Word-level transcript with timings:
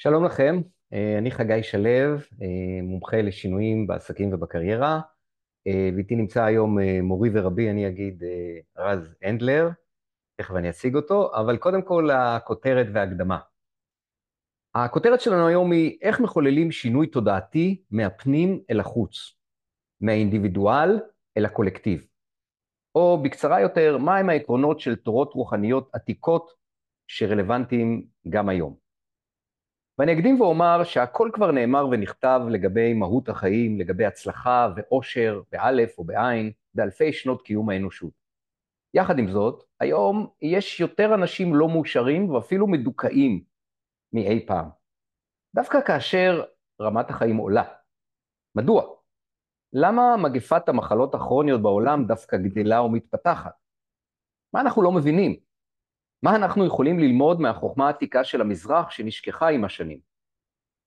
שלום 0.00 0.24
לכם, 0.24 0.60
אה, 0.92 1.18
אני 1.18 1.30
חגי 1.30 1.62
שלו, 1.62 2.16
אה, 2.42 2.82
מומחה 2.82 3.22
לשינויים 3.22 3.86
בעסקים 3.86 4.34
ובקריירה, 4.34 5.00
אה, 5.66 5.90
ואיתי 5.94 6.16
נמצא 6.16 6.44
היום 6.44 6.78
מורי 7.02 7.30
ורבי, 7.34 7.70
אני 7.70 7.88
אגיד, 7.88 8.22
רז 8.76 9.14
הנדלר, 9.22 9.68
תכף 10.36 10.54
אני 10.54 10.70
אציג 10.70 10.94
אותו, 10.94 11.30
אבל 11.34 11.56
קודם 11.56 11.82
כל 11.82 12.10
הכותרת 12.10 12.86
וההקדמה. 12.94 13.38
הכותרת 14.74 15.20
שלנו 15.20 15.46
היום 15.46 15.72
היא 15.72 15.98
איך 16.02 16.20
מחוללים 16.20 16.70
שינוי 16.70 17.06
תודעתי 17.06 17.82
מהפנים 17.90 18.62
אל 18.70 18.80
החוץ, 18.80 19.14
מהאינדיבידואל 20.00 21.00
אל 21.36 21.44
הקולקטיב. 21.44 22.06
או 22.94 23.22
בקצרה 23.22 23.60
יותר, 23.60 23.98
מהם 23.98 24.28
העקרונות 24.28 24.80
של 24.80 24.96
תורות 24.96 25.34
רוחניות 25.34 25.90
עתיקות 25.92 26.50
שרלוונטיים 27.06 28.06
גם 28.28 28.48
היום. 28.48 28.87
ואני 29.98 30.12
אקדים 30.12 30.40
ואומר 30.40 30.84
שהכל 30.84 31.30
כבר 31.32 31.50
נאמר 31.50 31.88
ונכתב 31.88 32.40
לגבי 32.50 32.94
מהות 32.94 33.28
החיים, 33.28 33.80
לגבי 33.80 34.04
הצלחה 34.04 34.68
ואושר, 34.76 35.42
באלף 35.52 35.98
או 35.98 36.04
בעין, 36.04 36.52
באלפי 36.74 37.12
שנות 37.12 37.42
קיום 37.42 37.70
האנושות. 37.70 38.12
יחד 38.94 39.18
עם 39.18 39.30
זאת, 39.30 39.64
היום 39.80 40.26
יש 40.42 40.80
יותר 40.80 41.14
אנשים 41.14 41.54
לא 41.54 41.68
מאושרים 41.68 42.30
ואפילו 42.30 42.66
מדוכאים 42.66 43.44
מאי 44.12 44.46
פעם. 44.46 44.68
דווקא 45.54 45.80
כאשר 45.86 46.44
רמת 46.80 47.10
החיים 47.10 47.36
עולה. 47.36 47.64
מדוע? 48.54 48.94
למה 49.72 50.16
מגפת 50.16 50.68
המחלות 50.68 51.14
הכרוניות 51.14 51.62
בעולם 51.62 52.06
דווקא 52.06 52.36
גדלה 52.36 52.82
ומתפתחת? 52.82 53.52
מה 54.52 54.60
אנחנו 54.60 54.82
לא 54.82 54.92
מבינים? 54.92 55.47
מה 56.22 56.36
אנחנו 56.36 56.66
יכולים 56.66 56.98
ללמוד 56.98 57.40
מהחוכמה 57.40 57.86
העתיקה 57.86 58.24
של 58.24 58.40
המזרח 58.40 58.90
שנשכחה 58.90 59.48
עם 59.48 59.64
השנים? 59.64 59.98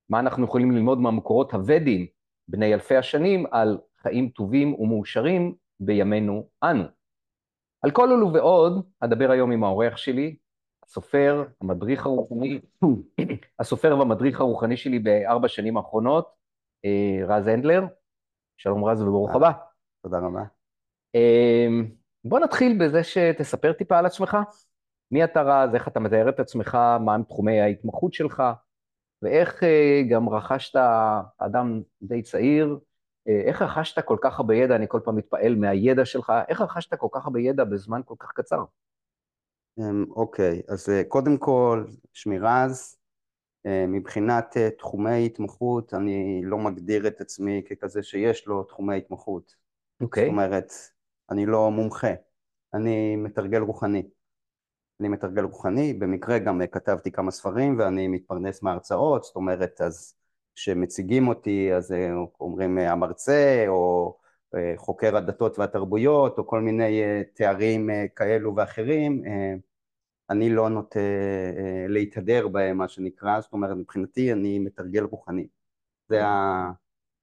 מה 0.10 0.20
אנחנו 0.20 0.46
יכולים 0.46 0.72
ללמוד 0.72 1.00
מהמקורות 1.00 1.54
הוודים, 1.54 2.08
בני 2.48 2.74
אלפי 2.74 2.96
השנים, 2.96 3.46
על 3.52 3.78
חיים 4.02 4.30
טובים 4.30 4.74
ומאושרים 4.74 5.56
בימינו 5.80 6.50
אנו? 6.64 6.84
על 7.82 7.92
כל 7.92 8.12
אלו 8.12 8.34
ועוד, 8.34 8.86
אדבר 9.00 9.32
היום 9.32 9.52
עם 9.52 9.64
האורח 9.64 9.98
שלי, 9.98 10.36
הסופר, 10.86 11.44
המדריך 11.62 12.06
הרוחני, 12.06 12.60
הסופר 13.60 13.98
והמדריך 14.00 14.42
הרוחני 14.42 14.78
שלי 14.78 15.00
בארבע 15.00 15.48
שנים 15.48 15.78
האחרונות, 15.78 16.30
אה, 16.86 17.26
רז 17.28 17.48
הנדלר. 17.48 17.84
שלום 18.58 18.86
רז 18.86 19.02
וברוך 19.02 19.36
הבא. 19.36 19.52
תודה 20.04 20.18
רבה. 20.18 20.42
אה, 21.16 21.68
בוא 22.24 22.40
נתחיל 22.40 22.78
בזה 22.80 23.04
שתספר 23.04 23.74
טיפה 23.74 24.00
על 24.00 24.06
עצמך. 24.06 24.38
מי 25.12 25.24
אתה 25.24 25.42
רז, 25.42 25.76
איך 25.76 25.88
אתה 25.88 26.00
מתאר 26.00 26.30
את 26.30 26.40
עצמך, 26.40 26.78
מהם 27.06 27.24
תחומי 27.24 27.62
ההתמחות 27.62 28.14
שלך, 28.14 28.44
ואיך 29.22 29.64
אה, 29.64 30.02
גם 30.10 30.30
רכשת, 30.30 30.80
אדם 31.38 31.82
די 32.02 32.22
צעיר, 32.22 32.80
אה, 33.28 33.42
איך 33.46 33.62
רכשת 33.62 34.06
כל 34.06 34.18
כך 34.22 34.40
הרבה 34.40 34.56
ידע, 34.56 34.76
אני 34.76 34.86
כל 34.88 35.00
פעם 35.06 35.16
מתפעל 35.16 35.56
מהידע 35.56 36.06
שלך, 36.06 36.34
איך 36.48 36.62
רכשת 36.62 36.94
כל 36.94 37.08
כך 37.12 37.26
הרבה 37.26 37.40
ידע 37.40 37.64
בזמן 37.64 38.02
כל 38.06 38.16
כך 38.20 38.32
קצר? 38.32 38.64
אמ, 39.80 40.06
אוקיי, 40.12 40.62
אז 40.70 40.90
אה, 40.90 41.04
קודם 41.04 41.38
כל, 41.38 41.86
שמי 42.14 42.40
רז, 42.40 42.98
מבחינת 43.88 44.58
תחומי 44.78 45.26
התמחות, 45.26 45.94
אני 45.94 46.42
לא 46.44 46.58
מגדיר 46.58 47.08
את 47.08 47.22
עצמי 47.22 47.62
ככזה 47.70 48.04
שיש 48.04 48.48
לו 48.48 48.64
תחומי 48.64 48.98
התמחות. 48.98 49.56
אוקיי. 50.02 50.24
זאת 50.24 50.32
אומרת, 50.32 50.72
אני 51.32 51.46
לא 51.46 51.72
מומחה, 51.72 52.12
אני 52.74 53.16
מתרגל 53.16 53.62
רוחני. 53.62 54.10
אני 55.02 55.10
מתרגל 55.10 55.44
רוחני, 55.44 55.94
במקרה 55.94 56.40
גם 56.40 56.62
כתבתי 56.72 57.12
כמה 57.12 57.32
ספרים 57.32 57.80
ואני 57.80 58.08
מתפרנס 58.08 58.64
מהרצאות, 58.64 59.24
זאת 59.24 59.36
אומרת, 59.36 59.82
אז 59.82 60.16
כשמציגים 60.56 61.28
אותי 61.28 61.74
אז 61.74 61.92
אה, 61.92 62.12
אומרים 62.40 62.78
אה, 62.78 62.92
המרצה 62.92 63.66
או 63.68 64.18
אה, 64.56 64.74
חוקר 64.78 65.18
הדתות 65.18 65.60
והתרבויות 65.60 66.38
או 66.38 66.48
כל 66.48 66.62
מיני 66.62 67.02
תארים 67.34 67.90
כאלו 68.16 68.56
ואחרים, 68.56 69.24
אני 70.30 70.50
לא 70.50 70.70
נוטה 70.70 71.00
להתהדר 71.88 72.48
בהם 72.48 72.78
מה 72.78 72.88
שנקרא, 72.88 73.42
זאת 73.42 73.54
אומרת 73.54 73.78
מבחינתי 73.78 74.34
אני 74.34 74.60
מתרגל 74.60 75.04
רוחני, 75.04 75.48
זה 76.10 76.26
ה... 76.26 76.72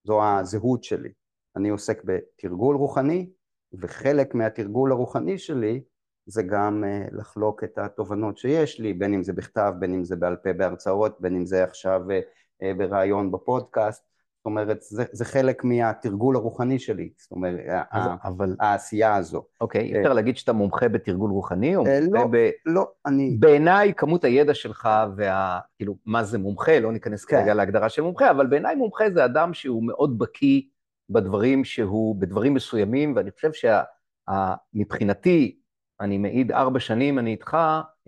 זו 0.04 0.24
הזהות 0.24 0.84
שלי, 0.84 1.12
אני 1.56 1.68
עוסק 1.68 2.02
בתרגול 2.04 2.76
רוחני 2.76 3.30
וחלק 3.72 4.34
מהתרגול 4.34 4.92
הרוחני 4.92 5.38
שלי 5.38 5.80
זה 6.28 6.42
גם 6.42 6.84
אה, 6.84 7.04
לחלוק 7.12 7.64
את 7.64 7.78
התובנות 7.78 8.38
שיש 8.38 8.80
לי, 8.80 8.92
בין 8.92 9.14
אם 9.14 9.22
זה 9.22 9.32
בכתב, 9.32 9.72
בין 9.78 9.94
אם 9.94 10.04
זה 10.04 10.16
בעל 10.16 10.36
פה 10.36 10.52
בהרצאות, 10.52 11.20
בין 11.20 11.36
אם 11.36 11.46
זה 11.46 11.64
עכשיו 11.64 12.10
אה, 12.10 12.20
אה, 12.62 12.74
בריאיון 12.74 13.32
בפודקאסט, 13.32 14.08
זאת 14.38 14.46
אומרת, 14.46 14.82
זה, 14.82 15.04
זה 15.12 15.24
חלק 15.24 15.64
מהתרגול 15.64 16.36
הרוחני 16.36 16.78
שלי, 16.78 17.10
זאת 17.18 17.30
אומרת, 17.30 17.60
אבל... 18.24 18.56
העשייה 18.60 19.16
הזו. 19.16 19.42
אוקיי, 19.60 19.86
יותר 19.86 20.12
להגיד 20.12 20.36
שאתה 20.36 20.52
מומחה 20.52 20.88
בתרגול 20.88 21.30
רוחני, 21.30 21.76
או 21.76 21.84
מומחה 21.84 22.18
לא, 22.18 22.26
ב... 22.30 22.50
לא, 22.66 22.88
אני... 23.06 23.36
בעיניי, 23.40 23.92
כמות 23.96 24.24
הידע 24.24 24.54
שלך 24.54 24.88
וה... 25.16 25.58
כאילו, 25.76 25.96
מה 26.06 26.24
זה 26.24 26.38
מומחה, 26.38 26.80
לא 26.80 26.92
ניכנס 26.92 27.24
כן. 27.24 27.36
כרגע 27.36 27.54
להגדרה 27.54 27.88
של 27.88 28.02
מומחה, 28.02 28.30
אבל 28.30 28.46
בעיניי 28.46 28.74
מומחה 28.74 29.04
זה 29.10 29.24
אדם 29.24 29.54
שהוא 29.54 29.86
מאוד 29.86 30.18
בקיא 30.18 30.62
בדברים 31.10 31.64
שהוא, 31.64 32.16
בדברים 32.20 32.54
מסוימים, 32.54 33.16
ואני 33.16 33.30
חושב 33.30 33.50
שמבחינתי, 34.74 35.57
אני 36.00 36.18
מעיד 36.18 36.52
ארבע 36.52 36.80
שנים, 36.80 37.18
אני 37.18 37.30
איתך, 37.30 37.56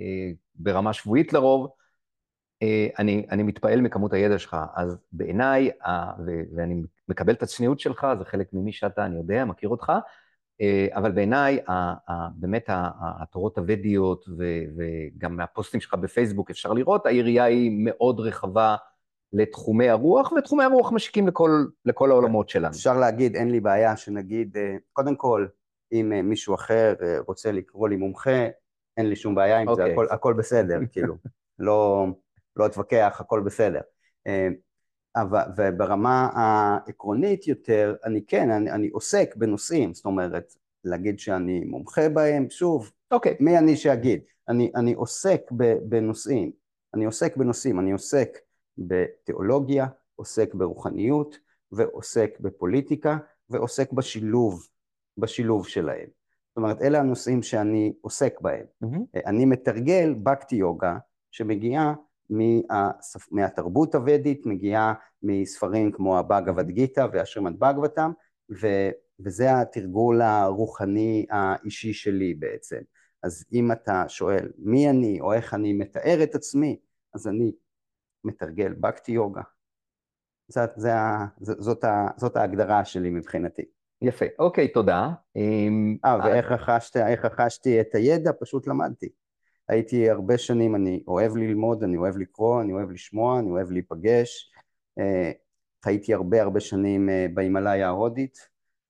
אה, 0.00 0.30
ברמה 0.54 0.92
שבועית 0.92 1.32
לרוב, 1.32 1.68
אה, 2.62 2.88
אני, 2.98 3.26
אני 3.30 3.42
מתפעל 3.42 3.80
מכמות 3.80 4.12
הידע 4.12 4.38
שלך. 4.38 4.56
אז 4.74 4.96
בעיניי, 5.12 5.70
ואני 6.56 6.82
מקבל 7.08 7.32
את 7.32 7.42
הצניעות 7.42 7.80
שלך, 7.80 8.06
זה 8.18 8.24
חלק 8.24 8.48
ממי 8.52 8.72
שאתה, 8.72 9.06
אני 9.06 9.16
יודע, 9.16 9.44
מכיר 9.44 9.68
אותך, 9.68 9.92
אה, 10.60 10.86
אבל 10.94 11.12
בעיניי, 11.12 11.58
באמת 12.34 12.64
התורות 13.20 13.58
הוודיות, 13.58 14.24
וגם 14.76 15.36
מהפוסטים 15.36 15.80
שלך 15.80 15.94
בפייסבוק 15.94 16.50
אפשר 16.50 16.72
לראות, 16.72 17.06
היריעה 17.06 17.46
היא 17.46 17.70
מאוד 17.84 18.20
רחבה. 18.20 18.76
לתחומי 19.32 19.88
הרוח, 19.88 20.32
ותחומי 20.32 20.64
הרוח 20.64 20.92
משיקים 20.92 21.28
לכל, 21.28 21.64
לכל 21.84 22.10
העולמות 22.10 22.48
שלנו. 22.48 22.74
אפשר 22.74 22.98
להגיד, 22.98 23.36
אין 23.36 23.50
לי 23.50 23.60
בעיה 23.60 23.96
שנגיד, 23.96 24.56
קודם 24.92 25.16
כל, 25.16 25.46
אם 25.92 26.12
אה, 26.12 26.22
מישהו 26.22 26.54
אחר 26.54 26.94
אה, 27.02 27.18
רוצה 27.26 27.52
לקרוא 27.52 27.88
לי 27.88 27.96
מומחה, 27.96 28.46
אין 28.96 29.08
לי 29.08 29.16
שום 29.16 29.34
בעיה 29.34 29.58
עם 29.58 29.68
okay. 29.68 29.74
זה, 29.74 29.82
אוקיי. 29.82 29.92
הכל, 29.92 30.06
הכל 30.10 30.32
בסדר, 30.32 30.78
כאילו, 30.92 31.14
לא, 31.58 32.06
לא 32.56 32.66
אתווכח, 32.66 33.16
הכל 33.20 33.40
בסדר. 33.40 33.80
אה, 34.26 34.48
אבל, 35.16 35.42
וברמה 35.56 36.28
העקרונית 36.34 37.48
יותר, 37.48 37.94
אני 38.04 38.24
כן, 38.26 38.50
אני, 38.50 38.70
אני 38.70 38.88
עוסק 38.88 39.36
בנושאים, 39.36 39.94
זאת 39.94 40.04
אומרת, 40.04 40.54
להגיד 40.84 41.18
שאני 41.18 41.64
מומחה 41.64 42.08
בהם, 42.08 42.50
שוב, 42.50 42.92
אוקיי. 43.10 43.32
Okay. 43.32 43.36
מי 43.40 43.58
אני 43.58 43.76
שאגיד? 43.76 44.20
אני, 44.48 44.72
אני 44.76 44.92
עוסק 44.92 45.40
בנושאים, 45.82 46.52
אני 46.94 47.04
עוסק 47.04 47.36
בנושאים, 47.36 47.80
אני 47.80 47.92
עוסק 47.92 48.38
בתיאולוגיה, 48.78 49.86
עוסק 50.16 50.54
ברוחניות, 50.54 51.38
ועוסק 51.72 52.40
בפוליטיקה, 52.40 53.18
ועוסק 53.50 53.92
בשילוב 53.92 54.66
בשילוב 55.18 55.66
שלהם. 55.66 56.06
זאת 56.48 56.56
אומרת, 56.56 56.82
אלה 56.82 57.00
הנושאים 57.00 57.42
שאני 57.42 57.92
עוסק 58.00 58.40
בהם. 58.40 58.64
Mm-hmm. 58.84 59.20
אני 59.26 59.44
מתרגל 59.44 60.14
בקטי 60.22 60.56
יוגה 60.56 60.98
שמגיעה 61.30 61.94
מהספ... 62.30 63.32
מהתרבות 63.32 63.94
הוודית, 63.94 64.46
מגיעה 64.46 64.94
מספרים 65.22 65.92
כמו 65.92 66.18
הבאגבד 66.18 66.70
גיתא 66.70 67.06
והשרימד 67.12 67.58
באגבתם, 67.58 68.10
ו... 68.62 68.66
וזה 69.24 69.60
התרגול 69.60 70.22
הרוחני 70.22 71.26
האישי 71.30 71.92
שלי 71.92 72.34
בעצם. 72.34 72.80
אז 73.22 73.44
אם 73.52 73.72
אתה 73.72 74.04
שואל 74.08 74.52
מי 74.58 74.90
אני 74.90 75.20
או 75.20 75.32
איך 75.32 75.54
אני 75.54 75.72
מתאר 75.72 76.22
את 76.22 76.34
עצמי, 76.34 76.80
אז 77.14 77.28
אני 77.28 77.52
מתרגל 78.24 78.72
בקטי 78.72 79.12
יוגה. 79.12 79.42
זאת, 80.48 80.70
זאת, 80.76 81.60
זאת, 81.60 81.84
זאת 82.16 82.36
ההגדרה 82.36 82.84
שלי 82.84 83.10
מבחינתי. 83.10 83.64
יפה, 84.02 84.24
אוקיי, 84.38 84.68
תודה. 84.68 85.10
אמ, 85.36 85.96
אה, 86.04 86.18
ואיך 86.24 86.52
רכשת, 86.52 86.96
איך 86.96 87.24
רכשתי 87.24 87.80
את 87.80 87.94
הידע? 87.94 88.30
פשוט 88.40 88.66
למדתי. 88.66 89.08
הייתי 89.68 90.10
הרבה 90.10 90.38
שנים, 90.38 90.74
אני 90.74 91.02
אוהב 91.08 91.36
ללמוד, 91.36 91.82
אני 91.82 91.96
אוהב 91.96 92.16
לקרוא, 92.16 92.62
אני 92.62 92.72
אוהב 92.72 92.90
לשמוע, 92.90 93.38
אני 93.38 93.50
אוהב 93.50 93.70
להיפגש. 93.70 94.52
אה, 94.98 95.30
חייתי 95.84 96.14
הרבה 96.14 96.42
הרבה 96.42 96.60
שנים 96.60 97.08
אה, 97.08 97.26
בהימאליה 97.34 97.86
ההודית. 97.86 98.38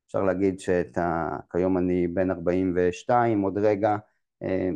אפשר 0.07 0.23
להגיד 0.23 0.61
שכיום 0.61 1.79
אני 1.79 2.09
בן 2.09 2.31
42 2.31 3.41
עוד 3.41 3.59
רגע. 3.59 3.97
אה, 4.43 4.69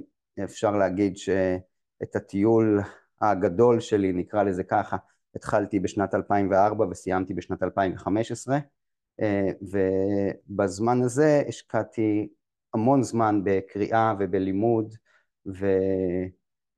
אפשר 0.45 0.71
להגיד 0.71 1.17
שאת 1.17 2.17
הטיול 2.17 2.81
הגדול 3.21 3.81
שלי, 3.81 4.13
נקרא 4.13 4.43
לזה 4.43 4.65
ככה, 4.65 4.97
התחלתי 5.37 5.81
בשנת 5.81 6.15
2004 6.15 6.87
וסיימתי 6.91 7.35
בשנת 7.35 7.63
2015. 7.63 8.59
אה, 9.21 9.49
ובזמן 10.51 11.03
הזה 11.03 11.43
השקעתי 11.49 12.29
המון 12.75 13.03
זמן 13.03 13.41
בקריאה 13.45 14.15
ובלימוד 14.19 14.95
ו... 15.47 15.67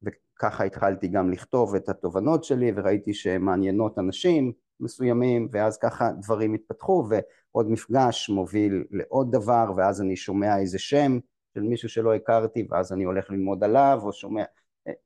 וככה 0.02 0.64
התחלתי 0.64 1.08
גם 1.08 1.30
לכתוב 1.30 1.74
את 1.74 1.88
התובנות 1.88 2.44
שלי 2.44 2.72
וראיתי 2.76 3.14
שהן 3.14 3.42
מעניינות 3.42 3.98
אנשים 3.98 4.52
מסוימים 4.80 5.48
ואז 5.52 5.78
ככה 5.78 6.10
דברים 6.20 6.54
התפתחו 6.54 7.08
ועוד 7.10 7.70
מפגש 7.70 8.28
מוביל 8.28 8.84
לעוד 8.90 9.32
דבר 9.32 9.72
ואז 9.76 10.00
אני 10.00 10.16
שומע 10.16 10.58
איזה 10.58 10.78
שם 10.78 11.18
של 11.54 11.62
מישהו 11.62 11.88
שלא 11.88 12.14
הכרתי 12.14 12.66
ואז 12.70 12.92
אני 12.92 13.04
הולך 13.04 13.30
ללמוד 13.30 13.64
עליו 13.64 14.00
או 14.02 14.12
שומע 14.12 14.44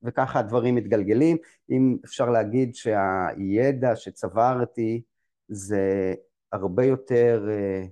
וככה 0.03 0.38
הדברים 0.38 0.75
מתגלגלים. 0.75 1.37
אם 1.71 1.97
אפשר 2.05 2.31
להגיד 2.31 2.75
שהידע 2.75 3.97
שצברתי 3.97 5.03
זה 5.49 6.15
הרבה 6.52 6.85
יותר 6.85 7.47
אה, 7.50 7.85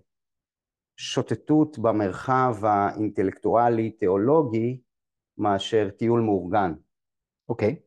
שוטטות 0.96 1.78
במרחב 1.78 2.56
האינטלקטואלי-תיאולוגי 2.62 4.80
מאשר 5.38 5.88
טיול 5.96 6.20
מאורגן. 6.20 6.72
אוקיי. 7.48 7.76
Okay. 7.78 7.82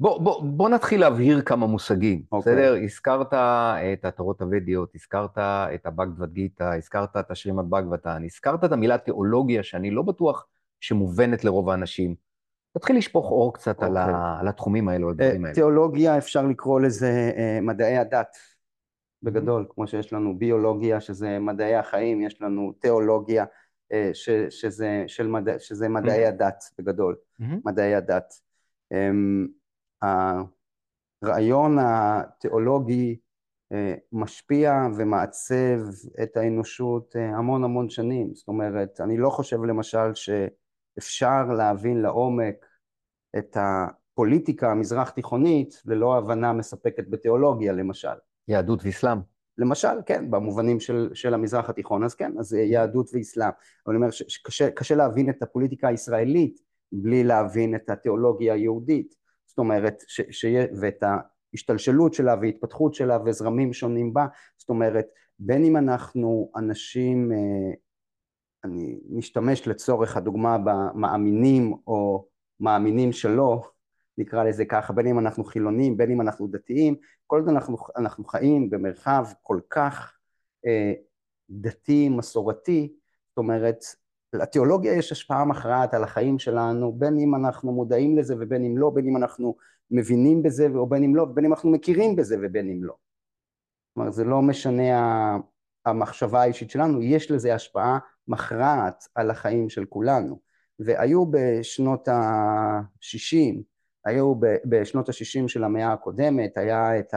בוא, 0.00 0.20
בוא, 0.20 0.44
בוא 0.44 0.68
נתחיל 0.68 1.00
להבהיר 1.00 1.42
כמה 1.42 1.66
מושגים, 1.66 2.18
okay. 2.18 2.26
אוקיי. 2.32 2.52
בסדר? 2.52 2.76
הזכרת 2.84 3.32
את 3.92 4.04
התורות 4.04 4.42
הוודיות, 4.42 4.94
הזכרת 4.94 5.38
את 5.74 5.86
הבגדוות 5.86 6.32
גיתא, 6.32 6.76
הזכרת 6.76 7.16
את 7.16 7.30
השרימת 7.30 7.64
בגבתן, 7.64 8.24
הזכרת 8.24 8.64
את 8.64 8.72
המילה 8.72 8.98
תיאולוגיה, 8.98 9.62
שאני 9.62 9.90
לא 9.90 10.02
בטוח 10.02 10.46
שמובנת 10.80 11.44
לרוב 11.44 11.70
האנשים. 11.70 12.14
תתחיל 12.78 12.96
לשפוך 12.96 13.30
אור 13.30 13.54
קצת 13.54 13.80
okay. 13.80 13.84
על, 13.84 13.96
ה, 13.96 14.04
אוקיי. 14.04 14.40
על 14.40 14.48
התחומים 14.48 14.88
האלו, 14.88 15.08
על 15.08 15.14
הדברים 15.14 15.44
האלו. 15.44 15.54
תיאולוגיה, 15.54 16.18
אפשר 16.18 16.46
לקרוא 16.46 16.80
לזה 16.80 17.32
אה, 17.36 17.58
מדעי 17.62 17.98
הדת. 17.98 18.36
בגדול, 19.24 19.66
כמו 19.70 19.86
שיש 19.86 20.12
לנו 20.12 20.38
ביולוגיה 20.38 21.00
שזה 21.00 21.38
מדעי 21.38 21.74
החיים, 21.74 22.22
יש 22.22 22.42
לנו 22.42 22.72
תיאולוגיה 22.80 23.44
אה, 23.92 24.10
ש, 24.12 24.30
שזה, 24.30 25.04
של 25.06 25.26
מדע, 25.26 25.58
שזה 25.58 25.88
מדעי 25.88 26.26
הדת 26.26 26.64
בגדול, 26.78 27.16
מדעי 27.64 27.94
הדת. 27.94 28.34
אמ, 28.92 29.46
הרעיון 31.22 31.76
התיאולוגי 31.80 33.16
אה, 33.72 33.94
משפיע 34.12 34.86
ומעצב 34.96 35.80
את 36.22 36.36
האנושות 36.36 37.16
אה, 37.16 37.36
המון 37.36 37.64
המון 37.64 37.88
שנים, 37.88 38.34
זאת 38.34 38.48
אומרת, 38.48 39.00
אני 39.00 39.16
לא 39.16 39.30
חושב 39.30 39.64
למשל 39.64 40.14
שאפשר 40.14 41.44
להבין 41.56 42.02
לעומק 42.02 42.66
את 43.38 43.56
הפוליטיקה 43.60 44.70
המזרח 44.70 45.10
תיכונית 45.10 45.82
ללא 45.84 46.16
הבנה 46.16 46.52
מספקת 46.52 47.04
בתיאולוגיה 47.10 47.72
למשל. 47.72 48.16
יהדות 48.48 48.80
ואסלאם. 48.84 49.18
למשל, 49.58 50.02
כן, 50.06 50.30
במובנים 50.30 50.80
של, 50.80 51.10
של 51.14 51.34
המזרח 51.34 51.70
התיכון, 51.70 52.04
אז 52.04 52.14
כן, 52.14 52.32
אז 52.38 52.54
יהדות 52.54 53.10
ואסלאם. 53.12 53.50
אבל 53.86 53.94
אני 53.94 53.96
אומר 53.96 54.10
שקשה 54.10 54.94
להבין 54.94 55.30
את 55.30 55.42
הפוליטיקה 55.42 55.88
הישראלית 55.88 56.60
בלי 56.92 57.24
להבין 57.24 57.74
את 57.74 57.90
התיאולוגיה 57.90 58.54
היהודית. 58.54 59.14
זאת 59.46 59.58
אומרת, 59.58 60.02
ש, 60.06 60.20
ש, 60.30 60.46
ואת 60.80 61.02
ההשתלשלות 61.02 62.14
שלה 62.14 62.34
והתפתחות 62.42 62.94
שלה 62.94 63.18
וזרמים 63.26 63.72
שונים 63.72 64.14
בה. 64.14 64.26
זאת 64.58 64.68
אומרת, 64.68 65.06
בין 65.38 65.64
אם 65.64 65.76
אנחנו 65.76 66.50
אנשים, 66.56 67.32
אה, 67.32 67.74
אני 68.64 69.00
משתמש 69.10 69.68
לצורך 69.68 70.16
הדוגמה 70.16 70.58
במאמינים 70.58 71.74
או 71.86 72.26
מאמינים 72.60 73.12
שלא, 73.12 73.62
נקרא 74.18 74.44
לזה 74.44 74.64
ככה, 74.64 74.92
בין 74.92 75.06
אם 75.06 75.18
אנחנו 75.18 75.44
חילונים, 75.44 75.96
בין 75.96 76.10
אם 76.10 76.20
אנחנו 76.20 76.48
דתיים, 76.48 76.94
כל 77.26 77.40
עוד 77.40 77.48
אנחנו, 77.48 77.76
אנחנו 77.96 78.24
חיים 78.24 78.70
במרחב 78.70 79.24
כל 79.42 79.60
כך 79.70 80.12
אה, 80.66 80.92
דתי, 81.50 82.08
מסורתי, 82.08 82.92
זאת 83.28 83.38
אומרת, 83.38 83.84
לתיאולוגיה 84.32 84.94
יש 84.94 85.12
השפעה 85.12 85.44
מכרעת 85.44 85.94
על 85.94 86.04
החיים 86.04 86.38
שלנו, 86.38 86.92
בין 86.92 87.18
אם 87.18 87.34
אנחנו 87.34 87.72
מודעים 87.72 88.18
לזה 88.18 88.34
ובין 88.38 88.64
אם 88.64 88.78
לא, 88.78 88.90
בין 88.90 89.08
אם 89.08 89.16
אנחנו 89.16 89.56
מבינים 89.90 90.42
בזה 90.42 90.80
ובין 90.80 91.04
אם 91.04 91.16
לא, 91.16 91.24
בין 91.24 91.44
אם 91.44 91.52
אנחנו 91.52 91.70
מכירים 91.70 92.16
בזה 92.16 92.36
ובין 92.42 92.70
אם 92.70 92.84
לא. 92.84 92.94
כלומר, 93.94 94.10
זה 94.10 94.24
לא 94.24 94.42
משנה 94.42 94.82
המחשבה 95.86 96.42
האישית 96.42 96.70
שלנו, 96.70 97.02
יש 97.02 97.30
לזה 97.30 97.54
השפעה 97.54 97.98
מכרעת 98.28 99.04
על 99.14 99.30
החיים 99.30 99.68
של 99.68 99.84
כולנו. 99.84 100.40
והיו 100.78 101.24
בשנות 101.30 102.08
ה-60 102.08 103.62
היו 104.04 104.34
בשנות 104.64 105.08
ה-60 105.08 105.48
של 105.48 105.64
המאה 105.64 105.92
הקודמת, 105.92 106.56
היה 106.56 106.98
את 106.98 107.14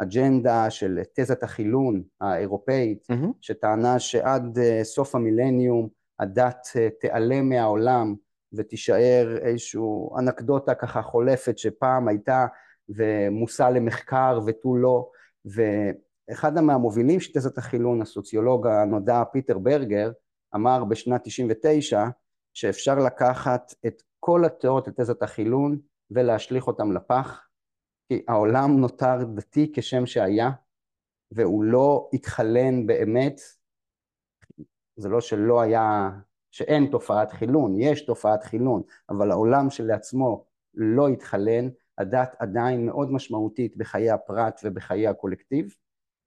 האג'נדה 0.00 0.70
של 0.70 0.98
תזת 1.14 1.42
החילון 1.42 2.02
האירופאית, 2.20 3.06
mm-hmm. 3.12 3.26
שטענה 3.40 3.98
שעד 3.98 4.58
אה, 4.58 4.80
סוף 4.84 5.14
המילניום 5.14 5.88
הדת 6.18 6.68
אה, 6.76 6.88
תיעלם 7.00 7.48
מהעולם 7.48 8.14
ותישאר 8.52 9.38
איזושהי 9.40 9.80
אנקדוטה 10.18 10.74
ככה 10.74 11.02
חולפת 11.02 11.58
שפעם 11.58 12.08
הייתה 12.08 12.46
ומושא 12.88 13.62
למחקר 13.62 14.40
ותו 14.46 14.76
לא, 14.76 15.10
ואחד 15.44 16.60
מהמובילים 16.60 17.20
של 17.20 17.32
תזת 17.32 17.58
החילון, 17.58 18.02
הסוציולוג 18.02 18.66
הנודע 18.66 19.22
פיטר 19.32 19.58
ברגר, 19.58 20.10
אמר 20.54 20.84
בשנת 20.84 21.20
99 21.24 22.04
שאפשר 22.54 22.98
לקחת 22.98 23.74
את 23.86 24.02
כל 24.20 24.44
התיאוריות 24.44 24.84
של 24.84 24.90
תזת 24.96 25.22
החילון 25.22 25.78
ולהשליך 26.10 26.66
אותם 26.66 26.92
לפח, 26.92 27.48
כי 28.08 28.22
העולם 28.28 28.80
נותר 28.80 29.24
דתי 29.24 29.72
כשם 29.74 30.06
שהיה, 30.06 30.50
והוא 31.30 31.64
לא 31.64 32.10
התחלן 32.12 32.86
באמת, 32.86 33.40
זה 34.96 35.08
לא 35.08 35.20
שלא 35.20 35.60
היה, 35.60 36.10
שאין 36.50 36.86
תופעת 36.90 37.32
חילון, 37.32 37.80
יש 37.80 38.06
תופעת 38.06 38.42
חילון, 38.42 38.82
אבל 39.10 39.30
העולם 39.30 39.70
שלעצמו 39.70 40.44
לא 40.74 41.08
התחלן, 41.08 41.68
הדת 41.98 42.36
עדיין 42.38 42.86
מאוד 42.86 43.12
משמעותית 43.12 43.76
בחיי 43.76 44.10
הפרט 44.10 44.60
ובחיי 44.64 45.08
הקולקטיב, 45.08 45.74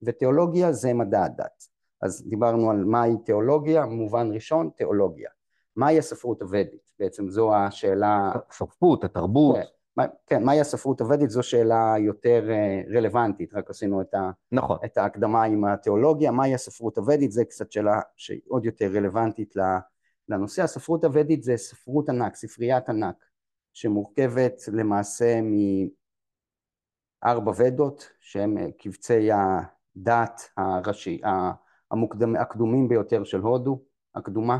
ותיאולוגיה 0.02 0.74
זה 0.74 0.94
מדע 0.94 1.24
הדת. 1.24 1.68
אז 2.02 2.28
דיברנו 2.30 2.72
על 2.72 2.84
מהי 2.84 3.18
תיאולוגיה, 3.26 3.86
מובן 3.86 4.32
ראשון, 4.34 4.70
תיאולוגיה. 4.76 5.30
מהי 5.76 6.00
הספרות 6.00 6.42
הוודית? 6.42 6.91
בעצם 7.02 7.30
זו 7.30 7.56
השאלה... 7.56 8.32
הספרות, 8.50 9.04
התרבות. 9.04 9.56
כן, 9.56 9.64
מה, 9.98 10.06
כן, 10.28 10.44
מהי 10.44 10.62
הספרות 10.62 11.02
הוודית 11.02 11.30
זו 11.30 11.44
שאלה 11.44 11.96
יותר 12.00 12.50
אה, 12.50 12.82
רלוונטית, 12.98 13.54
רק 13.54 13.70
עשינו 13.70 14.02
את, 14.02 14.14
ה, 14.14 14.32
נכון. 14.52 14.78
את 14.86 14.98
ההקדמה 14.98 15.44
עם 15.44 15.66
התיאולוגיה, 15.66 16.32
מהי 16.32 16.54
הספרות 16.54 16.98
הוודית, 16.98 17.32
זה 17.32 17.46
קצת 17.46 17.72
שאלה 17.72 18.02
שעוד 18.16 18.66
יותר 18.66 18.86
רלוונטית 18.86 19.54
לנושא. 20.30 20.64
הספרות 20.64 21.04
הוודית 21.04 21.44
זה 21.44 21.58
ספרות 21.58 22.10
ענק, 22.10 22.36
ספריית 22.36 22.90
ענק, 22.90 23.26
שמורכבת 23.74 24.62
למעשה 24.74 25.40
מארבע 27.24 27.52
ודות, 27.58 28.10
שהם 28.20 28.58
אה, 28.58 28.68
קבצי 28.78 29.30
הדת 29.32 30.42
הראשי, 30.58 31.22
המוקדמ, 31.92 32.36
הקדומים 32.36 32.88
ביותר 32.88 33.24
של 33.24 33.40
הודו, 33.40 33.82
הקדומה. 34.16 34.58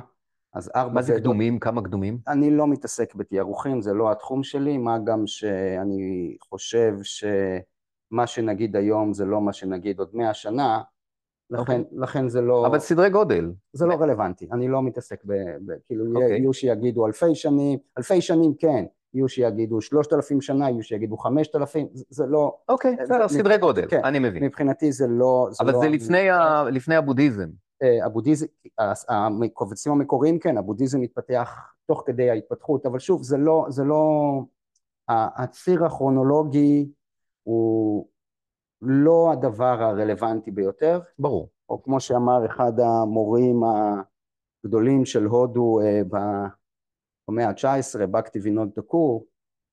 אז 0.54 0.72
ארבע... 0.76 0.94
מה 0.94 1.02
זה 1.02 1.14
קדומים? 1.20 1.60
כמה 1.60 1.82
קדומים? 1.82 2.18
אני 2.28 2.52
לא 2.52 2.68
מתעסק 2.68 3.16
בתיארוכים, 3.16 3.82
זה 3.82 3.94
לא 3.94 4.12
התחום 4.12 4.44
שלי, 4.44 4.78
מה 4.78 4.98
גם 5.00 5.28
שאני 5.28 6.36
חושב 6.50 6.94
שמה 7.04 8.28
שנגיד 8.28 8.76
היום 8.76 9.14
זה 9.14 9.26
לא 9.26 9.42
מה 9.42 9.54
שנגיד 9.54 10.00
עוד 10.00 10.10
מאה 10.14 10.34
שנה, 10.34 10.82
לכן, 11.52 11.74
okay. 11.74 11.76
אוקיי. 11.76 12.00
לכן 12.00 12.30
זה 12.30 12.42
לא... 12.42 12.68
אבל 12.68 12.80
סדרי 12.80 13.10
גודל. 13.10 13.52
זה 13.74 13.86
לא 13.86 13.94
רלוונטי, 13.94 14.48
אני 14.52 14.68
לא 14.68 14.84
מתעסק 14.84 15.26
ב... 15.26 15.34
ב 15.66 15.74
כאילו, 15.86 16.06
okay. 16.06 16.16
אוקיי. 16.16 16.38
יהיו 16.38 16.54
שיגידו 16.54 17.08
אלפי 17.08 17.36
שנים, 17.36 17.80
אלפי 17.98 18.22
שנים 18.22 18.54
כן, 18.60 18.86
יהיו 19.14 19.30
שיגידו 19.30 19.82
שלושת 19.82 20.14
אלפים 20.14 20.42
שנה, 20.42 20.70
יהיו 20.70 20.84
שיגידו 20.84 21.18
חמשת 21.18 21.56
אלפים, 21.56 21.88
זה, 21.94 22.26
לא... 22.26 22.58
אוקיי, 22.70 22.96
okay, 23.00 23.04
בסדר, 23.04 23.28
סדרי 23.28 23.58
גודל, 23.58 23.88
כן, 23.88 24.02
אני 24.04 24.20
מבין. 24.20 24.44
מבחינתי 24.44 24.92
זה 24.92 25.08
לא... 25.08 25.50
אבל 25.60 25.72
לא 25.74 25.80
זה 25.80 25.88
ה... 26.34 26.64
לפני 26.64 26.96
הבודהיזם. 26.96 27.50
אה, 27.82 28.06
הבודהיזם, 28.06 28.46
הקובצים 29.46 29.92
המקוריים 29.92 30.40
כן, 30.40 30.58
הבודהיזם 30.58 31.02
מתפתח 31.02 31.74
תוך 31.86 32.04
כדי 32.06 32.30
ההתפתחות, 32.30 32.86
אבל 32.86 33.00
שוב 33.00 33.24
זה 33.24 33.38
לא, 33.38 33.66
זה 33.70 33.84
לא, 33.84 34.02
הציר 35.10 35.86
הכרונולוגי 35.86 36.92
הוא 37.44 38.08
לא 38.82 39.32
הדבר 39.32 39.84
הרלוונטי 39.84 40.52
ביותר. 40.52 41.00
ברור. 41.20 41.50
או 41.70 41.84
כמו 41.84 42.00
שאמר 42.00 42.46
אחד 42.46 42.80
המורים 42.80 43.62
הגדולים 44.66 45.06
של 45.06 45.26
הודו 45.26 45.80
אה, 45.82 46.02
במאה 47.28 47.48
ה-19, 47.50 48.06
בקטי 48.06 48.40
וינוד 48.40 48.70
דקור, 48.76 49.26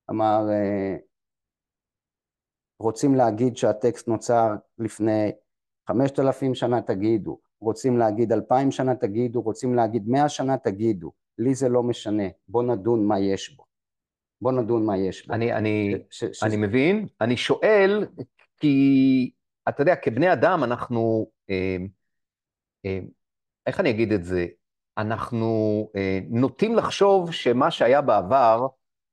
אמר 0.09 0.47
אה, 0.49 0.97
רוצים 2.79 3.15
להגיד 3.15 3.57
שהטקסט 3.57 4.07
נוצר 4.07 4.55
לפני 4.77 5.31
חמשת 5.87 6.19
אלפים 6.19 6.55
שנה 6.55 6.81
תגידו, 6.81 7.39
רוצים 7.61 7.97
להגיד 7.97 8.31
אלפיים 8.31 8.71
שנה 8.71 8.95
תגידו, 8.95 9.41
רוצים 9.41 9.75
להגיד 9.75 10.09
מאה 10.09 10.29
שנה 10.29 10.57
תגידו, 10.57 11.11
לי 11.37 11.55
זה 11.55 11.69
לא 11.69 11.83
משנה, 11.83 12.23
בוא 12.47 12.63
נדון 12.63 13.05
מה 13.05 13.19
יש 13.19 13.55
בו. 13.55 13.63
בוא 14.41 14.51
נדון 14.51 14.85
מה 14.85 14.97
יש 14.97 15.27
בו. 15.27 15.33
אני, 15.33 15.53
אני, 15.53 15.95
ש, 16.09 16.23
ש, 16.25 16.43
אני 16.43 16.55
ש... 16.55 16.57
מבין, 16.57 17.07
אני 17.21 17.37
שואל, 17.37 18.05
כי 18.57 19.31
אתה 19.69 19.81
יודע, 19.81 19.95
כבני 19.95 20.33
אדם 20.33 20.63
אנחנו, 20.63 21.27
אה, 21.49 21.77
אה, 22.85 22.99
איך 23.67 23.79
אני 23.79 23.89
אגיד 23.89 24.11
את 24.11 24.23
זה? 24.23 24.45
אנחנו 24.97 25.47
אה, 25.95 26.19
נוטים 26.29 26.75
לחשוב 26.75 27.31
שמה 27.31 27.71
שהיה 27.71 28.01
בעבר 28.01 28.67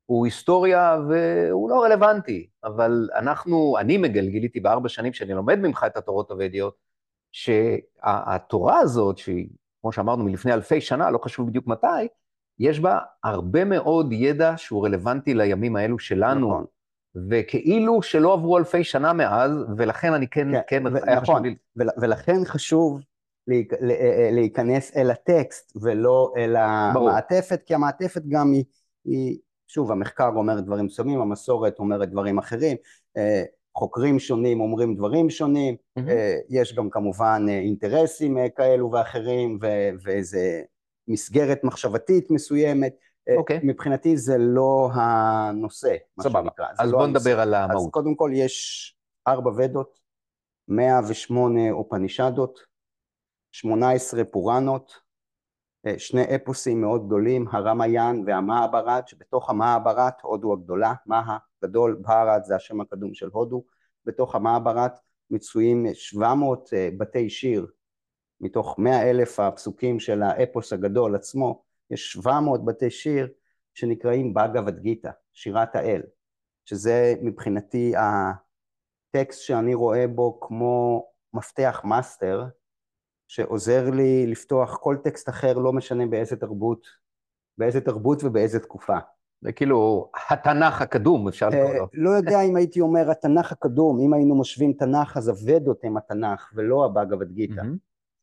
הוא 0.06 0.24
היסטוריה 0.24 0.96
והוא 1.08 1.70
לא 1.70 1.84
רלוונטי, 1.84 2.48
אבל 2.64 3.08
אנחנו, 3.14 3.78
אני 3.78 3.98
מגלגיליתי 3.98 4.60
בארבע 4.60 4.88
שנים 4.88 5.12
שאני 5.12 5.34
לומד 5.34 5.58
ממך 5.58 5.84
את 5.86 5.96
התורות 5.96 6.30
הוודיות, 6.30 6.85
שהתורה 7.36 8.78
הזאת, 8.78 9.18
שהיא, 9.18 9.48
כמו 9.80 9.92
שאמרנו, 9.92 10.24
מלפני 10.24 10.52
אלפי 10.52 10.80
שנה, 10.80 11.10
לא 11.10 11.18
חשוב 11.18 11.48
בדיוק 11.48 11.66
מתי, 11.66 12.08
יש 12.58 12.80
בה 12.80 12.98
הרבה 13.24 13.64
מאוד 13.64 14.12
ידע 14.12 14.54
שהוא 14.56 14.86
רלוונטי 14.86 15.34
לימים 15.34 15.76
האלו 15.76 15.98
שלנו. 15.98 16.48
נכון. 16.48 16.64
וכאילו 17.30 18.02
שלא 18.02 18.32
עברו 18.32 18.58
אלפי 18.58 18.84
שנה 18.84 19.12
מאז, 19.12 19.50
ולכן 19.76 20.12
אני 20.12 20.28
כן, 20.28 20.48
כן, 20.52 20.60
כן 20.66 20.86
ו- 20.86 21.04
היה 21.06 21.20
נכון, 21.20 21.22
חשוב 21.22 21.46
לי... 21.46 21.56
ולכן 22.00 22.44
חשוב 22.44 23.02
להיכנס 24.32 24.96
אל 24.96 25.10
הטקסט 25.10 25.76
ולא 25.82 26.32
אל 26.36 26.56
המעטפת. 26.56 27.62
כי 27.66 27.74
המעטפת 27.74 28.22
גם 28.28 28.52
היא, 28.52 28.64
היא, 29.04 29.38
שוב, 29.66 29.92
המחקר 29.92 30.30
אומר 30.36 30.60
דברים 30.60 30.84
מסוימים, 30.84 31.20
המסורת 31.20 31.78
אומרת 31.78 32.10
דברים 32.10 32.38
אחרים, 32.38 32.76
אה, 33.16 33.42
חוקרים 33.76 34.18
שונים 34.18 34.60
אומרים 34.60 34.94
דברים 34.96 35.30
שונים, 35.30 35.76
mm-hmm. 35.98 36.02
יש 36.48 36.74
גם 36.74 36.90
כמובן 36.90 37.46
אה, 37.48 37.58
אינטרסים 37.58 38.36
כאלו 38.56 38.90
ואחרים, 38.92 39.58
ואיזה 40.02 40.62
מסגרת 41.08 41.64
מחשבתית 41.64 42.30
מסוימת, 42.30 42.96
Okay. 43.30 43.36
אוקיי. 43.36 43.60
מבחינתי 43.62 44.16
זה 44.16 44.38
לא 44.38 44.90
הנושא, 44.94 45.96
מה 46.16 46.24
סבבה. 46.24 46.42
שנקרא. 46.42 46.66
אז 46.78 46.90
לא 46.92 46.98
בוא 46.98 47.06
הנושא. 47.06 47.28
נדבר 47.28 47.40
על 47.40 47.54
המהות. 47.54 47.86
אז 47.86 47.90
קודם 47.90 48.14
כל 48.14 48.30
יש 48.34 48.96
ארבע 49.28 49.50
ודות, 49.50 49.98
108 50.68 51.70
אופנישדות, 51.70 52.60
18 53.52 54.24
פוראנות, 54.24 54.92
אה, 54.92 55.00
שני 55.98 56.36
אפוסים 56.36 56.80
מאוד 56.80 57.06
גדולים, 57.06 57.46
הרמיין 57.52 58.24
והמאברת, 58.26 59.08
שבתוך 59.08 59.50
המאברת, 59.50 60.20
הודו 60.22 60.52
הגדולה, 60.52 60.94
מה 61.06 61.36
הגדול, 61.62 61.98
בהרת 62.00 62.44
זה 62.44 62.56
השם 62.56 62.80
הקדום 62.80 63.14
של 63.14 63.28
הודו, 63.32 63.64
בתוך 64.04 64.34
המאברת 64.34 64.92
מצויים 65.30 65.86
700 65.94 66.70
אה, 66.72 66.88
בתי 66.98 67.30
שיר, 67.30 67.66
מתוך 68.40 68.78
100 68.78 69.10
אלף 69.10 69.40
הפסוקים 69.40 70.00
של 70.00 70.22
האפוס 70.22 70.72
הגדול 70.72 71.14
עצמו, 71.14 71.62
יש 71.90 72.12
700 72.12 72.64
בתי 72.64 72.90
שיר 72.90 73.28
שנקראים 73.74 74.34
בגבד 74.34 74.78
גיתא, 74.78 75.10
שירת 75.32 75.76
האל, 75.76 76.02
שזה 76.64 77.14
מבחינתי 77.22 77.92
הטקסט 77.96 79.40
שאני 79.40 79.74
רואה 79.74 80.08
בו 80.08 80.40
כמו 80.40 81.06
מפתח 81.32 81.80
מאסטר, 81.84 82.44
שעוזר 83.28 83.90
לי 83.90 84.26
לפתוח 84.26 84.76
כל 84.76 84.96
טקסט 85.04 85.28
אחר, 85.28 85.58
לא 85.58 85.72
משנה 85.72 86.06
באיזה 86.06 86.36
תרבות, 86.36 86.86
באיזה 87.58 87.80
תרבות 87.80 88.24
ובאיזה 88.24 88.60
תקופה. 88.60 88.96
זה 89.40 89.52
כאילו 89.52 90.10
התנ"ך 90.30 90.82
הקדום, 90.82 91.28
אפשר 91.28 91.48
לקרוא 91.48 91.74
לו. 91.74 91.86
לא 91.92 92.10
יודע 92.10 92.40
אם 92.40 92.56
הייתי 92.56 92.80
אומר 92.80 93.10
התנ"ך 93.10 93.52
הקדום, 93.52 94.00
אם 94.00 94.14
היינו 94.14 94.40
משווים 94.40 94.72
תנ"ך, 94.72 95.16
אז 95.16 95.28
הוודות 95.28 95.80
הם 95.84 95.96
התנ"ך, 95.96 96.52
ולא 96.54 96.84
הבגבד 96.84 97.32
גיתא. 97.32 97.62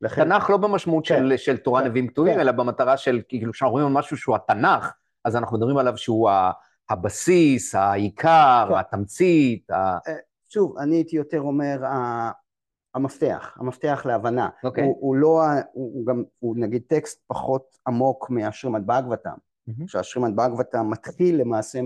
לכן... 0.01 0.24
תנ"ך 0.24 0.50
לא 0.50 0.57
במשמעות 0.57 1.07
כן, 1.07 1.29
של, 1.29 1.38
של 1.38 1.57
תורה 1.57 1.81
כן, 1.81 1.88
נביאים 1.88 2.07
כתובים, 2.07 2.33
כן. 2.33 2.39
אלא 2.39 2.51
במטרה 2.51 2.98
של, 2.98 3.22
כאילו, 3.27 3.53
כשאנחנו 3.53 3.72
רואים 3.72 3.88
על 3.88 3.93
משהו 3.93 4.17
שהוא 4.17 4.36
התנ"ך, 4.36 4.93
אז 5.25 5.36
אנחנו 5.36 5.57
מדברים 5.57 5.77
עליו 5.77 5.98
שהוא 5.98 6.29
הבסיס, 6.89 7.75
העיקר, 7.75 8.65
כן. 8.69 8.75
התמצית. 8.75 9.72
ה... 9.72 9.98
אה, 10.07 10.13
שוב, 10.50 10.77
אני 10.77 10.95
הייתי 10.95 11.15
יותר 11.15 11.41
אומר, 11.41 11.77
המפתח, 12.96 13.58
המפתח 13.60 14.02
להבנה. 14.06 14.48
Okay. 14.48 14.68
אוקיי. 14.68 14.84
הוא, 14.84 14.98
הוא 15.00 15.16
לא, 15.16 15.42
הוא, 15.74 15.94
הוא 15.94 16.06
גם, 16.06 16.24
הוא 16.40 16.56
נגיד 16.58 16.82
טקסט 16.88 17.24
פחות 17.28 17.78
עמוק 17.88 18.30
מהשרימד 18.30 18.88
באגבתם, 18.88 19.34
mm-hmm. 19.70 19.84
שהשרימד 19.88 20.36
באגבתם 20.36 20.90
מתחיל 20.90 21.42
למעשה 21.42 21.80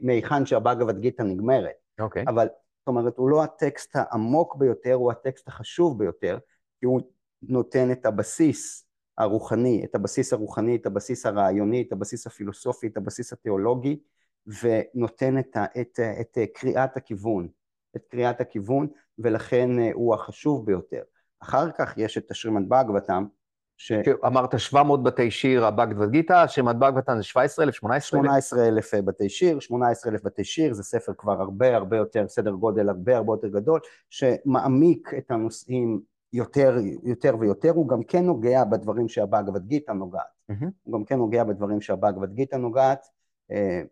מהיכן 0.00 0.46
שהבאגבד 0.46 0.98
גיתא 0.98 1.22
נגמרת. 1.22 1.70
Okay. 1.70 2.02
אוקיי. 2.02 2.24
אבל, 2.28 2.46
זאת 2.78 2.88
אומרת, 2.88 3.16
הוא 3.16 3.30
לא 3.30 3.44
הטקסט 3.44 3.90
העמוק 3.94 4.56
ביותר, 4.56 4.94
הוא 4.94 5.12
הטקסט 5.12 5.48
החשוב 5.48 5.98
ביותר, 5.98 6.38
כי 6.80 6.86
הוא 6.86 7.00
נותן 7.42 7.90
את 7.92 8.06
הבסיס 8.06 8.86
הרוחני, 9.18 9.84
את 9.84 9.94
הבסיס 9.94 10.32
הרוחני, 10.32 10.76
את 10.76 10.86
הבסיס 10.86 11.26
הרעיוני, 11.26 11.82
את 11.82 11.92
הבסיס 11.92 12.26
הפילוסופי, 12.26 12.86
את 12.86 12.96
הבסיס 12.96 13.32
התיאולוגי, 13.32 14.00
ונותן 14.46 15.38
את, 15.38 15.56
את, 15.80 16.00
את, 16.20 16.38
את 16.38 16.50
קריאת 16.54 16.96
הכיוון, 16.96 17.48
את 17.96 18.06
קריאת 18.10 18.40
הכיוון, 18.40 18.86
ולכן 19.18 19.78
אה, 19.78 19.90
הוא 19.94 20.14
החשוב 20.14 20.66
ביותר. 20.66 21.02
אחר 21.40 21.70
כך 21.70 21.94
יש 21.96 22.18
את 22.18 22.30
השרימנט 22.30 22.68
באגבתם, 22.68 23.26
ש... 23.76 23.92
אמרת 24.26 24.60
700 24.60 25.02
בתי 25.02 25.30
שיר, 25.30 25.66
הבגדווד 25.66 26.10
גיתא, 26.10 26.46
שרימנט 26.46 26.76
באגבתם 26.76 27.16
זה 27.16 27.22
17,000, 27.22 27.74
18,000? 27.74 28.20
18,000 28.20 29.04
בתי 29.04 29.28
שיר, 29.28 29.60
18,000 29.60 30.24
בתי 30.24 30.44
שיר, 30.44 30.72
זה 30.72 30.82
ספר 30.82 31.12
כבר 31.18 31.40
הרבה 31.40 31.76
הרבה 31.76 31.96
יותר, 31.96 32.28
סדר 32.28 32.50
גודל 32.50 32.88
הרבה 32.88 33.16
הרבה 33.16 33.32
יותר 33.32 33.48
גדול, 33.48 33.80
שמעמיק 34.10 35.14
את 35.18 35.30
הנושאים 35.30 36.00
יותר, 36.32 36.76
יותר 37.02 37.36
ויותר, 37.40 37.70
הוא 37.70 37.88
גם 37.88 38.02
כן 38.02 38.24
נוגע 38.24 38.64
בדברים 38.64 39.08
שהבאגבד 39.08 39.66
גיתא 39.66 39.92
נוגעת. 39.92 40.22
Mm-hmm. 40.50 40.66
הוא 40.82 40.92
גם 40.92 41.04
כן 41.04 41.16
נוגע 41.16 41.44
בדברים 41.44 41.80
שהבאגבד 41.80 42.32
גיתא 42.32 42.56
נוגעת, 42.56 43.06
אה, 43.50 43.82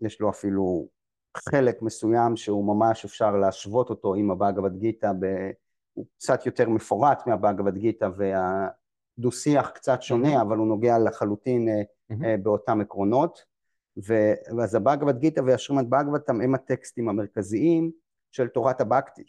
יש 0.00 0.20
לו 0.20 0.30
אפילו 0.30 0.88
חלק 1.36 1.82
מסוים 1.82 2.36
שהוא 2.36 2.64
ממש 2.64 3.04
אפשר 3.04 3.36
להשוות 3.36 3.90
אותו 3.90 4.14
עם 4.14 4.30
הבאגבד 4.30 4.76
גיתא, 4.76 5.12
ב... 5.20 5.50
הוא 5.92 6.06
קצת 6.16 6.46
יותר 6.46 6.68
מפורט 6.68 7.26
מהבאגבד 7.26 7.78
גיתא 7.78 8.08
והדו-שיח 8.16 9.70
קצת 9.70 10.02
שונה. 10.02 10.42
אבל 10.42 10.56
הוא 10.56 10.66
נוגע 10.66 10.98
לחלוטין 10.98 11.68
mm-hmm. 11.68 12.14
באותם 12.42 12.80
עקרונות. 12.80 13.54
ואז 13.96 14.74
הבאגבד 14.74 15.18
גיתא 15.18 15.40
והשרימד 15.46 15.90
באגבדתם 15.90 16.40
הם 16.40 16.54
הטקסטים 16.54 17.08
המרכזיים 17.08 17.90
של 18.32 18.48
תורת 18.48 18.80
הבקטי. 18.80 19.24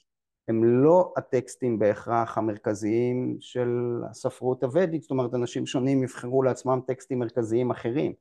הם 0.48 0.84
לא 0.84 1.14
הטקסטים 1.18 1.80
בהכרח 1.80 2.38
המרכזיים 2.38 3.38
של 3.40 4.02
הספרות 4.10 4.64
הוודית, 4.64 5.02
זאת 5.02 5.12
אומרת 5.12 5.34
אנשים 5.34 5.66
שונים 5.66 6.04
יבחרו 6.04 6.44
לעצמם 6.44 6.80
טקסטים 6.88 7.20
מרכזיים 7.20 7.72
אחרים. 7.72 8.14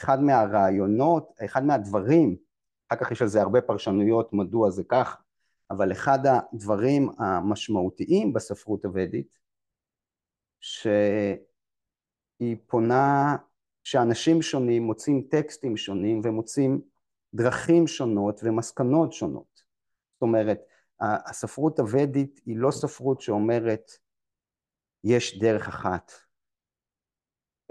אחד 0.00 0.22
מהרעיונות, 0.22 1.32
אחד 1.44 1.64
מהדברים, 1.64 2.36
אחר 2.90 3.04
כך 3.04 3.10
יש 3.10 3.22
על 3.22 3.28
זה 3.28 3.42
הרבה 3.42 3.60
פרשנויות 3.60 4.32
מדוע 4.32 4.70
זה 4.70 4.84
כך, 4.84 5.22
אבל 5.70 5.92
אחד 5.92 6.18
הדברים 6.26 7.10
המשמעותיים 7.18 8.32
בספרות 8.32 8.84
הוודית, 8.84 9.38
שהיא 10.60 11.36
פונה, 12.66 13.36
שאנשים 13.84 14.42
שונים 14.42 14.82
מוצאים 14.82 15.22
טקסטים 15.30 15.76
שונים 15.76 16.20
ומוצאים 16.24 16.80
דרכים 17.34 17.86
שונות 17.86 18.40
ומסקנות 18.44 19.12
שונות. 19.12 19.62
זאת 20.14 20.22
אומרת, 20.22 20.60
הספרות 21.00 21.78
הוודית 21.78 22.40
היא 22.46 22.56
לא 22.56 22.70
ספרות 22.70 23.20
שאומרת 23.20 23.90
יש 25.04 25.38
דרך 25.38 25.68
אחת, 25.68 26.12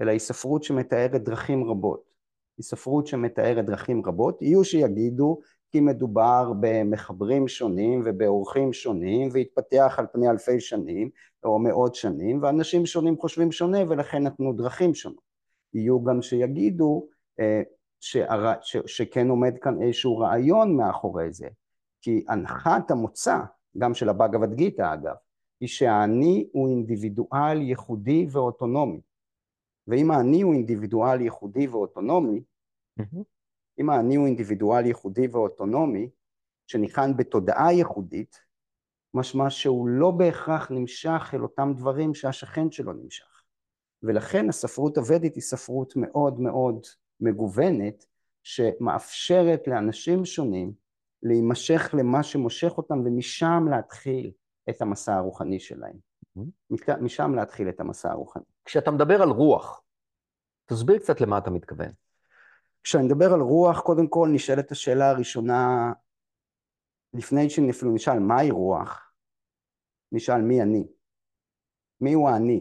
אלא 0.01 0.11
היא 0.11 0.19
ספרות 0.19 0.63
שמתארת 0.63 1.23
דרכים 1.23 1.63
רבות. 1.63 2.08
היא 2.59 2.63
ספרות 2.65 3.07
שמתארת 3.07 3.65
דרכים 3.65 4.05
רבות, 4.05 4.41
יהיו 4.41 4.63
שיגידו 4.63 5.39
כי 5.71 5.79
מדובר 5.79 6.51
במחברים 6.59 7.47
שונים 7.47 8.01
ובאורחים 8.05 8.73
שונים 8.73 9.29
והתפתח 9.31 9.95
על 9.97 10.05
פני 10.13 10.29
אלפי 10.29 10.59
שנים 10.59 11.09
או 11.43 11.59
מאות 11.59 11.95
שנים 11.95 12.43
ואנשים 12.43 12.85
שונים 12.85 13.17
חושבים 13.17 13.51
שונה 13.51 13.79
ולכן 13.87 14.23
נתנו 14.23 14.53
דרכים 14.53 14.93
שונות. 14.93 15.21
יהיו 15.73 16.03
גם 16.03 16.21
שיגידו 16.21 17.07
אה, 17.39 17.61
שהר... 17.99 18.53
ש... 18.61 18.77
שכן 18.85 19.29
עומד 19.29 19.53
כאן 19.61 19.81
איזשהו 19.81 20.17
רעיון 20.17 20.77
מאחורי 20.77 21.33
זה, 21.33 21.47
כי 22.01 22.25
הנחת 22.29 22.91
המוצא, 22.91 23.39
גם 23.77 23.93
של 23.93 24.09
הבאגבד 24.09 24.53
גיתא 24.53 24.93
אגב, 24.93 25.15
היא 25.59 25.69
שהאני 25.69 26.47
הוא 26.51 26.69
אינדיבידואל 26.69 27.61
ייחודי 27.61 28.27
ואוטונומי. 28.31 28.99
ואם 29.89 30.11
האני 30.11 30.41
הוא 30.41 30.53
אינדיבידואל 30.53 31.21
ייחודי 31.21 31.67
ואוטונומי, 31.67 32.43
mm-hmm. 32.99 33.23
אם 33.79 33.89
האני 33.89 34.15
הוא 34.15 34.25
אינדיבידואל 34.25 34.85
ייחודי 34.85 35.27
ואוטונומי, 35.27 36.09
שניחן 36.67 37.17
בתודעה 37.17 37.73
ייחודית, 37.73 38.39
משמע 39.13 39.49
שהוא 39.49 39.87
לא 39.87 40.11
בהכרח 40.11 40.71
נמשך 40.71 41.31
אל 41.33 41.43
אותם 41.43 41.73
דברים 41.77 42.13
שהשכן 42.13 42.71
שלו 42.71 42.93
נמשך. 42.93 43.43
ולכן 44.03 44.49
הספרות 44.49 44.97
הוודית 44.97 45.35
היא 45.35 45.43
ספרות 45.43 45.93
מאוד 45.95 46.39
מאוד 46.39 46.85
מגוונת, 47.19 48.05
שמאפשרת 48.43 49.67
לאנשים 49.67 50.25
שונים 50.25 50.73
להימשך 51.23 51.95
למה 51.97 52.23
שמושך 52.23 52.77
אותם 52.77 52.99
ומשם 53.05 53.65
להתחיל 53.69 54.31
את 54.69 54.81
המסע 54.81 55.15
הרוחני 55.15 55.59
שלהם. 55.59 55.95
Mm-hmm. 56.37 56.97
משם 57.01 57.35
להתחיל 57.35 57.69
את 57.69 57.79
המסע 57.79 58.11
הרוחני. 58.11 58.43
כשאתה 58.69 58.91
מדבר 58.91 59.21
על 59.21 59.29
רוח, 59.29 59.81
תסביר 60.65 60.97
קצת 60.97 61.21
למה 61.21 61.37
אתה 61.37 61.49
מתכוון. 61.49 61.91
כשאני 62.83 63.03
מדבר 63.03 63.33
על 63.33 63.41
רוח, 63.41 63.79
קודם 63.79 64.07
כל 64.07 64.29
נשאלת 64.33 64.71
השאלה 64.71 65.09
הראשונה, 65.09 65.91
לפני 67.13 67.49
שאפילו 67.49 67.93
נשאל 67.93 68.19
מהי 68.19 68.51
רוח, 68.51 69.11
נשאל 70.11 70.41
מי 70.41 70.61
אני. 70.61 70.87
מי 72.01 72.13
הוא 72.13 72.29
האני? 72.29 72.59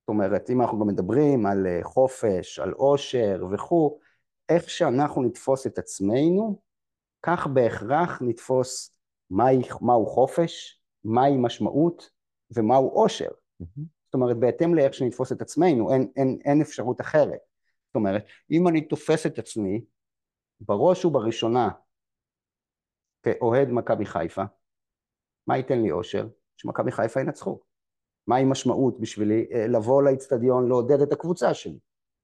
זאת 0.00 0.08
אומרת, 0.08 0.50
אם 0.50 0.60
אנחנו 0.60 0.80
גם 0.80 0.86
מדברים 0.86 1.46
על 1.46 1.66
אה, 1.66 1.80
חופש, 1.82 2.58
על 2.58 2.72
עושר 2.72 3.44
וכו', 3.52 3.98
איך 4.48 4.70
שאנחנו 4.70 5.22
נתפוס 5.22 5.66
את 5.66 5.78
עצמנו, 5.78 6.62
כך 7.22 7.46
בהכרח 7.46 8.22
נתפוס 8.22 8.98
מהי, 9.30 9.58
מהו 9.80 10.06
חופש, 10.06 10.82
מהי 11.04 11.36
משמעות 11.36 12.10
ומהו 12.50 12.88
עושר. 12.88 13.30
Mm-hmm. 13.62 14.01
זאת 14.12 14.14
אומרת, 14.14 14.36
בהתאם 14.36 14.74
לאיך 14.74 14.94
שנתפוס 14.94 15.32
את 15.32 15.42
עצמנו, 15.42 15.92
אין, 15.92 16.12
אין, 16.16 16.38
אין 16.44 16.60
אפשרות 16.60 17.00
אחרת. 17.00 17.40
זאת 17.86 17.94
אומרת, 17.94 18.24
אם 18.50 18.68
אני 18.68 18.80
תופס 18.80 19.26
את 19.26 19.38
עצמי, 19.38 19.84
בראש 20.60 21.04
ובראשונה, 21.04 21.68
כאוהד 23.22 23.68
מכבי 23.68 24.06
חיפה, 24.06 24.42
מה 25.46 25.56
ייתן 25.56 25.82
לי 25.82 25.90
אושר? 25.90 26.28
שמכבי 26.56 26.92
חיפה 26.92 27.20
ינצחו. 27.20 27.60
מהי 28.26 28.44
משמעות 28.44 29.00
בשבילי 29.00 29.46
אה, 29.52 29.66
לבוא 29.66 30.02
לאצטדיון 30.02 30.68
לעודד 30.68 31.00
את 31.00 31.12
הקבוצה 31.12 31.54
שלי? 31.54 31.78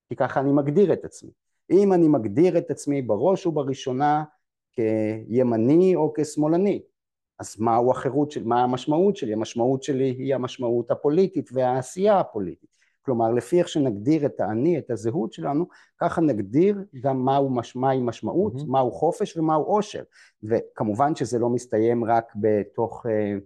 כי 0.08 0.16
ככה 0.16 0.40
אני 0.40 0.52
מגדיר 0.52 0.92
את 0.92 1.04
עצמי. 1.04 1.30
אם 1.70 1.92
אני 1.92 2.08
מגדיר 2.08 2.58
את 2.58 2.70
עצמי 2.70 3.02
בראש 3.02 3.46
ובראשונה 3.46 4.24
כימני 4.72 5.96
או 5.96 6.12
כשמאלני, 6.16 6.82
אז 7.38 7.56
מהו 7.58 7.90
החירות 7.90 8.30
שלי, 8.30 8.44
מה 8.44 8.62
המשמעות 8.62 9.16
שלי? 9.16 9.32
המשמעות 9.32 9.82
שלי 9.82 10.04
היא 10.04 10.34
המשמעות 10.34 10.90
הפוליטית 10.90 11.50
והעשייה 11.52 12.20
הפוליטית. 12.20 12.78
כלומר, 13.02 13.30
לפי 13.30 13.58
איך 13.58 13.68
שנגדיר 13.68 14.26
את 14.26 14.40
האני, 14.40 14.78
את 14.78 14.90
הזהות 14.90 15.32
שלנו, 15.32 15.66
ככה 16.00 16.20
נגדיר 16.20 16.84
גם 17.00 17.24
מהו, 17.24 17.50
מהי 17.74 18.00
משמעות, 18.00 18.54
mm-hmm. 18.54 18.66
מהו 18.66 18.92
חופש 18.92 19.36
ומהו 19.36 19.62
עושר. 19.62 20.02
וכמובן 20.42 21.14
שזה 21.14 21.38
לא 21.38 21.48
מסתיים 21.48 22.04
רק 22.04 22.32
בתוך 22.36 23.06
אה, 23.06 23.36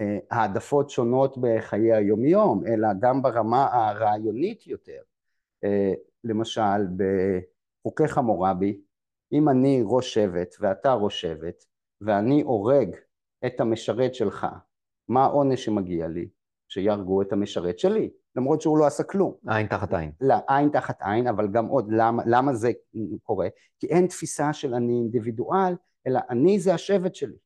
אה, 0.00 0.18
העדפות 0.30 0.90
שונות 0.90 1.38
בחיי 1.40 1.92
היומיום, 1.92 2.66
אלא 2.66 2.88
גם 3.00 3.22
ברמה 3.22 3.68
הרעיונית 3.72 4.66
יותר. 4.66 5.00
אה, 5.64 5.92
למשל, 6.24 6.86
בחוקי 6.96 8.08
חמורבי, 8.08 8.80
אם 9.32 9.48
אני 9.48 9.82
ראש 9.84 10.14
שבט 10.14 10.54
ואתה 10.60 10.94
ראש 10.94 11.20
שבט, 11.20 11.64
ואני 12.00 12.42
הורג 12.42 12.96
את 13.46 13.60
המשרת 13.60 14.14
שלך, 14.14 14.46
מה 15.08 15.24
העונש 15.24 15.64
שמגיע 15.64 16.08
לי? 16.08 16.28
שיהרגו 16.68 17.22
את 17.22 17.32
המשרת 17.32 17.78
שלי, 17.78 18.10
למרות 18.36 18.60
שהוא 18.60 18.78
לא 18.78 18.86
עשה 18.86 19.02
כלום. 19.02 19.34
עין 19.46 19.66
תחת 19.66 19.94
עין. 19.94 20.12
לא, 20.20 20.34
עין 20.48 20.70
תחת 20.70 21.02
עין, 21.02 21.26
אבל 21.26 21.48
גם 21.52 21.66
עוד, 21.66 21.88
למה, 21.92 22.22
למה 22.26 22.54
זה 22.54 22.70
קורה? 23.22 23.48
כי 23.78 23.86
אין 23.86 24.06
תפיסה 24.06 24.52
של 24.52 24.74
אני 24.74 24.92
אינדיבידואל, 24.92 25.74
אלא 26.06 26.20
אני 26.30 26.60
זה 26.60 26.74
השבט 26.74 27.14
שלי. 27.14 27.36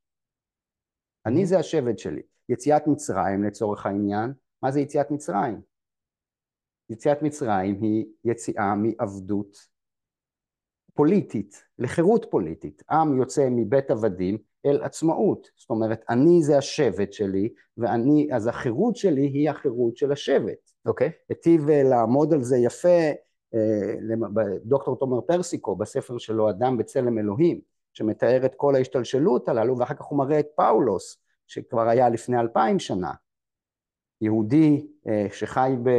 אני 1.27 1.47
זה 1.47 1.59
השבט 1.59 1.99
שלי. 1.99 2.23
יציאת 2.49 2.87
מצרים 2.87 3.45
לצורך 3.45 3.87
העניין, 3.87 4.33
מה 4.63 4.71
זה 4.71 4.81
יציאת 4.81 5.11
מצרים? 5.11 5.61
יציאת 6.91 7.23
מצרים 7.23 7.83
היא 7.83 8.07
יציאה 8.25 8.75
מעבדות 8.75 9.57
פוליטית 10.95 11.65
לחירות 11.79 12.27
פוליטית. 12.31 12.83
עם 12.91 13.17
יוצא 13.19 13.49
מבית 13.51 13.91
עבדים 13.91 14.39
אל 14.67 14.83
עצמאות. 14.83 15.49
זאת 15.57 15.71
אומרת, 15.71 16.05
אני 16.11 16.43
זה 16.43 16.59
השבט 16.59 17.13
שלי, 17.13 17.49
ואני, 17.79 18.29
אז 18.33 18.47
החירות 18.47 18.97
שלי 18.97 19.27
היא 19.27 19.51
החירות 19.51 19.97
של 19.97 20.13
השבט. 20.13 20.71
אוקיי. 20.87 21.09
Okay. 21.09 21.11
היטיב 21.29 21.69
אה, 21.69 21.83
לעמוד 21.83 22.33
על 22.33 22.43
זה 22.43 22.57
יפה 22.57 23.11
אה, 23.55 23.95
דוקטור 24.65 24.99
תומר 24.99 25.21
פרסיקו 25.21 25.77
בספר 25.77 26.19
שלו 26.19 26.51
אדם 26.51 26.77
בצלם 26.77 27.19
אלוהים, 27.19 27.61
שמתאר 27.93 28.47
את 28.47 28.55
כל 28.57 28.75
ההשתלשלות 28.75 29.49
הללו, 29.49 29.79
ואחר 29.79 29.95
כך 29.95 30.05
הוא 30.05 30.19
מראה 30.19 30.41
את 30.41 30.47
פאולוס, 30.57 31.19
שכבר 31.47 31.89
היה 31.89 32.09
לפני 32.09 32.41
אלפיים 32.41 32.79
שנה, 32.79 33.13
יהודי 34.21 34.87
אה, 35.09 35.27
שחי, 35.31 35.73
ב, 35.83 35.91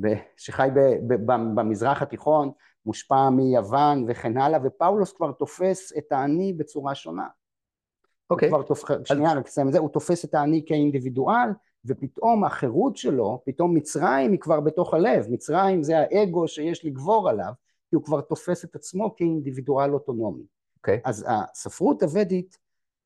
ב, 0.00 0.14
שחי 0.36 0.68
ב, 0.74 0.78
ב, 0.78 1.14
ב, 1.14 1.32
במזרח 1.54 2.02
התיכון, 2.02 2.50
מושפע 2.86 3.30
מיוון 3.30 4.04
וכן 4.08 4.36
הלאה, 4.36 4.58
ופאולוס 4.64 5.12
כבר 5.12 5.32
תופס 5.32 5.92
את 5.98 6.12
האני 6.12 6.52
בצורה 6.52 6.94
שונה. 6.94 7.26
אוקיי. 8.30 8.48
Okay. 8.48 8.52
הוא 8.52 8.58
כבר 8.58 8.66
תופס, 8.66 8.84
שנייה, 9.04 9.32
רק 9.32 9.46
אסיים 9.46 9.68
את 9.68 9.72
זה, 9.72 9.78
הוא 9.78 9.88
תופס 9.88 10.24
את 10.24 10.34
האני 10.34 10.62
כאינדיבידואל, 10.66 11.48
ופתאום 11.84 12.44
החירות 12.44 12.96
שלו, 12.96 13.42
פתאום 13.46 13.74
מצרים 13.74 14.32
היא 14.32 14.40
כבר 14.40 14.60
בתוך 14.60 14.94
הלב, 14.94 15.26
מצרים 15.30 15.82
זה 15.82 15.98
האגו 15.98 16.48
שיש 16.48 16.84
לגבור 16.84 17.28
עליו, 17.28 17.52
כי 17.90 17.96
הוא 17.96 18.04
כבר 18.04 18.20
תופס 18.20 18.64
את 18.64 18.74
עצמו 18.74 19.16
כאינדיבידואל 19.16 19.94
אוטונומי. 19.94 20.42
Okay. 20.42 20.76
אוקיי. 20.76 21.00
אז 21.04 21.26
הספרות 21.28 22.02
הוודית 22.02 22.58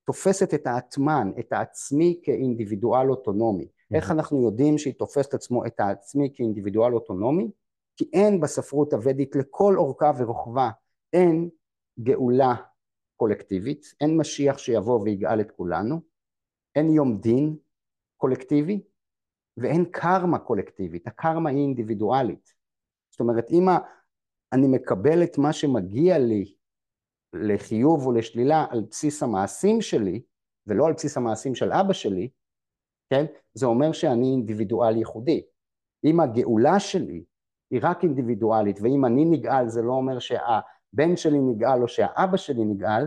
תופסת 0.07 0.55
את 0.55 0.67
האטמן, 0.67 1.33
את 1.39 1.53
העצמי 1.53 2.21
כאינדיבידואל 2.23 3.11
אוטונומי. 3.11 3.65
Mm-hmm. 3.65 3.97
איך 3.97 4.11
אנחנו 4.11 4.45
יודעים 4.45 4.79
שהיא 4.79 4.95
תופסת 4.95 5.35
עצמו 5.35 5.67
את 5.67 5.81
העצמי 5.81 6.31
כאינדיבידואל 6.35 6.95
אוטונומי? 6.95 7.51
כי 7.97 8.11
אין 8.13 8.41
בספרות 8.41 8.93
הוודית 8.93 9.37
לכל 9.37 9.77
אורכה 9.77 10.13
ורוחבה, 10.19 10.71
אין 11.13 11.49
גאולה 12.01 12.55
קולקטיבית, 13.17 13.95
אין 14.01 14.17
משיח 14.17 14.59
שיבוא 14.59 15.01
ויגאל 15.01 15.41
את 15.41 15.51
כולנו, 15.51 16.01
אין 16.77 16.91
יום 16.91 17.19
דין 17.19 17.57
קולקטיבי 18.17 18.81
ואין 19.57 19.85
קרמה 19.85 20.39
קולקטיבית, 20.39 21.07
הקרמה 21.07 21.51
היא 21.51 21.59
אינדיבידואלית. 21.59 22.55
זאת 23.11 23.21
אומרת, 23.21 23.51
אם 23.51 23.69
אני 24.53 24.67
מקבל 24.67 25.23
את 25.23 25.39
מה 25.39 25.53
שמגיע 25.53 26.19
לי 26.19 26.55
לחיוב 27.33 28.07
או 28.07 28.13
לשלילה 28.13 28.67
על 28.71 28.81
בסיס 28.91 29.23
המעשים 29.23 29.81
שלי, 29.81 30.23
ולא 30.67 30.87
על 30.87 30.93
בסיס 30.93 31.17
המעשים 31.17 31.55
של 31.55 31.73
אבא 31.73 31.93
שלי, 31.93 32.29
כן? 33.11 33.25
זה 33.55 33.67
אומר 33.67 33.93
שאני 33.93 34.27
אינדיבידואל 34.27 34.97
ייחודי. 34.97 35.43
אם 36.05 36.21
הגאולה 36.21 36.81
שלי 36.81 37.25
היא 37.71 37.81
רק 37.83 38.03
אינדיבידואלית, 38.03 38.79
ואם 38.83 39.05
אני 39.05 39.25
נגאל 39.25 39.69
זה 39.69 39.83
לא 39.83 39.93
אומר 39.93 40.19
שהבן 40.95 41.17
שלי 41.17 41.39
נגאל 41.39 41.83
או 41.83 41.89
שהאבא 41.89 42.37
שלי 42.37 42.65
נגאל, 42.65 43.07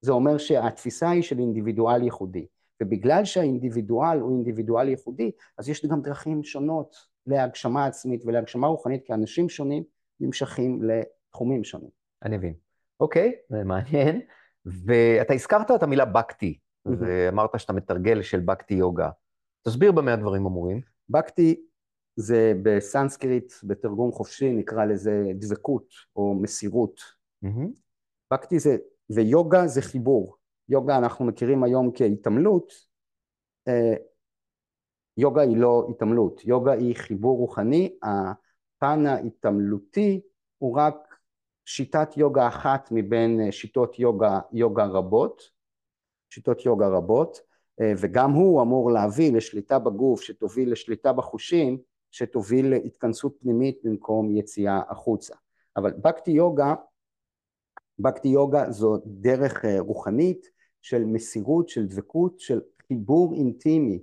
זה 0.00 0.12
אומר 0.12 0.38
שהתפיסה 0.38 1.10
היא 1.10 1.22
של 1.22 1.38
אינדיבידואל 1.38 2.02
ייחודי. 2.02 2.46
ובגלל 2.82 3.24
שהאינדיבידואל 3.24 4.20
הוא 4.20 4.32
אינדיבידואל 4.32 4.88
ייחודי, 4.88 5.30
אז 5.58 5.68
יש 5.68 5.86
גם 5.86 6.02
דרכים 6.02 6.44
שונות 6.44 6.96
להגשמה 7.26 7.86
עצמית 7.86 8.24
ולהגשמה 8.26 8.66
רוחנית, 8.66 9.06
כי 9.06 9.12
אנשים 9.14 9.48
שונים 9.48 9.82
נמשכים 10.20 10.82
לתחומים 10.82 11.64
שונים. 11.64 11.90
אני 12.24 12.36
מבין. 12.36 12.54
אוקיי, 13.00 13.32
זה 13.48 13.64
מעניין. 13.64 14.20
ואתה 14.66 15.34
הזכרת 15.34 15.70
את 15.70 15.82
המילה 15.82 16.04
בקטי, 16.04 16.58
ואמרת 16.86 17.50
שאתה 17.60 17.72
מתרגל 17.72 18.22
של 18.22 18.40
בקטי 18.40 18.74
יוגה. 18.74 19.10
תסביר 19.62 19.92
במה 19.92 20.12
הדברים 20.12 20.46
אמורים. 20.46 20.80
בקטי 21.08 21.60
זה 22.20 22.52
בסנסקריט, 22.62 23.52
בתרגום 23.64 24.12
חופשי, 24.12 24.52
נקרא 24.52 24.84
לזה 24.84 25.22
דבקות 25.34 25.84
או 26.16 26.34
מסירות. 26.34 27.00
בקטי 28.32 28.58
זה, 28.58 28.76
ויוגה 29.10 29.66
זה 29.66 29.82
חיבור. 29.82 30.36
יוגה 30.68 30.98
אנחנו 30.98 31.24
מכירים 31.24 31.64
היום 31.64 31.90
כהתעמלות, 31.94 32.72
אה, 33.68 33.94
יוגה 35.16 35.42
היא 35.42 35.56
לא 35.56 35.86
התעמלות, 35.90 36.44
יוגה 36.44 36.72
היא 36.72 36.96
חיבור 36.96 37.38
רוחני, 37.38 37.98
הפן 38.02 39.06
ההתעמלותי 39.06 40.20
הוא 40.58 40.78
רק 40.78 41.16
שיטת 41.64 42.16
יוגה 42.16 42.48
אחת 42.48 42.88
מבין 42.90 43.40
אה, 43.40 43.52
שיטות 43.52 43.98
יוגה, 43.98 44.40
יוגה 44.52 44.84
רבות, 44.84 45.42
שיטות 46.30 46.66
יוגה 46.66 46.88
רבות, 46.88 47.40
אה, 47.80 47.92
וגם 47.96 48.32
הוא 48.32 48.62
אמור 48.62 48.90
להביא 48.90 49.32
לשליטה 49.36 49.78
בגוף 49.78 50.20
שתוביל 50.20 50.72
לשליטה 50.72 51.12
בחושים, 51.12 51.78
שתוביל 52.10 52.70
להתכנסות 52.70 53.36
פנימית 53.40 53.78
במקום 53.84 54.36
יציאה 54.36 54.80
החוצה. 54.88 55.34
אבל 55.76 55.92
בקטי 55.92 56.30
יוגה, 56.30 56.74
בקטי 57.98 58.28
יוגה 58.28 58.70
זו 58.70 58.96
דרך 59.06 59.64
רוחנית 59.78 60.46
של 60.82 61.04
מסירות, 61.04 61.68
של 61.68 61.86
דבקות, 61.86 62.40
של 62.40 62.60
חיבור 62.86 63.34
אינטימי 63.34 64.02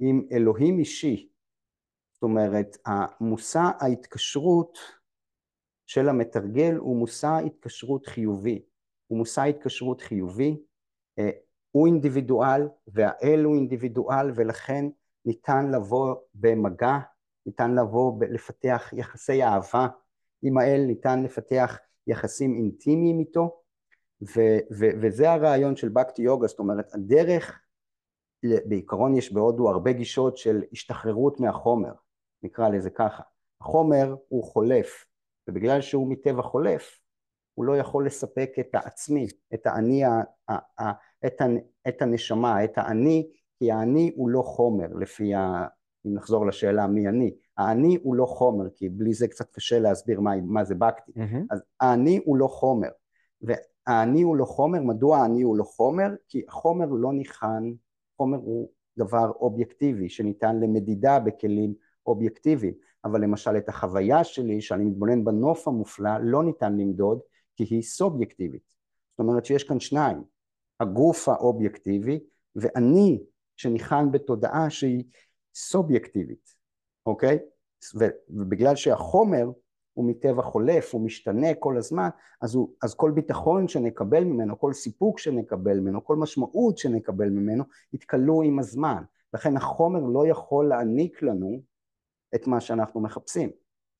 עם 0.00 0.26
אלוהים 0.32 0.78
אישי. 0.78 1.28
זאת 2.12 2.22
אומרת, 2.22 2.76
המושא 2.86 3.70
ההתקשרות 3.80 4.78
של 5.86 6.08
המתרגל 6.08 6.76
הוא 6.76 6.96
מושא 6.96 7.38
התקשרות 7.46 8.06
חיובי. 8.06 8.62
הוא 9.06 9.18
מושא 9.18 9.42
התקשרות 9.42 10.00
חיובי, 10.00 10.56
אה, 11.18 11.30
הוא 11.70 11.86
אינדיבידואל 11.86 12.68
והאל 12.86 13.44
הוא 13.44 13.54
אינדיבידואל 13.54 14.30
ולכן 14.34 14.84
ניתן 15.24 15.70
לבוא 15.70 16.14
במגע, 16.34 16.98
ניתן 17.46 17.74
לבוא 17.74 18.24
לפתח 18.30 18.92
יחסי 18.92 19.42
אהבה 19.42 19.86
עם 20.42 20.58
האל, 20.58 20.84
ניתן 20.86 21.22
לפתח 21.22 21.78
יחסים 22.06 22.54
אינטימיים 22.54 23.18
איתו 23.20 23.60
ו- 24.22 24.58
ו- 24.78 24.94
וזה 25.02 25.32
הרעיון 25.32 25.76
של 25.76 25.88
בקטי 25.88 26.22
יוגה, 26.22 26.46
זאת 26.46 26.58
אומרת 26.58 26.94
הדרך, 26.94 27.60
בעיקרון 28.42 29.16
יש 29.16 29.32
בהודו 29.32 29.70
הרבה 29.70 29.92
גישות 29.92 30.36
של 30.36 30.62
השתחררות 30.72 31.40
מהחומר, 31.40 31.92
נקרא 32.42 32.68
לזה 32.68 32.90
ככה. 32.90 33.22
החומר 33.60 34.16
הוא 34.28 34.44
חולף, 34.44 35.06
ובגלל 35.48 35.80
שהוא 35.80 36.10
מטבע 36.10 36.42
חולף, 36.42 37.00
הוא 37.54 37.64
לא 37.64 37.76
יכול 37.76 38.06
לספק 38.06 38.50
את 38.60 38.74
העצמי, 38.74 39.26
את 39.54 39.66
האני, 39.66 40.02
את, 41.88 42.02
הנשמה, 42.02 42.64
את 42.64 42.78
האני, 42.78 43.30
כי 43.58 43.72
האני 43.72 44.12
הוא 44.16 44.30
לא 44.30 44.42
חומר 44.42 44.86
לפי 45.00 45.32
אם 46.06 46.14
נחזור 46.14 46.46
לשאלה 46.46 46.86
מי 46.86 47.08
אני, 47.08 47.34
האני 47.58 47.98
הוא 48.02 48.14
לא 48.14 48.26
חומר, 48.26 48.70
כי 48.76 48.88
בלי 48.88 49.14
זה 49.14 49.28
קצת 49.28 49.50
קשה 49.50 49.78
להסביר 49.78 50.20
מה, 50.20 50.40
מה 50.40 50.64
זה 50.64 50.74
בקטי, 50.74 51.12
mm-hmm. 51.12 51.44
אז 51.50 51.62
האני 51.80 52.20
הוא 52.24 52.36
לא 52.36 52.46
חומר, 52.46 52.88
והאני 53.42 54.22
הוא 54.22 54.36
לא 54.36 54.44
חומר, 54.44 54.82
מדוע 54.82 55.18
האני 55.18 55.42
הוא 55.42 55.56
לא 55.56 55.64
חומר? 55.64 56.08
כי 56.28 56.42
החומר 56.48 56.86
לא 56.86 57.12
ניחן, 57.12 57.72
חומר 58.16 58.38
הוא 58.38 58.70
דבר 58.98 59.30
אובייקטיבי 59.30 60.08
שניתן 60.08 60.60
למדידה 60.60 61.18
בכלים 61.18 61.74
אובייקטיביים, 62.06 62.74
אבל 63.04 63.20
למשל 63.20 63.56
את 63.56 63.68
החוויה 63.68 64.24
שלי, 64.24 64.60
שאני 64.60 64.84
מתבונן 64.84 65.24
בנוף 65.24 65.68
המופלא, 65.68 66.10
לא 66.22 66.44
ניתן 66.44 66.76
למדוד 66.76 67.20
כי 67.56 67.64
היא 67.64 67.82
סובייקטיבית. 67.82 68.62
זאת 69.10 69.18
אומרת 69.18 69.44
שיש 69.44 69.64
כאן 69.64 69.80
שניים, 69.80 70.22
הגוף 70.80 71.28
האובייקטיבי 71.28 72.20
ואני 72.56 73.22
שניחן 73.56 74.10
בתודעה 74.10 74.70
שהיא 74.70 75.04
סובייקטיבית, 75.54 76.54
אוקיי? 77.06 77.38
ובגלל 78.28 78.76
שהחומר 78.76 79.50
הוא 79.92 80.04
מטבע 80.04 80.42
חולף, 80.42 80.94
הוא 80.94 81.04
משתנה 81.04 81.54
כל 81.54 81.76
הזמן, 81.76 82.08
אז, 82.42 82.54
הוא, 82.54 82.70
אז 82.82 82.94
כל 82.94 83.10
ביטחון 83.10 83.68
שנקבל 83.68 84.24
ממנו, 84.24 84.58
כל 84.58 84.72
סיפוק 84.72 85.18
שנקבל 85.18 85.80
ממנו, 85.80 86.04
כל 86.04 86.16
משמעות 86.16 86.78
שנקבל 86.78 87.28
ממנו, 87.28 87.64
יתכלו 87.92 88.42
עם 88.42 88.58
הזמן. 88.58 89.02
לכן 89.34 89.56
החומר 89.56 90.00
לא 90.00 90.26
יכול 90.26 90.68
להעניק 90.68 91.22
לנו 91.22 91.60
את 92.34 92.46
מה 92.46 92.60
שאנחנו 92.60 93.00
מחפשים. 93.00 93.50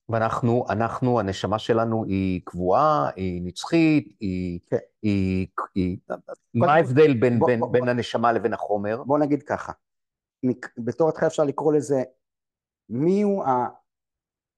ואנחנו, 0.09 0.65
אנחנו, 0.69 1.19
הנשמה 1.19 1.59
שלנו 1.59 2.03
היא 2.03 2.41
קבועה, 2.43 3.09
היא 3.15 3.41
נצחית, 3.43 4.15
היא... 4.19 4.59
כן. 4.69 4.77
היא, 5.01 5.47
היא 5.75 5.97
מה 6.53 6.73
ההבדל 6.73 7.13
בין, 7.13 7.39
בוא, 7.39 7.47
בין, 7.47 7.59
בוא, 7.59 7.71
בין 7.71 7.81
בוא, 7.81 7.89
הנשמה 7.89 8.31
לבין 8.31 8.53
החומר? 8.53 9.03
בוא 9.03 9.19
נגיד 9.19 9.43
ככה, 9.43 9.71
בתור 10.77 11.09
התחילה 11.09 11.27
אפשר 11.27 11.43
לקרוא 11.43 11.73
לזה 11.73 12.03
מיהו, 12.89 13.43
ה, 13.43 13.67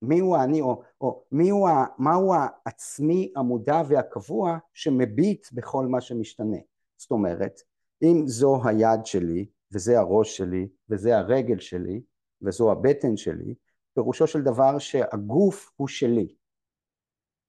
מיהו 0.02 0.36
האני, 0.36 0.62
או, 0.62 0.84
או 1.02 1.24
מיהו 1.32 1.68
ה, 1.68 1.86
מהו 1.98 2.34
העצמי 2.34 3.34
המודע 3.36 3.82
והקבוע 3.88 4.58
שמביט 4.74 5.48
בכל 5.54 5.86
מה 5.86 6.02
שמשתנה. 6.02 6.58
זאת 6.98 7.12
אומרת, 7.12 7.62
אם 8.04 8.24
זו 8.26 8.62
היד 8.66 9.06
שלי, 9.06 9.46
וזה 9.72 10.00
הראש 10.00 10.38
שלי, 10.38 10.68
וזה 10.90 11.18
הרגל 11.18 11.60
שלי, 11.60 12.02
וזו 12.42 12.72
הבטן 12.72 13.18
שלי, 13.18 13.56
פירושו 13.94 14.28
של 14.28 14.42
דבר 14.42 14.80
שהגוף 14.80 15.72
הוא 15.76 15.88
שלי, 15.88 16.36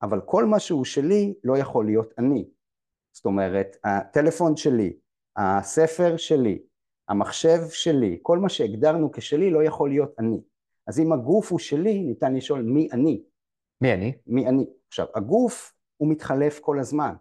אבל 0.03 0.21
כל 0.21 0.45
מה 0.45 0.61
שהוא 0.61 0.85
שלי 0.85 1.35
לא 1.45 1.59
יכול 1.59 1.87
להיות 1.87 2.15
אני. 2.19 2.49
זאת 3.13 3.25
אומרת, 3.25 3.77
הטלפון 3.85 4.57
שלי, 4.57 4.97
הספר 5.37 6.17
שלי, 6.17 6.63
המחשב 7.09 7.59
שלי, 7.71 8.19
כל 8.23 8.39
מה 8.39 8.49
שהגדרנו 8.49 9.13
כשלי 9.13 9.51
לא 9.51 9.65
יכול 9.65 9.89
להיות 9.89 10.15
אני. 10.19 10.41
אז 10.87 11.01
אם 11.01 11.13
הגוף 11.13 11.51
הוא 11.51 11.59
שלי, 11.59 12.03
ניתן 12.03 12.35
לשאול 12.35 12.63
מי 12.63 12.89
אני. 12.93 13.23
מי 13.81 13.95
אני? 13.95 14.13
מי 14.27 14.49
אני. 14.49 14.67
עכשיו, 14.89 15.07
הגוף 15.15 15.73
הוא 15.97 16.11
מתחלף 16.11 16.61
כל 16.61 16.79
הזמן. 16.79 17.15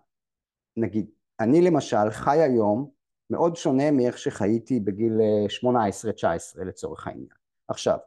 נגיד, 0.78 1.10
אני 1.40 1.62
למשל 1.62 2.10
חי 2.10 2.38
היום 2.42 2.90
מאוד 3.30 3.56
שונה 3.56 3.92
מאיך 3.92 4.18
שחייתי 4.18 4.80
בגיל 4.80 5.14
18-19 5.62 5.70
אה, 6.60 6.64
לצורך 6.66 7.08
העניין. 7.08 7.28
עכשיו, 7.68 7.98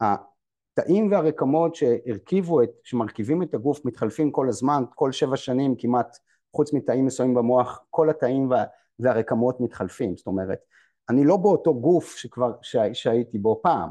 התאים 0.00 1.12
והרקמות 1.12 1.74
שהרכיבו 1.74 2.62
את, 2.62 2.70
שמרכיבים 2.84 3.42
את 3.42 3.54
הגוף 3.54 3.84
מתחלפים 3.84 4.30
כל 4.30 4.48
הזמן, 4.48 4.84
כל 4.94 5.12
שבע 5.12 5.36
שנים 5.36 5.74
כמעט, 5.78 6.18
חוץ 6.56 6.72
מתאים 6.72 7.06
מסוימים 7.06 7.34
במוח, 7.34 7.84
כל 7.90 8.10
התאים 8.10 8.50
וה, 8.50 8.64
והרקמות 9.02 9.60
מתחלפים, 9.60 10.16
זאת 10.16 10.26
אומרת, 10.26 10.58
אני 11.08 11.24
לא 11.24 11.36
באותו 11.36 11.80
גוף 11.80 12.16
שכבר, 12.16 12.52
שה, 12.62 12.94
שהייתי 12.94 13.38
בו 13.38 13.60
פעם, 13.62 13.90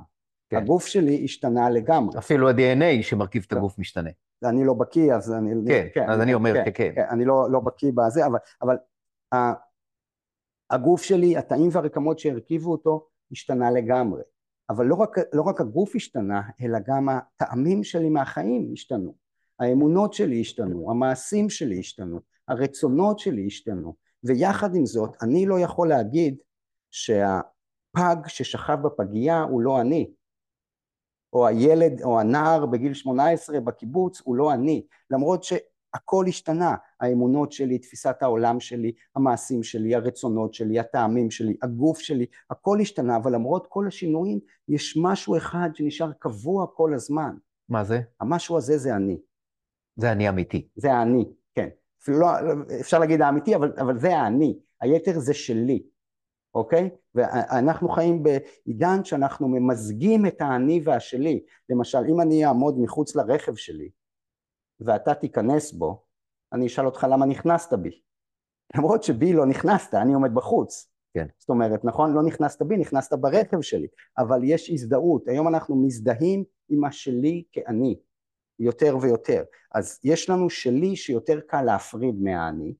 כן. 0.50 0.58
הגוף 0.58 0.86
שלי 0.86 1.24
השתנה 1.24 1.70
לגמרי. 1.70 2.18
אפילו 2.18 2.50
ה-DNA 2.50 3.04
שמרכיב 3.04 3.46
את 3.48 3.54
הגוף 3.54 3.80
משתנה. 3.80 4.10
אני 4.44 4.66
לא 4.66 4.74
בקיא, 4.74 5.14
אז 5.14 5.34
אני... 5.34 5.52
כן, 5.68 5.88
כן 5.94 6.10
אז 6.10 6.22
אני 6.22 6.34
אומר 6.34 6.54
כן, 6.54 6.72
כן. 6.74 6.92
כן 6.96 7.06
אני 7.10 7.26
לא, 7.26 7.52
לא 7.52 7.60
בקיא 7.60 7.92
בזה, 7.96 8.26
אבל, 8.26 8.38
אבל 8.62 8.76
הגוף 10.70 11.02
שלי, 11.02 11.38
התאים 11.38 11.70
והרקמות 11.72 12.20
שהרכיבו 12.20 12.72
אותו, 12.72 13.08
השתנה 13.32 13.72
לגמרי. 13.72 14.22
אבל 14.70 14.86
לא 14.86 14.96
רק, 14.96 15.18
לא 15.34 15.42
רק 15.42 15.62
הגוף 15.62 15.96
השתנה, 15.96 16.42
אלא 16.62 16.80
גם 16.88 17.10
הטעמים 17.10 17.84
שלי 17.84 18.10
מהחיים 18.10 18.70
השתנו. 18.74 19.16
האמונות 19.60 20.14
שלי 20.14 20.42
השתנו, 20.42 20.92
המעשים 20.92 21.50
שלי 21.50 21.80
השתנו, 21.80 22.20
הרצונות 22.48 23.20
שלי 23.20 23.46
השתנו, 23.48 23.96
ויחד 24.24 24.76
עם 24.76 24.86
זאת, 24.86 25.24
אני 25.24 25.46
לא 25.46 25.60
יכול 25.60 25.90
להגיד 25.90 26.38
שהפג 26.92 28.16
ששכב 28.28 28.78
בפגייה 28.84 29.42
הוא 29.42 29.62
לא 29.62 29.82
אני, 29.82 30.12
או 31.34 31.48
הילד 31.48 32.02
או 32.04 32.20
הנער 32.20 32.66
בגיל 32.66 32.94
18 32.94 33.60
בקיבוץ 33.60 34.22
הוא 34.24 34.36
לא 34.36 34.54
אני, 34.54 34.86
למרות 35.10 35.44
ש... 35.44 35.54
הכל 35.94 36.26
השתנה, 36.28 36.76
האמונות 37.00 37.52
שלי, 37.52 37.80
תפיסת 37.80 38.16
העולם 38.22 38.60
שלי, 38.60 38.92
המעשים 39.16 39.64
שלי, 39.64 39.96
הרצונות 39.96 40.54
שלי, 40.54 40.80
הטעמים 40.80 41.32
שלי, 41.32 41.58
הגוף 41.62 42.00
שלי, 42.00 42.26
הכל 42.50 42.80
השתנה, 42.82 43.18
אבל 43.18 43.34
למרות 43.36 43.68
כל 43.68 43.88
השינויים, 43.88 44.40
יש 44.68 44.98
משהו 45.02 45.38
אחד 45.38 45.70
שנשאר 45.74 46.12
קבוע 46.20 46.68
כל 46.74 46.94
הזמן. 46.94 47.36
מה 47.70 47.84
זה? 47.84 48.02
המשהו 48.22 48.58
הזה 48.58 48.78
זה 48.78 48.96
אני. 48.96 49.18
זה 49.96 50.12
אני 50.12 50.30
אמיתי. 50.30 50.68
זה. 50.76 50.90
אפילו 50.94 51.39
לא, 52.08 52.28
אפשר 52.80 53.00
להגיד 53.00 53.22
האמיתי, 53.22 53.56
אבל, 53.56 53.74
אבל 53.82 54.00
זה 54.00 54.18
האני. 54.18 54.60
היתר 54.82 55.20
זה 55.20 55.34
שלי, 55.34 55.84
אוקיי? 56.56 56.90
ואנחנו 57.16 57.90
חיים 57.90 58.24
בעידן 58.24 59.04
שאנחנו 59.04 59.48
ממזגים 59.48 60.26
את 60.26 60.42
האני 60.42 60.82
והשלי. 60.84 61.44
למשל, 61.70 62.00
אם 62.10 62.22
אני 62.22 62.46
אעמוד 62.46 62.80
מחוץ 62.80 63.16
לרכב 63.16 63.56
שלי, 63.56 63.90
ואתה 64.80 65.14
תיכנס 65.14 65.72
בו, 65.72 66.04
אני 66.54 66.68
אשאל 66.68 66.86
אותך 66.86 67.08
למה 67.10 67.26
נכנסת 67.26 67.74
בי. 67.74 68.02
למרות 68.76 69.04
שבי 69.04 69.34
לא 69.34 69.46
נכנסת, 69.46 69.94
אני 69.94 70.14
עומד 70.14 70.34
בחוץ. 70.34 70.92
כן. 71.14 71.26
זאת 71.38 71.50
אומרת, 71.50 71.86
נכון, 71.86 72.14
לא 72.14 72.24
נכנסת 72.24 72.62
בי, 72.62 72.78
נכנסת 72.78 73.14
ברכב 73.14 73.62
שלי, 73.62 73.88
אבל 74.18 74.40
יש 74.44 74.70
הזדהות. 74.70 75.28
היום 75.28 75.48
אנחנו 75.48 75.76
מזדהים 75.76 76.44
עם 76.70 76.84
השלי 76.84 77.44
כאני, 77.52 78.00
יותר 78.60 78.98
ויותר. 79.02 79.44
אז 79.72 80.00
יש 80.04 80.30
לנו 80.30 80.50
שלי 80.50 80.96
שיותר 80.96 81.40
קל 81.48 81.62
להפריד 81.62 82.16
מהאני. 82.22 82.74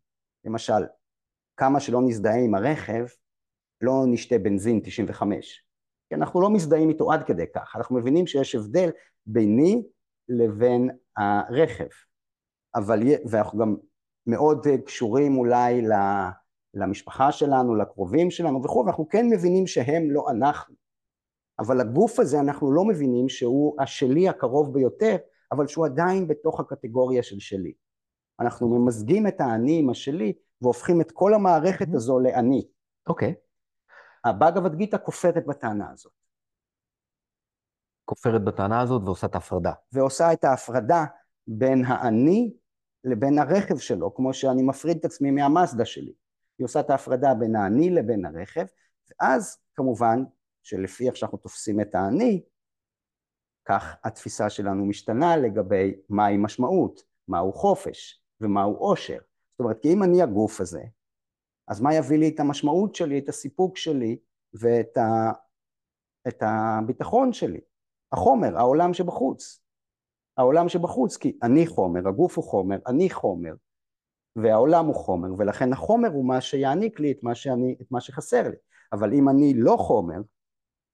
למשל, 0.46 0.84
כמה 1.58 1.80
שלא 1.80 2.02
נזדהה 2.02 2.40
עם 2.40 2.56
הרכב, 2.56 3.06
לא 3.82 4.04
נשתה 4.08 4.38
בנזין 4.38 4.80
95. 4.84 5.66
כי 6.10 6.16
אנחנו 6.16 6.42
לא 6.42 6.50
מזדהים 6.50 6.90
איתו 6.90 7.12
עד 7.12 7.24
כדי 7.24 7.46
כך. 7.56 7.76
אנחנו 7.76 7.96
מבינים 7.96 8.28
שיש 8.28 8.56
הבדל 8.56 8.90
ביני 9.26 9.84
לבין 10.30 10.90
הרכב. 11.18 11.88
אבל, 12.76 13.00
ואנחנו 13.30 13.60
גם 13.60 13.76
מאוד 14.28 14.68
קשורים 14.86 15.38
אולי 15.38 15.82
למשפחה 16.74 17.32
שלנו, 17.32 17.76
לקרובים 17.76 18.32
שלנו 18.32 18.64
וכו', 18.64 18.84
ואנחנו 18.86 19.10
כן 19.10 19.30
מבינים 19.30 19.68
שהם 19.68 20.12
לא 20.12 20.30
אנחנו. 20.32 20.76
אבל 21.60 21.82
הגוף 21.82 22.20
הזה 22.20 22.40
אנחנו 22.40 22.72
לא 22.72 22.86
מבינים 22.86 23.30
שהוא 23.30 23.82
השלי 23.82 24.30
הקרוב 24.30 24.74
ביותר, 24.74 25.16
אבל 25.52 25.68
שהוא 25.68 25.86
עדיין 25.86 26.28
בתוך 26.28 26.60
הקטגוריה 26.60 27.24
של 27.24 27.40
שלי. 27.40 27.74
אנחנו 28.40 28.68
ממזגים 28.68 29.28
את 29.28 29.42
האני 29.42 29.80
עם 29.80 29.90
השלי 29.90 30.34
והופכים 30.62 31.02
את 31.02 31.12
כל 31.12 31.34
המערכת 31.34 31.88
הזו 31.94 32.20
לאני. 32.20 32.68
אוקיי. 33.08 33.34
Okay. 33.34 33.50
הבאגבד 34.30 34.76
גיתא 34.76 34.98
כופרת 35.04 35.46
בטענה 35.46 35.92
הזאת. 35.92 36.12
כופרת 38.06 38.44
בטענה 38.44 38.82
הזאת 38.82 39.02
ועושה 39.06 39.28
את 39.28 39.36
ההפרדה. 39.36 39.72
ועושה 39.92 40.34
את 40.34 40.44
ההפרדה 40.44 41.06
בין 41.48 41.86
האני 41.86 42.54
לבין 43.04 43.40
הרכב 43.40 43.78
שלו, 43.78 44.14
כמו 44.14 44.34
שאני 44.34 44.64
מפריד 44.64 44.98
את 44.98 45.06
עצמי 45.06 45.32
מהמאזדה 45.32 45.86
שלי. 45.86 46.14
היא 46.58 46.66
עושה 46.66 46.80
את 46.80 46.90
ההפרדה 46.90 47.34
בין 47.34 47.56
האני 47.56 47.90
לבין 47.90 48.26
הרכב, 48.26 48.66
ואז 49.10 49.58
כמובן 49.76 50.24
שלפי 50.64 51.08
איך 51.08 51.16
שאנחנו 51.16 51.38
תופסים 51.38 51.82
את 51.82 51.96
האני, 51.96 52.44
כך 53.70 53.96
התפיסה 54.04 54.50
שלנו 54.50 54.86
משתנה 54.86 55.38
לגבי 55.38 55.96
מהי 56.10 56.38
משמעות, 56.38 57.04
מהו 57.28 57.54
חופש 57.54 58.24
ומהו 58.42 58.76
עושר. 58.76 59.18
זאת 59.52 59.60
אומרת, 59.60 59.80
כי 59.82 59.94
אם 59.94 60.04
אני 60.04 60.22
הגוף 60.22 60.62
הזה, 60.62 60.84
אז 61.68 61.82
מה 61.82 61.94
יביא 61.94 62.18
לי 62.18 62.30
את 62.30 62.40
המשמעות 62.40 62.96
שלי, 62.96 63.20
את 63.20 63.30
הסיפוק 63.30 63.78
שלי 63.78 64.18
ואת 64.54 64.98
ה... 64.98 65.32
את 66.28 66.44
הביטחון 66.46 67.34
שלי? 67.34 67.60
החומר, 68.12 68.58
העולם 68.58 68.94
שבחוץ. 68.94 69.62
העולם 70.38 70.70
שבחוץ, 70.70 71.18
כי 71.18 71.38
אני 71.44 71.68
חומר, 71.68 72.08
הגוף 72.08 72.38
הוא 72.38 72.46
חומר, 72.46 72.78
אני 72.88 73.10
חומר, 73.10 73.54
והעולם 74.36 74.86
הוא 74.86 74.96
חומר, 74.96 75.30
ולכן 75.38 75.74
החומר 75.74 76.10
הוא 76.10 76.26
מה 76.26 76.42
שיעניק 76.42 77.00
לי 77.00 77.12
את 77.12 77.24
מה, 77.24 77.36
שאני, 77.36 77.76
את 77.82 77.92
מה 77.92 78.02
שחסר 78.02 78.44
לי. 78.44 78.56
אבל 78.94 79.14
אם 79.14 79.30
אני 79.30 79.54
לא 79.56 79.78
חומר, 79.80 80.22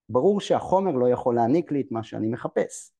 ברור 0.08 0.40
שהחומר 0.40 0.92
לא 0.92 1.08
יכול 1.08 1.34
להעניק 1.34 1.72
לי 1.72 1.80
את 1.80 1.86
מה 1.90 2.02
שאני 2.02 2.28
מחפש. 2.28 2.90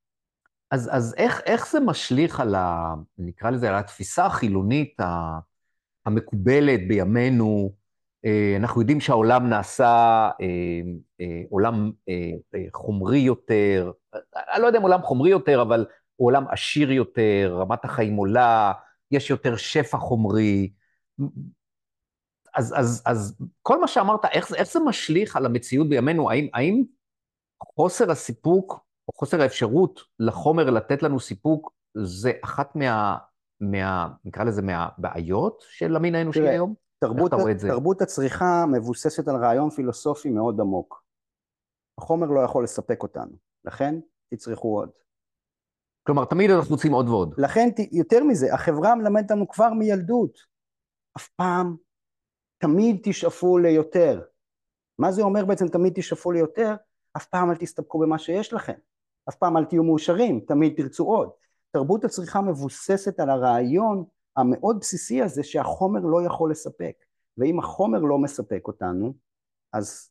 אז, 0.71 0.91
אז 0.93 1.15
איך, 1.17 1.41
איך 1.47 1.71
זה 1.71 1.81
משליך 1.81 2.41
על 2.41 2.55
ה... 2.55 2.95
נקרא 3.19 3.51
לזה, 3.51 3.69
על 3.69 3.75
התפיסה 3.75 4.27
החילונית 4.27 4.97
המקובלת 6.07 6.89
בימינו, 6.89 7.73
אה, 8.25 8.57
אנחנו 8.57 8.81
יודעים 8.81 9.01
שהעולם 9.01 9.49
נעשה 9.49 10.31
אה, 10.41 10.81
אה, 11.21 11.43
עולם 11.51 11.93
חומרי 12.73 13.19
יותר, 13.19 13.93
אני 14.55 14.63
לא 14.63 14.67
יודע 14.67 14.79
אם 14.79 14.83
עולם 14.83 15.03
חומרי 15.03 15.31
יותר, 15.31 15.63
אבל 15.63 15.87
הוא 16.17 16.27
עולם 16.27 16.45
עשיר 16.49 16.93
יותר, 16.93 17.57
רמת 17.61 17.85
החיים 17.85 18.17
עולה, 18.17 18.73
יש 19.11 19.31
יותר 19.31 19.57
שפע 19.57 19.99
חומרי. 19.99 20.71
אז, 22.55 22.75
אז, 22.77 23.03
אז 23.07 23.39
כל 23.63 23.81
מה 23.81 23.89
שאמרת, 23.89 24.25
איך, 24.25 24.55
איך 24.55 24.73
זה 24.73 24.81
משליך 24.81 25.37
על 25.37 25.47
המציאות 25.47 25.89
בימינו? 25.89 26.31
האם, 26.31 26.49
האם 26.55 26.83
חוסר 27.63 28.11
הסיפוק, 28.11 28.73
או 29.09 29.13
חוסר 29.13 29.41
האפשרות 29.41 30.01
לחומר 30.19 30.71
לתת 30.71 31.03
לנו 31.03 31.21
סיפוק, 31.21 31.73
זה 32.03 32.33
אחת 32.45 32.77
מה, 32.77 33.17
מה 33.61 34.09
נקרא 34.25 34.45
לזה, 34.45 34.63
מהבעיות 34.63 35.65
של 35.69 35.97
המין 35.97 36.15
האנושי 36.15 36.41
תראה, 36.41 36.51
היום? 36.51 36.75
תרבות, 36.99 37.33
תרבות 37.69 38.03
הצריכה 38.03 38.65
מבוססת 38.73 39.29
על 39.29 39.37
רעיון 39.37 39.71
פילוסופי 39.71 40.31
מאוד 40.31 40.61
עמוק. 40.61 41.03
החומר 41.99 42.27
לא 42.27 42.41
יכול 42.41 42.65
לספק 42.65 43.03
אותנו, 43.03 43.33
לכן 43.65 43.95
תצרכו 44.31 44.79
עוד. 44.79 44.91
כלומר, 46.07 46.25
תמיד 46.25 46.51
אנחנו 46.51 46.75
רוצים 46.75 46.93
עוד 46.93 47.09
ועוד. 47.09 47.35
לכן, 47.39 47.69
יותר 47.93 48.25
מזה, 48.25 48.55
החברה 48.55 48.95
מלמדת 48.95 49.31
לנו 49.31 49.49
כבר 49.49 49.73
מילדות. 49.73 50.39
אף 51.17 51.29
פעם, 51.29 51.77
תמיד 52.59 53.01
תשאפו 53.03 53.59
ליותר. 53.59 54.23
מה 54.99 55.13
זה 55.13 55.23
אומר 55.23 55.45
בעצם 55.45 55.69
תמיד 55.69 55.93
תשאפו 55.97 56.33
ליותר? 56.33 56.75
אף 57.17 57.27
פעם 57.27 57.51
אל 57.51 57.57
תסתפקו 57.57 57.99
במה 57.99 58.19
שיש 58.19 58.53
לכם. 58.53 58.73
אף 59.29 59.35
פעם 59.35 59.57
אל 59.57 59.65
תהיו 59.65 59.83
מאושרים, 59.85 60.41
תמיד 60.41 60.75
תרצו 60.77 61.05
עוד. 61.05 61.31
תרבות 61.71 62.05
הצריכה 62.05 62.41
מבוססת 62.41 63.21
על 63.21 63.31
הרעיון 63.31 64.05
המאוד 64.37 64.79
בסיסי 64.81 65.23
הזה 65.23 65.43
שהחומר 65.43 66.01
לא 66.01 66.23
יכול 66.27 66.51
לספק. 66.51 66.95
ואם 67.39 67.59
החומר 67.59 67.99
לא 67.99 68.19
מספק 68.19 68.63
אותנו, 68.69 69.15
אז 69.73 70.11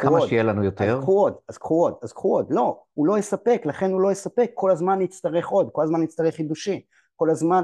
כמה 0.00 0.20
שיהיה 0.20 0.42
לנו 0.42 0.64
יותר? 0.64 0.98
אז 0.98 1.02
קחו 1.02 1.12
עוד, 1.12 1.34
אז 1.48 1.58
קחו 1.58 1.74
עוד, 1.74 1.94
אז 2.02 2.12
קחו 2.12 2.36
עוד. 2.36 2.46
לא, 2.50 2.82
הוא 2.94 3.06
לא 3.06 3.18
יספק, 3.18 3.62
לכן 3.64 3.90
הוא 3.90 4.00
לא 4.00 4.12
יספק, 4.12 4.50
כל 4.54 4.70
הזמן 4.70 4.98
נצטרך 4.98 5.48
עוד, 5.48 5.70
כל 5.72 5.82
הזמן 5.82 6.00
נצטרך 6.00 6.34
חידושים, 6.34 6.80
כל 7.16 7.30
הזמן, 7.30 7.62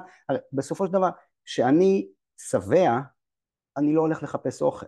בסופו 0.53 0.87
של 0.87 0.93
דבר, 0.93 1.09
כשאני 1.45 2.09
שבע, 2.39 2.99
אני 3.77 3.95
לא 3.95 4.01
הולך 4.01 4.23
לחפש 4.23 4.63
אוכל. 4.63 4.87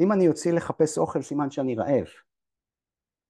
אם 0.00 0.12
אני 0.12 0.24
יוצא 0.24 0.50
לחפש 0.50 0.98
אוכל, 0.98 1.22
סימן 1.22 1.50
שאני 1.50 1.74
רעב, 1.74 2.06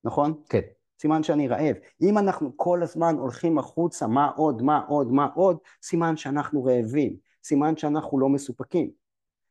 נכון? 0.05 0.43
כן. 0.49 0.61
סימן 1.01 1.23
שאני 1.23 1.49
רעב. 1.49 1.77
אם 2.03 2.19
אנחנו 2.19 2.57
כל 2.57 2.83
הזמן 2.83 3.15
הולכים 3.15 3.59
החוצה, 3.59 4.07
מה 4.07 4.31
עוד, 4.37 4.63
מה 4.63 4.85
עוד, 4.89 5.13
מה 5.13 5.27
עוד, 5.35 5.59
סימן 5.83 6.17
שאנחנו 6.17 6.65
רעבים, 6.65 7.17
סימן 7.45 7.77
שאנחנו 7.77 8.19
לא 8.19 8.29
מסופקים. 8.29 8.91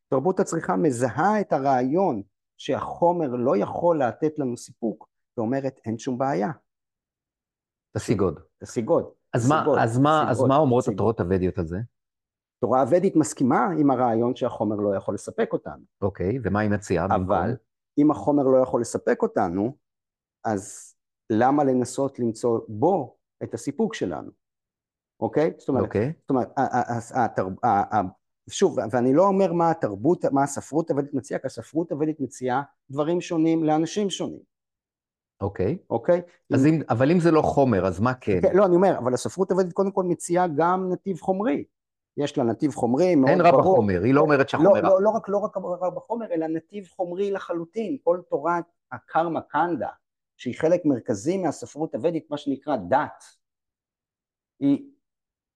תרבות 0.09 0.39
הצריכה 0.39 0.75
מזהה 0.75 1.41
את 1.41 1.53
הרעיון 1.53 2.21
שהחומר 2.57 3.27
לא 3.27 3.57
יכול 3.57 4.03
לתת 4.03 4.39
לנו 4.39 4.57
סיפוק, 4.57 5.09
ואומרת 5.37 5.79
אין 5.85 5.97
שום 5.97 6.17
בעיה. 6.17 6.51
תשיג 7.97 8.21
עוד. 8.21 8.39
תשיג 8.63 8.89
עוד. 8.89 9.09
אז, 9.33 9.49
מה, 9.49 9.65
אז, 9.79 9.99
מה, 9.99 10.31
אז 10.31 10.41
מה 10.41 10.55
אומרות 10.55 10.87
התורות 10.87 11.19
הוודיות 11.19 11.57
על 11.57 11.67
זה? 11.67 11.77
התורה 12.63 12.81
הוודית 12.81 13.15
מסכימה 13.15 13.67
עם 13.79 13.91
הרעיון 13.91 14.35
שהחומר 14.35 14.75
לא 14.75 14.95
יכול 14.95 15.15
לספק 15.15 15.53
אותנו. 15.53 15.83
אוקיי, 16.01 16.39
ומה 16.43 16.59
היא 16.59 16.69
מציעה? 16.69 17.05
אבל 17.05 17.55
אם 17.97 18.11
החומר 18.11 18.43
לא 18.43 18.57
יכול 18.57 18.81
לספק 18.81 19.21
אותנו, 19.21 19.75
אז 20.43 20.95
למה 21.29 21.63
לנסות 21.63 22.19
למצוא 22.19 22.59
בו 22.67 23.15
את 23.43 23.53
הסיפוק 23.53 23.93
שלנו, 23.93 24.31
אוקיי? 25.19 25.53
זאת 25.57 25.69
אומרת, 25.69 25.83
אוקיי. 25.83 26.13
זאת 26.21 26.29
אומרת 26.29 26.49
שוב, 28.49 28.77
ואני 28.91 29.13
לא 29.13 29.27
אומר 29.27 29.53
מה 29.53 29.71
התרבות, 29.71 30.25
מה 30.25 30.43
הספרות 30.43 30.91
הוודית 30.91 31.13
מציעה, 31.13 31.39
כי 31.39 31.47
הספרות 31.47 31.91
הוודית 31.91 32.19
מציעה 32.19 32.63
דברים 32.89 33.21
שונים 33.21 33.63
לאנשים 33.63 34.09
שונים. 34.09 34.41
אוקיי. 35.41 35.77
אוקיי? 35.89 36.21
אז 36.53 36.65
אם, 36.65 36.81
אבל 36.89 37.11
אם 37.11 37.19
זה 37.19 37.31
לא 37.31 37.41
חומר, 37.41 37.87
אז 37.87 37.99
מה 37.99 38.13
כן? 38.13 38.41
כן? 38.41 38.55
לא, 38.55 38.65
אני 38.65 38.75
אומר, 38.75 38.97
אבל 38.97 39.13
הספרות 39.13 39.51
הוודית 39.51 39.73
קודם 39.73 39.91
כל 39.91 40.03
מציעה 40.03 40.47
גם 40.55 40.89
נתיב 40.91 41.19
חומרי. 41.19 41.63
יש 42.17 42.37
לה 42.37 42.43
נתיב 42.43 42.71
חומרי 42.71 43.15
מאוד 43.15 43.31
ברור. 43.31 43.45
אין 43.45 43.55
רע 43.55 43.61
בחומר, 43.61 44.03
היא 44.03 44.13
לא 44.13 44.21
אומרת 44.21 44.49
שהחומר 44.49 44.81
לא, 44.81 44.89
לא, 44.89 45.01
לא, 45.01 45.09
רק, 45.09 45.29
לא 45.29 45.37
רק 45.37 45.57
רע 45.57 45.89
בחומר, 45.89 46.25
אלא 46.31 46.47
נתיב 46.47 46.87
חומרי 46.87 47.31
לחלוטין. 47.31 47.97
כל 48.03 48.19
תורת 48.29 48.63
הקרמה 48.91 49.41
קנדה, 49.41 49.89
שהיא 50.37 50.55
חלק 50.57 50.85
מרכזי 50.85 51.37
מהספרות 51.37 51.95
הוודית, 51.95 52.31
מה 52.31 52.37
שנקרא 52.37 52.75
דת, 52.75 53.23
היא 54.59 54.89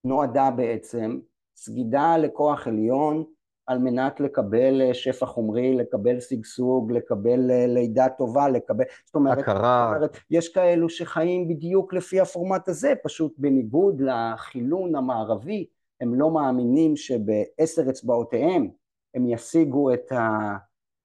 נועדה 0.04 0.50
בעצם 0.50 1.20
סגידה 1.56 2.16
לכוח 2.16 2.66
עליון 2.66 3.24
על 3.66 3.78
מנת 3.78 4.20
לקבל 4.20 4.82
אה, 4.82 4.94
שפע 4.94 5.26
חומרי, 5.26 5.76
לקבל 5.76 6.20
שגשוג, 6.20 6.92
לקבל 6.92 7.50
אה, 7.50 7.66
לידה 7.66 8.08
טובה, 8.08 8.48
לקבל, 8.48 8.84
זאת 9.06 9.14
אומרת, 9.14 9.38
הכרה. 9.38 9.90
זאת 9.90 9.96
אומרת, 9.96 10.16
יש 10.30 10.48
כאלו 10.48 10.88
שחיים 10.88 11.48
בדיוק 11.48 11.94
לפי 11.94 12.20
הפורמט 12.20 12.68
הזה, 12.68 12.92
פשוט 13.02 13.34
בניגוד 13.38 14.00
לחילון 14.00 14.94
המערבי, 14.94 15.66
הם 16.00 16.14
לא 16.14 16.30
מאמינים 16.30 16.96
שבעשר 16.96 17.90
אצבעותיהם 17.90 18.70
הם 19.14 19.26
ישיגו 19.26 19.94
את, 19.94 20.12
ה, 20.12 20.56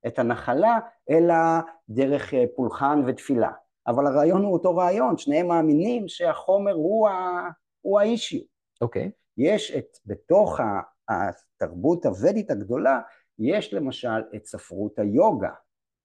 את 0.08 0.19
הנחלה, 0.19 0.79
אלא 1.10 1.36
דרך 1.89 2.34
אה, 2.34 2.45
פולחן 2.56 3.01
ותפילה. 3.08 3.51
אבל 3.88 4.08
הרעיון 4.08 4.43
הוא 4.43 4.53
אותו 4.53 4.75
רעיון, 4.75 5.17
שניהם 5.17 5.47
מאמינים 5.47 6.08
שהחומר 6.08 6.73
הוא, 6.73 7.10
ה, 7.10 7.49
הוא 7.82 7.99
האישיו. 7.99 8.41
אוקיי. 8.82 9.06
Okay. 9.06 9.23
יש 9.38 9.71
את, 9.71 9.97
בתוך 10.06 10.60
התרבות 11.10 12.06
הוודית 12.06 12.51
הגדולה, 12.51 12.99
יש 13.39 13.73
למשל 13.73 14.21
את 14.36 14.45
ספרות 14.45 14.99
היוגה, 14.99 15.51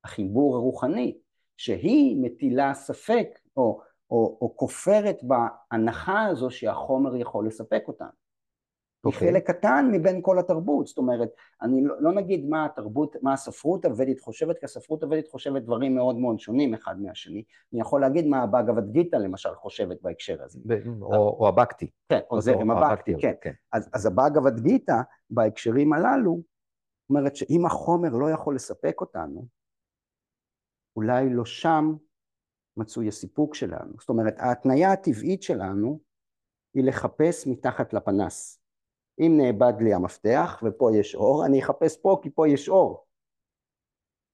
החיבור 0.05 0.57
הרוחני, 0.57 1.19
שהיא 1.57 2.17
מטילה 2.23 2.75
ספק 2.75 3.29
או, 3.57 3.81
או, 4.11 4.39
או 4.41 4.57
כופרת 4.57 5.19
בהנחה 5.23 6.27
הזו 6.27 6.51
שהחומר 6.51 7.17
יכול 7.17 7.47
לספק 7.47 7.83
אותנו. 7.89 8.28
היא 9.05 9.13
okay. 9.13 9.15
אוקיי. 9.15 9.29
חלק 9.29 9.51
קטן 9.51 9.89
מבין 9.93 10.21
כל 10.23 10.39
התרבות, 10.39 10.87
זאת 10.87 10.99
אומרת, 10.99 11.29
אני 11.63 11.85
לא, 11.85 12.03
לא 12.03 12.13
נגיד 12.13 12.49
מה 12.49 12.65
התרבות, 12.65 13.17
מה 13.23 13.33
הספרות 13.33 13.85
הוודית 13.85 14.21
חושבת, 14.21 14.59
כי 14.59 14.65
הספרות 14.65 15.03
הוודית 15.03 15.29
חושבת 15.29 15.63
דברים 15.63 15.95
מאוד 15.95 16.17
מאוד 16.17 16.41
שונים 16.41 16.75
אחד 16.75 17.01
מהשני, 17.01 17.45
אני 17.73 17.81
יכול 17.81 18.01
להגיד 18.01 18.27
מה 18.27 18.45
הבאגavad 18.45 18.91
גיתא 18.91 19.17
למשל 19.17 19.55
חושבת 19.55 20.03
בהקשר 20.03 20.43
הזה. 20.43 20.61
ב- 20.67 21.03
או, 21.03 21.37
או 21.41 21.49
הבקטי. 21.49 21.91
כן, 22.09 22.21
או 22.31 22.41
זה, 22.41 22.53
עם 22.53 22.71
הבקטי, 22.71 23.15
כן. 23.21 23.33
כן. 23.41 23.53
אז, 23.73 23.91
אז 23.93 24.07
הבאגavad 24.07 24.61
גיתא 24.61 25.01
בהקשרים 25.31 25.93
הללו, 25.93 26.43
אומרת 27.11 27.37
שאם 27.37 27.67
החומר 27.67 28.11
לא 28.13 28.31
יכול 28.31 28.55
לספק 28.55 29.01
אותנו, 29.01 29.47
אולי 30.97 31.31
לא 31.31 31.45
שם 31.45 31.95
מצוי 32.77 33.09
הסיפוק 33.09 33.55
שלנו. 33.55 33.93
זאת 34.01 34.09
אומרת, 34.09 34.35
ההתניה 34.39 34.93
הטבעית 34.93 35.43
שלנו 35.43 36.01
היא 36.75 36.85
לחפש 36.85 37.47
מתחת 37.47 37.93
לפנס. 37.93 38.58
אם 39.21 39.35
נאבד 39.37 39.73
לי 39.81 39.95
המפתח 39.95 40.63
ופה 40.67 40.91
יש 40.97 41.15
אור, 41.15 41.47
אני 41.47 41.61
אחפש 41.63 41.97
פה 41.97 42.19
כי 42.23 42.31
פה 42.31 42.49
יש 42.49 42.69
אור. 42.69 43.05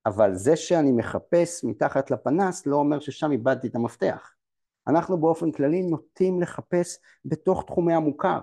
אבל 0.05 0.33
זה 0.33 0.55
שאני 0.55 0.91
מחפש 0.91 1.63
מתחת 1.63 2.11
לפנס 2.11 2.65
לא 2.65 2.75
אומר 2.75 2.99
ששם 2.99 3.31
איבדתי 3.31 3.67
את 3.67 3.75
המפתח. 3.75 4.33
אנחנו 4.87 5.17
באופן 5.17 5.51
כללי 5.51 5.81
נוטים 5.81 6.41
לחפש 6.41 6.97
בתוך 7.25 7.63
תחומי 7.67 7.93
המוכר. 7.93 8.39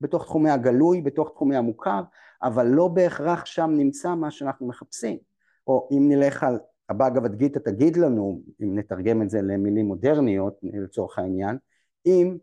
בתוך 0.00 0.24
תחומי 0.24 0.50
הגלוי, 0.50 1.02
בתוך 1.02 1.30
תחומי 1.34 1.56
המוכר, 1.56 2.02
אבל 2.42 2.66
לא 2.66 2.88
בהכרח 2.88 3.44
שם 3.44 3.70
נמצא 3.76 4.14
מה 4.14 4.30
שאנחנו 4.30 4.66
מחפשים. 4.66 5.18
או 5.66 5.88
אם 5.92 6.08
נלך 6.08 6.42
על 6.42 6.58
הבאגבת 6.88 7.30
גיתא 7.30 7.58
תגיד 7.58 7.96
לנו, 7.96 8.42
אם 8.62 8.78
נתרגם 8.78 9.22
את 9.22 9.30
זה 9.30 9.42
למילים 9.42 9.86
מודרניות 9.86 10.60
לצורך 10.62 11.18
העניין, 11.18 11.58
אם 12.06 12.38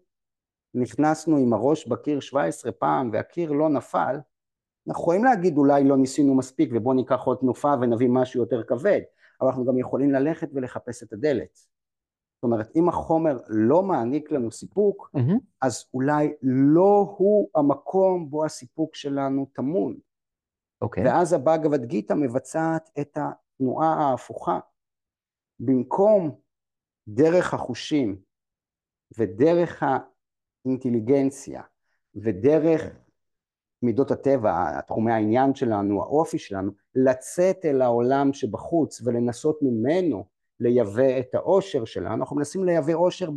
נכנסנו 0.73 1.38
עם 1.38 1.53
הראש 1.53 1.88
בקיר 1.88 2.19
17 2.19 2.71
פעם 2.71 3.10
והקיר 3.13 3.51
לא 3.51 3.69
נפל, 3.69 4.15
אנחנו 4.88 5.01
יכולים 5.01 5.23
להגיד 5.23 5.57
אולי 5.57 5.84
לא 5.84 5.97
ניסינו 5.97 6.36
מספיק 6.36 6.69
ובואו 6.73 6.95
ניקח 6.95 7.23
עוד 7.23 7.38
תנופה 7.38 7.73
ונביא 7.81 8.10
משהו 8.10 8.39
יותר 8.39 8.63
כבד, 8.63 9.01
אבל 9.41 9.49
אנחנו 9.49 9.65
גם 9.65 9.77
יכולים 9.77 10.12
ללכת 10.12 10.49
ולחפש 10.53 11.03
את 11.03 11.13
הדלת. 11.13 11.55
זאת 11.55 12.43
אומרת, 12.43 12.71
אם 12.75 12.89
החומר 12.89 13.38
לא 13.47 13.84
מעניק 13.84 14.31
לנו 14.31 14.51
סיפוק, 14.51 15.10
mm-hmm. 15.17 15.39
אז 15.62 15.86
אולי 15.93 16.34
לא 16.41 17.15
הוא 17.17 17.49
המקום 17.55 18.29
בו 18.29 18.45
הסיפוק 18.45 18.95
שלנו 18.95 19.47
טמון. 19.53 19.93
Okay. 19.93 19.97
אוקיי. 20.81 21.05
ואז 21.05 21.34
הבאגבד 21.34 21.86
גיתא 21.86 22.13
מבצעת 22.13 22.89
את 23.01 23.17
התנועה 23.17 23.93
ההפוכה. 23.93 24.60
במקום 25.60 26.39
דרך 27.07 27.53
החושים 27.53 28.21
ודרך 29.17 29.84
אינטליגנציה 30.65 31.62
ודרך 32.15 32.82
מידות 33.82 34.12
הטבע, 34.12 34.82
תחומי 34.82 35.12
העניין 35.12 35.56
שלנו, 35.56 36.02
האופי 36.02 36.38
שלנו, 36.38 36.71
לצאת 36.95 37.65
אל 37.65 37.82
העולם 37.82 38.34
שבחוץ 38.34 39.02
ולנסות 39.06 39.60
ממנו 39.62 40.26
לייבא 40.60 41.19
את 41.19 41.36
האושר 41.36 41.86
שלנו, 41.86 42.15
אנחנו 42.15 42.36
מנסים 42.36 42.63
לייבא 42.63 42.93
אושר 42.93 43.30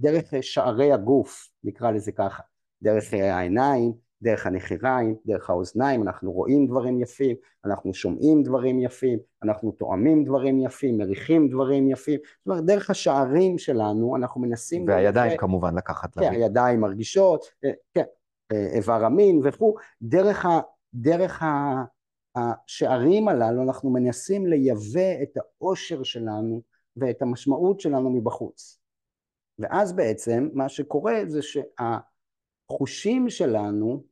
דרך 0.00 0.34
שערי 0.40 0.92
הגוף, 0.92 1.50
נקרא 1.64 1.90
לזה 1.90 2.12
ככה, 2.12 2.42
דרך 2.82 3.12
העיניים, 3.12 3.92
דרך 4.22 4.46
הנחיריים, 4.46 5.16
דרך 5.26 5.50
האוזניים, 5.50 6.02
אנחנו 6.02 6.32
רואים 6.32 6.66
דברים 6.66 7.00
יפים, 7.00 7.36
אנחנו 7.64 7.94
שומעים 7.94 8.42
דברים 8.42 8.80
יפים, 8.80 9.18
אנחנו 9.42 9.72
תואמים 9.72 10.24
דברים 10.24 10.60
יפים, 10.60 10.98
מריחים 10.98 11.48
דברים 11.48 11.90
יפים, 11.90 12.20
זאת 12.38 12.46
אומרת 12.46 12.64
דרך 12.64 12.90
השערים 12.90 13.58
שלנו 13.58 14.16
אנחנו 14.16 14.40
מנסים... 14.40 14.84
והידיים 14.88 15.28
לזה, 15.28 15.38
כמובן 15.38 15.74
לקחת 15.74 16.14
כן, 16.14 16.20
להביא. 16.20 16.38
הידיים 16.38 16.80
מרגישות, 16.80 17.44
אה, 17.64 17.70
כן, 17.94 18.04
אה, 18.52 18.66
איבר 18.74 19.04
המין 19.04 19.40
וכו', 19.44 19.74
דרך, 20.02 20.46
ה, 20.46 20.60
דרך 20.94 21.42
ה, 21.42 21.74
השערים 22.36 23.28
הללו 23.28 23.62
אנחנו 23.62 23.90
מנסים 23.90 24.46
לייבא 24.46 25.22
את 25.22 25.36
העושר 25.36 26.02
שלנו 26.02 26.62
ואת 26.96 27.22
המשמעות 27.22 27.80
שלנו 27.80 28.10
מבחוץ. 28.10 28.80
ואז 29.58 29.92
בעצם 29.92 30.48
מה 30.52 30.68
שקורה 30.68 31.20
זה 31.26 31.40
שהחושים 31.42 33.30
שלנו 33.30 34.09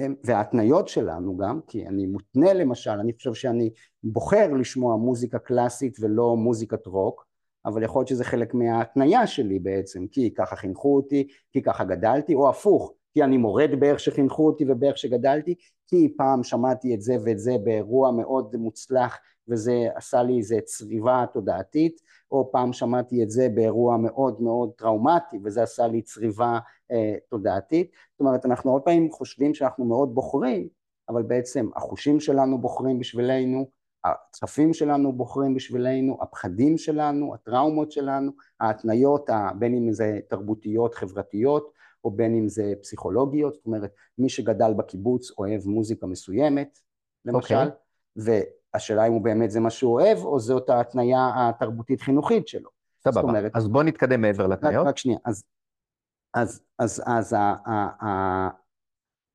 הם, 0.00 0.14
וההתניות 0.24 0.88
שלנו 0.88 1.36
גם, 1.36 1.60
כי 1.66 1.86
אני 1.86 2.06
מותנה 2.06 2.52
למשל, 2.52 2.90
אני 2.90 3.12
חושב 3.12 3.34
שאני 3.34 3.70
בוחר 4.02 4.52
לשמוע 4.52 4.96
מוזיקה 4.96 5.38
קלאסית 5.38 5.96
ולא 6.00 6.36
מוזיקת 6.36 6.86
רוק, 6.86 7.26
אבל 7.66 7.82
יכול 7.82 8.00
להיות 8.00 8.08
שזה 8.08 8.24
חלק 8.24 8.54
מההתניה 8.54 9.26
שלי 9.26 9.58
בעצם, 9.58 10.06
כי 10.06 10.34
ככה 10.34 10.56
חינכו 10.56 10.96
אותי, 10.96 11.28
כי 11.52 11.62
ככה 11.62 11.84
גדלתי, 11.84 12.34
או 12.34 12.48
הפוך, 12.48 12.92
כי 13.14 13.24
אני 13.24 13.36
מורד 13.36 13.70
באיך 13.78 14.00
שחינכו 14.00 14.46
אותי 14.46 14.64
ובאיך 14.68 14.98
שגדלתי, 14.98 15.54
כי 15.86 16.14
פעם 16.16 16.42
שמעתי 16.42 16.94
את 16.94 17.00
זה 17.02 17.16
ואת 17.24 17.38
זה 17.38 17.56
באירוע 17.64 18.10
מאוד 18.10 18.56
מוצלח 18.56 19.18
וזה 19.50 19.88
עשה 19.94 20.22
לי 20.22 20.38
איזה 20.38 20.58
צריבה 20.64 21.24
תודעתית, 21.32 22.00
או 22.32 22.50
פעם 22.52 22.72
שמעתי 22.72 23.22
את 23.22 23.30
זה 23.30 23.48
באירוע 23.54 23.96
מאוד 23.96 24.42
מאוד 24.42 24.70
טראומטי 24.76 25.38
וזה 25.44 25.62
עשה 25.62 25.86
לי 25.86 26.02
צריבה 26.02 26.58
אה, 26.92 27.14
תודעתית. 27.28 27.90
זאת 28.12 28.20
אומרת, 28.20 28.46
אנחנו 28.46 28.72
הרבה 28.72 28.84
פעמים 28.84 29.10
חושבים 29.10 29.54
שאנחנו 29.54 29.84
מאוד 29.84 30.14
בוחרים, 30.14 30.68
אבל 31.08 31.22
בעצם 31.22 31.68
החושים 31.76 32.20
שלנו 32.20 32.58
בוחרים 32.58 32.98
בשבילנו, 32.98 33.70
הצפים 34.04 34.74
שלנו 34.74 35.12
בוחרים 35.12 35.54
בשבילנו, 35.54 36.18
הפחדים 36.20 36.78
שלנו, 36.78 37.34
הטראומות 37.34 37.92
שלנו, 37.92 38.32
ההתניות, 38.60 39.30
בין 39.58 39.74
אם 39.74 39.92
זה 39.92 40.18
תרבותיות, 40.28 40.94
חברתיות, 40.94 41.72
או 42.04 42.10
בין 42.10 42.34
אם 42.34 42.48
זה 42.48 42.72
פסיכולוגיות, 42.82 43.54
זאת 43.54 43.66
אומרת, 43.66 43.90
מי 44.18 44.28
שגדל 44.28 44.72
בקיבוץ 44.76 45.30
אוהב 45.38 45.66
מוזיקה 45.66 46.06
מסוימת, 46.06 46.78
למשל, 47.24 47.54
okay. 47.54 48.20
והשאלה 48.74 49.06
אם 49.06 49.12
הוא 49.12 49.24
באמת 49.24 49.50
זה 49.50 49.60
מה 49.60 49.70
שהוא 49.70 50.00
אוהב, 50.00 50.18
או 50.18 50.40
זאת 50.40 50.70
ההתניה 50.70 51.30
התרבותית-חינוכית 51.34 52.48
שלו. 52.48 52.70
סבבה, 53.04 53.20
אומרת, 53.20 53.56
אז 53.56 53.68
בוא 53.68 53.82
נתקדם 53.82 54.20
מעבר 54.20 54.46
לתניות. 54.46 54.82
רק, 54.82 54.88
רק 54.88 54.98
שנייה, 54.98 55.18
אז, 55.24 55.44
אז, 56.34 56.62
אז, 56.78 57.02
אז, 57.06 57.34
אז, 57.34 57.36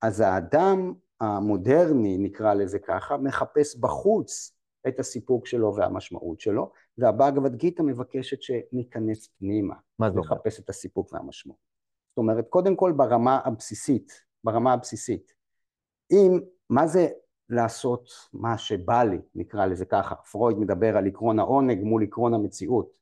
אז 0.01 0.19
האדם 0.19 0.93
המודרני, 1.21 2.17
נקרא 2.17 2.53
לזה 2.53 2.79
ככה, 2.79 3.17
מחפש 3.17 3.75
בחוץ 3.75 4.51
את 4.87 4.99
הסיפוק 4.99 5.47
שלו 5.47 5.75
והמשמעות 5.75 6.39
שלו, 6.39 6.71
והבאגבד 6.97 7.55
גיתא 7.55 7.81
מבקשת 7.81 8.41
שניכנס 8.41 9.27
פנימה. 9.27 9.75
מה 9.99 10.11
זה 10.11 10.19
אומר? 10.19 10.31
לחפש 10.31 10.59
את 10.59 10.69
הסיפוק 10.69 11.13
והמשמעות. 11.13 11.59
זאת 12.09 12.17
אומרת, 12.17 12.47
קודם 12.49 12.75
כל 12.75 12.93
ברמה 12.97 13.39
הבסיסית, 13.45 14.23
ברמה 14.43 14.73
הבסיסית. 14.73 15.33
אם, 16.11 16.39
מה 16.69 16.87
זה 16.87 17.07
לעשות 17.49 18.09
מה 18.33 18.57
שבא 18.57 19.03
לי, 19.03 19.17
נקרא 19.35 19.65
לזה 19.65 19.85
ככה, 19.85 20.15
פרויד 20.15 20.57
מדבר 20.57 20.97
על 20.97 21.07
עקרון 21.07 21.39
העונג 21.39 21.83
מול 21.83 22.03
עקרון 22.03 22.33
המציאות. 22.33 22.97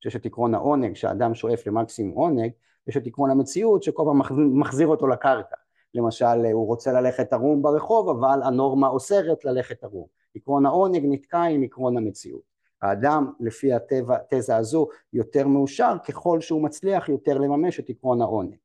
שיש 0.00 0.16
את 0.16 0.26
עקרון 0.26 0.54
העונג, 0.54 0.94
שהאדם 0.94 1.34
שואף 1.34 1.66
למקסימום 1.66 2.14
עונג, 2.14 2.50
יש 2.86 2.96
את 2.96 3.06
עקרון 3.06 3.30
המציאות 3.30 3.82
שכל 3.82 4.02
פעם 4.06 4.20
מחזיר 4.60 4.86
אותו 4.86 5.06
לקרקע. 5.06 5.56
למשל, 5.94 6.46
הוא 6.52 6.66
רוצה 6.66 6.92
ללכת 6.92 7.32
ערום 7.32 7.62
ברחוב, 7.62 8.08
אבל 8.08 8.40
הנורמה 8.42 8.88
אוסרת 8.88 9.44
ללכת 9.44 9.84
ערום. 9.84 10.06
עקרון 10.34 10.66
העונג 10.66 11.02
נתקע 11.04 11.42
עם 11.42 11.62
עקרון 11.62 11.96
המציאות. 11.96 12.52
האדם 12.82 13.32
לפי 13.40 13.70
התזה 13.72 14.56
הזו 14.56 14.88
יותר 15.12 15.46
מאושר 15.46 15.96
ככל 16.08 16.40
שהוא 16.40 16.62
מצליח 16.62 17.08
יותר 17.08 17.38
לממש 17.38 17.80
את 17.80 17.90
עקרון 17.90 18.20
העונג. 18.20 18.56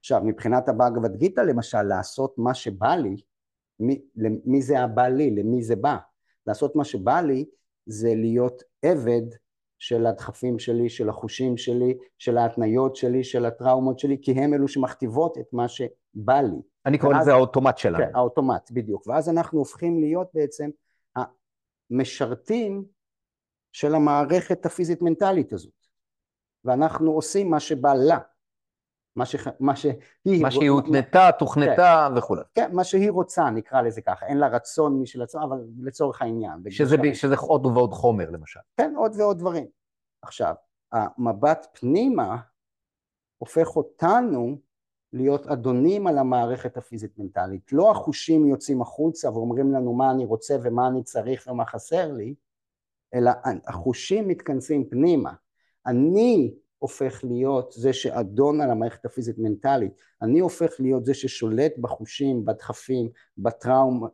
עכשיו 0.00 0.20
מבחינת 0.24 0.68
הבאגבד 0.68 1.16
גיתא 1.16 1.40
למשל 1.40 1.82
לעשות 1.82 2.34
מה 2.38 2.54
שבא 2.54 2.94
לי, 2.94 3.16
מי, 3.80 4.00
למי 4.16 4.62
זה 4.62 4.80
הבא 4.80 5.08
לי, 5.08 5.30
למי 5.30 5.62
זה 5.62 5.76
בא? 5.76 5.96
לעשות 6.46 6.76
מה 6.76 6.84
שבא 6.84 7.20
לי 7.20 7.44
זה 7.86 8.14
להיות 8.14 8.62
עבד 8.82 9.22
של 9.78 10.06
הדחפים 10.06 10.58
שלי, 10.58 10.88
של 10.88 11.08
החושים 11.08 11.56
שלי, 11.56 11.98
של 12.18 12.38
ההתניות 12.38 12.96
שלי, 12.96 13.24
של 13.24 13.44
הטראומות 13.44 13.98
שלי, 13.98 14.18
כי 14.22 14.32
הם 14.32 14.54
אלו 14.54 14.68
שמכתיבות 14.68 15.38
את 15.38 15.52
מה 15.52 15.68
שבא 15.68 16.40
לי. 16.40 16.60
אני 16.86 16.98
קורא 16.98 17.20
לזה 17.20 17.32
האוטומט 17.32 17.78
שלנו. 17.78 17.98
כן, 17.98 18.10
האוטומט, 18.14 18.70
בדיוק. 18.70 19.06
ואז 19.06 19.28
אנחנו 19.28 19.58
הופכים 19.58 20.00
להיות 20.00 20.28
בעצם 20.34 20.70
המשרתים 21.90 22.84
של 23.72 23.94
המערכת 23.94 24.66
הפיזית-מנטלית 24.66 25.52
הזאת. 25.52 25.72
ואנחנו 26.64 27.12
עושים 27.12 27.50
מה 27.50 27.60
שבא 27.60 27.94
לה. 27.94 28.18
מה, 29.16 29.26
ש... 29.26 29.36
מה 29.60 29.76
שהיא... 29.76 30.42
מה 30.42 30.50
שהיא 30.50 30.70
הותנתה, 30.70 31.30
תוכנתה 31.38 32.08
כן, 32.10 32.18
וכולי. 32.18 32.42
כן, 32.54 32.70
מה 32.72 32.84
שהיא 32.84 33.10
רוצה, 33.10 33.50
נקרא 33.50 33.82
לזה 33.82 34.00
ככה. 34.00 34.26
אין 34.26 34.38
לה 34.38 34.48
רצון 34.48 35.00
משל 35.00 35.22
עצמה, 35.22 35.44
אבל 35.44 35.58
לצורך 35.82 36.22
העניין. 36.22 36.62
שזה, 36.70 36.96
ב... 36.96 37.12
שזה 37.12 37.36
עוד 37.36 37.66
ועוד 37.66 37.92
חומר, 37.92 38.30
למשל. 38.30 38.60
כן, 38.76 38.94
עוד 38.96 39.12
ועוד 39.18 39.38
דברים. 39.38 39.66
עכשיו, 40.22 40.54
המבט 40.92 41.66
פנימה 41.72 42.36
הופך 43.38 43.76
אותנו 43.76 44.58
להיות 45.12 45.46
אדונים 45.46 46.06
על 46.06 46.18
המערכת 46.18 46.76
הפיזית-מנטלית. 46.76 47.72
לא 47.72 47.90
החושים 47.90 48.46
יוצאים 48.46 48.82
החוצה 48.82 49.30
ואומרים 49.30 49.72
לנו 49.72 49.92
מה 49.92 50.10
אני 50.10 50.24
רוצה 50.24 50.56
ומה 50.62 50.88
אני 50.88 51.02
צריך 51.02 51.48
ומה 51.50 51.66
חסר 51.66 52.12
לי, 52.12 52.34
אלא 53.14 53.30
החושים 53.66 54.28
מתכנסים 54.28 54.88
פנימה. 54.88 55.32
אני 55.86 56.54
הופך 56.84 57.24
להיות 57.24 57.72
זה 57.72 57.92
שאדון 57.92 58.60
על 58.60 58.70
המערכת 58.70 59.04
הפיזית-מנטלית, 59.04 59.92
אני 60.22 60.40
הופך 60.40 60.72
להיות 60.78 61.04
זה 61.04 61.14
ששולט 61.14 61.72
בחושים, 61.78 62.44
בדחפים, 62.44 63.08
בטראומה, 63.38 64.06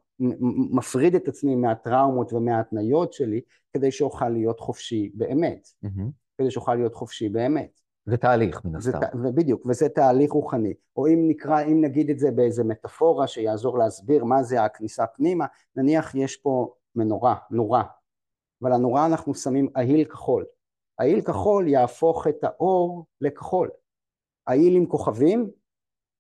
מפריד 0.71 1.15
את 1.15 1.29
עצמי 1.29 1.57
מהטראומות 1.57 2.33
ומההתניות 2.33 3.13
שלי, 3.13 3.41
כדי 3.73 3.91
שאוכל 3.91 4.29
להיות 4.29 4.61
חופשי 4.61 5.11
באמת. 5.15 5.69
Mm-hmm. 5.85 6.11
כדי 6.39 6.51
שאוכל 6.51 6.75
להיות 6.75 6.95
חופשי 6.95 7.29
באמת. 7.29 7.81
זה 8.07 8.17
תהליך 8.17 8.65
מן 8.65 8.77
הסתם. 8.77 9.35
בדיוק, 9.35 9.67
וזה 9.67 9.89
תהליך 9.89 10.33
רוחני. 10.33 10.75
או 10.97 11.07
אם 11.07 11.29
נקרא, 11.29 11.63
אם 11.63 11.81
נגיד 11.81 12.11
את 12.11 12.19
זה 12.19 12.31
באיזה 12.31 12.65
מטאפורה 12.65 13.27
שיעזור 13.27 13.79
להסביר 13.79 14.25
מה 14.25 14.43
זה 14.43 14.65
הכניסה 14.65 15.07
פנימה, 15.07 15.47
נניח 15.77 16.15
יש 16.15 16.37
פה 16.37 16.75
מנורה, 16.97 17.35
נורה, 17.51 17.83
ועל 18.61 18.73
הנורה 18.73 19.07
אנחנו 19.07 19.35
שמים 19.35 19.69
אהיל 19.77 20.05
כחול. 20.05 20.45
אהיל 21.01 21.21
כחול 21.21 21.69
יהפוך 21.69 22.27
את 22.27 22.45
האור 22.45 23.05
לכחול. 23.21 23.71
אהיל 24.49 24.77
עם 24.77 24.87
כוכבים 24.87 25.51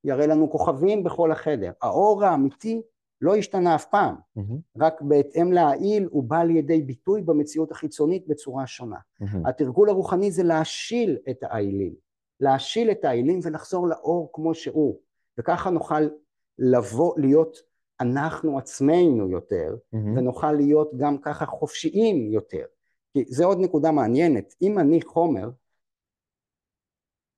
יראה 0.04 0.26
לנו 0.26 0.50
כוכבים 0.50 1.04
בכל 1.04 1.32
החדר. 1.32 1.72
האור 1.82 2.24
האמיתי 2.24 2.82
לא 3.20 3.36
השתנה 3.36 3.74
אף 3.74 3.84
פעם, 3.84 4.14
mm-hmm. 4.14 4.54
רק 4.78 5.02
בהתאם 5.02 5.52
להעיל 5.52 6.08
הוא 6.10 6.24
בא 6.24 6.42
לידי 6.42 6.82
ביטוי 6.82 7.22
במציאות 7.22 7.70
החיצונית 7.70 8.28
בצורה 8.28 8.66
שונה. 8.66 8.96
Mm-hmm. 8.96 9.48
התרגול 9.48 9.88
הרוחני 9.88 10.30
זה 10.30 10.42
להשיל 10.42 11.18
את 11.30 11.42
העילים, 11.42 11.94
להשיל 12.40 12.90
את 12.90 13.04
העילים 13.04 13.40
ולחזור 13.42 13.88
לאור 13.88 14.30
כמו 14.32 14.54
שהוא, 14.54 14.96
וככה 15.38 15.70
נוכל 15.70 16.08
לבוא, 16.58 17.14
להיות 17.18 17.56
אנחנו 18.00 18.58
עצמנו 18.58 19.30
יותר, 19.30 19.76
mm-hmm. 19.76 19.96
ונוכל 20.16 20.52
להיות 20.52 20.90
גם 20.96 21.18
ככה 21.18 21.46
חופשיים 21.46 22.32
יותר. 22.32 22.64
כי 23.12 23.25
זה 23.29 23.44
עוד 23.44 23.59
נקודה 23.61 23.90
מעניינת, 23.90 24.55
אם 24.62 24.79
אני 24.79 25.03
חומר, 25.03 25.51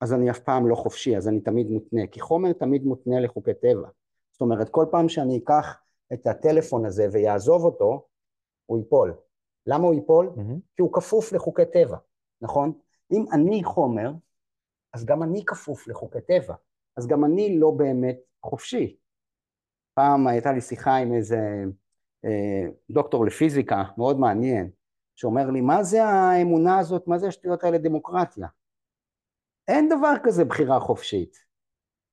אז 0.01 0.13
אני 0.13 0.31
אף 0.31 0.39
פעם 0.39 0.69
לא 0.69 0.75
חופשי, 0.75 1.17
אז 1.17 1.29
אני 1.29 1.41
תמיד 1.41 1.71
מותנה, 1.71 2.07
כי 2.07 2.21
חומר 2.21 2.53
תמיד 2.53 2.85
מותנה 2.85 3.21
לחוקי 3.21 3.55
טבע. 3.55 3.89
זאת 4.33 4.41
אומרת, 4.41 4.69
כל 4.69 4.87
פעם 4.91 5.09
שאני 5.09 5.39
אקח 5.39 5.77
את 6.13 6.27
הטלפון 6.27 6.87
הזה 6.87 7.07
ויעזוב 7.13 7.65
אותו, 7.65 8.07
הוא 8.67 8.79
ייפול. 8.79 9.15
למה 9.67 9.85
הוא 9.85 9.95
ייפול? 9.95 10.31
Mm-hmm. 10.37 10.61
כי 10.77 10.83
הוא 10.83 10.93
כפוף 10.93 11.33
לחוקי 11.33 11.63
טבע, 11.73 11.97
נכון? 12.41 12.73
אם 13.13 13.25
אני 13.33 13.65
חומר, 13.65 14.13
אז 14.93 15.05
גם 15.05 15.23
אני 15.23 15.45
כפוף 15.45 15.89
לחוקי 15.89 16.21
טבע, 16.21 16.55
אז 16.97 17.07
גם 17.07 17.25
אני 17.25 17.59
לא 17.59 17.71
באמת 17.71 18.19
חופשי. 18.43 18.97
פעם 19.95 20.27
הייתה 20.27 20.53
לי 20.53 20.61
שיחה 20.61 20.97
עם 20.97 21.15
איזה 21.15 21.65
אה, 22.25 22.65
דוקטור 22.91 23.25
לפיזיקה, 23.27 23.83
מאוד 23.99 24.19
מעניין, 24.19 24.71
שאומר 25.23 25.51
לי, 25.51 25.61
מה 25.61 25.83
זה 25.83 26.05
האמונה 26.05 26.79
הזאת, 26.79 27.07
מה 27.07 27.19
זה 27.19 27.27
השטויות 27.27 27.65
האלה 27.65 27.79
דמוקרטיה? 27.79 28.47
אין 29.69 29.89
דבר 29.89 30.15
כזה 30.23 30.45
בחירה 30.45 30.81
חופשית. 30.81 31.37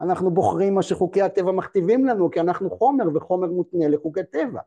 אנחנו 0.01 0.31
בוחרים 0.31 0.75
מה 0.75 0.83
שחוקי 0.83 1.21
הטבע 1.21 1.51
מכתיבים 1.51 2.05
לנו, 2.05 2.31
כי 2.31 2.39
אנחנו 2.39 2.69
חומר, 2.69 3.03
וחומר 3.15 3.47
מותנה 3.47 3.87
לחוקי 3.87 4.23
טבע. 4.31 4.61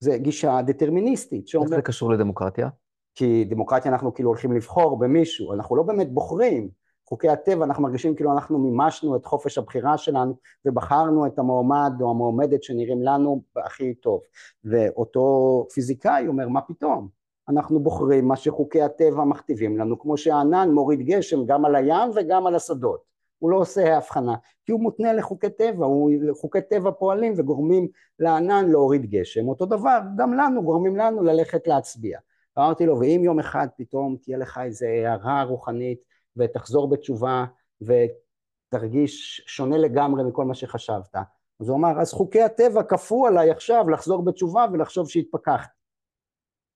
זה 0.00 0.18
גישה 0.18 0.62
דטרמיניסטית. 0.66 1.48
שאומר... 1.48 1.66
איך 1.66 1.76
זה 1.76 1.82
קשור 1.82 2.12
לדמוקרטיה? 2.12 2.68
כי 3.14 3.44
דמוקרטיה 3.44 3.92
אנחנו 3.92 4.14
כאילו 4.14 4.28
הולכים 4.30 4.52
לבחור 4.52 4.98
במישהו, 4.98 5.52
אנחנו 5.52 5.76
לא 5.76 5.82
באמת 5.82 6.12
בוחרים, 6.12 6.70
חוקי 7.08 7.28
הטבע 7.28 7.64
אנחנו 7.64 7.82
מרגישים 7.82 8.14
כאילו 8.14 8.32
אנחנו 8.32 8.58
מימשנו 8.58 9.16
את 9.16 9.26
חופש 9.26 9.58
הבחירה 9.58 9.98
שלנו 9.98 10.34
ובחרנו 10.64 11.26
את 11.26 11.38
המועמד 11.38 11.92
או 12.00 12.10
המועמדת 12.10 12.62
שנראים 12.62 13.02
לנו 13.02 13.42
הכי 13.56 13.94
טוב. 13.94 14.20
ואותו 14.64 15.66
פיזיקאי 15.74 16.26
אומר 16.28 16.48
מה 16.48 16.60
פתאום? 16.60 17.08
אנחנו 17.48 17.80
בוחרים 17.80 18.28
מה 18.28 18.36
שחוקי 18.36 18.82
הטבע 18.82 19.24
מכתיבים 19.24 19.78
לנו 19.78 19.98
כמו 19.98 20.16
שהענן 20.16 20.70
מוריד 20.70 21.00
גשם 21.00 21.46
גם 21.46 21.64
על 21.64 21.74
הים 21.74 22.10
וגם 22.14 22.46
על 22.46 22.54
השדות. 22.54 23.12
הוא 23.38 23.50
לא 23.50 23.56
עושה 23.56 23.96
הבחנה 23.96 24.34
כי 24.66 24.72
הוא 24.72 24.80
מותנה 24.80 25.12
לחוקי 25.12 25.50
טבע, 25.50 25.86
הוא, 25.86 26.10
חוקי 26.40 26.60
טבע 26.70 26.90
פועלים 26.90 27.34
וגורמים 27.36 27.88
לענן 28.18 28.70
להוריד 28.70 29.10
גשם. 29.10 29.48
אותו 29.48 29.66
דבר 29.66 29.98
גם 30.16 30.34
לנו 30.34 30.62
גורמים 30.62 30.96
לנו 30.96 31.22
ללכת 31.22 31.66
להצביע. 31.66 32.18
אמרתי 32.58 32.86
לו 32.86 32.98
ואם 32.98 33.20
יום 33.24 33.38
אחד 33.38 33.66
פתאום 33.76 34.16
תהיה 34.22 34.38
לך 34.38 34.60
איזה 34.64 34.86
הערה 34.86 35.42
רוחנית 35.42 36.11
ותחזור 36.36 36.90
בתשובה 36.90 37.44
ותרגיש 37.80 39.44
שונה 39.46 39.78
לגמרי 39.78 40.24
מכל 40.24 40.44
מה 40.44 40.54
שחשבת. 40.54 41.14
אז 41.60 41.68
הוא 41.68 41.78
אמר, 41.78 42.00
אז 42.00 42.12
חוקי 42.12 42.42
הטבע 42.42 42.82
כפו 42.82 43.26
עליי 43.26 43.50
עכשיו 43.50 43.88
לחזור 43.88 44.24
בתשובה 44.24 44.66
ולחשוב 44.72 45.08
שהתפכחתי. 45.08 45.78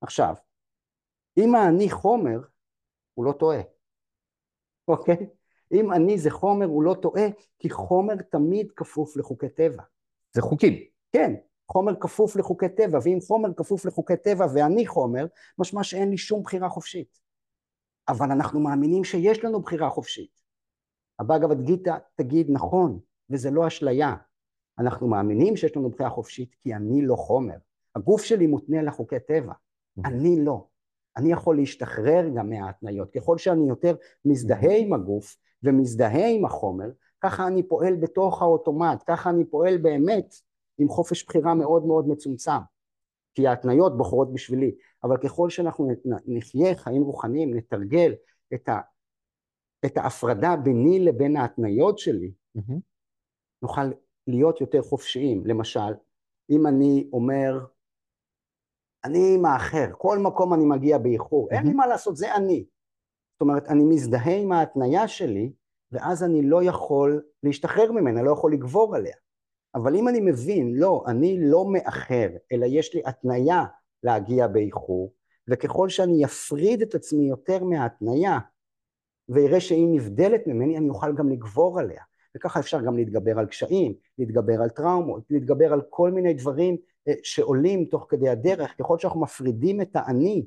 עכשיו, 0.00 0.34
אם 1.38 1.54
האני 1.54 1.90
חומר, 1.90 2.40
הוא 3.14 3.24
לא 3.24 3.32
טועה, 3.32 3.60
אוקיי? 4.88 5.26
אם 5.72 5.92
אני 5.92 6.18
זה 6.18 6.30
חומר, 6.30 6.66
הוא 6.66 6.82
לא 6.82 6.94
טועה, 7.02 7.26
כי 7.58 7.70
חומר 7.70 8.14
תמיד 8.30 8.72
כפוף 8.76 9.16
לחוקי 9.16 9.48
טבע. 9.48 9.82
זה 10.32 10.42
חוקים. 10.42 10.72
כן, 11.12 11.34
חומר 11.68 11.92
כפוף 12.00 12.36
לחוקי 12.36 12.68
טבע, 12.68 12.98
ואם 13.02 13.18
חומר 13.26 13.54
כפוף 13.54 13.84
לחוקי 13.86 14.16
טבע 14.16 14.46
ואני 14.54 14.86
חומר, 14.86 15.26
משמע 15.58 15.82
שאין 15.82 16.10
לי 16.10 16.18
שום 16.18 16.42
בחירה 16.42 16.68
חופשית. 16.68 17.18
אבל 18.08 18.30
אנחנו 18.30 18.60
מאמינים 18.60 19.04
שיש 19.04 19.44
לנו 19.44 19.60
בחירה 19.60 19.90
חופשית. 19.90 20.42
הבאגבד 21.18 21.60
גיתא 21.60 21.96
תגיד 22.16 22.50
נכון, 22.50 22.98
וזה 23.30 23.50
לא 23.50 23.66
אשליה. 23.66 24.16
אנחנו 24.78 25.08
מאמינים 25.08 25.56
שיש 25.56 25.76
לנו 25.76 25.90
בחירה 25.90 26.10
חופשית 26.10 26.54
כי 26.62 26.74
אני 26.74 27.06
לא 27.06 27.16
חומר. 27.16 27.56
הגוף 27.96 28.22
שלי 28.22 28.46
מותנה 28.46 28.82
לחוקי 28.82 29.20
טבע, 29.20 29.52
אני 30.04 30.44
לא. 30.44 30.66
אני 31.16 31.32
יכול 31.32 31.56
להשתחרר 31.56 32.28
גם 32.36 32.50
מההתניות. 32.50 33.10
ככל 33.10 33.38
שאני 33.38 33.68
יותר 33.68 33.94
מזדהה 34.24 34.76
עם 34.76 34.92
הגוף 34.92 35.36
ומזדהה 35.62 36.28
עם 36.28 36.44
החומר, 36.44 36.90
ככה 37.20 37.46
אני 37.46 37.62
פועל 37.62 37.96
בתוך 37.96 38.42
האוטומט, 38.42 39.02
ככה 39.06 39.30
אני 39.30 39.44
פועל 39.44 39.76
באמת 39.76 40.34
עם 40.78 40.88
חופש 40.88 41.24
בחירה 41.24 41.54
מאוד 41.54 41.86
מאוד 41.86 42.08
מצומצם. 42.08 42.60
כי 43.36 43.46
ההתניות 43.46 43.96
בוחרות 43.96 44.32
בשבילי, 44.32 44.74
אבל 45.04 45.16
ככל 45.16 45.50
שאנחנו 45.50 45.88
נחיה 46.26 46.74
חיים 46.74 47.02
רוחניים, 47.02 47.54
נתרגל 47.54 48.14
את, 48.54 48.68
ה, 48.68 48.80
את 49.86 49.96
ההפרדה 49.96 50.56
ביני 50.56 51.04
לבין 51.04 51.36
ההתניות 51.36 51.98
שלי, 51.98 52.32
mm-hmm. 52.58 52.80
נוכל 53.62 53.82
להיות 54.26 54.60
יותר 54.60 54.82
חופשיים. 54.82 55.46
למשל, 55.46 55.94
אם 56.50 56.66
אני 56.66 57.10
אומר, 57.12 57.66
אני 59.04 59.36
מאחר, 59.36 59.86
כל 59.98 60.18
מקום 60.18 60.54
אני 60.54 60.64
מגיע 60.64 60.98
באיחור, 60.98 61.48
mm-hmm. 61.48 61.54
אין 61.54 61.66
לי 61.66 61.72
מה 61.72 61.86
לעשות, 61.86 62.16
זה 62.16 62.34
אני. 62.34 62.64
זאת 63.32 63.40
אומרת, 63.40 63.68
אני 63.68 63.84
מזדהה 63.84 64.36
עם 64.36 64.52
ההתניה 64.52 65.08
שלי, 65.08 65.52
ואז 65.92 66.24
אני 66.24 66.42
לא 66.42 66.62
יכול 66.62 67.22
להשתחרר 67.42 67.92
ממנה, 67.92 68.22
לא 68.22 68.30
יכול 68.30 68.52
לגבור 68.52 68.96
עליה. 68.96 69.16
אבל 69.76 69.96
אם 69.96 70.08
אני 70.08 70.20
מבין, 70.20 70.74
לא, 70.74 71.04
אני 71.06 71.38
לא 71.40 71.64
מאחר, 71.72 72.28
אלא 72.52 72.66
יש 72.66 72.94
לי 72.94 73.02
התניה 73.06 73.64
להגיע 74.02 74.46
באיחור, 74.46 75.12
וככל 75.48 75.88
שאני 75.88 76.24
אפריד 76.24 76.82
את 76.82 76.94
עצמי 76.94 77.28
יותר 77.28 77.64
מההתניה, 77.64 78.38
ואראה 79.28 79.60
שהיא 79.60 79.88
נבדלת 79.90 80.46
ממני, 80.46 80.78
אני 80.78 80.88
אוכל 80.88 81.14
גם 81.14 81.28
לגבור 81.28 81.80
עליה. 81.80 82.02
וככה 82.36 82.60
אפשר 82.60 82.80
גם 82.80 82.96
להתגבר 82.96 83.38
על 83.38 83.46
קשיים, 83.46 83.94
להתגבר 84.18 84.62
על 84.62 84.68
טראומות, 84.68 85.22
להתגבר 85.30 85.72
על 85.72 85.82
כל 85.90 86.10
מיני 86.10 86.34
דברים 86.34 86.76
אה, 87.08 87.14
שעולים 87.22 87.84
תוך 87.84 88.06
כדי 88.08 88.28
הדרך, 88.28 88.74
ככל 88.78 88.98
שאנחנו 88.98 89.20
מפרידים 89.20 89.80
את 89.80 89.90
האני 89.94 90.46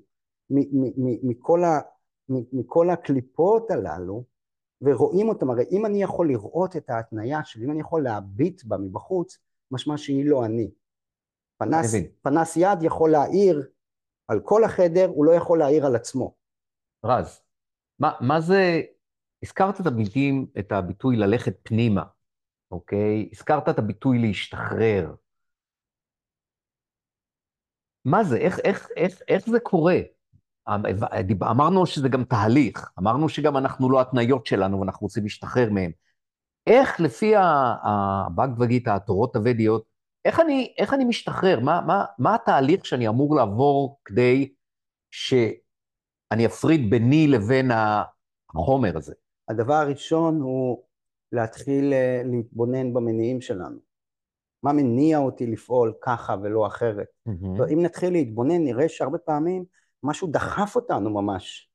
מכל, 1.24 1.64
מכל 2.30 2.90
הקליפות 2.90 3.72
הללו, 3.72 4.24
ורואים 4.82 5.30
אותם, 5.30 5.50
הרי 5.50 5.64
אם 5.72 5.86
אני 5.86 6.04
יכול 6.04 6.28
לראות 6.28 6.76
את 6.76 6.90
ההתניה 6.90 7.44
שלי, 7.44 7.66
אם 7.66 7.72
אני 7.72 7.80
יכול 7.80 8.04
להביט 8.04 8.64
בה 8.64 8.78
מבחוץ, 8.78 9.38
משמע 9.72 9.98
שהיא 9.98 10.26
לא 10.30 10.46
אני. 10.46 10.72
פנס, 11.58 11.96
פנס 12.22 12.58
יד 12.58 12.84
יכול 12.84 13.12
להאיר 13.12 13.70
על 14.28 14.40
כל 14.44 14.64
החדר, 14.64 15.06
הוא 15.06 15.26
לא 15.26 15.32
יכול 15.32 15.60
להעיר 15.60 15.86
על 15.86 15.96
עצמו. 15.96 16.36
רז, 17.06 17.42
מה, 18.00 18.12
מה 18.22 18.42
זה, 18.42 18.82
הזכרת 19.44 19.82
את 19.82 19.86
הביטויים, 19.86 20.48
את 20.60 20.72
הביטוי 20.72 21.18
ללכת 21.18 21.60
פנימה, 21.64 22.04
אוקיי? 22.72 23.30
הזכרת 23.34 23.70
את 23.70 23.80
הביטוי 23.80 24.20
להשתחרר. 24.20 25.16
מה 28.06 28.24
זה? 28.24 28.38
איך, 28.38 28.60
איך, 28.60 28.90
איך, 28.96 29.22
איך 29.28 29.50
זה 29.50 29.60
קורה? 29.60 30.00
אמרנו 31.52 31.86
שזה 31.86 32.10
גם 32.10 32.24
תהליך, 32.24 32.92
אמרנו 33.00 33.30
שגם 33.30 33.58
אנחנו 33.58 33.90
לא 33.90 34.02
התניות 34.02 34.46
שלנו 34.46 34.80
ואנחנו 34.80 35.06
רוצים 35.06 35.24
להשתחרר 35.24 35.70
מהם. 35.70 35.92
איך 36.68 37.00
לפי 37.00 37.34
הבגבגית, 37.84 38.88
התורות 38.88 39.36
הוודיות, 39.36 39.84
איך 40.26 40.40
אני, 40.40 40.74
איך 40.78 40.94
אני 40.94 41.06
משתחרר? 41.06 41.60
מה, 41.60 41.82
מה, 41.88 42.06
מה 42.20 42.36
התהליך 42.36 42.86
שאני 42.86 43.08
אמור 43.08 43.36
לעבור 43.36 44.00
כדי 44.06 44.54
שאני 45.12 46.46
אפריד 46.46 46.90
ביני 46.90 47.28
לבין 47.28 47.72
החומר 47.72 48.98
הזה? 48.98 49.14
הדבר 49.50 49.74
הראשון 49.74 50.42
הוא 50.42 50.84
להתחיל 51.32 51.94
אה, 51.94 52.22
להתבונן 52.26 52.94
במניעים 52.94 53.42
שלנו. 53.42 53.78
מה 54.64 54.74
מניע 54.74 55.18
אותי 55.18 55.48
לפעול 55.48 55.94
ככה 56.02 56.36
ולא 56.44 56.68
אחרת? 56.68 57.08
Mm-hmm. 57.30 57.74
אם 57.74 57.82
נתחיל 57.82 58.14
להתבונן, 58.14 58.64
נראה 58.64 58.90
שהרבה 58.90 59.18
פעמים 59.18 59.66
משהו 60.04 60.28
דחף 60.28 60.76
אותנו 60.76 61.10
ממש 61.10 61.70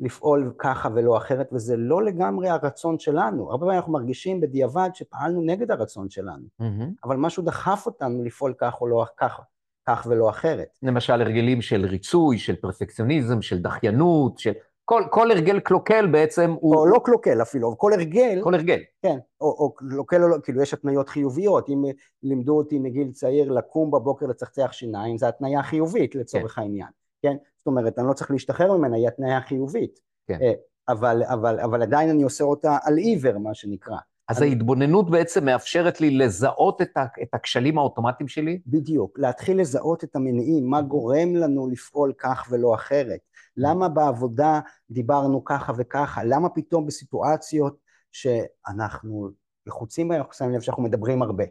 לפעול 0.00 0.52
ככה 0.58 0.88
ולא 0.94 1.16
אחרת, 1.16 1.48
וזה 1.52 1.76
לא 1.76 2.02
לגמרי 2.02 2.48
הרצון 2.48 2.98
שלנו. 2.98 3.50
הרבה 3.50 3.66
פעמים 3.66 3.78
אנחנו 3.78 3.92
מרגישים 3.92 4.40
בדיעבד 4.40 4.90
שפעלנו 4.94 5.42
נגד 5.42 5.70
הרצון 5.70 6.10
שלנו, 6.10 6.46
mm-hmm. 6.62 6.84
אבל 7.04 7.16
משהו 7.16 7.42
דחף 7.42 7.82
אותנו 7.86 8.24
לפעול 8.24 8.54
כך 8.58 8.80
או 8.80 8.86
לא 8.86 9.04
כך, 9.16 9.40
כך 9.86 10.06
ולא 10.10 10.30
אחרת. 10.30 10.78
למשל 10.82 11.12
הרגלים 11.12 11.62
של 11.62 11.86
ריצוי, 11.86 12.38
של 12.38 12.56
פרפקציוניזם, 12.56 13.42
של 13.42 13.58
דחיינות, 13.58 14.38
של... 14.38 14.52
כל, 14.84 15.02
כל 15.10 15.30
הרגל 15.30 15.60
קלוקל 15.60 16.06
בעצם 16.06 16.54
הוא... 16.60 16.76
או 16.76 16.86
לא 16.86 17.00
קלוקל 17.04 17.42
אפילו, 17.42 17.78
כל 17.78 17.92
הרגל... 17.92 18.40
כל 18.42 18.54
הרגל. 18.54 18.78
כן, 19.02 19.18
או, 19.40 19.46
או 19.46 19.74
קלוקל 19.74 20.22
או 20.22 20.28
לא, 20.28 20.36
כאילו 20.42 20.62
יש 20.62 20.74
התניות 20.74 21.08
חיוביות, 21.08 21.68
אם 21.68 21.82
לימדו 22.22 22.56
אותי 22.56 22.78
מגיל 22.78 23.12
צעיר 23.12 23.52
לקום 23.52 23.90
בבוקר 23.90 24.26
לצחצח 24.26 24.72
שיניים, 24.72 25.18
זו 25.18 25.26
התניה 25.26 25.62
חיובית 25.62 26.14
לצורך 26.14 26.54
כן. 26.54 26.62
העניין. 26.62 26.88
כן? 27.24 27.36
זאת 27.58 27.66
אומרת, 27.66 27.98
אני 27.98 28.06
לא 28.06 28.12
צריך 28.12 28.30
להשתחרר 28.30 28.76
ממנה, 28.76 28.96
היא 28.96 29.08
התניה 29.08 29.40
חיובית. 29.40 30.00
כן. 30.26 30.38
אה, 30.42 30.52
אבל, 30.88 31.22
אבל, 31.22 31.60
אבל 31.60 31.82
עדיין 31.82 32.10
אני 32.10 32.22
עושה 32.22 32.44
אותה 32.44 32.78
על 32.82 32.96
עיוור, 32.96 33.38
מה 33.38 33.54
שנקרא. 33.54 33.96
אז 34.28 34.42
אני... 34.42 34.50
ההתבוננות 34.50 35.10
בעצם 35.10 35.44
מאפשרת 35.44 36.00
לי 36.00 36.10
לזהות 36.10 36.82
את, 36.82 36.96
ה, 36.96 37.04
את 37.22 37.34
הכשלים 37.34 37.78
האוטומטיים 37.78 38.28
שלי? 38.28 38.60
בדיוק, 38.66 39.18
להתחיל 39.18 39.60
לזהות 39.60 40.04
את 40.04 40.16
המניעים, 40.16 40.70
מה 40.70 40.82
גורם 40.82 41.34
לנו 41.34 41.68
לפעול 41.70 42.12
כך 42.18 42.46
ולא 42.50 42.74
אחרת. 42.74 43.20
למה 43.56 43.88
בעבודה 43.88 44.60
דיברנו 44.90 45.44
ככה 45.44 45.72
וככה? 45.76 46.24
למה 46.24 46.48
פתאום 46.48 46.86
בסיטואציות 46.86 47.76
שאנחנו 48.12 49.30
לחוצים 49.66 50.08
בהן, 50.08 50.18
אנחנו 50.18 50.32
שמים 50.32 50.50
לב 50.50 50.60
שאנחנו 50.60 50.82
מדברים 50.82 51.22
הרבה? 51.22 51.44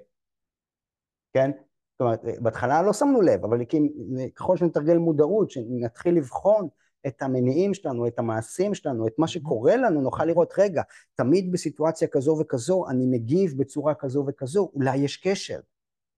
כן? 1.34 1.52
זאת 1.94 2.02
אומרת, 2.02 2.20
בהתחלה 2.42 2.82
לא 2.82 2.94
שמנו 2.94 3.22
לב, 3.22 3.46
אבל 3.46 3.58
ככל 4.36 4.58
שנתרגל 4.58 4.98
מודעות, 4.98 5.52
שנתחיל 5.52 6.18
לבחון 6.18 6.68
את 7.08 7.22
המניעים 7.22 7.74
שלנו, 7.74 8.08
את 8.08 8.20
המעשים 8.20 8.74
שלנו, 8.74 9.08
את 9.08 9.14
מה 9.18 9.28
שקורה 9.28 9.76
לנו, 9.76 10.02
נוכל 10.02 10.26
לראות, 10.26 10.54
רגע, 10.58 10.82
תמיד 11.16 11.52
בסיטואציה 11.52 12.08
כזו 12.08 12.38
וכזו, 12.42 12.90
אני 12.90 13.06
מגיב 13.06 13.54
בצורה 13.58 13.94
כזו 13.96 14.26
וכזו, 14.28 14.72
אולי 14.74 14.98
יש 14.98 15.18
קשר. 15.18 15.60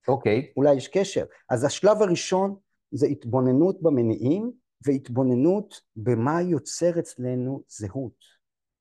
אוקיי. 0.08 0.40
Okay. 0.40 0.52
אולי 0.56 0.74
יש 0.74 0.88
קשר. 0.88 1.24
אז 1.50 1.64
השלב 1.64 2.02
הראשון 2.02 2.56
זה 2.92 3.06
התבוננות 3.06 3.82
במניעים, 3.82 4.52
והתבוננות 4.86 5.80
במה 5.96 6.42
יוצר 6.42 6.98
אצלנו 6.98 7.62
זהות. 7.68 8.36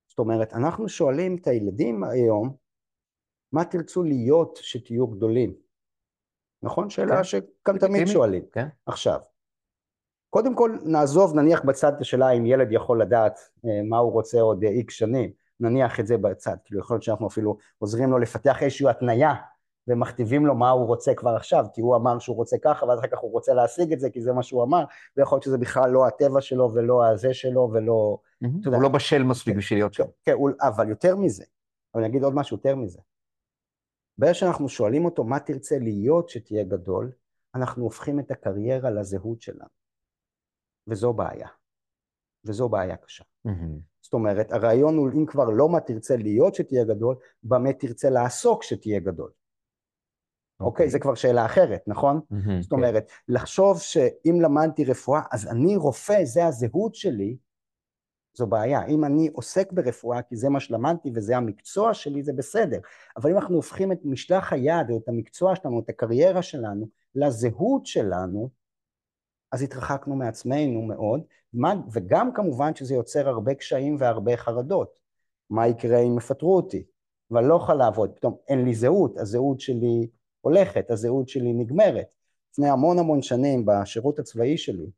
זאת 0.08 0.20
אומרת, 0.20 0.54
אנחנו 0.54 0.90
שואלים 0.90 1.36
את 1.36 1.48
הילדים 1.48 2.04
היום, 2.04 2.56
מה 3.52 3.66
תרצו 3.66 4.04
להיות 4.04 4.60
שתהיו 4.62 5.08
גדולים? 5.08 5.65
נכון? 6.66 6.90
שאלה 6.90 7.18
כן. 7.18 7.24
שכאן 7.24 7.78
תמיד 7.78 8.08
שואלים. 8.08 8.44
כן. 8.52 8.68
עכשיו, 8.86 9.20
קודם 10.30 10.56
כל 10.56 10.78
נעזוב, 10.84 11.36
נניח 11.36 11.62
בצד 11.66 11.94
את 11.94 12.02
השאלה 12.02 12.32
אם 12.32 12.46
ילד 12.46 12.68
יכול 12.72 13.02
לדעת 13.02 13.40
אה, 13.66 13.82
מה 13.90 13.98
הוא 13.98 14.12
רוצה 14.12 14.42
עוד 14.42 14.64
איקס 14.64 14.94
שנים, 14.94 15.32
נניח 15.60 16.00
את 16.00 16.08
זה 16.08 16.18
בצד, 16.18 16.56
כאילו 16.66 16.80
יכול 16.80 16.96
להיות 16.96 17.04
שאנחנו 17.04 17.28
אפילו 17.28 17.58
עוזרים 17.78 18.12
לו 18.12 18.20
לפתח 18.20 18.64
איזושהי 18.64 18.90
התניה 18.90 19.34
ומכתיבים 19.88 20.46
לו 20.46 20.56
מה 20.56 20.70
הוא 20.70 20.86
רוצה 20.86 21.14
כבר 21.14 21.36
עכשיו, 21.36 21.66
כי 21.74 21.82
הוא 21.82 21.96
אמר 21.96 22.20
שהוא 22.20 22.36
רוצה 22.36 22.58
ככה, 22.64 22.86
ואז 22.86 23.00
אחר 23.00 23.08
כך 23.08 23.18
הוא 23.18 23.32
רוצה 23.32 23.54
להשיג 23.54 23.94
את 23.94 24.00
זה, 24.00 24.10
כי 24.10 24.22
זה 24.22 24.34
מה 24.34 24.44
שהוא 24.44 24.64
אמר, 24.64 24.84
ויכול 25.18 25.36
להיות 25.36 25.44
שזה 25.44 25.58
בכלל 25.58 25.90
לא 25.90 26.08
הטבע 26.08 26.42
שלו, 26.42 26.72
ולא 26.74 27.06
הזה 27.06 27.34
שלו, 27.34 27.70
ולא... 27.74 28.18
Mm-hmm. 28.44 28.70
הוא 28.70 28.82
לא 28.82 28.90
בשל 28.90 29.24
מספיק 29.24 29.56
בשביל 29.56 29.80
להיות 29.80 29.94
שם. 29.94 30.04
כן, 30.24 30.36
אבל 30.62 30.90
יותר 30.90 31.16
מזה, 31.16 31.44
אני 31.96 32.06
אגיד 32.06 32.24
עוד 32.24 32.36
משהו 32.36 32.58
יותר 32.58 32.76
מזה. 32.76 33.00
ברגע 34.18 34.34
שאנחנו 34.34 34.70
שואלים 34.70 35.06
אותו 35.06 35.24
מה 35.24 35.40
תרצה 35.40 35.80
להיות 35.80 36.30
שתהיה 36.30 36.64
גדול, 36.64 37.12
אנחנו 37.56 37.84
הופכים 37.84 38.20
את 38.20 38.32
הקריירה 38.32 38.92
לזהות 38.92 39.42
שלנו. 39.42 39.70
וזו 40.88 41.14
בעיה. 41.14 41.48
וזו 42.46 42.70
בעיה 42.70 42.98
קשה. 42.98 43.24
Mm-hmm. 43.48 43.80
זאת 44.02 44.14
אומרת, 44.14 44.52
הרעיון 44.52 44.98
הוא 44.98 45.10
אם 45.14 45.26
כבר 45.26 45.50
לא 45.50 45.70
מה 45.70 45.80
תרצה 45.80 46.16
להיות 46.18 46.56
שתהיה 46.56 46.84
גדול, 46.84 47.16
במה 47.44 47.74
תרצה 47.74 48.10
לעסוק 48.10 48.64
שתהיה 48.64 49.00
גדול. 49.00 49.32
אוקיי, 50.60 50.66
okay. 50.66 50.70
אוקיי, 50.70 50.86
okay, 50.86 50.90
זה 50.90 51.00
כבר 51.00 51.16
שאלה 51.16 51.46
אחרת, 51.46 51.84
נכון? 51.88 52.22
Mm-hmm, 52.32 52.62
זאת 52.62 52.72
אומרת, 52.72 53.10
okay. 53.10 53.14
לחשוב 53.28 53.80
שאם 53.80 54.42
למדתי 54.42 54.86
רפואה, 54.86 55.22
אז 55.32 55.48
אני 55.48 55.76
רופא, 55.76 56.24
זה 56.24 56.46
הזהות 56.46 56.96
שלי, 56.96 57.38
זו 58.38 58.48
בעיה. 58.48 58.86
אם 58.86 59.06
אני 59.06 59.30
עוסק 59.34 59.72
ברפואה, 59.72 60.22
כי 60.22 60.36
זה 60.36 60.50
מה 60.50 60.60
שלמדתי 60.60 61.12
וזה 61.16 61.38
המקצוע 61.38 61.94
שלי, 61.94 62.24
זה 62.24 62.34
בסדר. 62.34 62.80
אבל 63.18 63.32
אם 63.32 63.38
אנחנו 63.38 63.56
הופכים 63.56 63.92
את 63.92 64.00
משלח 64.04 64.54
היד, 64.54 64.90
או 64.90 64.98
את 64.98 65.10
המקצוע 65.10 65.56
שלנו, 65.56 65.80
את 65.80 65.90
הקריירה 65.90 66.42
שלנו, 66.42 66.88
לזהות 67.16 67.86
שלנו, 67.86 68.50
אז 69.52 69.62
התרחקנו 69.62 70.16
מעצמנו 70.16 70.82
מאוד, 70.82 71.22
וגם 71.92 72.34
כמובן 72.34 72.76
שזה 72.76 72.94
יוצר 72.94 73.30
הרבה 73.30 73.54
קשיים 73.54 73.96
והרבה 74.00 74.38
חרדות. 74.38 75.00
מה 75.50 75.68
יקרה 75.68 76.00
אם 76.00 76.18
יפטרו 76.18 76.56
אותי? 76.56 76.84
ואני 77.32 77.48
לא 77.48 77.56
יכול 77.56 77.76
לעבוד, 77.76 78.12
פתאום 78.16 78.36
אין 78.48 78.66
לי 78.66 78.76
זהות, 78.76 79.18
הזהות 79.18 79.60
שלי 79.60 80.08
הולכת, 80.42 80.92
הזהות 80.92 81.30
שלי 81.30 81.54
נגמרת. 81.54 82.08
לפני 82.52 82.70
המון 82.70 83.00
המון 83.00 83.22
שנים 83.22 83.66
בשירות 83.66 84.20
הצבאי 84.20 84.58
שלי, 84.58 84.90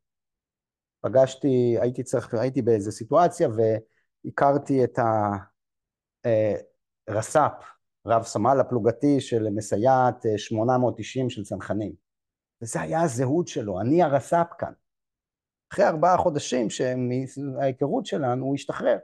פגשתי, 1.00 1.76
הייתי 1.80 2.02
צריך, 2.02 2.34
הייתי 2.34 2.62
באיזו 2.62 2.92
סיטואציה 2.92 3.48
והכרתי 3.48 4.84
את 4.84 4.98
הרס"פ, 7.08 7.36
אה, 7.36 7.48
רב 8.06 8.22
סמל 8.22 8.60
הפלוגתי 8.60 9.20
של 9.20 9.50
מסייעת 9.50 10.24
890 10.36 11.24
אה, 11.24 11.30
של 11.30 11.44
צנחנים. 11.44 11.92
וזה 12.62 12.80
היה 12.80 13.02
הזהות 13.02 13.48
שלו, 13.48 13.80
אני 13.80 14.02
הרס"פ 14.02 14.46
כאן. 14.58 14.72
אחרי 15.72 15.86
ארבעה 15.86 16.16
חודשים 16.16 16.68
מההיכרות 17.36 18.06
שלנו 18.06 18.44
הוא 18.44 18.54
השתחרר. 18.54 18.98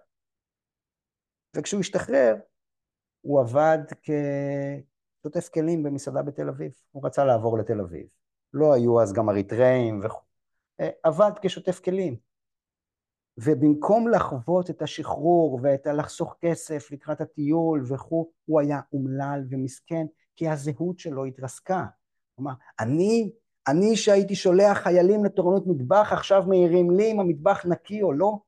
וכשהוא 1.57 1.81
השתחרר, 1.81 2.35
הוא 3.21 3.41
עבד 3.41 3.79
כשוטף 4.03 5.49
כלים 5.49 5.83
במסעדה 5.83 6.23
בתל 6.23 6.49
אביב. 6.49 6.73
הוא 6.91 7.07
רצה 7.07 7.25
לעבור 7.25 7.59
לתל 7.59 7.81
אביב. 7.81 8.07
לא 8.53 8.75
היו 8.75 9.03
אז 9.03 9.13
גם 9.13 9.31
אריתראים 9.31 10.01
וכו'. 10.05 10.34
אה, 10.81 10.89
עבד 11.03 11.33
כשוטף 11.43 11.81
כלים. 11.81 12.17
ובמקום 13.39 14.09
לחוות 14.09 14.71
את 14.71 14.83
השחרור 14.83 15.61
ואת 15.63 15.87
הלחסוך 15.87 16.37
כסף 16.41 16.91
לקראת 16.91 17.21
הטיול 17.21 17.85
וכו', 17.89 18.31
הוא 18.45 18.61
היה 18.61 18.81
אומלל 18.93 19.45
ומסכן, 19.51 20.07
כי 20.37 20.49
הזהות 20.49 20.99
שלו 20.99 21.25
התרסקה. 21.25 21.85
אמר, 22.41 22.53
אני 22.81 23.31
אני 23.69 23.97
שהייתי 23.97 24.35
שולח 24.35 24.79
חיילים 24.79 25.25
לתורנות 25.25 25.67
מטבח, 25.67 26.13
עכשיו 26.13 26.43
מעירים 26.47 26.91
לי 26.91 27.13
אם 27.13 27.21
המטבח 27.21 27.67
נקי 27.67 28.03
או 28.03 28.13
לא. 28.13 28.39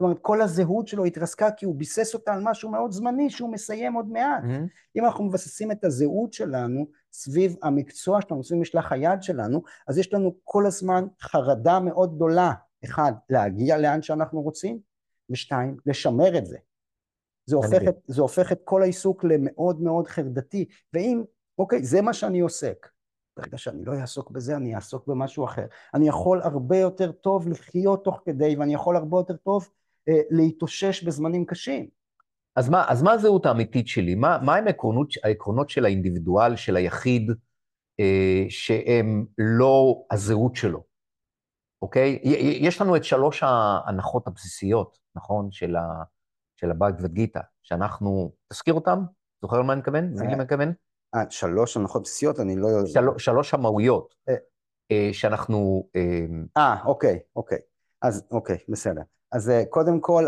זאת 0.00 0.04
אומרת, 0.04 0.18
כל 0.22 0.42
הזהות 0.42 0.88
שלו 0.88 1.04
התרסקה 1.04 1.50
כי 1.50 1.66
הוא 1.66 1.74
ביסס 1.74 2.14
אותה 2.14 2.32
על 2.32 2.40
משהו 2.42 2.70
מאוד 2.70 2.92
זמני 2.92 3.30
שהוא 3.30 3.52
מסיים 3.52 3.94
עוד 3.94 4.08
מעט. 4.08 4.42
Mm-hmm. 4.42 4.96
אם 4.96 5.04
אנחנו 5.04 5.24
מבססים 5.24 5.72
את 5.72 5.84
הזהות 5.84 6.32
שלנו 6.32 6.86
סביב 7.12 7.56
המקצוע 7.62 8.20
שלנו, 8.20 8.44
סביב 8.44 8.60
משלח 8.60 8.92
היד 8.92 9.22
שלנו, 9.22 9.62
אז 9.88 9.98
יש 9.98 10.12
לנו 10.12 10.34
כל 10.44 10.66
הזמן 10.66 11.06
חרדה 11.22 11.80
מאוד 11.80 12.14
גדולה. 12.14 12.52
אחד, 12.84 13.12
להגיע 13.30 13.78
לאן 13.78 14.02
שאנחנו 14.02 14.40
רוצים, 14.42 14.78
ושתיים, 15.30 15.76
לשמר 15.86 16.38
את 16.38 16.46
זה. 16.46 16.58
זה 17.46 17.56
הופך 17.56 17.82
את, 17.88 17.96
זה 18.06 18.22
הופך 18.22 18.52
את 18.52 18.60
כל 18.64 18.82
העיסוק 18.82 19.24
למאוד 19.24 19.80
מאוד 19.80 20.06
חרדתי, 20.06 20.64
ואם, 20.92 21.22
אוקיי, 21.58 21.82
זה 21.82 22.02
מה 22.02 22.12
שאני 22.12 22.40
עוסק. 22.40 22.88
ברגע 23.36 23.58
שאני 23.58 23.84
לא 23.84 23.92
אעסוק 24.00 24.30
בזה, 24.30 24.56
אני 24.56 24.74
אעסוק 24.74 25.06
במשהו 25.06 25.44
אחר. 25.44 25.66
אני 25.94 26.08
יכול 26.08 26.40
הרבה 26.42 26.76
יותר 26.76 27.12
טוב 27.12 27.48
לחיות 27.48 28.04
תוך 28.04 28.22
כדי, 28.24 28.56
ואני 28.56 28.74
יכול 28.74 28.96
הרבה 28.96 29.18
יותר 29.18 29.36
טוב 29.36 29.68
להתאושש 30.30 31.04
בזמנים 31.04 31.44
קשים. 31.44 31.88
אז 32.56 32.68
מה, 32.68 32.84
אז 32.88 33.02
מה 33.02 33.12
הזהות 33.12 33.46
האמיתית 33.46 33.88
שלי? 33.88 34.14
מה, 34.14 34.38
מה 34.42 34.56
הם 34.56 34.66
העקרונות, 34.66 35.08
העקרונות 35.24 35.70
של 35.70 35.84
האינדיבידואל, 35.84 36.56
של 36.56 36.76
היחיד, 36.76 37.30
אה, 38.00 38.44
שהם 38.48 39.26
לא 39.38 40.02
הזהות 40.10 40.56
שלו, 40.56 40.84
אוקיי? 41.82 42.18
יש 42.60 42.80
לנו 42.80 42.96
את 42.96 43.04
שלוש 43.04 43.42
ההנחות 43.42 44.26
הבסיסיות, 44.26 44.98
נכון? 45.16 45.50
של, 45.50 45.76
ה, 45.76 45.82
של 46.56 46.70
הבאגבד 46.70 47.12
גיתא, 47.12 47.40
שאנחנו, 47.62 48.32
תזכיר 48.52 48.74
אותם? 48.74 48.98
זוכר 49.42 49.58
למה 49.58 49.72
אני 49.72 49.80
מתכוון? 49.80 50.04
מי 50.14 50.26
אני 50.26 50.34
מתכוון? 50.34 50.72
אה, 51.14 51.30
שלוש 51.30 51.76
הנחות 51.76 52.02
בסיסיות, 52.02 52.40
אני 52.40 52.56
לא 52.56 52.66
יודע. 52.66 52.90
של, 52.90 53.18
שלוש 53.18 53.54
המהויות, 53.54 54.14
אה, 54.28 54.34
אה, 54.92 55.08
שאנחנו... 55.12 55.88
אה, 55.96 56.26
אה, 56.56 56.84
אוקיי, 56.84 57.18
אוקיי. 57.36 57.58
אז 58.02 58.26
אוקיי, 58.30 58.58
בסדר. 58.68 59.02
אז 59.32 59.50
אה, 59.50 59.64
קודם 59.68 60.00
כל, 60.00 60.24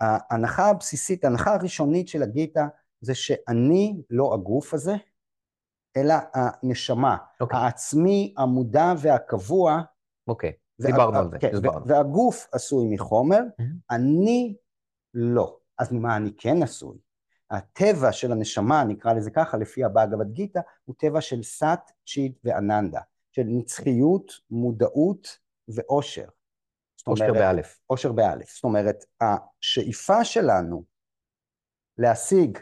ההנחה 0.00 0.68
הבסיסית, 0.68 1.24
ההנחה 1.24 1.54
הראשונית 1.54 2.08
של 2.08 2.22
הגיטה, 2.22 2.68
זה 3.00 3.14
שאני 3.14 4.02
לא 4.10 4.34
הגוף 4.34 4.74
הזה, 4.74 4.94
אלא 5.96 6.14
הנשמה, 6.34 7.16
אוקיי. 7.40 7.58
העצמי, 7.58 8.34
המודע 8.38 8.92
והקבוע. 8.98 9.82
אוקיי, 10.28 10.52
דיברנו 10.80 11.18
על 11.18 11.30
זה, 11.30 11.38
כן, 11.38 11.50
הסברנו. 11.54 11.86
והגוף 11.86 12.48
עשוי 12.52 12.94
מחומר, 12.94 13.40
mm-hmm. 13.60 13.64
אני 13.90 14.56
לא. 15.14 15.58
אז 15.78 15.92
ממה 15.92 16.16
אני 16.16 16.30
כן 16.38 16.62
עשוי? 16.62 16.98
הטבע 17.50 18.12
של 18.12 18.32
הנשמה, 18.32 18.84
נקרא 18.84 19.12
לזה 19.12 19.30
ככה, 19.30 19.56
לפי 19.56 19.84
הבאגבד 19.84 20.32
גיתא, 20.32 20.60
הוא 20.84 20.94
טבע 20.98 21.20
של 21.20 21.42
סאט, 21.42 21.90
צ'יט 22.06 22.38
ואננדה, 22.44 23.00
של 23.32 23.42
נצחיות, 23.46 24.32
מודעות 24.50 25.38
ואושר. 25.68 26.28
אושר 27.06 27.32
באלף. 27.32 27.80
אושר 27.90 28.12
באלף. 28.12 28.54
זאת 28.54 28.64
אומרת, 28.64 29.04
השאיפה 29.20 30.24
שלנו 30.24 30.84
להשיג, 31.98 32.58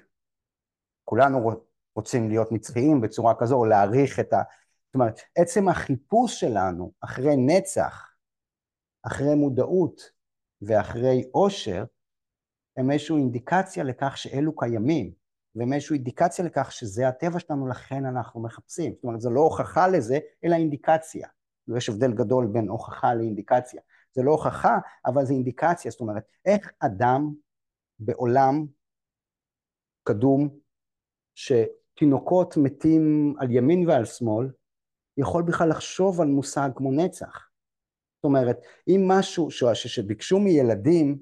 כולנו 1.04 1.50
רוצים 1.96 2.28
להיות 2.28 2.52
נצחיים 2.52 3.00
בצורה 3.00 3.34
כזו, 3.38 3.56
או 3.56 3.64
להעריך 3.64 4.20
את 4.20 4.32
ה... 4.32 4.42
זאת 4.86 4.94
אומרת, 4.94 5.20
עצם 5.36 5.68
החיפוש 5.68 6.40
שלנו 6.40 6.92
אחרי 7.00 7.36
נצח, 7.36 8.10
אחרי 9.02 9.34
מודעות 9.34 10.00
ואחרי 10.62 11.30
אושר, 11.34 11.84
הם 12.76 12.90
איזושהי 12.90 13.16
אינדיקציה 13.16 13.84
לכך 13.84 14.16
שאלו 14.16 14.56
קיימים, 14.56 15.12
והם 15.54 15.72
איזושהי 15.72 15.94
אינדיקציה 15.94 16.44
לכך 16.44 16.72
שזה 16.72 17.08
הטבע 17.08 17.38
שלנו, 17.38 17.68
לכן 17.68 18.06
אנחנו 18.06 18.42
מחפשים. 18.42 18.92
זאת 18.94 19.04
אומרת, 19.04 19.20
זו 19.20 19.30
לא 19.30 19.40
הוכחה 19.40 19.88
לזה, 19.88 20.18
אלא 20.44 20.54
אינדיקציה. 20.54 21.28
יש 21.76 21.88
הבדל 21.88 22.12
גדול 22.12 22.46
בין 22.46 22.68
הוכחה 22.68 23.14
לאינדיקציה. 23.14 23.80
זה 24.12 24.22
לא 24.22 24.30
הוכחה, 24.30 24.78
אבל 25.06 25.24
זה 25.24 25.32
אינדיקציה. 25.32 25.90
זאת 25.90 26.00
אומרת, 26.00 26.22
איך 26.44 26.72
אדם 26.78 27.34
בעולם 27.98 28.66
קדום, 30.02 30.48
שתינוקות 31.34 32.56
מתים 32.56 33.34
על 33.38 33.50
ימין 33.50 33.88
ועל 33.88 34.04
שמאל, 34.04 34.50
יכול 35.16 35.42
בכלל 35.42 35.68
לחשוב 35.68 36.20
על 36.20 36.28
מושג 36.28 36.70
כמו 36.76 36.92
נצח. 36.92 37.48
זאת 38.16 38.24
אומרת, 38.24 38.60
אם 38.88 39.04
משהו 39.08 39.50
שביקשו 39.74 40.38
מילדים 40.38 41.18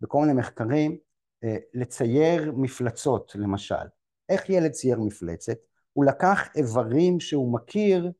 בכל 0.00 0.20
מיני 0.20 0.32
מחקרים 0.32 0.98
אה, 1.44 1.56
לצייר 1.74 2.52
מפלצות 2.52 3.32
למשל. 3.34 3.84
איך 4.28 4.50
ילד 4.50 4.70
צייר 4.70 5.00
מפלצת? 5.00 5.58
הוא 5.92 6.04
לקח 6.04 6.48
איברים 6.56 7.20
שהוא 7.20 7.54
מכיר 7.54 8.12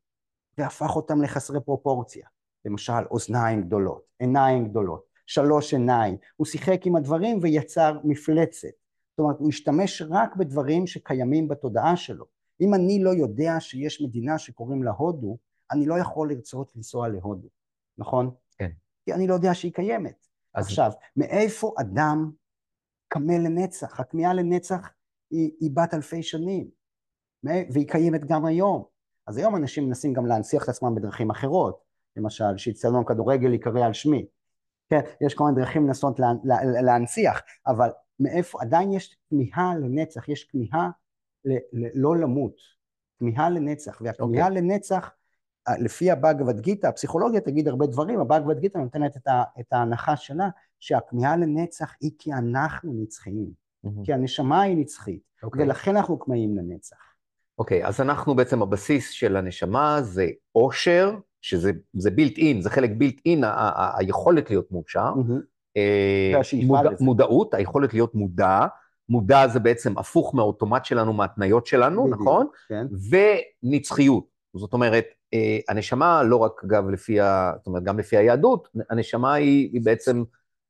והפך 0.59 0.97
אותם 0.97 1.23
לחסרי 1.23 1.61
פרופורציה. 1.61 2.27
למשל 2.65 3.07
אוזניים 3.11 3.63
גדולות, 3.63 4.03
עיניים 4.19 4.69
גדולות, 4.69 5.05
שלוש 5.27 5.73
עיניים. 5.73 6.17
הוא 6.37 6.47
שיחק 6.47 6.87
עם 6.87 6.97
הדברים 6.97 7.39
ויצר 7.43 7.99
מפלצת. 8.05 8.69
זאת 9.11 9.19
אומרת, 9.19 9.37
הוא 9.39 9.49
השתמש 9.49 10.03
רק 10.11 10.37
בדברים 10.37 10.87
שקיימים 10.87 11.49
בתודעה 11.49 11.97
שלו. 11.97 12.25
אם 12.61 12.75
אני 12.75 13.03
לא 13.03 13.11
יודע 13.11 13.61
שיש 13.61 14.03
מדינה 14.03 14.39
שקוראים 14.39 14.83
לה 14.83 14.91
הודו, 14.91 15.39
אני 15.71 15.87
לא 15.87 15.99
יכול 15.99 16.31
לרצות 16.33 16.73
לנסוע 16.77 17.09
להודו, 17.09 17.49
נכון? 17.99 18.31
כן. 18.59 18.71
כי 19.05 19.13
אני 19.13 19.27
לא 19.27 19.35
יודע 19.35 19.55
שהיא 19.55 19.73
קיימת. 19.73 20.27
אז... 20.55 20.67
עכשיו, 20.67 20.91
מאיפה 21.17 21.75
אדם 21.81 22.31
קמה 23.09 23.39
לנצח? 23.39 24.01
הכמיהה 24.01 24.35
לנצח 24.35 24.91
היא, 25.31 25.51
היא 25.61 25.71
בת 25.75 25.95
אלפי 25.95 26.23
שנים, 26.23 26.69
והיא 27.45 27.89
קיימת 27.89 28.25
גם 28.25 28.45
היום. 28.45 28.85
אז 29.27 29.37
היום 29.37 29.57
אנשים 29.57 29.87
מנסים 29.87 30.13
גם 30.13 30.27
להנציח 30.27 30.65
את 30.65 30.69
עצמם 30.69 30.95
בדרכים 30.95 31.31
אחרות, 31.31 31.81
למשל, 32.17 32.57
שאצטדיון 32.57 33.05
כדורגל 33.05 33.53
ייקרא 33.53 33.87
על 33.87 33.93
שמי. 33.93 34.27
כן, 34.91 35.01
יש 35.21 35.35
כל 35.35 35.45
מיני 35.45 35.57
דרכים 35.57 35.87
לנסות 35.87 36.21
לה, 36.21 36.33
לה, 36.45 36.83
להנציח, 36.83 37.43
אבל 37.67 37.89
מאיפה, 38.21 38.59
עדיין 38.63 38.93
יש 38.93 39.17
כמיהה 39.31 39.75
לנצח, 39.77 40.29
יש 40.29 40.45
כמיהה 40.45 40.91
לא 41.95 42.17
למות, 42.17 42.57
כמיהה 43.19 43.51
לנצח, 43.51 44.01
והכמיהה 44.05 44.47
okay. 44.47 44.51
אוקיי. 44.51 44.63
לנצח, 44.63 45.11
לפי 45.79 46.11
הבאגבד 46.11 46.61
גיתא, 46.61 46.87
הפסיכולוגיה 46.87 47.41
תגיד 47.41 47.69
הרבה 47.69 47.87
דברים, 47.87 48.21
הבאגבד 48.21 48.59
גיתא 48.59 48.79
נותנת 48.79 49.17
את, 49.17 49.27
ה, 49.27 49.43
את 49.61 49.73
ההנחה 49.73 50.17
שלה, 50.17 50.49
שהכמיהה 50.81 51.37
לנצח 51.37 51.95
היא 52.01 52.11
כי 52.19 52.33
אנחנו 52.33 52.93
נצחיים, 53.03 53.51
mm-hmm. 53.87 54.05
כי 54.05 54.13
הנשמה 54.13 54.63
היא 54.63 54.77
נצחית, 54.77 55.23
okay. 55.23 55.45
אוקיי. 55.47 55.65
ולכן 55.65 55.97
אנחנו 55.97 56.19
כמהים 56.19 56.57
לנצח. 56.57 56.97
אוקיי, 57.59 57.85
okay, 57.85 57.89
אז 57.89 58.01
אנחנו 58.01 58.35
בעצם, 58.35 58.63
הבסיס 58.63 59.11
של 59.11 59.37
הנשמה 59.37 60.03
זה 60.03 60.27
עושר, 60.53 61.15
שזה 61.43 62.11
בילט 62.11 62.39
אין, 62.39 62.61
זה 62.61 62.71
חלק 62.71 62.91
בילט 62.97 63.21
אין, 63.27 63.45
היכולת 63.99 64.51
להיות 64.51 64.73
מאושר. 64.73 65.13
מודע, 66.67 66.91
מודעות, 67.01 67.55
היכולת 67.55 67.95
להיות 67.95 68.15
מודע, 68.15 68.67
מודע 69.09 69.49
זה 69.49 69.61
בעצם 69.61 69.99
הפוך 69.99 70.35
מהאוטומט 70.35 70.85
שלנו, 70.85 71.13
מהתניות 71.13 71.67
שלנו, 71.67 72.09
נכון? 72.09 72.47
כן. 72.69 72.87
ונצחיות. 73.63 74.25
זאת 74.55 74.73
אומרת, 74.73 75.05
אה, 75.35 75.59
הנשמה, 75.69 76.23
לא 76.23 76.37
רק 76.37 76.65
אגב 76.65 76.89
לפי 76.89 77.21
ה... 77.21 77.53
זאת 77.59 77.67
אומרת, 77.67 77.83
גם 77.83 77.99
לפי 77.99 78.17
היהדות, 78.17 78.69
הנשמה 78.91 79.35
היא, 79.35 79.71
היא 79.73 79.81
בעצם, 79.85 80.23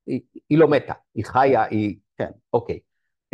היא, 0.07 0.20
היא 0.51 0.59
לא 0.59 0.68
מתה, 0.68 0.93
היא 1.14 1.25
חיה, 1.25 1.64
היא... 1.64 1.97
כן. 2.18 2.31
אוקיי. 2.53 2.79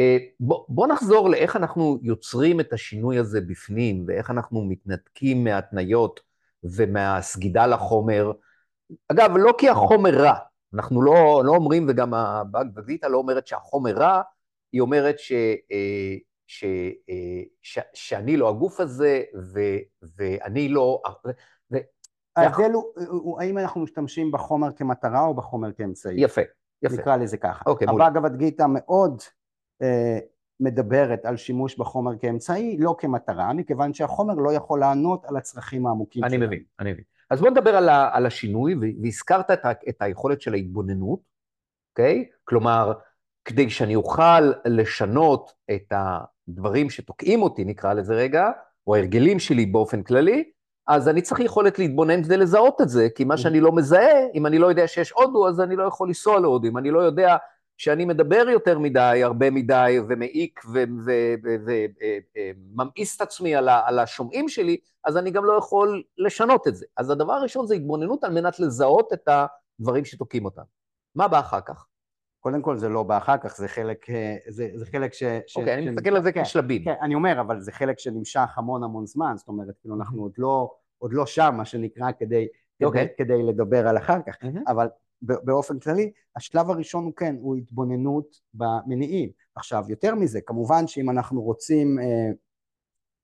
אה, 0.00 0.16
בוא, 0.40 0.64
בוא 0.68 0.86
נחזור 0.86 1.30
לאיך 1.30 1.56
אנחנו 1.56 1.98
יוצרים 2.02 2.60
את 2.60 2.72
השינוי 2.72 3.18
הזה 3.18 3.40
בפנים, 3.40 4.04
ואיך 4.08 4.30
אנחנו 4.30 4.64
מתנתקים 4.64 5.44
מהתניות 5.44 6.20
ומהסגידה 6.64 7.66
לחומר. 7.66 8.32
אגב, 9.08 9.30
לא 9.36 9.54
כי 9.58 9.68
החומר 9.68 10.10
רע, 10.10 10.34
אנחנו 10.74 11.02
לא, 11.02 11.42
לא 11.44 11.52
אומרים, 11.52 11.86
וגם 11.88 12.14
הבגבביתא 12.14 13.06
לא 13.06 13.18
אומרת 13.18 13.46
שהחומר 13.46 13.94
רע, 13.94 14.22
היא 14.72 14.80
אומרת 14.80 15.18
ש, 15.18 15.32
אה, 15.72 16.16
ש, 16.46 16.64
אה, 17.10 17.42
ש, 17.62 17.78
שאני 17.94 18.36
לא 18.36 18.48
הגוף 18.48 18.80
הזה, 18.80 19.22
ו, 19.54 19.60
ואני 20.16 20.68
לא... 20.68 21.02
ו, 21.72 21.76
ההבדל 22.36 22.72
הוא, 22.72 22.84
הוא 23.08 23.40
האם 23.40 23.58
אנחנו 23.58 23.80
משתמשים 23.80 24.32
בחומר 24.32 24.72
כמטרה 24.72 25.20
או 25.20 25.34
בחומר 25.34 25.72
כאמצעי. 25.72 26.20
יפה, 26.20 26.40
יפה. 26.82 26.94
נקרא 26.96 27.16
לזה 27.16 27.36
ככה. 27.36 27.62
אוקיי, 27.66 27.86
מול. 27.86 28.02
הבאגבד 28.02 28.36
גיתא 28.36 28.64
מאוד 28.68 29.22
אה, 29.82 30.18
מדברת 30.60 31.24
על 31.24 31.36
שימוש 31.36 31.78
בחומר 31.78 32.18
כאמצעי, 32.18 32.76
לא 32.78 32.94
כמטרה, 32.98 33.52
מכיוון 33.52 33.94
שהחומר 33.94 34.34
לא 34.34 34.52
יכול 34.52 34.80
לענות 34.80 35.24
על 35.24 35.36
הצרכים 35.36 35.86
העמוקים 35.86 36.22
שלנו. 36.22 36.34
אני 36.34 36.46
מבין, 36.46 36.62
אני 36.80 36.92
מבין. 36.92 37.04
אז 37.30 37.40
בוא 37.40 37.50
נדבר 37.50 37.76
על, 37.76 37.88
ה, 37.88 38.10
על 38.12 38.26
השינוי, 38.26 38.74
והזכרת 39.02 39.50
את, 39.50 39.64
ה, 39.64 39.70
את 39.88 40.02
היכולת 40.02 40.40
של 40.40 40.54
ההתבוננות, 40.54 41.20
אוקיי? 41.92 42.24
כלומר, 42.44 42.92
כדי 43.44 43.70
שאני 43.70 43.96
אוכל 43.96 44.52
לשנות 44.64 45.52
את 45.70 45.92
הדברים 46.48 46.90
שתוקעים 46.90 47.42
אותי, 47.42 47.64
נקרא 47.64 47.92
לזה 47.92 48.14
רגע, 48.14 48.50
או 48.86 48.94
ההרגלים 48.94 49.38
שלי 49.38 49.66
באופן 49.66 50.02
כללי, 50.02 50.50
אז 50.86 51.08
אני 51.08 51.22
צריך 51.22 51.40
יכולת 51.40 51.78
להתבונן 51.78 52.22
כדי 52.22 52.36
לזהות 52.36 52.80
את 52.80 52.88
זה, 52.88 53.08
כי 53.14 53.24
מה 53.24 53.36
שאני 53.36 53.60
לא 53.60 53.72
מזהה, 53.72 54.26
אם 54.34 54.46
אני 54.46 54.58
לא 54.58 54.66
יודע 54.66 54.88
שיש 54.88 55.10
הודו, 55.10 55.48
אז 55.48 55.60
אני 55.60 55.76
לא 55.76 55.82
יכול 55.82 56.08
לנסוע 56.08 56.40
להודו. 56.40 56.68
אם 56.68 56.78
אני 56.78 56.90
לא 56.90 57.00
יודע 57.00 57.36
שאני 57.78 58.04
מדבר 58.04 58.48
יותר 58.48 58.78
מדי, 58.78 59.20
הרבה 59.24 59.50
מדי, 59.50 59.98
ומעיק 60.08 60.60
וממאיס 62.74 63.16
את 63.16 63.20
עצמי 63.20 63.54
על 63.56 63.98
השומעים 63.98 64.48
שלי, 64.48 64.76
אז 65.04 65.16
אני 65.16 65.30
גם 65.30 65.44
לא 65.44 65.52
יכול 65.52 66.02
לשנות 66.18 66.68
את 66.68 66.76
זה. 66.76 66.86
אז 66.96 67.10
הדבר 67.10 67.32
הראשון 67.32 67.66
זה 67.66 67.74
התבוננות 67.74 68.24
על 68.24 68.32
מנת 68.32 68.60
לזהות 68.60 69.12
את 69.12 69.28
הדברים 69.80 70.04
שתוקעים 70.04 70.44
אותם. 70.44 70.62
מה 71.14 71.28
בא 71.28 71.40
אחר 71.40 71.60
כך? 71.60 71.86
קודם 72.40 72.62
כל 72.62 72.76
זה 72.76 72.88
לא 72.88 73.02
בא 73.02 73.16
אחר 73.16 73.36
כך, 73.36 73.56
זה 73.56 73.68
חלק, 73.68 74.10
אה, 74.10 74.36
זה, 74.48 74.68
זה 74.74 74.86
חלק 74.86 75.12
ש... 75.12 75.22
אוקיי, 75.56 75.74
okay, 75.74 75.78
אני 75.78 75.90
מסתכל 75.90 76.16
על 76.16 76.22
זה 76.22 76.32
כן, 76.32 76.42
כשלבים. 76.42 76.84
כן, 76.84 76.94
אני 77.02 77.14
אומר, 77.14 77.40
אבל 77.40 77.60
זה 77.60 77.72
חלק 77.72 77.98
שנמשך 77.98 78.48
המון 78.56 78.84
המון 78.84 79.06
זמן, 79.06 79.32
זאת 79.36 79.48
אומרת, 79.48 79.74
כאילו 79.80 79.94
אנחנו 79.94 80.22
עוד 80.22 80.32
לא, 80.38 80.70
עוד 80.98 81.12
לא 81.12 81.26
שם, 81.26 81.54
מה 81.56 81.64
שנקרא, 81.64 82.10
כדי, 82.18 82.46
okay. 82.46 82.78
כדי, 82.78 82.86
אוקיי. 82.86 83.08
כדי 83.18 83.42
לדבר 83.42 83.88
על 83.88 83.98
אחר 83.98 84.18
כך, 84.26 84.34
mm-hmm. 84.42 84.70
אבל 84.70 84.88
באופן 85.22 85.78
כללי, 85.78 86.12
השלב 86.36 86.70
הראשון 86.70 87.04
הוא 87.04 87.12
כן, 87.16 87.36
הוא 87.40 87.56
התבוננות 87.56 88.36
במניעים. 88.54 89.30
עכשיו, 89.54 89.84
יותר 89.88 90.14
מזה, 90.14 90.40
כמובן 90.40 90.86
שאם 90.86 91.10
אנחנו 91.10 91.42
רוצים, 91.42 91.98
אה, 91.98 92.30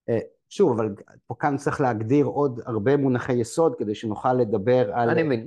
אה, 0.09 0.21
שוב, 0.49 0.73
אבל 0.73 0.95
פה 1.27 1.35
כאן 1.39 1.57
צריך 1.57 1.81
להגדיר 1.81 2.27
עוד 2.27 2.61
הרבה 2.67 2.97
מונחי 2.97 3.33
יסוד 3.33 3.75
כדי 3.79 3.95
שנוכל 3.95 4.33
לדבר 4.33 4.91
על... 4.95 5.11
אני 5.11 5.23
מבין, 5.23 5.47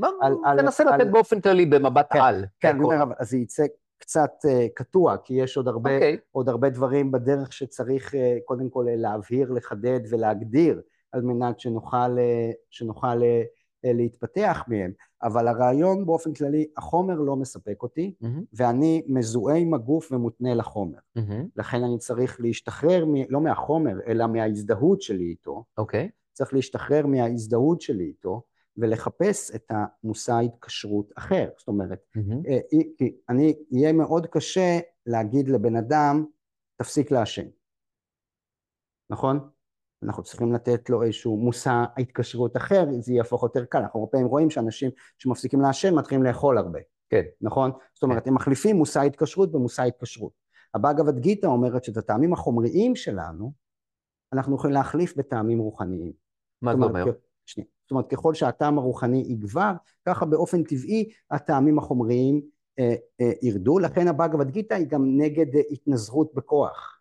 תנסה 0.58 0.84
לתת 0.84 1.08
באופן 1.12 1.42
כללי 1.42 1.66
במבט 1.66 2.08
כן, 2.12 2.20
על. 2.20 2.46
כן, 2.60 2.78
אז 3.20 3.30
זה 3.30 3.38
יצא 3.38 3.66
קצת 4.00 4.32
uh, 4.46 4.50
קטוע, 4.76 5.18
כי 5.18 5.34
יש 5.34 5.58
עוד 5.58 5.68
הרבה, 5.68 5.90
okay. 5.90 5.94
אוקיי. 5.94 6.18
עוד 6.32 6.50
הרבה 6.50 6.70
דברים 6.70 7.12
בדרך 7.12 7.54
שצריך 7.54 8.14
קודם 8.46 8.70
כל 8.70 8.86
להבהיר, 8.90 9.52
לחדד 9.52 10.00
ולהגדיר, 10.10 10.82
על 11.12 11.22
מנת 11.22 11.60
שנוכל, 11.60 12.18
שנוכל 12.70 13.22
להתפתח 13.84 14.64
מהם, 14.68 14.92
אבל 15.24 15.48
הרעיון 15.48 16.06
באופן 16.06 16.34
כללי, 16.34 16.68
החומר 16.78 17.16
לא 17.16 17.36
מספק 17.36 17.84
אותי, 17.84 18.14
mm-hmm. 18.24 18.28
ואני 18.54 19.04
מזוהה 19.08 19.58
עם 19.58 19.74
הגוף 19.74 20.12
ומותנה 20.12 20.56
לחומר. 20.56 20.98
Mm-hmm. 21.18 21.46
לכן 21.56 21.84
אני 21.84 21.98
צריך 21.98 22.42
להשתחרר, 22.42 23.06
מ, 23.06 23.14
לא 23.30 23.42
מהחומר, 23.42 23.96
אלא 24.08 24.28
מההזדהות 24.28 25.02
שלי 25.02 25.24
איתו. 25.24 25.64
אוקיי. 25.78 26.06
Okay. 26.06 26.12
צריך 26.34 26.54
להשתחרר 26.54 27.06
מההזדהות 27.06 27.82
שלי 27.82 28.04
איתו, 28.04 28.42
ולחפש 28.78 29.52
את 29.56 29.72
המושא 29.72 30.34
התקשרות 30.34 31.12
אחר. 31.16 31.50
זאת 31.58 31.68
אומרת, 31.68 32.00
mm-hmm. 32.18 32.78
כי 32.98 33.16
אני, 33.30 33.56
יהיה 33.72 33.94
מאוד 33.94 34.28
קשה 34.28 34.80
להגיד 35.06 35.50
לבן 35.50 35.76
אדם, 35.76 36.26
תפסיק 36.76 37.12
לעשן. 37.12 37.48
נכון? 39.10 39.50
אנחנו 40.08 40.24
צריכים 40.24 40.54
לתת 40.54 40.90
לו 40.90 41.04
איזשהו 41.04 41.38
מושא 41.38 41.84
התקשרות 41.98 42.58
אחר, 42.58 42.86
זה 43.00 43.14
יהפוך 43.14 43.44
יותר 43.44 43.66
קל. 43.66 43.80
אנחנו 43.80 44.00
הרבה 44.00 44.12
פעמים 44.12 44.28
רואים 44.28 44.50
שאנשים 44.50 44.92
שמפסיקים 45.18 45.62
לעשן 45.62 45.96
מתחילים 45.96 46.24
לאכול 46.24 46.58
הרבה. 46.58 46.80
כן. 47.10 47.24
נכון? 47.42 47.72
זאת 47.94 48.04
אומרת, 48.04 48.24
כן. 48.24 48.30
הם 48.30 48.36
מחליפים 48.36 48.76
מושא 48.76 49.02
התקשרות 49.02 49.52
במושא 49.52 49.84
התקשרות. 49.84 50.32
הבאגבד 50.74 51.20
גיתא 51.20 51.48
אומרת 51.48 51.84
שאת 51.84 51.98
הטעמים 51.98 52.34
החומריים 52.34 52.96
שלנו, 52.96 53.52
אנחנו 54.34 54.56
יכולים 54.56 54.74
להחליף 54.74 55.18
בטעמים 55.18 55.60
רוחניים. 55.60 56.12
מה 56.62 56.76
זה 56.78 56.84
אומר? 56.84 57.06
שנייה. 57.46 57.68
זאת 57.84 57.92
אומרת, 57.92 58.10
ככל 58.10 58.34
שהטעם 58.34 58.78
הרוחני 58.78 59.24
יגבר, 59.28 59.72
ככה 60.06 60.26
באופן 60.26 60.64
טבעי 60.64 61.10
הטעמים 61.32 61.80
החומריים 61.80 62.42
אה, 62.80 62.96
אה, 63.22 63.32
ירדו. 63.42 63.80
לכן 63.80 64.08
הבאגבד 64.08 64.52
גיתא 64.52 64.74
היא 64.74 64.88
גם 64.88 65.18
נגד 65.18 65.56
אה, 65.56 65.62
התנזרות 65.72 66.34
בכוח. 66.34 66.97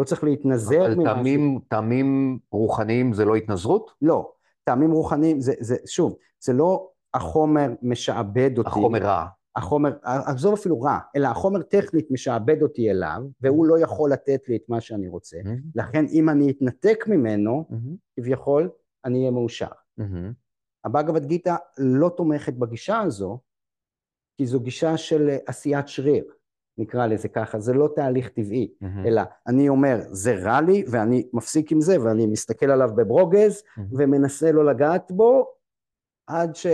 לא 0.00 0.04
צריך 0.04 0.24
להתנזר 0.24 0.88
ממשהו. 0.88 1.02
אבל 1.02 1.14
טעמים, 1.14 1.60
טעמים 1.68 2.38
רוחניים 2.52 3.12
זה 3.12 3.24
לא 3.24 3.36
התנזרות? 3.36 3.90
לא, 4.02 4.32
טעמים 4.64 4.90
רוחניים 4.90 5.40
זה, 5.40 5.52
זה, 5.60 5.76
שוב, 5.86 6.16
זה 6.40 6.52
לא 6.52 6.88
החומר 7.14 7.68
משעבד 7.82 8.58
אותי. 8.58 8.68
החומר 8.68 8.98
רע. 8.98 9.26
החומר, 9.56 9.90
עזוב 10.02 10.54
אפילו 10.54 10.80
רע, 10.80 10.98
אלא 11.16 11.28
החומר 11.28 11.62
טכנית 11.62 12.10
משעבד 12.10 12.62
אותי 12.62 12.90
אליו, 12.90 13.22
והוא 13.40 13.66
לא 13.66 13.78
יכול 13.78 14.12
לתת 14.12 14.48
לי 14.48 14.56
את 14.56 14.62
מה 14.68 14.80
שאני 14.80 15.08
רוצה. 15.08 15.36
Mm-hmm. 15.36 15.70
לכן 15.74 16.04
אם 16.12 16.28
אני 16.28 16.50
אתנתק 16.50 17.04
ממנו, 17.08 17.64
mm-hmm. 17.70 17.96
כביכול, 18.16 18.70
אני 19.04 19.18
אהיה 19.18 19.30
מאושר. 19.30 19.66
Mm-hmm. 20.00 20.32
הבאגבד 20.84 21.24
גיתא 21.24 21.56
לא 21.78 22.08
תומכת 22.16 22.52
בגישה 22.52 23.00
הזו, 23.00 23.38
כי 24.36 24.46
זו 24.46 24.60
גישה 24.60 24.96
של 24.96 25.36
עשיית 25.46 25.88
שריר. 25.88 26.24
נקרא 26.80 27.06
לזה 27.06 27.28
ככה, 27.28 27.60
זה 27.60 27.72
לא 27.72 27.88
תהליך 27.96 28.28
טבעי, 28.28 28.72
mm-hmm. 28.82 29.08
אלא 29.08 29.22
אני 29.46 29.68
אומר, 29.68 29.96
זה 30.10 30.34
רע 30.42 30.60
לי, 30.60 30.84
ואני 30.90 31.28
מפסיק 31.32 31.72
עם 31.72 31.80
זה, 31.80 32.02
ואני 32.02 32.26
מסתכל 32.26 32.70
עליו 32.70 32.88
בברוגז, 32.96 33.58
mm-hmm. 33.58 33.80
ומנסה 33.92 34.52
לא 34.52 34.64
לגעת 34.64 35.12
בו, 35.12 35.46
עד, 36.26 36.56
ש... 36.56 36.66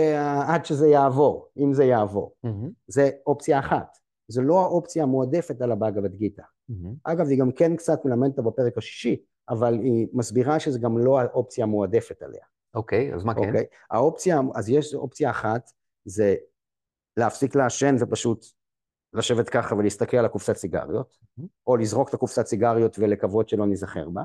עד 0.47 0.65
שזה 0.65 0.87
יעבור, 0.87 1.47
אם 1.57 1.73
זה 1.73 1.83
יעבור. 1.83 2.35
Mm-hmm. 2.45 2.69
זה 2.87 3.09
אופציה 3.27 3.59
אחת. 3.59 3.97
זו 4.27 4.41
לא 4.41 4.61
האופציה 4.61 5.03
המועדפת 5.03 5.61
על 5.61 5.71
הבאגבד 5.71 6.15
גיתא. 6.15 6.41
Mm-hmm. 6.41 6.93
אגב, 7.03 7.27
היא 7.27 7.39
גם 7.39 7.51
כן 7.51 7.75
קצת 7.75 8.05
מלמדת 8.05 8.39
בפרק 8.39 8.77
השישי, 8.77 9.23
אבל 9.49 9.73
היא 9.73 10.07
מסבירה 10.13 10.59
שזה 10.59 10.79
גם 10.79 10.97
לא 10.97 11.19
האופציה 11.19 11.63
המועדפת 11.63 12.21
עליה. 12.21 12.43
אוקיי, 12.75 13.11
okay, 13.11 13.15
אז 13.15 13.23
מה 13.23 13.33
כן? 13.33 13.47
אוקיי, 13.47 13.65
האופציה, 13.91 14.41
אז 14.55 14.69
יש 14.69 14.95
אופציה 14.95 15.29
אחת, 15.29 15.71
זה 16.05 16.35
להפסיק 17.17 17.55
לעשן 17.55 17.95
ופשוט 17.99 18.45
לשבת 19.17 19.49
ככה 19.49 19.75
ולהסתכל 19.75 20.17
על 20.17 20.25
הקופסת 20.25 20.55
סיגריות, 20.55 21.17
או 21.67 21.77
לזרוק 21.77 22.09
את 22.09 22.13
הקופסת 22.13 22.45
סיגריות 22.45 22.99
ולקוות 22.99 23.49
שלא 23.49 23.65
ניזכר 23.65 24.09
בה, 24.09 24.23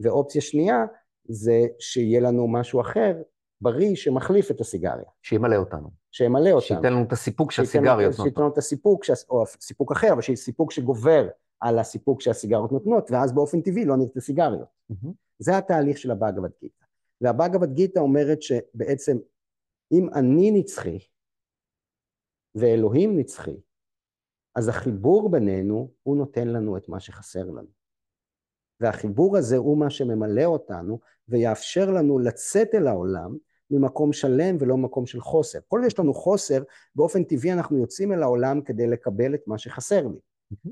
ואופציה 0.00 0.40
שנייה 0.40 0.84
זה 1.28 1.66
שיהיה 1.78 2.20
לנו 2.20 2.48
משהו 2.48 2.80
אחר, 2.80 3.22
בריא, 3.60 3.96
שמחליף 3.96 4.50
את 4.50 4.60
הסיגריה. 4.60 5.08
שימלא 5.22 5.56
אותנו. 5.56 5.90
שימלא 6.12 6.50
אותנו. 6.50 6.60
שייתן 6.60 6.92
לנו 6.92 7.04
את 7.04 7.12
הסיפוק 7.12 7.52
שהסיגריות 7.52 8.10
נותנות. 8.10 8.26
שייתן 8.26 8.40
לנו 8.40 8.52
את 8.52 8.58
הסיפוק, 8.58 9.04
או 9.30 9.44
סיפוק 9.46 9.92
אחר, 9.92 10.12
אבל 10.12 10.22
סיפוק 10.34 10.72
שגובר 10.72 11.28
על 11.60 11.78
הסיפוק 11.78 12.20
שהסיגריות 12.20 12.72
נותנות, 12.72 13.10
ואז 13.10 13.32
באופן 13.32 13.60
טבעי 13.60 13.84
לא 13.84 13.96
נרצה 13.96 14.20
סיגריות. 14.20 14.68
Mm-hmm. 14.92 15.08
זה 15.38 15.58
התהליך 15.58 15.98
של 15.98 16.10
הבאגבד 16.10 16.50
גיתא. 16.60 16.84
והבאגבד 17.20 17.72
גיתא 17.72 17.98
אומרת 17.98 18.42
שבעצם 18.42 19.16
אם 19.92 20.08
אני 20.14 20.50
נצחי 20.50 20.98
ואלוהים 22.54 23.18
נצחי, 23.18 23.56
אז 24.58 24.68
החיבור 24.68 25.30
בינינו, 25.30 25.90
הוא 26.02 26.16
נותן 26.16 26.48
לנו 26.48 26.76
את 26.76 26.88
מה 26.88 27.00
שחסר 27.00 27.44
לנו. 27.44 27.68
והחיבור 28.80 29.36
הזה 29.36 29.56
הוא 29.56 29.78
מה 29.78 29.90
שממלא 29.90 30.44
אותנו 30.44 30.98
ויאפשר 31.28 31.90
לנו 31.90 32.18
לצאת 32.18 32.74
אל 32.74 32.86
העולם 32.86 33.36
ממקום 33.70 34.12
שלם 34.12 34.56
ולא 34.60 34.76
ממקום 34.76 35.06
של 35.06 35.20
חוסר. 35.20 35.58
כל 35.68 35.82
יש 35.86 35.98
לנו 35.98 36.14
חוסר, 36.14 36.62
באופן 36.94 37.24
טבעי 37.24 37.52
אנחנו 37.52 37.78
יוצאים 37.78 38.12
אל 38.12 38.22
העולם 38.22 38.60
כדי 38.60 38.86
לקבל 38.86 39.34
את 39.34 39.40
מה 39.46 39.58
שחסר 39.58 40.06
לי. 40.06 40.18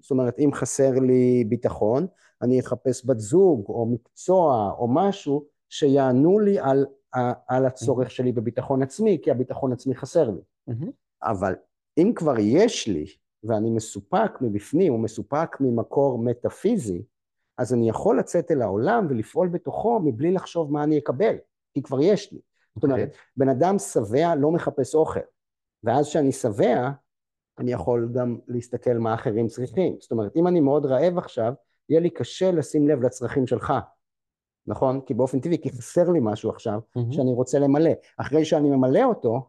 זאת 0.01 0.11
אומרת, 0.11 0.39
אם 0.39 0.51
חסר 0.55 0.91
לי 0.91 1.45
ביטחון, 1.49 2.07
אני 2.43 2.61
אחפש 2.61 3.07
בת 3.07 3.21
זוג 3.21 3.65
או 3.69 3.87
מקצוע 3.87 4.73
או 4.79 4.89
משהו 4.89 5.45
שיענו 5.69 6.39
לי 6.39 6.59
על, 6.59 6.87
על 7.49 7.67
הצורך 7.67 8.11
שלי 8.11 8.33
בביטחון 8.33 8.83
עצמי, 8.83 9.19
כי 9.23 9.31
הביטחון 9.31 9.73
עצמי 9.73 9.95
חסר 9.95 10.31
לי. 10.31 10.41
אבל 11.23 11.55
אם 11.99 12.13
כבר 12.17 12.39
יש 12.39 12.89
לי, 12.89 13.07
ואני 13.47 13.71
מסופק 13.71 14.31
מבפנים, 14.41 14.93
או 14.93 14.99
מסופק 14.99 15.57
ממקור 15.61 16.19
מטאפיזי, 16.19 17.03
אז 17.59 17.75
אני 17.75 17.89
יכול 17.89 18.19
לצאת 18.19 18.51
אל 18.51 18.63
העולם 18.63 19.07
ולפעול 19.11 19.49
בתוכו 19.49 20.01
מבלי 20.01 20.33
לחשוב 20.33 20.73
מה 20.73 20.85
אני 20.85 20.99
אקבל, 20.99 21.37
כי 21.75 21.83
כבר 21.83 22.01
יש 22.01 22.33
לי. 22.33 22.39
זאת 22.75 22.85
אומרת, 22.85 23.09
אוקיי. 23.09 23.21
בן 23.37 23.49
אדם 23.49 23.79
שבע 23.79 24.35
לא 24.35 24.51
מחפש 24.51 24.95
אוכל, 24.95 25.21
ואז 25.85 26.09
כשאני 26.09 26.33
שבע, 26.33 26.91
אני 27.59 27.73
יכול 27.73 28.09
גם 28.15 28.39
להסתכל 28.49 28.95
מה 28.95 29.15
אחרים 29.15 29.49
צריכים. 29.49 29.97
זאת 30.01 30.13
אומרת, 30.13 30.37
אם 30.37 30.47
אני 30.47 30.61
מאוד 30.61 30.87
רעב 30.87 31.19
עכשיו, 31.19 31.53
יהיה 31.89 32.01
לי 32.01 32.11
קשה 32.11 32.51
לשים 32.51 32.89
לב 32.89 33.03
לצרכים 33.03 33.47
שלך, 33.47 33.73
נכון? 34.67 35.01
כי 35.01 35.15
באופן 35.15 35.41
טבעי, 35.41 35.59
כי 35.63 35.71
חסר 35.71 36.11
לי 36.11 36.19
משהו 36.23 36.51
עכשיו 36.51 36.81
mm-hmm. 36.81 37.01
שאני 37.11 37.33
רוצה 37.33 37.59
למלא. 37.59 37.91
אחרי 38.17 38.45
שאני 38.45 38.71
ממלא 38.71 39.05
אותו, 39.05 39.49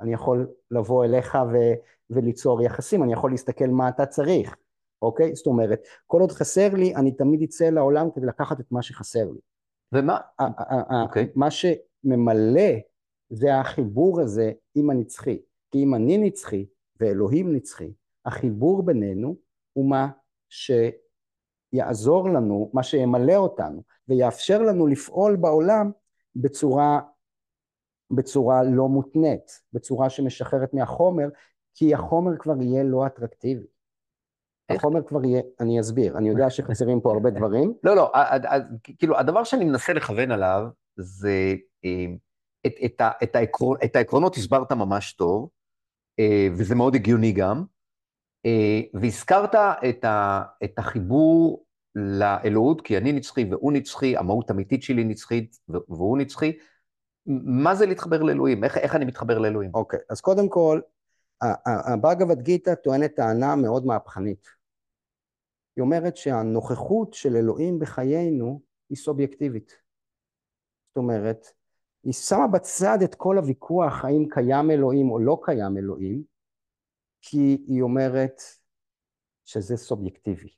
אני 0.00 0.12
יכול 0.12 0.46
לבוא 0.70 1.04
אליך 1.04 1.38
ו- 1.52 1.74
וליצור 2.10 2.62
יחסים, 2.62 3.02
אני 3.02 3.12
יכול 3.12 3.30
להסתכל 3.30 3.66
מה 3.66 3.88
אתה 3.88 4.06
צריך, 4.06 4.56
אוקיי? 5.02 5.34
זאת 5.34 5.46
אומרת, 5.46 5.80
כל 6.06 6.20
עוד 6.20 6.32
חסר 6.32 6.74
לי, 6.74 6.96
אני 6.96 7.12
תמיד 7.12 7.42
אצא 7.42 7.64
לעולם 7.64 8.10
כדי 8.14 8.26
לקחת 8.26 8.60
את 8.60 8.72
מה 8.72 8.82
שחסר 8.82 9.24
לי. 9.24 9.40
ומה? 9.92 10.18
אוקיי. 11.04 11.28
מה 11.34 11.48
שממלא 11.50 12.70
זה 13.30 13.60
החיבור 13.60 14.20
הזה 14.20 14.52
עם 14.74 14.90
הנצחי. 14.90 15.42
כי 15.70 15.82
אם 15.82 15.94
אני 15.94 16.18
נצחי 16.18 16.66
ואלוהים 17.00 17.52
נצחי, 17.52 17.92
החיבור 18.24 18.82
בינינו 18.82 19.36
הוא 19.72 19.90
מה 19.90 20.08
שיעזור 21.72 22.28
לנו, 22.28 22.70
מה 22.74 22.82
שימלא 22.82 23.36
אותנו, 23.36 23.82
ויאפשר 24.08 24.62
לנו 24.62 24.86
לפעול 24.86 25.36
בעולם 25.36 25.90
בצורה, 26.36 27.00
בצורה 28.10 28.62
לא 28.62 28.88
מותנית, 28.88 29.60
בצורה 29.72 30.10
שמשחררת 30.10 30.74
מהחומר, 30.74 31.28
כי 31.74 31.94
החומר 31.94 32.32
כבר 32.38 32.62
יהיה 32.62 32.84
לא 32.84 33.06
אטרקטיבי. 33.06 33.66
החומר 34.70 35.02
כבר 35.02 35.24
יהיה, 35.24 35.42
אני 35.60 35.80
אסביר, 35.80 36.18
אני 36.18 36.28
יודע 36.28 36.50
שחסרים 36.50 37.00
פה 37.00 37.12
הרבה 37.12 37.30
דברים. 37.30 37.74
לא, 37.84 37.96
לא, 37.96 38.12
כאילו, 38.98 39.18
הדבר 39.18 39.44
שאני 39.44 39.64
מנסה 39.64 39.92
לכוון 39.92 40.30
עליו 40.30 40.66
זה 40.96 41.54
אה, 41.84 42.06
את, 42.66 42.72
את, 42.84 43.02
את, 43.22 43.36
העקרון, 43.36 43.78
את 43.84 43.96
העקרונות 43.96 44.36
הסברת 44.36 44.72
ממש 44.72 45.12
טוב, 45.12 45.48
אה, 46.18 46.48
וזה 46.52 46.74
מאוד 46.74 46.94
הגיוני 46.94 47.32
גם, 47.32 47.64
אה, 48.46 48.80
והזכרת 48.94 49.54
את, 49.88 50.04
ה, 50.04 50.42
את 50.64 50.78
החיבור 50.78 51.64
לאלוהות, 51.94 52.80
כי 52.80 52.98
אני 52.98 53.12
נצחי 53.12 53.44
והוא 53.50 53.72
נצחי, 53.72 54.16
המהות 54.16 54.50
האמיתית 54.50 54.82
שלי 54.82 55.04
נצחית 55.04 55.56
והוא 55.68 56.18
נצחי. 56.18 56.52
מה 57.44 57.74
זה 57.74 57.86
להתחבר 57.86 58.22
לאלוהים? 58.22 58.64
איך, 58.64 58.78
איך 58.78 58.94
אני 58.94 59.04
מתחבר 59.04 59.38
לאלוהים? 59.38 59.70
אוקיי, 59.74 59.98
okay, 59.98 60.02
אז 60.10 60.20
קודם 60.20 60.48
כל, 60.48 60.80
הבאגבד 61.66 62.42
גיתא 62.42 62.74
טוענת 62.74 63.16
טענה 63.16 63.56
מאוד 63.56 63.86
מהפכנית. 63.86 64.48
היא 65.76 65.82
אומרת 65.82 66.16
שהנוכחות 66.16 67.14
של 67.14 67.36
אלוהים 67.36 67.78
בחיינו 67.78 68.60
היא 68.90 68.96
סובייקטיבית. 68.96 69.72
זאת 70.88 70.96
אומרת, 70.96 71.46
היא 72.04 72.12
שמה 72.12 72.46
בצד 72.46 72.98
את 73.04 73.14
כל 73.14 73.38
הוויכוח 73.38 74.04
האם 74.04 74.24
קיים 74.30 74.70
אלוהים 74.70 75.10
או 75.10 75.18
לא 75.18 75.40
קיים 75.42 75.76
אלוהים, 75.76 76.22
כי 77.22 77.64
היא 77.66 77.82
אומרת 77.82 78.42
שזה 79.44 79.76
סובייקטיבי. 79.76 80.48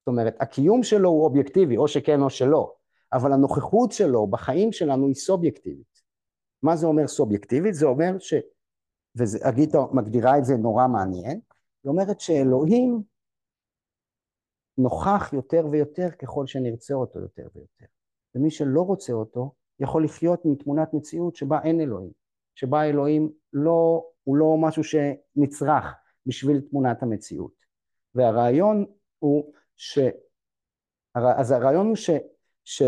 זאת 0.00 0.08
אומרת, 0.08 0.36
הקיום 0.40 0.82
שלו 0.82 1.08
הוא 1.08 1.24
אובייקטיבי, 1.24 1.76
או 1.76 1.88
שכן 1.88 2.20
או 2.20 2.30
שלא, 2.30 2.74
אבל 3.12 3.32
הנוכחות 3.32 3.92
שלו 3.92 4.26
בחיים 4.26 4.72
שלנו 4.72 5.06
היא 5.06 5.14
סובייקטיבית. 5.14 6.01
מה 6.62 6.76
זה 6.76 6.86
אומר 6.86 7.06
סובייקטיבית? 7.06 7.74
זה 7.74 7.86
אומר 7.86 8.18
ש... 8.18 8.34
והגיטה 9.14 9.78
מגדירה 9.92 10.38
את 10.38 10.44
זה 10.44 10.56
נורא 10.56 10.86
מעניין, 10.86 11.40
היא 11.84 11.90
אומרת 11.90 12.20
שאלוהים 12.20 13.02
נוכח 14.78 15.32
יותר 15.32 15.66
ויותר 15.70 16.10
ככל 16.10 16.46
שנרצה 16.46 16.94
אותו 16.94 17.18
יותר 17.18 17.48
ויותר. 17.54 17.86
ומי 18.34 18.50
שלא 18.50 18.82
רוצה 18.82 19.12
אותו, 19.12 19.54
יכול 19.80 20.04
לחיות 20.04 20.40
מתמונת 20.44 20.94
מציאות 20.94 21.36
שבה 21.36 21.62
אין 21.62 21.80
אלוהים, 21.80 22.10
שבה 22.54 22.84
אלוהים 22.84 23.32
לא, 23.52 24.04
הוא 24.24 24.36
לא 24.36 24.56
משהו 24.60 24.82
שנצרך 24.84 25.94
בשביל 26.26 26.60
תמונת 26.60 27.02
המציאות. 27.02 27.52
והרעיון 28.14 28.84
הוא 29.18 29.52
ש... 29.76 29.98
אז 31.14 31.50
הרעיון 31.50 31.86
הוא 31.86 31.96
ש... 31.96 32.10
ש... 32.64 32.82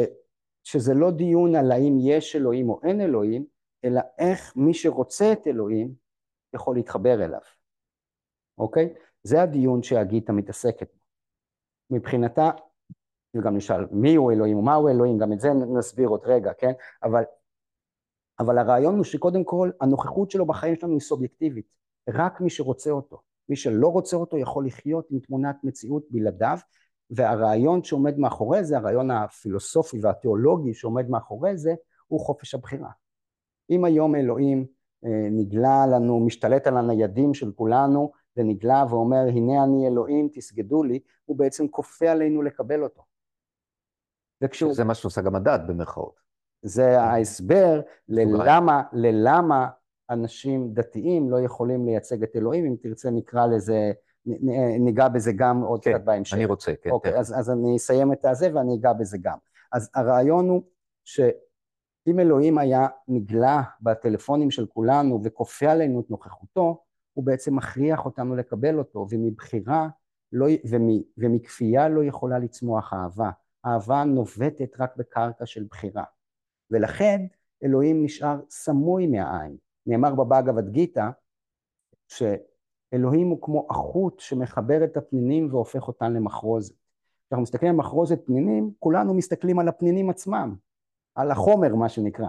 שזה 0.64 0.94
לא 0.94 1.10
דיון 1.10 1.54
על 1.54 1.72
האם 1.72 1.98
יש 2.00 2.36
אלוהים 2.36 2.68
או 2.68 2.80
אין 2.82 3.00
אלוהים, 3.00 3.46
אלא 3.84 4.00
איך 4.18 4.56
מי 4.56 4.74
שרוצה 4.74 5.32
את 5.32 5.46
אלוהים 5.46 5.94
יכול 6.54 6.76
להתחבר 6.76 7.24
אליו, 7.24 7.40
אוקיי? 8.58 8.94
זה 9.22 9.42
הדיון 9.42 9.82
שהגיטה 9.82 10.32
מתעסקת 10.32 10.92
בו. 10.92 11.04
מבחינתה, 11.90 12.50
וגם 13.36 13.56
נשאל 13.56 13.86
מי 13.90 14.14
הוא 14.14 14.32
אלוהים 14.32 14.56
ומהו 14.56 14.88
אלוהים, 14.88 15.18
גם 15.18 15.32
את 15.32 15.40
זה 15.40 15.48
נסביר 15.78 16.08
עוד 16.08 16.20
רגע, 16.24 16.52
כן? 16.58 16.72
אבל, 17.02 17.22
אבל 18.38 18.58
הרעיון 18.58 18.96
הוא 18.96 19.04
שקודם 19.04 19.44
כל 19.44 19.70
הנוכחות 19.80 20.30
שלו 20.30 20.46
בחיים 20.46 20.76
שלנו 20.76 20.92
היא 20.92 21.00
סובייקטיבית, 21.00 21.66
רק 22.08 22.40
מי 22.40 22.50
שרוצה 22.50 22.90
אותו. 22.90 23.20
מי 23.48 23.56
שלא 23.56 23.88
רוצה 23.88 24.16
אותו 24.16 24.38
יכול 24.38 24.66
לחיות 24.66 25.10
עם 25.10 25.18
תמונת 25.18 25.56
מציאות 25.62 26.04
בלעדיו, 26.10 26.58
והרעיון 27.10 27.84
שעומד 27.84 28.18
מאחורי 28.18 28.64
זה, 28.64 28.76
הרעיון 28.76 29.10
הפילוסופי 29.10 29.98
והתיאולוגי 30.02 30.74
שעומד 30.74 31.08
מאחורי 31.08 31.56
זה, 31.56 31.74
הוא 32.06 32.20
חופש 32.20 32.54
הבחירה. 32.54 32.90
אם 33.70 33.84
היום 33.84 34.14
אלוהים 34.14 34.66
אה, 35.04 35.28
נגלה 35.30 35.86
לנו, 35.86 36.20
משתלט 36.20 36.66
על 36.66 36.76
הניידים 36.76 37.34
של 37.34 37.52
כולנו, 37.52 38.12
ונגלה 38.36 38.84
ואומר 38.90 39.24
הנה 39.28 39.64
אני 39.64 39.88
אלוהים 39.88 40.28
תסגדו 40.32 40.82
לי, 40.82 40.98
הוא 41.24 41.36
בעצם 41.36 41.68
כופה 41.68 42.10
עלינו 42.10 42.42
לקבל 42.42 42.82
אותו. 42.82 43.02
וכשהוא... 44.42 44.74
זה 44.74 44.84
מה 44.84 44.94
שעושה 44.94 45.20
גם 45.20 45.34
הדת 45.34 45.60
במרכאות. 45.66 46.20
זה 46.62 47.00
ההסבר 47.00 47.80
ללמה, 48.08 48.82
ללמה 48.92 49.68
אנשים 50.10 50.74
דתיים 50.74 51.30
לא 51.30 51.40
יכולים 51.40 51.86
לייצג 51.86 52.22
את 52.22 52.36
אלוהים, 52.36 52.64
אם 52.64 52.76
תרצה 52.82 53.10
נקרא 53.10 53.46
לזה, 53.46 53.92
ניגע 54.80 55.08
בזה 55.08 55.32
גם 55.32 55.60
עוד 55.60 55.84
כן, 55.84 55.92
קצת 55.92 56.04
בהמשך. 56.04 56.34
אני 56.34 56.44
רוצה, 56.44 56.72
כן. 56.82 56.90
אוקיי, 56.90 57.18
אז, 57.18 57.38
אז 57.38 57.50
אני 57.50 57.76
אסיים 57.76 58.12
את 58.12 58.24
הזה 58.24 58.54
ואני 58.54 58.74
אגע 58.74 58.92
בזה 58.92 59.18
גם. 59.22 59.38
אז 59.72 59.90
הרעיון 59.94 60.48
הוא 60.48 60.62
שאם 62.04 62.20
אלוהים 62.20 62.58
היה 62.58 62.86
נגלה 63.08 63.62
בטלפונים 63.80 64.50
של 64.50 64.66
כולנו 64.66 65.20
וכופה 65.24 65.70
עלינו 65.70 66.00
את 66.00 66.10
נוכחותו, 66.10 66.84
הוא 67.12 67.24
בעצם 67.24 67.56
מכריח 67.56 68.04
אותנו 68.04 68.36
לקבל 68.36 68.78
אותו, 68.78 69.06
ומבחירה 69.10 69.88
לא, 70.32 70.46
ומ, 70.70 70.88
ומכפייה 71.18 71.88
לא 71.88 72.04
יכולה 72.04 72.38
לצמוח 72.38 72.92
אהבה. 72.94 73.30
אהבה 73.66 74.04
נובטת 74.04 74.80
רק 74.80 74.96
בקרקע 74.96 75.46
של 75.46 75.64
בחירה. 75.70 76.04
ולכן 76.70 77.26
אלוהים 77.64 78.04
נשאר 78.04 78.40
סמוי 78.50 79.06
מהעין. 79.06 79.56
נאמר 79.86 80.14
בבאגבד 80.14 80.68
גיתא 80.68 81.08
שאלוהים 82.08 83.28
הוא 83.28 83.42
כמו 83.42 83.66
החוט 83.70 84.20
שמחבר 84.20 84.84
את 84.84 84.96
הפנינים 84.96 85.48
והופך 85.50 85.88
אותן 85.88 86.12
למחרוזת. 86.12 86.74
כשאנחנו 87.26 87.42
מסתכלים 87.42 87.70
על 87.70 87.76
מחרוזת 87.76 88.26
פנינים, 88.26 88.72
כולנו 88.78 89.14
מסתכלים 89.14 89.58
על 89.58 89.68
הפנינים 89.68 90.10
עצמם, 90.10 90.54
על 91.14 91.30
החומר 91.30 91.74
מה 91.74 91.88
שנקרא, 91.88 92.28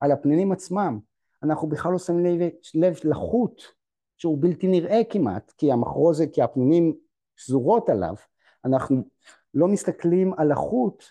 על 0.00 0.12
הפנינים 0.12 0.52
עצמם. 0.52 0.98
אנחנו 1.42 1.68
בכלל 1.68 1.92
לא 1.92 1.98
שמים 1.98 2.24
לב, 2.24 2.50
לב 2.74 2.96
לחוט 3.04 3.62
שהוא 4.16 4.38
בלתי 4.40 4.66
נראה 4.66 5.00
כמעט, 5.10 5.52
כי 5.56 5.72
המחרוזת, 5.72 6.28
כי 6.32 6.42
הפנינים 6.42 6.94
שזורות 7.36 7.88
עליו, 7.88 8.14
אנחנו 8.64 9.02
לא 9.54 9.68
מסתכלים 9.68 10.34
על 10.36 10.52
החוט, 10.52 11.04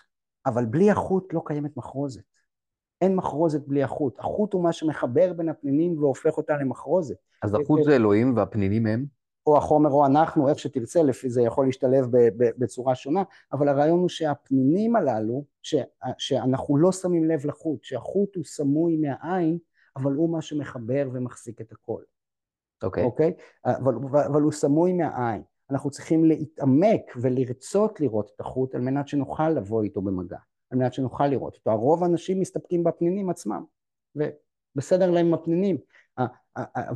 אבל 0.46 0.64
בלי 0.64 0.90
החוט 0.90 1.32
לא 1.32 1.42
קיימת 1.44 1.76
מחרוזת. 1.76 2.22
אין 3.00 3.16
מחרוזת 3.16 3.66
בלי 3.66 3.82
החוט. 3.82 4.18
החוט 4.18 4.52
הוא 4.52 4.62
מה 4.62 4.72
שמחבר 4.72 5.32
בין 5.32 5.48
הפנינים 5.48 5.98
והופך 5.98 6.36
אותה 6.36 6.56
למחרוזת. 6.56 7.16
אז 7.42 7.54
החוט 7.54 7.82
זה 7.84 7.96
אלוהים 7.96 8.36
והפנינים 8.36 8.86
הם? 8.86 9.06
או 9.46 9.56
החומר 9.56 9.90
או 9.90 10.06
אנחנו, 10.06 10.48
איך 10.48 10.58
שתרצה, 10.58 11.02
לפי 11.02 11.30
זה 11.30 11.42
יכול 11.42 11.66
להשתלב 11.66 12.06
בצורה 12.36 12.94
שונה, 12.94 13.22
אבל 13.52 13.68
הרעיון 13.68 14.00
הוא 14.00 14.08
שהפנינים 14.08 14.96
הללו, 14.96 15.44
ש, 15.62 15.74
שאנחנו 16.18 16.76
לא 16.76 16.92
שמים 16.92 17.24
לב 17.24 17.46
לחוט, 17.46 17.84
שהחוט 17.84 18.36
הוא 18.36 18.44
סמוי 18.44 18.96
מהעין, 18.96 19.58
אבל 19.96 20.12
הוא 20.12 20.30
מה 20.30 20.42
שמחבר 20.42 21.08
ומחזיק 21.12 21.60
את 21.60 21.72
הכל. 21.72 22.02
אוקיי. 22.82 23.02
Okay. 23.02 23.06
אוקיי? 23.06 23.32
Okay? 23.38 23.70
אבל, 23.70 23.94
אבל 24.26 24.42
הוא 24.42 24.52
סמוי 24.52 24.92
מהעין. 24.92 25.42
אנחנו 25.70 25.90
צריכים 25.90 26.24
להתעמק 26.24 27.00
ולרצות 27.16 28.00
לראות 28.00 28.30
את 28.34 28.40
החוט 28.40 28.74
על 28.74 28.80
מנת 28.80 29.08
שנוכל 29.08 29.50
לבוא 29.50 29.82
איתו 29.82 30.02
במגע, 30.02 30.38
על 30.70 30.78
מנת 30.78 30.92
שנוכל 30.92 31.26
לראות 31.26 31.54
אותו. 31.54 31.70
הרוב 31.70 32.02
האנשים 32.02 32.40
מסתפקים 32.40 32.84
בפנינים 32.84 33.30
עצמם, 33.30 33.64
ובסדר 34.16 35.10
להם 35.10 35.26
עם 35.26 35.34
הפנינים. 35.34 35.76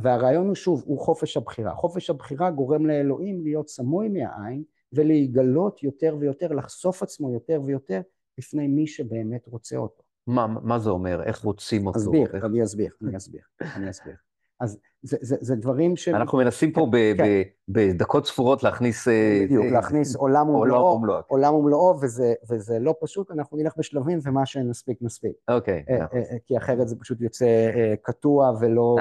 והרעיון 0.01 0.47
הוא 0.47 0.55
שוב, 0.55 0.83
הוא 0.85 0.99
חופש 0.99 1.37
הבחירה. 1.37 1.75
חופש 1.75 2.09
הבחירה 2.09 2.51
גורם 2.51 2.85
לאלוהים 2.85 3.41
להיות 3.43 3.69
סמוי 3.69 4.09
מהעין 4.09 4.63
ולהיגלות 4.93 5.83
יותר 5.83 6.17
ויותר, 6.19 6.53
לחשוף 6.53 7.03
עצמו 7.03 7.33
יותר 7.33 7.61
ויותר 7.65 8.01
בפני 8.37 8.67
מי 8.67 8.87
שבאמת 8.87 9.47
רוצה 9.47 9.77
אותו. 9.77 10.03
מה, 10.27 10.47
מה 10.47 10.79
זה 10.79 10.89
אומר? 10.89 11.23
איך 11.23 11.43
רוצים 11.43 11.87
אותו? 11.87 11.99
אסביר, 11.99 12.35
איך... 12.35 12.45
אני 12.45 12.63
אסביר, 12.63 12.91
אני 13.03 13.17
אסביר, 13.17 13.41
אני 13.75 13.89
אסביר. 13.89 14.15
אז 14.59 14.79
זה, 15.01 15.17
זה, 15.21 15.35
זה 15.39 15.55
דברים 15.55 15.95
ש... 15.95 16.07
אנחנו 16.07 16.37
מנסים 16.37 16.71
פה 16.71 16.87
ב, 16.91 17.17
כן. 17.17 17.23
ב, 17.23 17.41
בדקות 17.69 18.25
ספורות 18.25 18.63
להכניס... 18.63 19.07
אה, 19.07 19.41
בדיוק, 19.43 19.65
זה... 19.65 19.71
להכניס 19.71 20.15
עולם 20.15 20.49
ומלואו, 20.49 21.01
עולם 21.27 21.53
ומלואו, 21.53 21.99
וזה, 22.01 22.33
וזה 22.49 22.79
לא 22.79 22.95
פשוט, 23.01 23.31
אנחנו 23.31 23.57
נלך 23.57 23.73
בשלבים, 23.77 24.19
ומה 24.23 24.45
שנספיק 24.45 24.97
נספיק. 25.01 25.31
אוקיי. 25.47 25.83
אה, 25.89 25.95
אה, 25.95 26.37
כי 26.45 26.57
אחרת 26.57 26.87
זה 26.87 26.95
פשוט 26.99 27.21
יוצא 27.21 27.71
קטוע 28.01 28.51
ולא, 28.61 28.97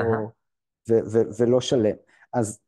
ו, 0.89 0.93
ו, 1.13 1.19
ולא 1.39 1.61
שלם. 1.61 1.97
אז, 2.33 2.61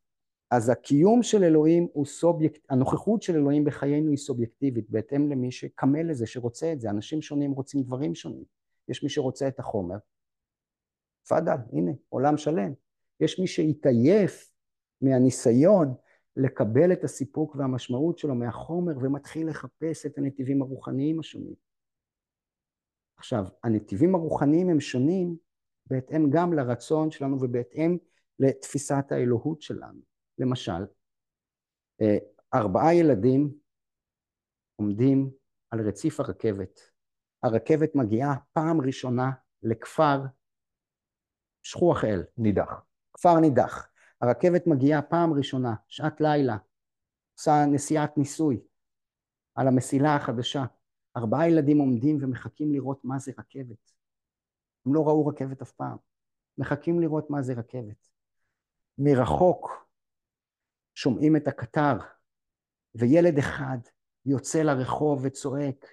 אז 0.51 0.69
הקיום 0.69 1.23
של 1.23 1.43
אלוהים 1.43 1.87
הוא 1.93 2.05
סובייקט, 2.05 2.65
הנוכחות 2.69 3.21
של 3.21 3.35
אלוהים 3.35 3.63
בחיינו 3.63 4.09
היא 4.09 4.17
סובייקטיבית, 4.17 4.89
בהתאם 4.89 5.31
למי 5.31 5.51
שקמה 5.51 6.03
לזה, 6.03 6.27
שרוצה 6.27 6.73
את 6.73 6.81
זה. 6.81 6.89
אנשים 6.89 7.21
שונים 7.21 7.51
רוצים 7.51 7.83
דברים 7.83 8.15
שונים. 8.15 8.43
יש 8.89 9.03
מי 9.03 9.09
שרוצה 9.09 9.47
את 9.47 9.59
החומר, 9.59 9.97
תפאדל, 11.23 11.57
הנה, 11.73 11.91
עולם 12.09 12.37
שלם. 12.37 12.73
יש 13.19 13.39
מי 13.39 13.47
שהתעייף 13.47 14.51
מהניסיון 15.01 15.93
לקבל 16.37 16.93
את 16.93 17.03
הסיפוק 17.03 17.55
והמשמעות 17.55 18.17
שלו 18.17 18.35
מהחומר 18.35 18.93
ומתחיל 18.97 19.49
לחפש 19.49 20.05
את 20.05 20.17
הנתיבים 20.17 20.61
הרוחניים 20.61 21.19
השונים. 21.19 21.53
עכשיו, 23.17 23.45
הנתיבים 23.63 24.15
הרוחניים 24.15 24.69
הם 24.69 24.79
שונים 24.79 25.37
בהתאם 25.91 26.29
גם 26.29 26.53
לרצון 26.53 27.11
שלנו 27.11 27.37
ובהתאם 27.41 27.97
לתפיסת 28.39 29.05
האלוהות 29.11 29.61
שלנו. 29.61 30.01
למשל, 30.37 30.85
אה, 32.01 32.17
ארבעה 32.53 32.95
ילדים 32.95 33.53
עומדים 34.75 35.31
על 35.69 35.87
רציף 35.87 36.19
הרכבת. 36.19 36.79
הרכבת 37.43 37.95
מגיעה 37.95 38.35
פעם 38.53 38.81
ראשונה 38.81 39.31
לכפר 39.63 40.19
שכוח 41.63 42.03
אל. 42.03 42.23
נידח. 42.37 42.81
כפר 43.13 43.39
נידח. 43.39 43.87
הרכבת 44.21 44.67
מגיעה 44.67 45.01
פעם 45.01 45.33
ראשונה, 45.33 45.73
שעת 45.87 46.21
לילה, 46.21 46.57
עושה 47.37 47.65
נסיעת 47.71 48.17
ניסוי 48.17 48.61
על 49.55 49.67
המסילה 49.67 50.15
החדשה. 50.15 50.65
ארבעה 51.17 51.49
ילדים 51.49 51.77
עומדים 51.77 52.17
ומחכים 52.21 52.73
לראות 52.73 52.99
מה 53.03 53.19
זה 53.19 53.31
רכבת. 53.39 54.00
הם 54.85 54.93
לא 54.93 55.07
ראו 55.07 55.27
רכבת 55.27 55.61
אף 55.61 55.71
פעם. 55.71 55.97
מחכים 56.57 56.99
לראות 56.99 57.29
מה 57.29 57.41
זה 57.41 57.53
רכבת. 57.53 58.07
מרחוק 58.97 59.87
שומעים 60.95 61.35
את 61.35 61.47
הקטר, 61.47 61.97
וילד 62.95 63.37
אחד 63.37 63.77
יוצא 64.25 64.61
לרחוב 64.61 65.19
וצועק, 65.23 65.85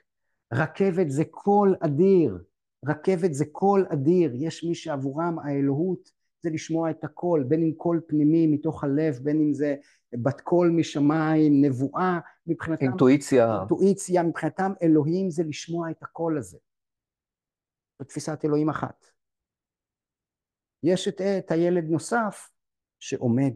רכבת 0.53 1.11
זה 1.11 1.25
קול 1.31 1.77
אדיר, 1.81 2.45
רכבת 2.85 3.35
זה 3.35 3.45
קול 3.53 3.87
אדיר, 3.93 4.33
יש 4.35 4.65
מי 4.65 4.75
שעבורם 4.75 5.39
האלוהות 5.39 6.11
זה 6.43 6.51
לשמוע 6.51 6.91
את 6.91 7.05
הקול, 7.05 7.43
בין 7.43 7.63
אם 7.63 7.73
קול 7.77 8.01
פנימי 8.07 8.47
מתוך 8.47 8.85
הלב, 8.85 9.19
בין 9.23 9.41
אם 9.41 9.55
זה 9.55 9.77
בת 10.13 10.41
קול 10.41 10.71
משמיים, 10.71 11.65
נבואה, 11.65 12.19
מבחינתם... 12.47 12.87
אינטואיציה. 12.87 13.59
אינטואיציה, 13.59 14.23
מבחינתם 14.23 14.73
אלוהים 14.83 15.31
זה 15.31 15.43
לשמוע 15.43 15.91
את 15.91 16.03
הקול 16.03 16.39
הזה. 16.39 16.59
זו 17.99 18.05
תפיסת 18.05 18.45
אלוהים 18.45 18.69
אחת. 18.69 19.07
יש 20.83 21.09
את, 21.09 21.21
את 21.21 21.51
הילד 21.51 21.85
נוסף 21.85 22.51
שעומד 23.01 23.55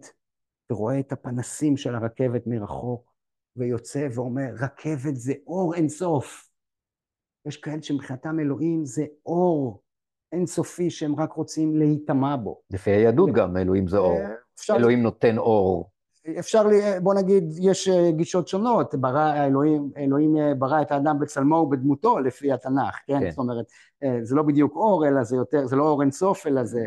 ורואה 0.72 1.00
את 1.00 1.12
הפנסים 1.12 1.76
של 1.76 1.94
הרכבת 1.94 2.46
מרחוק, 2.46 3.12
ויוצא 3.56 4.08
ואומר, 4.14 4.48
רכבת 4.60 5.16
זה 5.16 5.32
אור 5.46 5.74
אינסוף. 5.74 6.48
יש 7.46 7.56
כאלה 7.56 7.82
שמבחינתם 7.82 8.40
אלוהים 8.40 8.84
זה 8.84 9.04
אור 9.26 9.82
אינסופי 10.32 10.90
שהם 10.90 11.20
רק 11.20 11.32
רוצים 11.32 11.76
להיטמע 11.76 12.36
בו. 12.36 12.62
לפי 12.70 12.90
היהדות 12.90 13.30
גם 13.34 13.56
אלוהים 13.56 13.88
זה 13.88 13.98
אור. 13.98 14.18
אה, 14.70 14.76
אלוהים 14.76 15.02
נותן 15.02 15.38
אור. 15.38 15.91
אפשר, 16.38 16.62
בוא 17.02 17.14
נגיד, 17.14 17.44
יש 17.60 17.88
אה, 17.88 18.10
גישות 18.10 18.48
שונות, 18.48 18.94
ברא, 18.94 19.46
אלוהים, 19.46 19.90
אלוהים 19.96 20.36
אה, 20.36 20.54
ברא 20.54 20.82
את 20.82 20.92
האדם 20.92 21.18
בצלמו 21.18 21.56
ובדמותו 21.56 22.18
לפי 22.18 22.52
התנ"ך, 22.52 22.98
כן? 23.06 23.20
כן? 23.20 23.30
זאת 23.30 23.38
אומרת, 23.38 23.64
זה 24.22 24.34
לא 24.34 24.42
בדיוק 24.42 24.76
אור, 24.76 25.06
אלא 25.08 25.22
זה 25.22 25.36
יותר, 25.36 25.66
זה 25.66 25.76
לא 25.76 25.88
אור 25.88 26.02
אינסוף, 26.02 26.46
אלא 26.46 26.64
זה... 26.64 26.80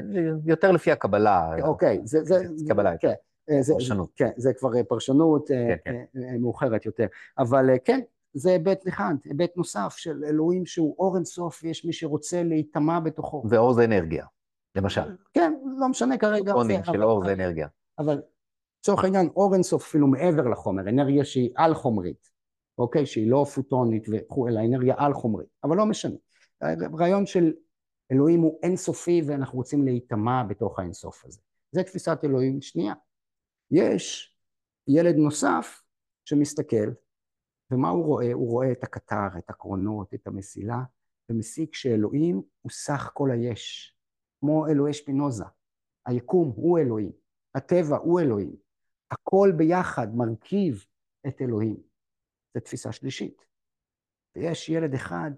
יותר 0.46 0.72
לפי 0.72 0.92
הקבלה. 0.92 1.56
אוקיי, 1.62 2.02
זה... 2.04 2.24
זה 2.24 2.46
קבלה. 2.68 2.98
כן. 2.98 3.14
זה, 3.60 3.74
פרשנות. 3.74 4.10
כן, 4.16 4.30
זה 4.38 4.54
כבר 4.54 4.70
פרשנות 4.88 5.48
כן, 5.48 5.76
כן. 5.86 6.02
מאוחרת 6.40 6.86
יותר. 6.86 7.06
אבל 7.38 7.70
כן, 7.86 8.00
זה 8.34 8.50
היבט 8.50 8.88
אחד, 8.88 9.16
היבט 9.24 9.58
נוסף 9.58 9.94
של 9.98 10.24
אלוהים 10.28 10.66
שהוא 10.66 10.96
אור 11.00 11.16
אינסוף 11.16 11.62
ויש 11.64 11.86
מי 11.86 11.94
שרוצה 11.94 12.44
להיטמע 12.44 13.00
בתוכו. 13.00 13.44
ואור 13.50 13.74
זה 13.74 13.86
אנרגיה, 13.86 14.26
למשל. 14.76 15.16
כן, 15.34 15.54
לא 15.78 15.88
משנה 15.88 16.18
כרגע. 16.18 16.54
פוטונים 16.54 16.84
של 16.84 17.04
אור 17.04 17.26
זה 17.26 17.34
אנרגיה. 17.34 17.68
אבל 18.00 18.22
לצורך 18.86 19.04
העניין 19.04 19.30
אור 19.36 19.54
אינסוף 19.54 19.84
אפילו 19.84 20.08
מעבר 20.08 20.48
לחומר, 20.48 20.90
אנרגיה 20.90 21.26
שהיא 21.26 21.50
על 21.56 21.74
חומרית, 21.74 22.30
אוקיי? 22.78 23.06
שהיא 23.06 23.32
לא 23.32 23.46
פוטונית 23.56 24.08
וכו', 24.12 24.48
אלא 24.48 24.60
אנרגיה 24.60 24.96
על 24.98 25.14
חומרית, 25.14 25.48
אבל 25.64 25.78
לא 25.78 25.86
משנה. 25.86 26.16
הרעיון 26.62 27.26
של 27.26 27.54
אלוהים 28.12 28.42
הוא 28.42 28.60
אינסופי 28.64 29.22
ואנחנו 29.28 29.58
רוצים 29.58 29.86
להיטמע 29.86 30.44
בתוך 30.44 30.80
האינסוף 30.80 31.26
הזה. 31.26 31.42
זה 31.72 31.84
תפיסת 31.84 32.20
אלוהים 32.24 32.62
שנייה. 32.62 32.94
יש 33.72 34.36
ילד 34.88 35.16
נוסף 35.16 35.84
שמסתכל 36.26 36.92
ומה 37.72 37.90
הוא 37.90 38.06
רואה? 38.06 38.34
הוא 38.34 38.52
רואה 38.52 38.72
את 38.72 38.84
הקטר, 38.84 39.38
את 39.38 39.50
הקרונות, 39.50 40.14
את 40.14 40.28
המסילה, 40.28 40.80
ומסיק 41.30 41.76
שאלוהים 41.76 42.42
הוא 42.62 42.72
סך 42.72 43.12
כל 43.14 43.32
היש, 43.32 43.96
כמו 44.40 44.68
אלוהי 44.68 44.94
שפינוזה. 44.94 45.46
היקום 46.06 46.54
הוא 46.56 46.80
אלוהים, 46.80 47.12
הטבע 47.56 47.98
הוא 47.98 48.20
אלוהים, 48.20 48.65
הכל 49.12 49.52
ביחד 49.58 50.16
מרכיב 50.16 50.86
את 51.28 51.42
אלוהים. 51.42 51.78
זו 52.54 52.60
תפיסה 52.60 52.92
שלישית. 52.92 53.46
ויש 54.36 54.70
ילד 54.70 54.94
אחד 54.94 55.32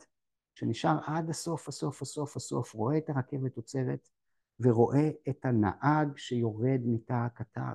שנשאר 0.55 0.99
עד 1.05 1.29
הסוף, 1.29 1.67
הסוף, 1.67 2.01
הסוף, 2.01 2.35
הסוף, 2.35 2.73
רואה 2.73 2.97
את 2.97 3.09
הרכבת 3.09 3.57
עוצרת, 3.57 4.09
ורואה 4.59 5.09
את 5.29 5.45
הנהג 5.45 6.17
שיורד 6.17 6.81
מתא 6.85 7.13
הקטר. 7.13 7.73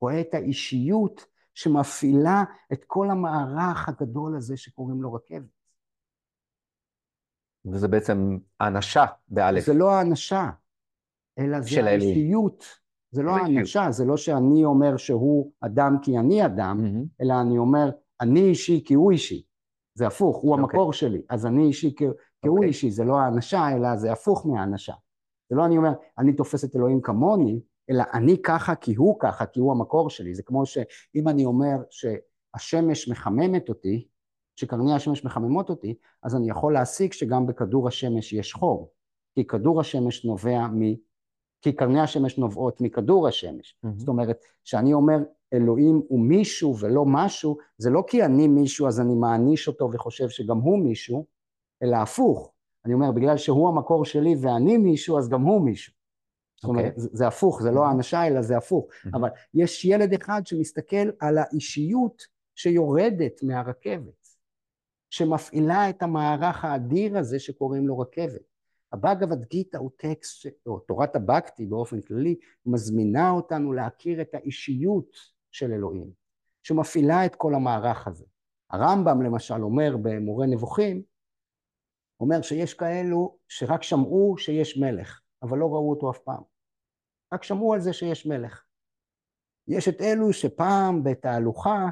רואה 0.00 0.20
את 0.20 0.34
האישיות 0.34 1.26
שמפעילה 1.54 2.44
את 2.72 2.84
כל 2.86 3.10
המערך 3.10 3.88
הגדול 3.88 4.36
הזה 4.36 4.56
שקוראים 4.56 5.02
לו 5.02 5.12
רכבת. 5.12 5.58
וזה 7.72 7.88
בעצם 7.88 8.38
האנשה 8.60 9.04
באלף. 9.28 9.64
זה 9.66 9.74
לא 9.74 9.90
האנשה, 9.90 10.50
אלא 11.38 11.60
זה 11.60 11.84
האישיות. 11.84 12.64
זה 13.10 13.22
לא 13.22 13.30
האנשה, 13.30 13.90
זה 13.90 14.04
לא 14.04 14.16
שאני 14.16 14.64
אומר 14.64 14.96
שהוא 14.96 15.52
אדם 15.60 15.96
כי 16.02 16.18
אני 16.18 16.46
אדם, 16.46 16.80
mm-hmm. 16.80 17.22
אלא 17.22 17.34
אני 17.40 17.58
אומר, 17.58 17.90
אני 18.20 18.40
אישי 18.40 18.84
כי 18.84 18.94
הוא 18.94 19.12
אישי. 19.12 19.42
זה 19.94 20.06
הפוך, 20.06 20.36
הוא 20.36 20.56
okay. 20.56 20.60
אוקיי. 20.60 20.78
המקור 20.78 20.92
שלי. 20.92 21.22
אז 21.30 21.46
אני 21.46 21.64
אישי 21.64 21.94
כי, 21.96 21.96
כי 21.96 22.04
okay. 22.04 22.48
הוא 22.48 22.56
אוקיי. 22.56 22.68
אישי, 22.68 22.90
זה 22.90 23.04
לא 23.04 23.18
האנשה, 23.18 23.68
אלא 23.76 23.96
זה 23.96 24.12
הפוך 24.12 24.46
מהאנשה. 24.46 24.94
זה 25.50 25.56
לא 25.56 25.66
אני 25.66 25.76
אומר, 25.76 25.92
אני 26.18 26.32
תופס 26.32 26.64
את 26.64 26.76
אלוהים 26.76 27.00
כמוני, 27.00 27.60
אלא 27.90 28.04
אני 28.12 28.42
ככה 28.42 28.74
כי 28.74 28.94
הוא 28.94 29.16
ככה, 29.20 29.46
כי 29.46 29.60
הוא 29.60 29.72
המקור 29.72 30.10
שלי. 30.10 30.34
זה 30.34 30.42
כמו 30.42 30.66
שאם 30.66 31.28
אני 31.28 31.44
אומר 31.44 31.76
שהשמש 31.90 33.08
מחממת 33.08 33.68
אותי, 33.68 34.08
שקרני 34.56 34.94
השמש 34.94 35.24
מחממות 35.24 35.70
אותי, 35.70 35.94
אז 36.22 36.36
אני 36.36 36.50
יכול 36.50 36.72
להסיק 36.72 37.12
שגם 37.12 37.46
בכדור 37.46 37.88
השמש 37.88 38.32
יש 38.32 38.54
חור. 38.54 38.92
כי 39.34 39.46
כדור 39.46 39.80
השמש 39.80 40.24
נובע 40.24 40.66
מ... 40.66 41.07
כי 41.60 41.72
קרני 41.72 42.00
השמש 42.00 42.38
נובעות 42.38 42.80
מכדור 42.80 43.28
השמש. 43.28 43.76
Mm-hmm. 43.76 43.88
זאת 43.96 44.08
אומרת, 44.08 44.44
כשאני 44.64 44.92
אומר 44.92 45.18
אלוהים 45.52 46.02
הוא 46.08 46.20
מישהו 46.20 46.78
ולא 46.78 47.04
משהו, 47.06 47.58
זה 47.78 47.90
לא 47.90 48.04
כי 48.06 48.24
אני 48.24 48.48
מישהו 48.48 48.88
אז 48.88 49.00
אני 49.00 49.14
מעניש 49.14 49.68
אותו 49.68 49.90
וחושב 49.92 50.28
שגם 50.28 50.58
הוא 50.58 50.78
מישהו, 50.78 51.24
אלא 51.82 51.96
הפוך. 51.96 52.52
אני 52.84 52.94
אומר, 52.94 53.12
בגלל 53.12 53.36
שהוא 53.36 53.68
המקור 53.68 54.04
שלי 54.04 54.34
ואני 54.40 54.76
מישהו, 54.76 55.18
אז 55.18 55.28
גם 55.28 55.42
הוא 55.42 55.60
מישהו. 55.60 55.92
זאת 56.56 56.68
אומרת, 56.68 56.84
okay. 56.84 56.88
אוקיי. 56.88 57.00
זה, 57.00 57.08
זה 57.12 57.26
הפוך, 57.26 57.62
זה 57.62 57.70
לא 57.70 57.84
האנשה 57.84 58.26
אלא 58.26 58.42
זה 58.42 58.56
הפוך. 58.56 58.86
Mm-hmm. 58.86 59.10
אבל 59.14 59.28
יש 59.54 59.84
ילד 59.84 60.12
אחד 60.12 60.46
שמסתכל 60.46 61.10
על 61.20 61.38
האישיות 61.38 62.22
שיורדת 62.54 63.42
מהרכבת, 63.42 64.28
שמפעילה 65.10 65.90
את 65.90 66.02
המערך 66.02 66.64
האדיר 66.64 67.18
הזה 67.18 67.38
שקוראים 67.38 67.88
לו 67.88 67.98
רכבת. 67.98 68.47
הבאגבד 68.92 69.44
גיתא 69.44 69.76
הוא 69.76 69.90
טקסט, 69.96 70.46
או 70.66 70.78
תורת 70.78 71.16
הבקטי 71.16 71.66
באופן 71.66 72.00
כללי, 72.00 72.36
מזמינה 72.66 73.30
אותנו 73.30 73.72
להכיר 73.72 74.20
את 74.20 74.34
האישיות 74.34 75.16
של 75.50 75.72
אלוהים, 75.72 76.10
שמפעילה 76.62 77.26
את 77.26 77.34
כל 77.34 77.54
המערך 77.54 78.06
הזה. 78.06 78.24
הרמב"ם 78.70 79.22
למשל 79.22 79.62
אומר 79.62 79.96
במורה 80.02 80.46
נבוכים, 80.46 81.02
אומר 82.20 82.42
שיש 82.42 82.74
כאלו 82.74 83.38
שרק 83.48 83.82
שמעו 83.82 84.34
שיש 84.38 84.78
מלך, 84.78 85.20
אבל 85.42 85.58
לא 85.58 85.66
ראו 85.66 85.90
אותו 85.90 86.10
אף 86.10 86.18
פעם. 86.18 86.42
רק 87.34 87.42
שמעו 87.42 87.74
על 87.74 87.80
זה 87.80 87.92
שיש 87.92 88.26
מלך. 88.26 88.64
יש 89.68 89.88
את 89.88 90.00
אלו 90.00 90.32
שפעם 90.32 91.04
בתהלוכה 91.04 91.88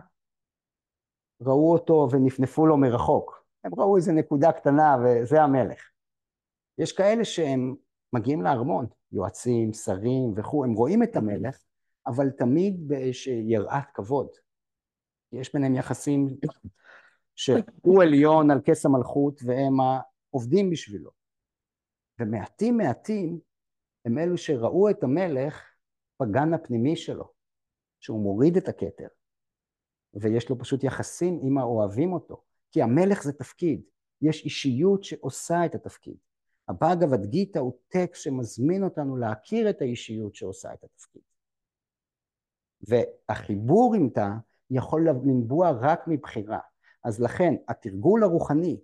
ראו 1.42 1.72
אותו 1.72 2.08
ונפנפו 2.10 2.66
לו 2.66 2.76
מרחוק. 2.76 3.44
הם 3.64 3.74
ראו 3.74 3.96
איזה 3.96 4.12
נקודה 4.12 4.52
קטנה 4.52 4.96
וזה 5.04 5.42
המלך. 5.42 5.95
יש 6.78 6.92
כאלה 6.92 7.24
שהם 7.24 7.74
מגיעים 8.12 8.42
לארמון, 8.42 8.86
יועצים, 9.12 9.72
שרים 9.72 10.32
וכו', 10.36 10.64
הם 10.64 10.72
רואים 10.72 11.02
את 11.02 11.16
המלך, 11.16 11.58
אבל 12.06 12.30
תמיד 12.30 12.88
באיזושהי 12.88 13.42
יראת 13.46 13.90
כבוד. 13.94 14.28
יש 15.32 15.52
ביניהם 15.52 15.74
יחסים 15.74 16.28
שהוא 17.34 18.02
עליון 18.02 18.50
על 18.50 18.60
כס 18.64 18.86
המלכות 18.86 19.40
והם 19.44 19.72
העובדים 19.80 20.70
בשבילו. 20.70 21.10
ומעטים 22.20 22.76
מעטים 22.76 23.40
הם 24.04 24.18
אלו 24.18 24.38
שראו 24.38 24.90
את 24.90 25.02
המלך 25.02 25.62
בגן 26.22 26.54
הפנימי 26.54 26.96
שלו, 26.96 27.32
שהוא 28.00 28.22
מוריד 28.22 28.56
את 28.56 28.68
הכתר, 28.68 29.08
ויש 30.14 30.50
לו 30.50 30.58
פשוט 30.58 30.84
יחסים 30.84 31.40
עם 31.42 31.58
האוהבים 31.58 32.12
אותו, 32.12 32.42
כי 32.70 32.82
המלך 32.82 33.22
זה 33.22 33.32
תפקיד, 33.32 33.82
יש 34.22 34.44
אישיות 34.44 35.04
שעושה 35.04 35.66
את 35.66 35.74
התפקיד. 35.74 36.16
הבאגבד 36.68 37.26
גיתא 37.26 37.58
הוא 37.58 37.72
טקסט 37.88 38.22
שמזמין 38.22 38.84
אותנו 38.84 39.16
להכיר 39.16 39.70
את 39.70 39.80
האישיות 39.80 40.34
שעושה 40.34 40.72
את 40.72 40.84
התפקיד. 40.84 41.22
והחיבור 42.80 43.94
עם 43.94 44.08
תא 44.08 44.28
יכול 44.70 45.08
לנבוע 45.08 45.70
רק 45.70 46.00
מבחירה. 46.06 46.58
אז 47.04 47.20
לכן 47.20 47.54
התרגול 47.68 48.22
הרוחני 48.22 48.80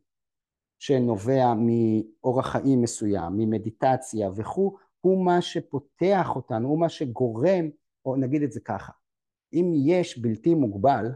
שנובע 0.79 1.55
מאורח 1.57 2.47
חיים 2.47 2.83
מסוים, 2.83 3.33
ממדיטציה 3.37 4.31
וכו', 4.37 4.77
הוא 5.01 5.25
מה 5.25 5.43
שפותח 5.43 6.37
אותנו, 6.37 6.69
הוא 6.69 6.81
מה 6.81 6.89
שגורם, 6.89 7.71
או 8.05 8.17
נגיד 8.17 8.43
את 8.43 8.53
זה 8.53 8.61
ככה, 8.61 8.93
אם 9.53 9.73
יש 9.87 10.19
בלתי 10.19 10.55
מוגבל, 10.55 11.07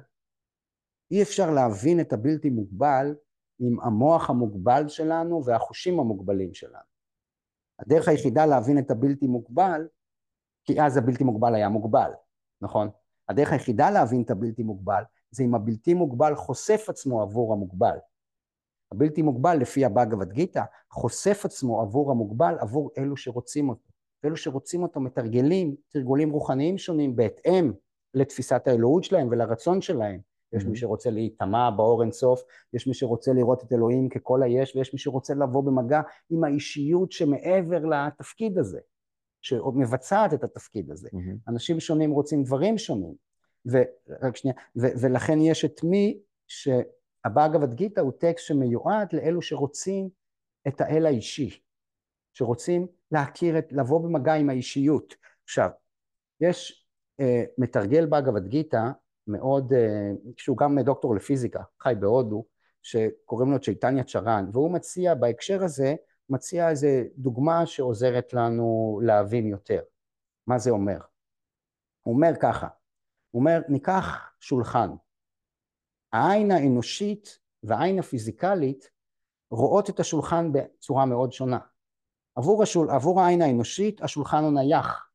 אי 1.11 1.23
אפשר 1.23 1.51
להבין 1.51 2.01
את 2.01 2.13
הבלתי 2.13 2.51
מוגבל 2.51 3.15
עם 3.59 3.81
המוח 3.81 4.31
המוגבל 4.31 4.89
שלנו 4.89 5.45
והחושים 5.45 6.01
המוגבלים 6.01 6.55
שלנו. 6.55 6.97
הדרך 7.79 8.09
היחידה 8.09 8.47
להבין 8.47 8.79
את 8.79 8.91
הבלתי 8.91 9.27
מוגבל, 9.27 9.89
כי 10.65 10.83
אז 10.83 10.97
הבלתי 10.97 11.25
מוגבל 11.25 11.55
היה 11.55 11.69
מוגבל, 11.69 12.11
נכון? 12.61 12.89
הדרך 13.29 13.53
היחידה 13.53 13.91
להבין 13.91 14.23
את 14.23 14.31
הבלתי 14.31 14.63
מוגבל 14.63 15.03
זה 15.31 15.45
אם 15.45 15.55
הבלתי 15.55 15.95
מוגבל 15.95 16.35
חושף 16.35 16.87
עצמו 16.89 17.23
עבור 17.23 17.53
המוגבל. 17.53 17.99
הבלתי 18.93 19.23
מוגבל 19.23 19.57
לפי 19.57 19.85
הבאגבד 19.85 20.33
גיתא 20.33 20.63
חושף 20.91 21.43
עצמו 21.45 21.81
עבור 21.81 22.11
המוגבל 22.11 22.57
עבור 22.61 22.91
אלו 22.99 23.17
שרוצים 23.17 23.69
אותו. 23.69 23.91
ואלו 24.23 24.37
שרוצים 24.37 24.83
אותו 24.83 25.01
מתרגלים 25.01 25.77
תרגולים 25.89 26.31
רוחניים 26.31 26.79
שונים 26.79 27.17
בהתאם 27.17 27.73
לתפיסת 28.15 28.69
האלוהות 28.69 29.05
שלהם 29.05 29.29
ולרצון 29.31 29.81
שלהם. 29.81 30.21
יש 30.53 30.65
מי 30.65 30.77
שרוצה 30.77 31.11
להיטמע 31.11 31.71
באור 31.71 32.03
אינסוף, 32.03 32.43
יש 32.73 32.87
מי 32.87 32.95
שרוצה 32.95 33.33
לראות 33.33 33.65
את 33.65 33.73
אלוהים 33.73 34.09
ככל 34.09 34.43
היש, 34.43 34.77
ויש 34.77 34.93
מי 34.93 34.99
שרוצה 34.99 35.35
לבוא 35.35 35.65
במגע 35.65 36.01
עם 36.31 36.45
האישיות 36.45 37.13
שמעבר 37.13 37.85
לתפקיד 37.85 38.59
הזה, 38.59 38.81
שמבצעת 39.43 40.35
את 40.35 40.45
התפקיד 40.45 40.91
הזה. 40.91 41.09
אנשים 41.49 41.81
שונים 41.81 42.11
רוצים 42.11 42.43
דברים 42.43 42.79
שונים. 42.79 43.27
ורק 43.67 44.37
שנייה, 44.37 44.57
ו- 44.77 45.01
ולכן 45.01 45.41
יש 45.41 45.65
את 45.65 45.85
מי 45.85 46.19
שהבאגבד 46.47 47.75
גיתא 47.75 48.01
הוא 48.01 48.13
טקסט 48.19 48.47
שמיועד 48.47 49.13
לאלו 49.13 49.43
שרוצים 49.43 50.09
את 50.69 50.81
האל 50.81 51.07
האישי, 51.07 51.61
שרוצים 52.33 52.87
להכיר 53.13 53.59
את, 53.59 53.73
לבוא 53.73 54.01
במגע 54.01 54.35
עם 54.35 54.51
האישיות. 54.51 55.15
עכשיו, 55.45 55.71
יש 56.41 56.87
אה, 57.21 57.45
מתרגל 57.59 58.07
באגבד 58.07 58.47
גיתא 58.47 58.83
מאוד, 59.27 59.73
אה, 59.73 60.11
שהוא 60.37 60.57
גם 60.57 60.79
דוקטור 60.81 61.15
לפיזיקה, 61.15 61.63
חי 61.81 61.95
בהודו, 62.01 62.45
שקוראים 62.83 63.53
לו 63.53 63.61
צ'ייטניה 63.61 64.05
צ'רן, 64.05 64.49
והוא 64.53 64.71
מציע 64.71 65.15
בהקשר 65.15 65.65
הזה, 65.65 65.95
מציע 66.31 66.71
איזה 66.71 67.05
דוגמה 67.17 67.67
שעוזרת 67.67 68.33
לנו 68.33 69.01
להבין 69.03 69.47
יותר. 69.47 69.83
מה 70.47 70.59
זה 70.59 70.71
אומר? 70.71 70.99
הוא 72.03 72.15
אומר 72.15 72.33
ככה, 72.41 72.69
הוא 73.31 73.41
אומר, 73.41 73.61
ניקח 73.69 74.33
שולחן. 74.41 74.91
העין 76.13 76.51
האנושית 76.51 77.39
והעין 77.63 77.99
הפיזיקלית 77.99 78.91
רואות 79.51 79.91
את 79.91 80.01
השולחן 80.01 80.53
בצורה 80.53 81.07
מאוד 81.07 81.33
שונה. 81.33 81.59
עבור, 82.35 82.63
השול, 82.63 82.91
עבור 82.91 83.21
העין 83.21 83.43
האנושית 83.43 84.03
השולחן 84.03 84.45
הוא 84.45 84.53
נייח. 84.53 85.09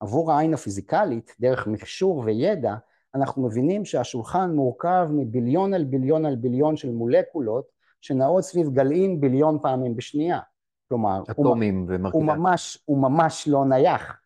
עבור 0.00 0.32
העין 0.32 0.54
הפיזיקלית, 0.54 1.36
דרך 1.40 1.66
מכשור 1.66 2.18
וידע, 2.18 2.74
אנחנו 3.14 3.46
מבינים 3.46 3.84
שהשולחן 3.84 4.50
מורכב 4.50 5.08
מביליון 5.12 5.74
על 5.74 5.84
ביליון 5.84 6.26
על 6.26 6.36
ביליון 6.36 6.76
של 6.76 6.90
מולקולות 6.90 7.66
שנעות 8.00 8.44
סביב 8.44 8.68
גלעין 8.70 9.20
ביליון 9.20 9.58
פעמים 9.62 9.96
בשנייה. 9.96 10.40
כלומר, 10.88 11.22
אטומים 11.30 11.78
הוא, 11.78 11.94
ומרכיבי. 11.94 12.24
הוא 12.24 12.24
ממש, 12.24 12.78
הוא 12.84 13.02
ממש 13.02 13.48
לא 13.48 13.64
נייח. 13.64 14.20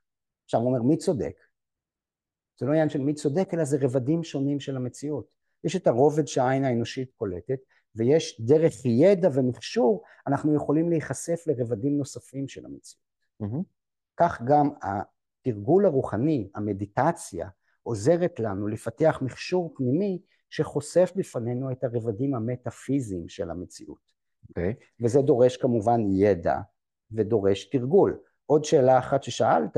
עכשיו 0.45 0.61
הוא 0.61 0.68
אומר, 0.68 0.82
מי 0.82 0.97
צודק? 0.97 1.41
זה 2.59 2.66
לא 2.66 2.70
עניין 2.70 2.89
של 2.89 3.01
מי 3.01 3.14
צודק, 3.14 3.49
אלא 3.55 3.64
זה 3.64 3.78
רבדים 3.80 4.24
שונים 4.24 4.61
של 4.61 4.76
המציאות. 4.76 5.26
יש 5.64 5.76
את 5.76 5.86
הרובד 5.86 6.26
שהעין 6.26 6.64
האנושית 6.64 7.11
קולטת, 7.16 7.59
ויש 7.95 8.41
דרך 8.41 8.84
ידע 8.84 9.28
ומכשור, 9.32 10.03
אנחנו 10.26 10.55
יכולים 10.55 10.91
להיחשף 10.91 11.45
לרבדים 11.47 11.99
נוספים 11.99 12.49
של 12.49 12.66
המציאות. 12.66 13.03
Mm-hmm. 13.43 13.62
כך 14.16 14.43
גם 14.45 14.70
התרגול 14.82 15.86
הרוחני, 15.86 16.49
המדיטציה, 16.55 17.49
עוזרת 17.89 18.41
לנו 18.41 18.68
לפתח 18.68 19.18
מכשור 19.22 19.74
פנימי 19.76 20.18
שחושף 20.51 21.12
בפנינו 21.16 21.70
את 21.70 21.84
הרבדים 21.84 22.34
המטאפיזיים 22.34 23.28
של 23.28 23.51
המציאות. 23.51 23.99
Okay. 23.99 24.49
אוקיי. 24.49 24.74
וזה 25.01 25.22
דורש 25.22 25.57
כמובן 25.57 26.01
ידע 26.11 26.59
ודורש 27.12 27.64
תרגול. 27.64 28.18
עוד 28.47 28.64
שאלה 28.64 28.99
אחת 28.99 29.22
ששאלת, 29.22 29.76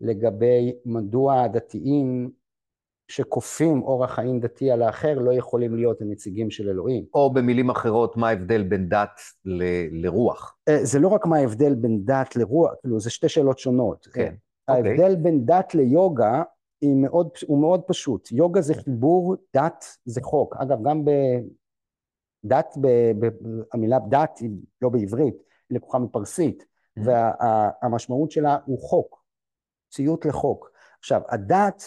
לגבי 0.00 0.76
מדוע 0.84 1.42
הדתיים 1.42 2.30
שכופים 3.08 3.82
אורח 3.82 4.14
חיים 4.14 4.40
דתי 4.40 4.70
על 4.70 4.82
האחר 4.82 5.18
לא 5.18 5.32
יכולים 5.32 5.74
להיות 5.74 6.00
הנציגים 6.00 6.50
של 6.50 6.68
אלוהים. 6.68 7.04
או 7.14 7.32
במילים 7.32 7.70
אחרות, 7.70 8.16
מה 8.16 8.28
ההבדל 8.28 8.62
בין 8.62 8.88
דת 8.88 9.20
ל- 9.44 10.04
לרוח? 10.06 10.56
אה, 10.68 10.84
זה 10.84 10.98
לא 10.98 11.08
רק 11.08 11.26
מה 11.26 11.36
ההבדל 11.36 11.74
בין 11.74 12.04
דת 12.04 12.36
לרוח, 12.36 12.72
כאילו, 12.80 13.00
זה 13.00 13.10
שתי 13.10 13.28
שאלות 13.28 13.58
שונות. 13.58 14.06
כן. 14.12 14.34
ההבדל 14.68 15.12
okay. 15.12 15.16
בין 15.16 15.46
דת 15.46 15.74
ליוגה 15.74 16.42
מאוד, 16.82 17.28
הוא 17.46 17.60
מאוד 17.60 17.82
פשוט. 17.86 18.32
יוגה 18.32 18.60
זה 18.60 18.74
חיבור, 18.74 19.36
דת 19.54 19.84
זה 20.04 20.20
חוק. 20.22 20.56
אגב, 20.56 20.78
גם 20.84 21.04
בדת, 21.04 22.74
ב, 22.80 22.86
ב, 23.18 23.28
המילה 23.72 23.98
דת 24.08 24.38
היא 24.38 24.50
לא 24.82 24.88
בעברית, 24.88 25.34
היא 25.70 25.76
לקוחה 25.76 25.98
מפרסית, 25.98 26.62
mm-hmm. 26.62 27.02
והמשמעות 27.82 28.30
שלה 28.30 28.58
הוא 28.66 28.78
חוק, 28.78 29.24
ציות 29.90 30.26
לחוק. 30.26 30.70
עכשיו, 30.98 31.22
הדת, 31.28 31.82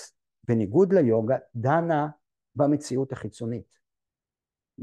בניגוד 0.48 0.94
ליוגה, 0.94 1.38
דנה 1.56 2.08
במציאות 2.56 3.12
החיצונית. 3.12 3.81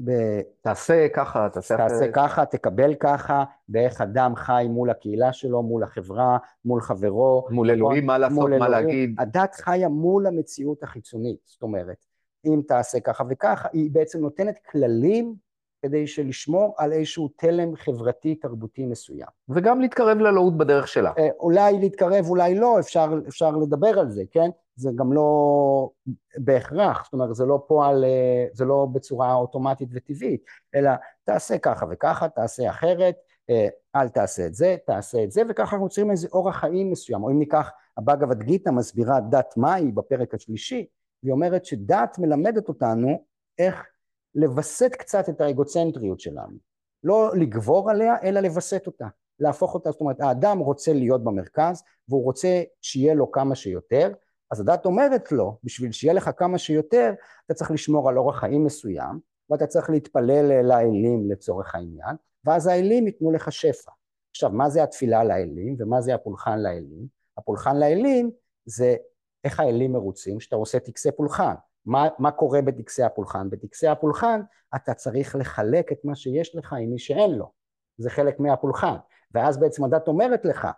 ב... 0.05 0.41
תעשה 0.61 1.07
ככה, 1.15 1.49
תעשה 1.53 1.75
אחרת. 1.75 1.89
תעשה 1.89 2.13
ככה, 2.13 2.47
תקבל 2.47 2.95
ככה, 2.95 3.45
באיך 3.69 4.01
אדם 4.01 4.37
חי 4.37 4.67
מול 4.71 4.91
הקהילה 4.91 5.33
שלו, 5.33 5.63
מול 5.63 5.83
החברה, 5.83 6.39
מול 6.65 6.81
חברו. 6.81 7.47
מול 7.51 7.71
אלוהים, 7.71 8.07
מה 8.07 8.19
לעשות, 8.19 8.51
מה 8.59 8.69
להגיד. 8.69 9.15
הדת 9.19 9.55
חיה 9.55 9.89
מול 9.89 10.27
המציאות 10.27 10.83
החיצונית, 10.83 11.39
זאת 11.45 11.63
אומרת, 11.63 12.07
אם 12.47 12.61
תעשה 12.69 13.01
ככה 13.01 13.25
וככה, 13.31 13.69
היא 13.73 13.91
בעצם 13.93 14.21
נותנת 14.21 14.59
כללים 14.71 15.35
כדי 15.83 16.07
שלשמור 16.07 16.75
על 16.79 16.93
איזשהו 16.93 17.29
תלם 17.37 17.77
חברתי 17.77 18.35
תרבותי 18.35 18.87
מסוים. 18.87 19.29
וגם 19.49 19.81
להתקרב 19.81 20.19
לאלוהות 20.19 20.59
בדרך 20.59 20.89
שלה. 20.89 21.13
אה, 21.19 21.29
אולי 21.41 21.79
להתקרב, 21.79 22.27
אולי 22.29 22.55
לא, 22.55 22.81
אפשר, 22.81 23.07
אפשר 23.29 23.51
לדבר 23.51 23.99
על 23.99 24.11
זה, 24.11 24.23
כן? 24.31 24.51
זה 24.77 24.91
גם 24.95 25.13
לא 25.13 25.91
בהכרח, 26.37 27.05
זאת 27.05 27.13
אומרת, 27.13 27.35
זה 27.35 27.45
לא 27.47 27.65
פועל, 27.67 28.05
אה, 28.05 28.47
זה 28.53 28.65
לא 28.65 28.87
בצורה 28.93 29.35
אוטומטית 29.35 29.89
וטבעית, 29.93 30.45
אלא 30.75 30.91
תעשה 31.25 31.59
ככה 31.59 31.87
וככה, 31.91 32.29
תעשה 32.29 32.71
אחרת, 32.71 33.17
אה, 33.51 33.69
אל 33.97 34.09
תעשה 34.09 34.47
את 34.47 34.55
זה, 34.55 34.77
תעשה 34.87 35.25
את 35.25 35.33
זה, 35.33 35.43
וככה 35.49 35.77
אנחנו 35.77 35.89
צריכים 35.89 36.11
איזה 36.11 36.29
אורח 36.33 36.57
חיים 36.57 36.91
מסוים, 36.91 37.23
או 37.23 37.31
אם 37.31 37.39
ניקח, 37.39 37.71
הבאגבד 37.97 38.43
גיתא 38.43 38.71
מסבירה 38.71 39.21
דת 39.21 39.55
מהי 39.57 39.93
בפרק 39.93 40.35
השלישי, 40.35 40.87
והיא 41.23 41.33
אומרת 41.33 41.65
שדת 41.65 42.19
מלמדת 42.19 42.69
אותנו 42.69 43.25
איך 43.59 43.87
לווסת 44.35 44.93
קצת 44.93 45.29
את 45.29 45.41
האגוצנטריות 45.41 46.21
שלנו, 46.21 46.57
לא 47.05 47.31
לגבור 47.37 47.91
עליה, 47.91 48.15
אלא 48.23 48.41
לווסת 48.41 48.87
אותה, 48.87 49.07
להפוך 49.41 49.75
אותה, 49.75 49.91
זאת 49.91 50.01
אומרת, 50.01 50.21
האדם 50.21 50.59
רוצה 50.59 50.93
להיות 50.93 51.25
במרכז, 51.25 51.83
והוא 52.09 52.25
רוצה 52.25 52.63
שיהיה 52.83 53.15
לו 53.15 53.31
כמה 53.31 53.55
שיותר, 53.55 54.13
אז 54.51 54.61
הדת 54.61 54.87
אומרת 54.87 55.33
לו, 55.33 55.59
בשביל 55.65 55.93
שיהיה 55.93 56.15
לך 56.15 56.31
כמה 56.37 56.59
שיותר, 56.59 57.13
אתה 57.47 57.55
צריך 57.55 57.71
לשמור 57.71 58.09
על 58.09 58.19
אורח 58.19 58.41
חיים 58.41 58.65
מסוים, 58.65 59.21
ואתה 59.51 59.67
צריך 59.67 59.91
להתפלל 59.91 60.63
לאלים 60.63 61.31
לצורך 61.31 61.75
העניין, 61.75 62.17
ואז 62.45 62.67
האלים 62.67 63.07
ייתנו 63.07 63.33
לך 63.33 63.53
שפע. 63.53 63.93
עכשיו, 64.31 64.51
מה 64.51 64.71
זה 64.71 64.83
התפילה 64.83 65.25
לאלים 65.25 65.77
ומה 65.79 66.01
זה 66.01 66.15
הפולחן 66.15 66.59
לאלים? 66.59 67.07
הפולחן 67.39 67.77
לאלים 67.77 68.31
זה 68.67 68.97
איך 69.45 69.61
האלים 69.61 69.93
מרוצים, 69.93 70.41
שאתה 70.41 70.57
עושה 70.57 70.81
טקסי 70.81 71.13
פולחן. 71.13 71.55
מה, 71.89 72.09
מה 72.19 72.31
קורה 72.31 72.63
בטקסי 72.63 73.03
הפולחן? 73.03 73.51
בטקסי 73.51 73.87
הפולחן 73.87 74.41
אתה 74.77 74.95
צריך 74.95 75.37
לחלק 75.37 75.93
את 75.93 75.99
מה 76.05 76.15
שיש 76.15 76.57
לך 76.57 76.73
עם 76.73 76.91
מי 76.91 76.99
שאין 76.99 77.35
לו. 77.35 77.51
זה 77.99 78.11
חלק 78.11 78.41
מהפולחן. 78.41 78.97
ואז 79.35 79.61
בעצם 79.61 79.85
הדת 79.85 80.09
אומרת 80.09 80.45
לך, 80.45 80.69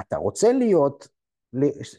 אתה 0.00 0.16
רוצה 0.16 0.52
להיות, 0.52 1.08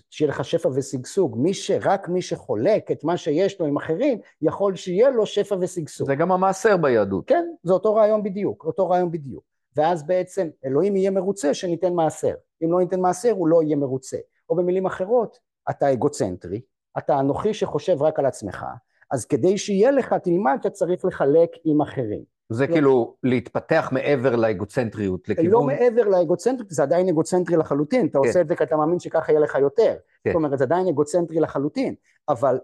שיהיה 0.09 0.31
לך 0.31 0.45
שפע 0.45 0.69
ושגשוג. 0.73 1.37
מי 1.37 1.53
שרק 1.53 2.09
מי 2.09 2.21
שחולק 2.21 2.91
את 2.91 3.03
מה 3.03 3.17
שיש 3.17 3.59
לו 3.59 3.65
עם 3.65 3.77
אחרים, 3.77 4.19
יכול 4.41 4.75
שיהיה 4.75 5.09
לו 5.09 5.25
שפע 5.25 5.55
ושגשוג. 5.61 6.07
זה 6.07 6.15
גם 6.15 6.31
המעשר 6.31 6.77
ביהדות. 6.77 7.27
כן, 7.27 7.45
זה 7.63 7.73
אותו 7.73 7.95
רעיון 7.95 8.23
בדיוק, 8.23 8.65
אותו 8.65 8.89
רעיון 8.89 9.11
בדיוק. 9.11 9.43
ואז 9.75 10.07
בעצם 10.07 10.49
אלוהים 10.65 10.95
יהיה 10.95 11.11
מרוצה 11.11 11.53
שניתן 11.53 11.93
מעשר. 11.93 12.35
אם 12.63 12.71
לא 12.71 12.79
ניתן 12.79 12.99
מעשר 12.99 13.31
הוא 13.31 13.47
לא 13.47 13.63
יהיה 13.63 13.75
מרוצה. 13.75 14.17
או 14.49 14.55
במילים 14.55 14.85
אחרות, 14.85 15.39
אתה 15.69 15.93
אגוצנטרי, 15.93 16.61
אתה 16.97 17.19
אנוכי 17.19 17.53
שחושב 17.53 18.01
רק 18.01 18.19
על 18.19 18.25
עצמך, 18.25 18.65
אז 19.11 19.25
כדי 19.25 19.57
שיהיה 19.57 19.91
לך 19.91 20.13
תלמד 20.13 20.57
שאתה 20.57 20.69
צריך 20.69 21.05
לחלק 21.05 21.49
עם 21.63 21.81
אחרים. 21.81 22.23
זה 22.49 22.67
לא. 22.67 22.73
כאילו 22.73 23.15
להתפתח 23.23 23.89
מעבר 23.91 24.35
לאגוצנטריות, 24.35 25.29
לכיוון... 25.29 25.51
לא 25.51 25.63
מעבר 25.63 26.07
לאגוצנטריות, 26.07 26.69
זה 26.69 26.83
עדיין 26.83 27.09
אגוצנטרי 27.09 27.57
לחלוטין, 27.57 28.07
אתה 28.07 28.19
כן. 28.23 28.27
עושה 28.27 28.41
את 28.41 28.47
זה 28.47 28.55
כי 28.55 28.63
אתה 28.63 28.77
מאמין 28.77 28.99
שככה 28.99 29.31
יהיה 29.31 29.41
לך 29.41 29.55
יותר. 29.55 29.95
כן. 30.23 30.29
זאת 30.29 30.35
אומרת, 30.35 30.57
זה 30.57 30.63
עדיין 30.63 30.87
אגוצנטרי 30.87 31.39
לחלוטין, 31.39 31.95
אבל 32.29 32.59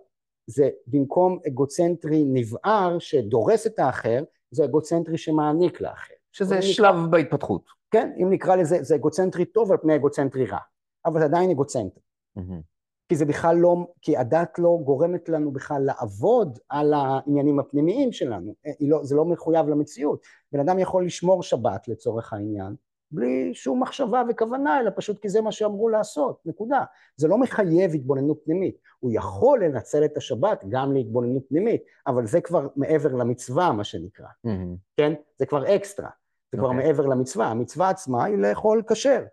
זה 0.48 0.70
במקום 0.88 1.40
אגוצנטרי 1.48 2.24
נבער 2.28 3.00
שדורס 3.00 3.68
את 3.68 3.80
האחר, 3.80 4.24
זה 4.52 4.64
אגוצנטרי 4.64 5.18
שמעניק 5.18 5.82
לאחר. 5.82 6.14
שזה 6.32 6.62
שלב 6.62 6.96
נקרא... 6.96 7.08
בהתפתחות. 7.08 7.62
כן, 7.92 8.12
אם 8.18 8.30
נקרא 8.30 8.56
לזה, 8.56 8.84
זה 8.84 8.96
אגוצנטרי 8.96 9.46
טוב 9.46 9.72
על 9.72 9.78
פני 9.78 9.96
אגוצנטרי 9.96 10.46
רע, 10.46 10.58
אבל 11.06 11.20
זה 11.20 11.26
עדיין 11.26 11.50
אגוצנטרי. 11.50 12.02
Mm-hmm. 12.40 12.77
כי 13.10 13.16
זה 13.16 13.26
בכלל 13.26 13.56
לא, 13.58 13.76
כי 14.02 14.18
הדת 14.18 14.60
לא 14.60 14.80
גורמת 14.84 15.30
לנו 15.30 15.52
בכלל 15.52 15.82
לעבוד 15.82 16.60
על 16.70 16.94
העניינים 16.94 17.60
הפנימיים 17.60 18.12
שלנו, 18.12 18.54
אה, 18.66 18.72
לא, 18.82 19.04
זה 19.04 19.16
לא 19.16 19.26
מחויב 19.26 19.68
למציאות. 19.68 20.22
בן 20.52 20.60
אדם 20.60 20.80
יכול 20.80 21.06
לשמור 21.06 21.44
שבת 21.44 21.88
לצורך 21.88 22.34
העניין, 22.34 22.76
בלי 23.12 23.54
שום 23.54 23.84
מחשבה 23.84 24.24
וכוונה, 24.30 24.80
אלא 24.80 24.92
פשוט 24.96 25.20
כי 25.20 25.30
זה 25.30 25.42
מה 25.42 25.52
שאמרו 25.52 25.90
לעשות, 25.90 26.40
נקודה. 26.46 26.84
זה 27.16 27.28
לא 27.28 27.38
מחייב 27.38 27.94
התבוננות 27.94 28.40
פנימית. 28.46 28.78
הוא 29.00 29.12
יכול 29.14 29.64
לנצל 29.64 30.06
את 30.06 30.18
השבת 30.18 30.66
גם 30.70 30.94
להתבוננות 30.94 31.44
פנימית, 31.50 31.84
אבל 32.08 32.26
זה 32.26 32.42
כבר 32.42 32.68
מעבר 32.76 33.14
למצווה, 33.14 33.72
מה 33.72 33.84
שנקרא. 33.84 34.28
Mm-hmm. 34.48 34.78
כן? 34.98 35.14
זה 35.40 35.46
כבר 35.46 35.76
אקסטרה. 35.76 36.10
זה 36.52 36.58
okay. 36.58 36.60
כבר 36.60 36.70
אוקיי. 36.70 36.88
מעבר 36.88 37.06
למצווה. 37.06 37.48
המצווה 37.48 37.90
עצמה 37.90 38.26
היא 38.26 38.38
לאכול 38.38 38.84
כשר. 38.88 39.24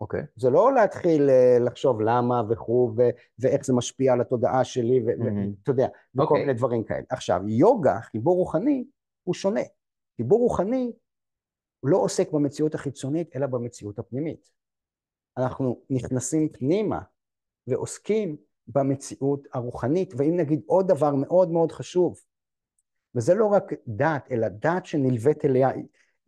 אוקיי. 0.00 0.20
Okay. 0.20 0.24
זה 0.36 0.50
לא 0.50 0.74
להתחיל 0.74 1.30
אה, 1.30 1.58
לחשוב 1.60 2.00
למה 2.00 2.42
וכו' 2.50 2.94
ואיך 3.38 3.64
זה 3.64 3.72
משפיע 3.72 4.12
על 4.12 4.20
התודעה 4.20 4.64
שלי, 4.64 5.00
ואתה 5.06 5.22
mm-hmm. 5.22 5.68
יודע, 5.68 5.88
וכל 6.14 6.34
okay. 6.34 6.38
מיני 6.38 6.54
דברים 6.54 6.84
כאלה. 6.84 7.02
עכשיו, 7.10 7.40
יוגה, 7.48 8.00
חיבור 8.00 8.36
רוחני, 8.36 8.84
הוא 9.24 9.34
שונה. 9.34 9.60
חיבור 10.16 10.38
רוחני 10.40 10.92
לא 11.82 11.96
עוסק 11.96 12.32
במציאות 12.32 12.74
החיצונית, 12.74 13.36
אלא 13.36 13.46
במציאות 13.46 13.98
הפנימית. 13.98 14.50
אנחנו 15.38 15.80
נכנסים 15.90 16.48
פנימה 16.48 17.00
ועוסקים 17.66 18.36
במציאות 18.66 19.48
הרוחנית, 19.52 20.14
ואם 20.16 20.36
נגיד 20.36 20.62
עוד 20.66 20.88
דבר 20.88 21.14
מאוד 21.14 21.50
מאוד 21.50 21.72
חשוב, 21.72 22.20
וזה 23.14 23.34
לא 23.34 23.46
רק 23.46 23.72
דת, 23.86 24.28
אלא 24.30 24.48
דת 24.48 24.86
שנלווית 24.86 25.44
אליה 25.44 25.70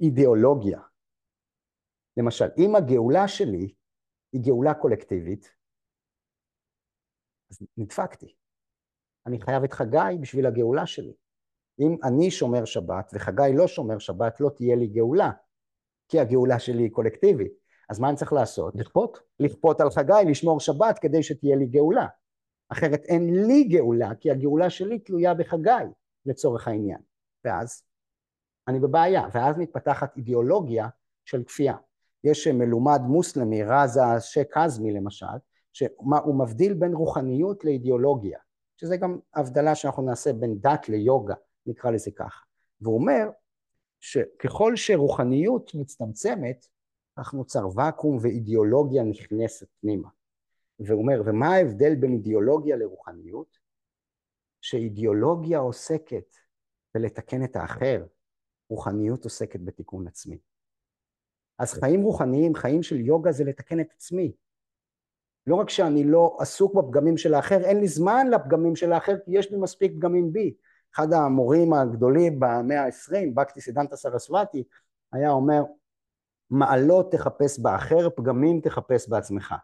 אידיאולוגיה. 0.00 0.80
למשל, 2.16 2.44
אם 2.58 2.76
הגאולה 2.76 3.28
שלי 3.28 3.74
היא 4.32 4.40
גאולה 4.44 4.74
קולקטיבית, 4.74 5.54
אז 7.50 7.58
נדפקתי. 7.76 8.34
אני 9.26 9.40
חייב 9.40 9.64
את 9.64 9.72
חגי 9.72 10.18
בשביל 10.20 10.46
הגאולה 10.46 10.86
שלי. 10.86 11.14
אם 11.80 11.96
אני 12.04 12.30
שומר 12.30 12.64
שבת 12.64 13.10
וחגי 13.14 13.52
לא 13.54 13.66
שומר 13.66 13.98
שבת, 13.98 14.40
לא 14.40 14.50
תהיה 14.56 14.76
לי 14.76 14.86
גאולה, 14.86 15.30
כי 16.08 16.20
הגאולה 16.20 16.58
שלי 16.58 16.82
היא 16.82 16.90
קולקטיבית. 16.90 17.52
אז 17.90 18.00
מה 18.00 18.08
אני 18.08 18.16
צריך 18.16 18.32
לעשות? 18.32 18.74
לכפות. 18.76 19.18
לכפות 19.40 19.80
על 19.80 19.90
חגי 19.90 20.30
לשמור 20.30 20.60
שבת 20.60 20.98
כדי 21.00 21.22
שתהיה 21.22 21.56
לי 21.56 21.66
גאולה. 21.66 22.06
אחרת 22.68 23.00
אין 23.04 23.46
לי 23.46 23.64
גאולה, 23.64 24.14
כי 24.20 24.30
הגאולה 24.30 24.70
שלי 24.70 24.98
תלויה 24.98 25.34
בחגי, 25.34 25.84
לצורך 26.26 26.68
העניין. 26.68 27.00
ואז 27.44 27.84
אני 28.68 28.80
בבעיה, 28.80 29.22
ואז 29.34 29.58
מתפתחת 29.58 30.16
אידיאולוגיה 30.16 30.88
של 31.24 31.44
כפייה. 31.44 31.76
יש 32.24 32.46
מלומד 32.46 33.00
מוסלמי, 33.00 33.62
רזה 33.64 34.00
שייק 34.20 34.56
עזמי 34.56 34.92
למשל, 34.92 35.26
שהוא 35.72 36.38
מבדיל 36.38 36.74
בין 36.74 36.94
רוחניות 36.94 37.64
לאידיאולוגיה, 37.64 38.38
שזה 38.76 38.96
גם 38.96 39.18
הבדלה 39.34 39.74
שאנחנו 39.74 40.02
נעשה 40.02 40.32
בין 40.32 40.58
דת 40.60 40.88
ליוגה, 40.88 41.34
נקרא 41.66 41.90
לזה 41.90 42.10
ככה. 42.10 42.44
והוא 42.80 42.94
אומר 42.94 43.30
שככל 44.00 44.76
שרוחניות 44.76 45.74
מצטמצמת, 45.74 46.66
כך 47.18 47.34
נוצר 47.34 47.68
ואקום 47.74 48.18
ואידיאולוגיה 48.20 49.02
נכנסת 49.04 49.66
פנימה. 49.80 50.08
והוא 50.78 51.02
אומר, 51.02 51.22
ומה 51.26 51.54
ההבדל 51.54 51.94
בין 51.94 52.12
אידיאולוגיה 52.12 52.76
לרוחניות? 52.76 53.58
שאידיאולוגיה 54.60 55.58
עוסקת 55.58 56.36
בלתקן 56.94 57.44
את 57.44 57.56
האחר, 57.56 58.06
רוחניות 58.70 59.24
עוסקת 59.24 59.60
בתיקון 59.60 60.06
עצמי. 60.06 60.38
אז 61.62 61.74
חיים 61.74 62.02
רוחניים, 62.02 62.54
חיים 62.54 62.82
של 62.82 63.00
יוגה 63.00 63.32
זה 63.32 63.44
לתקן 63.44 63.80
את 63.80 63.86
עצמי. 63.96 64.32
לא 65.46 65.54
רק 65.54 65.70
שאני 65.70 66.04
לא 66.04 66.36
עסוק 66.40 66.74
בפגמים 66.74 67.16
של 67.16 67.34
האחר, 67.34 67.64
אין 67.64 67.80
לי 67.80 67.88
זמן 67.88 68.26
לפגמים 68.30 68.76
של 68.76 68.92
האחר 68.92 69.12
כי 69.24 69.38
יש 69.38 69.50
לי 69.50 69.58
מספיק 69.58 69.92
פגמים 69.92 70.32
בי. 70.32 70.54
אחד 70.94 71.12
המורים 71.12 71.72
הגדולים 71.72 72.40
במאה 72.40 72.82
העשרים, 72.82 73.34
בקטי 73.34 73.60
סידנטה 73.60 73.96
סרסווטי, 73.96 74.64
היה 75.12 75.30
אומר, 75.30 75.62
מעלות 76.50 77.12
תחפש 77.12 77.58
באחר, 77.58 78.10
פגמים 78.10 78.60
תחפש 78.60 79.08
בעצמך. 79.08 79.54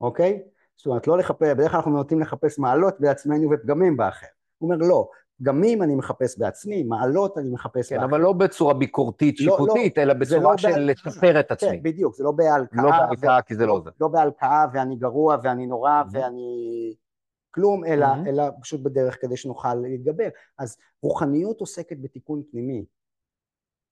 אוקיי? 0.00 0.42
זאת 0.76 0.86
אומרת, 0.86 1.06
לא 1.06 1.18
לחפש, 1.18 1.48
בדרך 1.54 1.70
כלל 1.70 1.76
אנחנו 1.76 1.92
נוטים 1.92 2.20
לחפש 2.20 2.58
מעלות 2.58 3.00
בעצמנו 3.00 3.50
ופגמים 3.50 3.96
באחר. 3.96 4.26
הוא 4.58 4.72
אומר, 4.72 4.86
לא, 4.86 5.10
פגמים 5.42 5.82
אני 5.82 5.94
מחפש 5.94 6.38
בעצמי, 6.38 6.82
מעלות 6.82 7.38
אני 7.38 7.50
מחפש 7.50 7.88
כן, 7.88 7.96
באחר. 7.96 8.08
אבל 8.08 8.20
לא 8.20 8.32
בצורה 8.32 8.74
ביקורתית 8.74 9.40
לא, 9.40 9.52
שיפוטית, 9.52 9.98
לא, 9.98 10.02
אלא 10.02 10.14
בצורה 10.14 10.52
לא 10.52 10.56
של 10.56 10.70
בהל... 10.70 10.90
לשפר 10.90 11.40
את 11.40 11.50
עצמי. 11.50 11.68
כן, 11.70 11.82
בדיוק, 11.82 12.14
זה 12.14 12.24
לא 12.24 12.32
בהלקאה. 12.32 12.82
לא 12.82 12.90
בהלקאה, 12.90 13.38
ו... 13.38 13.46
כי 13.46 13.54
זה 13.54 13.66
לא 13.66 13.80
זה. 13.84 13.90
לא 14.00 14.08
בהלקאה 14.08 14.66
ואני 14.72 14.96
גרוע 14.96 15.36
ואני 15.42 15.66
נורא 15.66 16.02
mm-hmm. 16.02 16.16
ואני 16.16 16.94
כלום, 17.50 17.84
אלא, 17.84 18.06
mm-hmm. 18.06 18.28
אלא 18.28 18.44
פשוט 18.60 18.80
בדרך 18.80 19.20
כדי 19.20 19.36
שנוכל 19.36 19.74
להתגבר. 19.74 20.28
אז 20.58 20.76
רוחניות 21.02 21.60
עוסקת 21.60 21.96
בתיקון 22.00 22.42
פנימי, 22.50 22.84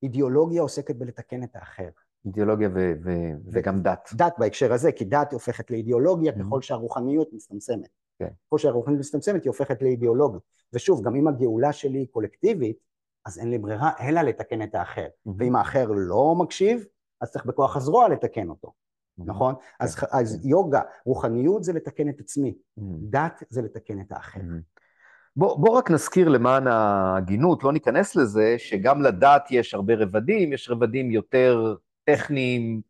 אידיאולוגיה 0.03 0.63
עוסקת 0.63 0.97
בלתקן 0.97 1.43
את 1.43 1.57
האחר. 1.57 1.89
אידיאולוגיה 2.27 2.69
ו- 2.75 2.93
ו- 3.05 3.33
וגם 3.53 3.83
דת. 3.83 4.09
דת 4.13 4.35
בהקשר 4.39 4.73
הזה, 4.73 4.93
כי 4.93 5.05
דת 5.05 5.33
הופכת 5.33 5.71
לאידיאולוגיה 5.71 6.33
mm-hmm. 6.33 6.45
ככל 6.47 6.63
שהרוחניות 6.63 7.33
מצטמצמת. 7.33 8.00
כן. 8.21 8.29
ככל 8.47 8.59
שהרוחניות 8.59 9.01
מצטמצמת 9.01 9.45
היא 9.45 9.51
הופכת 9.51 9.83
לאידיאולוגיה. 9.83 10.41
ושוב, 10.73 11.05
גם 11.05 11.17
אם 11.17 11.29
הגאולה 11.29 11.73
שלי 11.73 11.99
היא 11.99 12.07
קולקטיבית, 12.11 12.77
אז 13.27 13.39
אין 13.39 13.51
לי 13.51 13.59
ברירה 13.59 13.91
אלא 14.01 14.21
לתקן 14.21 14.63
את 14.63 14.75
האחר. 14.75 15.07
Mm-hmm. 15.07 15.31
ואם 15.39 15.57
האחר 15.57 15.87
לא 15.91 16.35
מקשיב, 16.39 16.85
אז 17.21 17.31
צריך 17.31 17.47
בכוח 17.47 17.77
הזרוע 17.77 18.09
לתקן 18.09 18.49
אותו. 18.49 18.69
Mm-hmm. 18.69 19.23
נכון? 19.27 19.55
כן. 19.55 19.61
אז, 19.81 19.97
אז 20.11 20.41
כן. 20.43 20.49
יוגה, 20.49 20.81
רוחניות 21.05 21.65
זה 21.65 21.73
לתקן 21.73 22.09
את 22.09 22.21
עצמי, 22.21 22.55
mm-hmm. 22.79 22.83
דת 23.11 23.43
זה 23.49 23.63
לתקן 23.63 24.01
את 24.01 24.13
האחר. 24.13 24.41
Mm-hmm. 24.41 24.81
בוא, 25.37 25.59
בוא 25.59 25.71
רק 25.79 25.91
נזכיר 25.91 26.29
למען 26.29 26.67
ההגינות, 26.67 27.65
לא 27.65 27.73
ניכנס 27.73 28.17
לזה, 28.17 28.55
שגם 28.59 29.03
לדת 29.03 29.49
יש 29.51 29.75
הרבה 29.75 29.95
רבדים, 29.95 30.53
יש 30.53 30.71
רבדים 30.71 31.11
יותר 31.11 31.75
טכניים, 32.05 32.81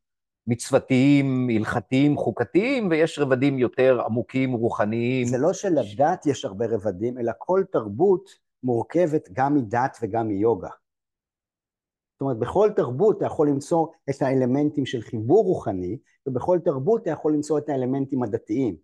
מצוותיים, 0.50 1.48
הלכתיים, 1.56 2.16
חוקתיים, 2.16 2.88
ויש 2.90 3.18
רבדים 3.18 3.58
יותר 3.58 4.00
עמוקים, 4.06 4.52
רוחניים. 4.52 5.26
זה 5.26 5.38
לא 5.38 5.52
שלדת 5.52 6.26
יש 6.26 6.44
הרבה 6.44 6.66
רבדים, 6.66 7.18
אלא 7.18 7.32
כל 7.38 7.62
תרבות 7.72 8.30
מורכבת 8.62 9.28
גם 9.32 9.54
מדת 9.54 9.98
וגם 10.02 10.28
מיוגה. 10.28 10.68
זאת 12.12 12.20
אומרת, 12.20 12.38
בכל 12.38 12.70
תרבות 12.76 13.16
אתה 13.16 13.26
יכול 13.26 13.48
למצוא 13.48 13.86
את 14.10 14.22
האלמנטים 14.22 14.86
של 14.86 15.00
חיבור 15.00 15.44
רוחני, 15.44 15.98
ובכל 16.26 16.58
תרבות 16.64 17.02
אתה 17.02 17.10
יכול 17.10 17.32
למצוא 17.34 17.58
את 17.58 17.68
האלמנטים 17.68 18.22
הדתיים. 18.22 18.76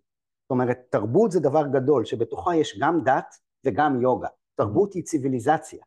זאת 0.43 0.51
אומרת, 0.51 0.79
תרבות 0.89 1.31
זה 1.31 1.39
דבר 1.39 1.67
גדול, 1.67 2.05
שבתוכה 2.05 2.55
יש 2.55 2.79
גם 2.81 3.03
דת 3.03 3.35
וגם 3.65 4.01
יוגה. 4.01 4.27
תרבות 4.55 4.93
היא 4.93 5.03
ציוויליזציה. 5.03 5.79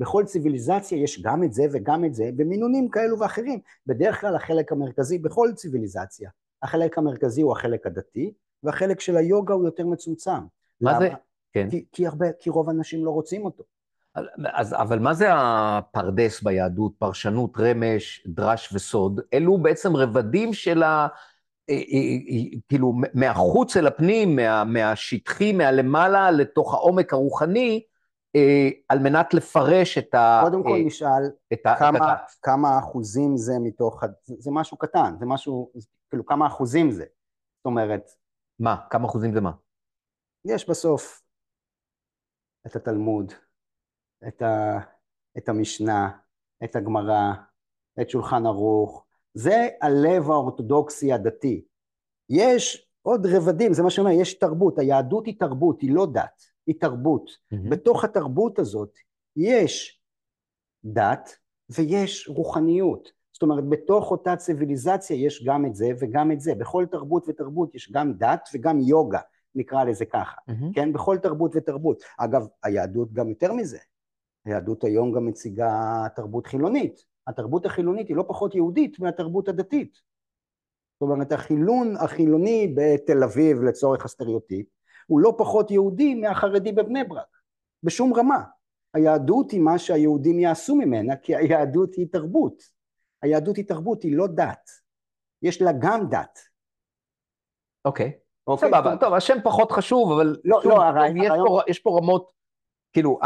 בכל 0.00 0.24
ציוויליזציה 0.24 0.98
יש 0.98 1.22
גם 1.22 1.44
את 1.44 1.52
זה 1.52 1.62
וגם 1.72 2.04
את 2.04 2.14
זה 2.14 2.30
במינונים 2.36 2.88
כאלו 2.88 3.18
ואחרים. 3.18 3.60
בדרך 3.86 4.20
כלל 4.20 4.36
החלק 4.36 4.72
המרכזי 4.72 5.18
בכל 5.18 5.48
ציוויליזציה, 5.54 6.30
החלק 6.62 6.98
המרכזי 6.98 7.42
הוא 7.42 7.52
החלק 7.52 7.86
הדתי, 7.86 8.32
והחלק 8.62 9.00
של 9.00 9.16
היוגה 9.16 9.54
הוא 9.54 9.64
יותר 9.64 9.86
מצומצם. 9.86 10.30
מה 10.80 10.92
למה? 10.92 10.98
זה? 10.98 11.08
כן. 11.52 11.70
כי, 11.70 11.84
כי, 11.92 12.06
הרבה, 12.06 12.26
כי 12.38 12.50
רוב 12.50 12.68
האנשים 12.68 13.04
לא 13.04 13.10
רוצים 13.10 13.44
אותו. 13.44 13.64
אז, 14.54 14.74
אבל 14.74 14.98
מה 14.98 15.14
זה 15.14 15.26
הפרדס 15.30 16.42
ביהדות, 16.42 16.92
פרשנות, 16.98 17.56
רמש, 17.58 18.26
דרש 18.26 18.72
וסוד? 18.72 19.20
אלו 19.34 19.58
בעצם 19.58 19.96
רבדים 19.96 20.52
של 20.52 20.82
ה... 20.82 21.08
אה, 21.70 21.74
אה, 21.74 21.80
אה, 22.30 22.58
כאילו, 22.68 22.94
מהחוץ 23.14 23.76
אל 23.76 23.86
הפנים, 23.86 24.36
מה, 24.36 24.64
מהשטחי, 24.64 25.52
מהלמעלה, 25.52 26.30
לתוך 26.30 26.74
העומק 26.74 27.12
הרוחני, 27.12 27.82
על 28.88 28.98
מנת 28.98 29.34
לפרש 29.34 29.98
את 29.98 30.14
ה... 30.14 30.40
קודם 30.44 30.62
כל 30.62 30.78
נשאל 30.84 31.30
את 31.52 31.60
כמה, 31.78 32.14
את 32.14 32.30
כמה 32.42 32.78
אחוזים 32.78 33.36
זה 33.36 33.52
מתוך... 33.60 34.04
זה 34.24 34.50
משהו 34.50 34.76
קטן, 34.76 35.14
זה 35.18 35.26
משהו... 35.26 35.72
כאילו, 36.10 36.26
כמה 36.26 36.46
אחוזים 36.46 36.90
זה. 36.90 37.04
זאת 37.58 37.66
אומרת... 37.66 38.10
מה? 38.58 38.76
כמה 38.90 39.08
אחוזים 39.08 39.32
זה 39.34 39.40
מה? 39.40 39.52
יש 40.44 40.68
בסוף 40.68 41.22
את 42.66 42.76
התלמוד, 42.76 43.32
את, 44.28 44.42
ה, 44.42 44.78
את 45.38 45.48
המשנה, 45.48 46.18
את 46.64 46.76
הגמרא, 46.76 47.32
את 48.00 48.10
שולחן 48.10 48.46
ערוך, 48.46 49.06
זה 49.34 49.68
הלב 49.82 50.30
האורתודוקסי 50.30 51.12
הדתי. 51.12 51.64
יש 52.28 52.90
עוד 53.02 53.26
רבדים, 53.26 53.72
זה 53.72 53.82
מה 53.82 53.90
שאומר, 53.90 54.10
יש 54.10 54.34
תרבות, 54.34 54.78
היהדות 54.78 55.26
היא 55.26 55.38
תרבות, 55.38 55.80
היא 55.80 55.94
לא 55.94 56.06
דת, 56.12 56.42
היא 56.70 56.80
תרבות. 56.80 57.30
Mm-hmm. 57.30 57.70
בתוך 57.70 58.04
התרבות 58.04 58.58
הזאת 58.58 58.98
יש 59.36 60.00
דת 60.84 61.36
ויש 61.70 62.28
רוחניות. 62.28 63.12
זאת 63.32 63.42
אומרת, 63.42 63.68
בתוך 63.68 64.10
אותה 64.10 64.36
ציוויליזציה 64.36 65.16
יש 65.16 65.44
גם 65.44 65.66
את 65.66 65.74
זה 65.74 65.88
וגם 66.00 66.32
את 66.32 66.40
זה. 66.40 66.54
בכל 66.54 66.86
תרבות 66.90 67.28
ותרבות 67.28 67.74
יש 67.74 67.92
גם 67.92 68.12
דת 68.12 68.48
וגם 68.54 68.80
יוגה, 68.80 69.20
נקרא 69.54 69.84
לזה 69.84 70.04
ככה, 70.04 70.36
mm-hmm. 70.50 70.74
כן? 70.74 70.92
בכל 70.92 71.18
תרבות 71.18 71.52
ותרבות. 71.54 72.02
אגב, 72.18 72.46
היהדות 72.62 73.12
גם 73.12 73.28
יותר 73.28 73.52
מזה. 73.52 73.78
היהדות 74.44 74.84
היום 74.84 75.12
גם 75.12 75.26
מציגה 75.26 76.06
תרבות 76.16 76.46
חילונית. 76.46 77.04
התרבות 77.26 77.66
החילונית 77.66 78.08
היא 78.08 78.16
לא 78.16 78.24
פחות 78.28 78.54
יהודית 78.54 79.00
מהתרבות 79.00 79.48
הדתית. 79.48 79.92
זאת 81.00 81.10
אומרת, 81.10 81.32
החילון 81.32 81.96
החילוני 81.96 82.74
בתל 82.76 83.24
אביב 83.24 83.62
לצורך 83.62 84.04
הסטריאוטיפ, 84.04 84.66
הוא 85.06 85.20
לא 85.20 85.34
פחות 85.38 85.70
יהודי 85.70 86.14
מהחרדי 86.14 86.72
בבני 86.72 87.04
ברק, 87.04 87.36
בשום 87.82 88.14
רמה. 88.14 88.42
היהדות 88.94 89.50
היא 89.50 89.60
מה 89.60 89.78
שהיהודים 89.78 90.38
יעשו 90.38 90.74
ממנה, 90.74 91.16
כי 91.16 91.36
היהדות 91.36 91.94
היא 91.94 92.06
תרבות. 92.12 92.62
היהדות 93.22 93.56
היא 93.56 93.64
תרבות, 93.68 94.02
היא 94.02 94.16
לא 94.16 94.26
דת. 94.26 94.70
יש 95.42 95.62
לה 95.62 95.70
גם 95.78 96.08
דת. 96.10 96.38
אוקיי. 97.84 98.12
אוקיי, 98.46 98.68
סבבה, 98.68 98.96
טוב, 98.96 99.14
השם 99.14 99.36
פחות 99.44 99.72
חשוב, 99.72 100.12
אבל 100.12 100.36
לא, 100.44 100.60
לא, 100.64 100.82
הרעיון... 100.82 101.16
יש, 101.16 101.30
פה, 101.46 101.60
יש 101.68 101.78
פה 101.78 101.98
רמות, 101.98 102.32
כאילו, 102.92 103.18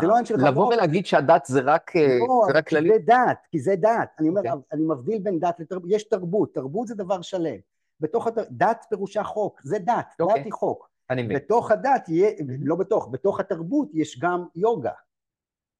זה 0.00 0.06
לא 0.06 0.12
עניין 0.12 0.24
של 0.24 0.34
לבוא 0.48 0.66
ולהגיד 0.66 1.06
שהדת 1.06 1.44
זה 1.46 1.60
רק 1.64 1.96
אה, 1.96 2.18
לא, 2.18 2.46
זה 2.46 2.58
רק 2.58 2.68
כללי? 2.68 2.88
זה 2.88 2.98
דת, 2.98 3.46
כי 3.50 3.60
זה 3.60 3.76
דת. 3.76 4.10
אני 4.18 4.28
אומר, 4.28 4.40
okay. 4.40 4.52
אוקיי. 4.52 4.68
אני 4.72 4.82
מבדיל 4.84 5.18
בין 5.22 5.38
דת 5.38 5.60
לתרבות, 5.60 5.90
יש 5.92 6.08
תרבות, 6.08 6.54
תרבות 6.54 6.88
זה 6.88 6.94
דבר 6.94 7.22
שלם. 7.22 7.56
בתוך 8.02 8.26
הת... 8.26 8.38
דת 8.50 8.86
פירושה 8.88 9.24
חוק, 9.24 9.60
זה 9.64 9.78
דת, 9.78 9.88
okay. 9.88 10.14
דת 10.18 10.20
אוקיי. 10.20 10.42
היא 10.42 10.52
חוק. 10.52 10.90
אני 11.10 11.22
מבין. 11.22 11.36
בתוך 11.36 11.70
הדת, 11.70 12.08
יהיה, 12.08 12.30
לא 12.62 12.76
בתוך, 12.76 13.08
בתוך 13.10 13.40
התרבות 13.40 13.88
יש 13.94 14.18
גם 14.18 14.46
יוגה. 14.54 14.92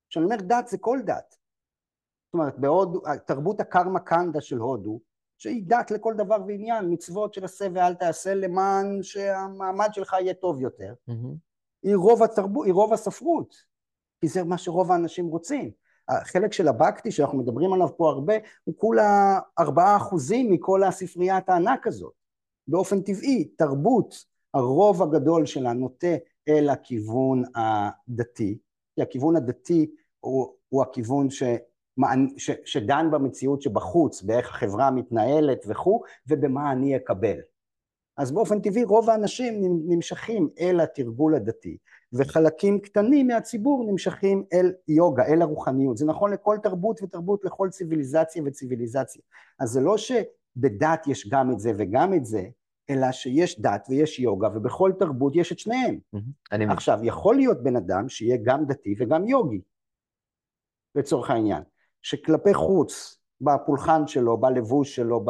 כשאני 0.09 0.25
אומר 0.25 0.37
דת 0.37 0.69
זה 0.69 0.79
כל 0.79 0.99
דת. 1.05 1.37
זאת 2.27 2.35
אומרת, 2.35 2.59
בהודו, 2.59 3.01
תרבות 3.27 3.61
הקרמה 3.61 4.01
קנדה 4.01 4.41
של 4.41 4.59
הודו, 4.59 5.01
שהיא 5.39 5.63
דת 5.67 5.91
לכל 5.91 6.15
דבר 6.15 6.37
ועניין, 6.47 6.93
מצוות 6.93 7.35
של 7.35 7.45
עשה 7.45 7.67
ואל 7.75 7.95
תעשה 7.95 8.35
למען 8.35 9.03
שהמעמד 9.03 9.89
שלך 9.93 10.17
יהיה 10.21 10.35
טוב 10.35 10.61
יותר, 10.61 10.95
mm-hmm. 11.11 11.37
היא, 11.83 11.97
רוב 11.97 12.23
התרבות, 12.23 12.67
היא 12.67 12.75
רוב 12.75 12.93
הספרות, 12.93 13.55
כי 14.21 14.29
זה 14.29 14.45
מה 14.45 14.59
שרוב 14.59 14.93
האנשים 14.93 15.27
רוצים. 15.27 15.71
החלק 16.21 16.53
של 16.53 16.69
הבקטי 16.69 17.11
שאנחנו 17.11 17.39
מדברים 17.39 17.73
עליו 17.73 17.97
פה 17.97 18.11
הרבה, 18.11 18.35
הוא 18.65 18.75
כולה 18.79 19.39
ארבעה 19.59 19.97
אחוזים 19.97 20.51
מכל 20.51 20.83
הספריית 20.83 21.49
הענק 21.49 21.87
הזאת. 21.87 22.13
באופן 22.69 23.01
טבעי, 23.01 23.45
תרבות, 23.45 24.15
הרוב 24.55 25.03
הגדול 25.03 25.47
שלה 25.47 25.73
נוטה 25.73 26.17
אל 26.49 26.69
הכיוון 26.69 27.43
הדתי, 27.55 28.59
כי 28.95 29.03
הכיוון 29.03 29.37
הדתי 29.37 29.91
הוא, 30.21 30.55
הוא 30.69 30.83
הכיוון 30.83 31.31
ש... 31.31 31.43
ש, 32.37 32.51
שדן 32.65 33.11
במציאות 33.11 33.63
שבחוץ, 33.63 34.23
באיך 34.23 34.51
החברה 34.51 34.91
מתנהלת 34.91 35.65
וכו', 35.69 36.03
ובמה 36.29 36.73
אני 36.73 36.97
אקבל. 36.97 37.37
אז 38.17 38.33
באופן 38.33 38.61
טבעי 38.61 38.85
רוב 38.85 39.11
האנשים 39.11 39.55
נמשכים 39.89 40.49
אל 40.61 40.81
התרגול 40.81 41.35
הדתי, 41.35 41.77
וחלקים 42.13 42.81
קטנים 42.81 43.27
מהציבור 43.27 43.85
נמשכים 43.91 44.45
אל 44.53 44.73
יוגה, 44.89 45.27
אל 45.27 45.43
הרוחניות. 45.43 45.97
זה 45.97 46.07
נכון 46.07 46.33
לכל 46.33 46.57
תרבות 46.63 47.03
ותרבות, 47.03 47.45
לכל 47.45 47.69
ציוויליזציה 47.71 48.43
וציוויליזציה. 48.47 49.23
אז 49.59 49.69
זה 49.71 49.81
לא 49.81 49.97
שבדת 49.97 51.07
יש 51.07 51.29
גם 51.29 51.51
את 51.51 51.61
זה 51.61 51.73
וגם 51.79 52.15
את 52.15 52.25
זה, 52.25 52.43
אלא 52.91 53.13
שיש 53.13 53.61
דת 53.61 53.87
ויש 53.91 54.21
יוגה, 54.21 54.49
ובכל 54.55 54.93
תרבות 54.99 55.37
יש 55.37 55.53
את 55.53 55.59
שניהם. 55.59 55.99
Mm-hmm. 56.17 56.73
עכשיו, 56.73 56.99
יכול 57.03 57.37
להיות 57.37 57.63
בן 57.63 57.77
אדם 57.77 58.09
שיהיה 58.09 58.37
גם 58.43 58.65
דתי 58.67 58.95
וגם 58.99 59.29
יוגי, 59.29 59.61
לצורך 60.95 61.31
העניין. 61.31 61.63
שכלפי 62.03 62.55
חוץ, 62.55 63.19
בפולחן 63.41 64.07
שלו, 64.07 64.39
בלבוש 64.39 64.97
שלו, 64.97 65.25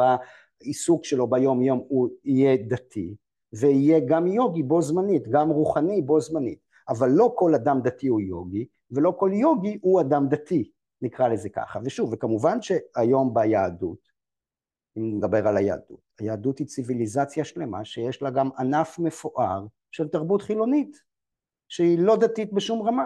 בעיסוק 0.63 1.05
שלו 1.05 1.27
ביום 1.27 1.61
יום 1.61 1.83
הוא 1.87 2.09
יהיה 2.23 2.57
דתי, 2.57 3.15
ויהיה 3.53 3.99
גם 3.99 4.27
יוגי 4.27 4.63
בו 4.63 4.81
זמנית, 4.81 5.27
גם 5.27 5.49
רוחני 5.49 6.01
בו 6.01 6.21
זמנית. 6.21 6.59
אבל 6.89 7.09
לא 7.09 7.33
כל 7.35 7.55
אדם 7.55 7.81
דתי 7.83 8.07
הוא 8.07 8.21
יוגי, 8.21 8.65
ולא 8.91 9.13
כל 9.19 9.31
יוגי 9.33 9.77
הוא 9.81 10.01
אדם 10.01 10.27
דתי, 10.29 10.71
נקרא 11.01 11.27
לזה 11.27 11.49
ככה. 11.49 11.79
ושוב, 11.85 12.13
וכמובן 12.13 12.57
שהיום 12.61 13.33
ביהדות, 13.33 14.13
אם 14.97 15.17
נדבר 15.17 15.47
על 15.47 15.57
היהדות, 15.57 15.99
היהדות 16.19 16.59
היא 16.59 16.67
ציוויליזציה 16.67 17.45
שלמה 17.45 17.85
שיש 17.85 18.21
לה 18.21 18.29
גם 18.29 18.49
ענף 18.59 18.99
מפואר 18.99 19.65
של 19.91 20.07
תרבות 20.07 20.41
חילונית, 20.41 20.97
שהיא 21.69 21.99
לא 21.99 22.15
דתית 22.15 22.53
בשום 22.53 22.87
רמה, 22.87 23.05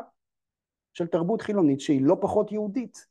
של 0.93 1.07
תרבות 1.07 1.41
חילונית 1.41 1.79
שהיא 1.79 2.01
לא 2.01 2.17
פחות 2.21 2.51
יהודית. 2.51 3.05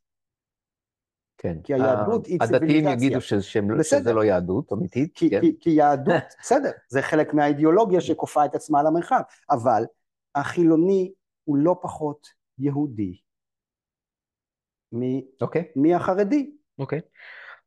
כן. 1.38 1.56
כי 1.64 1.74
היהדות 1.74 2.26
היא 2.26 2.38
ציוויליזציה. 2.38 2.90
הדתיים 2.90 2.98
יגידו 2.98 3.20
שהם, 3.20 3.82
שזה 3.82 4.12
לא 4.12 4.24
יהדות 4.24 4.72
אמיתית. 4.72 5.12
כי, 5.14 5.30
כן. 5.30 5.40
כי, 5.60 5.70
יהדות, 5.70 6.22
בסדר, 6.40 6.70
זה 6.88 7.02
חלק 7.02 7.34
מהאידיאולוגיה 7.34 8.00
שכופה 8.00 8.44
את 8.44 8.54
עצמה 8.54 8.80
על 8.80 8.86
המרחב, 8.86 9.20
אבל 9.50 9.84
החילוני 10.34 11.12
הוא 11.44 11.56
לא 11.56 11.76
פחות 11.82 12.26
יהודי. 12.58 13.16
אוקיי. 15.40 15.64
מהחרדי. 15.76 16.50
אוקיי. 16.78 17.00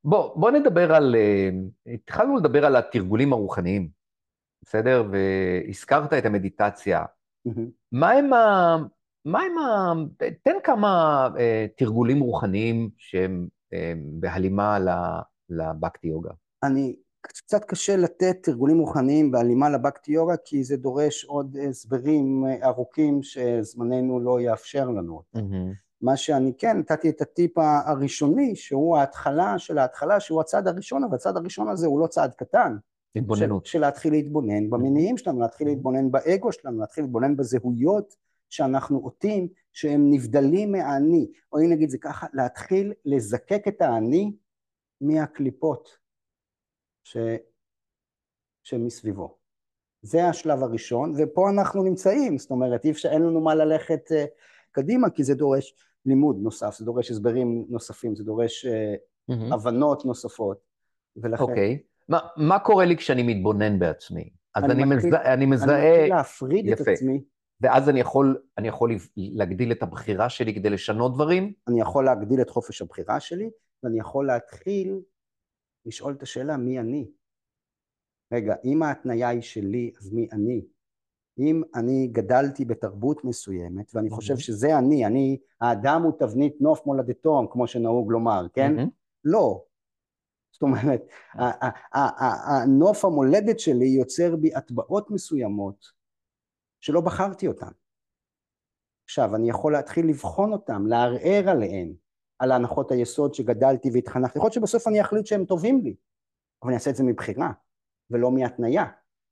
בוא, 0.03 0.39
בוא 0.39 0.51
נדבר 0.51 0.93
על, 0.93 1.15
אה, 1.15 1.49
התחלנו 1.93 2.37
לדבר 2.37 2.65
על 2.65 2.75
התרגולים 2.75 3.33
הרוחניים, 3.33 3.89
בסדר? 4.61 5.03
והזכרת 5.11 6.13
את 6.13 6.25
המדיטציה. 6.25 7.05
מה 7.91 8.11
הם 8.11 8.33
ה... 8.33 8.77
מה 9.25 9.41
הם 9.41 9.57
ה... 9.57 9.93
תן 10.43 10.55
כמה 10.63 11.27
אה, 11.39 11.65
תרגולים 11.77 12.19
רוחניים 12.19 12.89
שהם 12.97 13.43
אה, 13.43 13.58
בהלימה 14.19 14.77
לבקטי 15.49 16.07
יוגה. 16.07 16.31
אני, 16.63 16.95
קצת 17.21 17.65
קשה 17.65 17.97
לתת 17.97 18.37
תרגולים 18.43 18.79
רוחניים 18.79 19.31
בהלימה 19.31 19.69
לבקטי 19.69 20.11
יוגה, 20.11 20.37
כי 20.45 20.63
זה 20.63 20.77
דורש 20.77 21.25
עוד 21.25 21.57
הסברים 21.69 22.45
ארוכים 22.63 23.23
שזמננו 23.23 24.19
לא 24.19 24.41
יאפשר 24.41 24.89
לנו. 24.89 25.21
Mm-hmm. 25.35 25.39
מה 26.01 26.17
שאני 26.17 26.53
כן, 26.57 26.77
נתתי 26.77 27.09
את 27.09 27.21
הטיפ 27.21 27.57
הראשוני, 27.57 28.55
שהוא 28.55 28.97
ההתחלה 28.97 29.59
של 29.59 29.77
ההתחלה, 29.77 30.19
שהוא 30.19 30.41
הצעד 30.41 30.67
הראשון, 30.67 31.03
אבל 31.03 31.15
הצעד 31.15 31.37
הראשון 31.37 31.69
הזה 31.69 31.87
הוא 31.87 31.99
לא 31.99 32.07
צעד 32.07 32.33
קטן. 32.33 32.77
התבוננות. 33.15 33.65
של, 33.65 33.71
של 33.71 33.79
להתחיל 33.79 34.11
להתבונן 34.11 34.69
במניעים 34.69 35.17
שלנו, 35.17 35.39
להתחיל 35.39 35.67
להתבונן 35.67 36.11
באגו 36.11 36.51
שלנו, 36.51 36.79
להתחיל 36.79 37.03
להתבונן 37.03 37.37
בזהויות 37.37 38.15
שאנחנו 38.49 38.97
עוטים, 38.97 39.47
שהם 39.73 40.11
נבדלים 40.11 40.71
מהאני, 40.71 41.31
או 41.53 41.59
אם 41.59 41.69
נגיד 41.69 41.89
זה 41.89 41.97
ככה, 41.97 42.27
להתחיל 42.33 42.93
לזקק 43.05 43.67
את 43.67 43.81
האני 43.81 44.31
מהקליפות 45.01 45.97
ש... 47.03 47.17
שמסביבו. 48.63 49.37
זה 50.01 50.25
השלב 50.25 50.63
הראשון, 50.63 51.13
ופה 51.17 51.49
אנחנו 51.49 51.83
נמצאים, 51.83 52.37
זאת 52.37 52.51
אומרת, 52.51 52.85
אי 52.85 52.91
אפשר, 52.91 53.09
אין 53.09 53.21
לנו 53.21 53.41
מה 53.41 53.55
ללכת 53.55 54.11
uh, 54.11 54.15
קדימה, 54.71 55.09
כי 55.09 55.23
זה 55.23 55.35
דורש 55.35 55.75
לימוד 56.05 56.37
נוסף, 56.41 56.75
זה 56.77 56.85
דורש 56.85 57.11
הסברים 57.11 57.65
נוספים, 57.69 58.15
זה 58.15 58.23
דורש 58.23 58.65
uh, 58.65 58.69
mm-hmm. 59.31 59.53
הבנות 59.53 60.05
נוספות, 60.05 60.57
ולכן... 61.17 61.43
אוקיי. 61.43 61.79
Okay. 61.81 61.89
מה, 62.09 62.19
מה 62.37 62.59
קורה 62.59 62.85
לי 62.85 62.97
כשאני 62.97 63.23
מתבונן 63.23 63.79
בעצמי? 63.79 64.29
אז 64.55 64.63
אני, 64.63 64.73
אני, 64.73 64.83
מתחיל, 64.83 65.09
מזהה... 65.09 65.33
אני 65.33 65.45
מזהה... 65.45 65.79
אני 65.79 65.91
מתחיל 65.91 66.15
להפריד 66.15 66.65
יפה. 66.65 66.83
את 66.83 66.87
עצמי. 66.87 67.23
ואז 67.61 67.89
אני 67.89 67.99
יכול, 67.99 68.41
אני 68.57 68.67
יכול 68.67 68.91
להגדיל 69.17 69.71
את 69.71 69.83
הבחירה 69.83 70.29
שלי 70.29 70.55
כדי 70.55 70.69
לשנות 70.69 71.13
דברים? 71.13 71.53
אני 71.67 71.81
יכול 71.81 72.05
להגדיל 72.05 72.41
את 72.41 72.49
חופש 72.49 72.81
הבחירה 72.81 73.19
שלי, 73.19 73.49
ואני 73.83 73.99
יכול 73.99 74.27
להתחיל 74.27 75.01
לשאול 75.85 76.13
את 76.13 76.23
השאלה 76.23 76.57
מי 76.57 76.79
אני. 76.79 77.11
רגע, 78.33 78.55
אם 78.65 78.83
ההתניה 78.83 79.29
היא 79.29 79.41
שלי, 79.41 79.91
אז 79.97 80.13
מי 80.13 80.27
אני? 80.31 80.61
אם 81.39 81.61
אני 81.75 82.07
גדלתי 82.07 82.65
בתרבות 82.65 83.23
מסוימת, 83.23 83.91
ואני 83.95 84.09
חושב 84.09 84.37
שזה 84.37 84.77
אני, 84.77 85.05
אני, 85.05 85.37
האדם 85.61 86.01
הוא 86.03 86.13
תבנית 86.19 86.61
נוף 86.61 86.85
מולדתו, 86.85 87.47
כמו 87.51 87.67
שנהוג 87.67 88.11
לומר, 88.11 88.47
כן? 88.53 88.75
לא. 89.23 89.63
זאת 90.51 90.61
אומרת, 90.61 91.01
הנוף 91.93 93.05
המולדת 93.05 93.59
שלי 93.59 93.87
יוצר 93.87 94.35
בי 94.35 94.55
הטבעות 94.55 95.11
מסוימות 95.11 95.98
שלא 96.79 97.01
בחרתי 97.01 97.47
אותן. 97.47 97.71
עכשיו, 99.05 99.35
אני 99.35 99.49
יכול 99.49 99.73
להתחיל 99.73 100.09
לבחון 100.09 100.51
אותם, 100.51 100.87
לערער 100.87 101.49
עליהם, 101.49 101.93
על 102.39 102.51
הנחות 102.51 102.91
היסוד 102.91 103.33
שגדלתי 103.33 103.89
והתחנכתי. 103.93 104.37
יכול 104.39 104.45
להיות 104.45 104.53
שבסוף 104.53 104.87
אני 104.87 105.01
אחליט 105.01 105.25
שהם 105.25 105.45
טובים 105.45 105.81
לי, 105.81 105.95
אבל 106.63 106.69
אני 106.69 106.75
אעשה 106.75 106.89
את 106.89 106.95
זה 106.95 107.03
מבחירה, 107.03 107.51
ולא 108.09 108.31
מהתניה. 108.31 108.85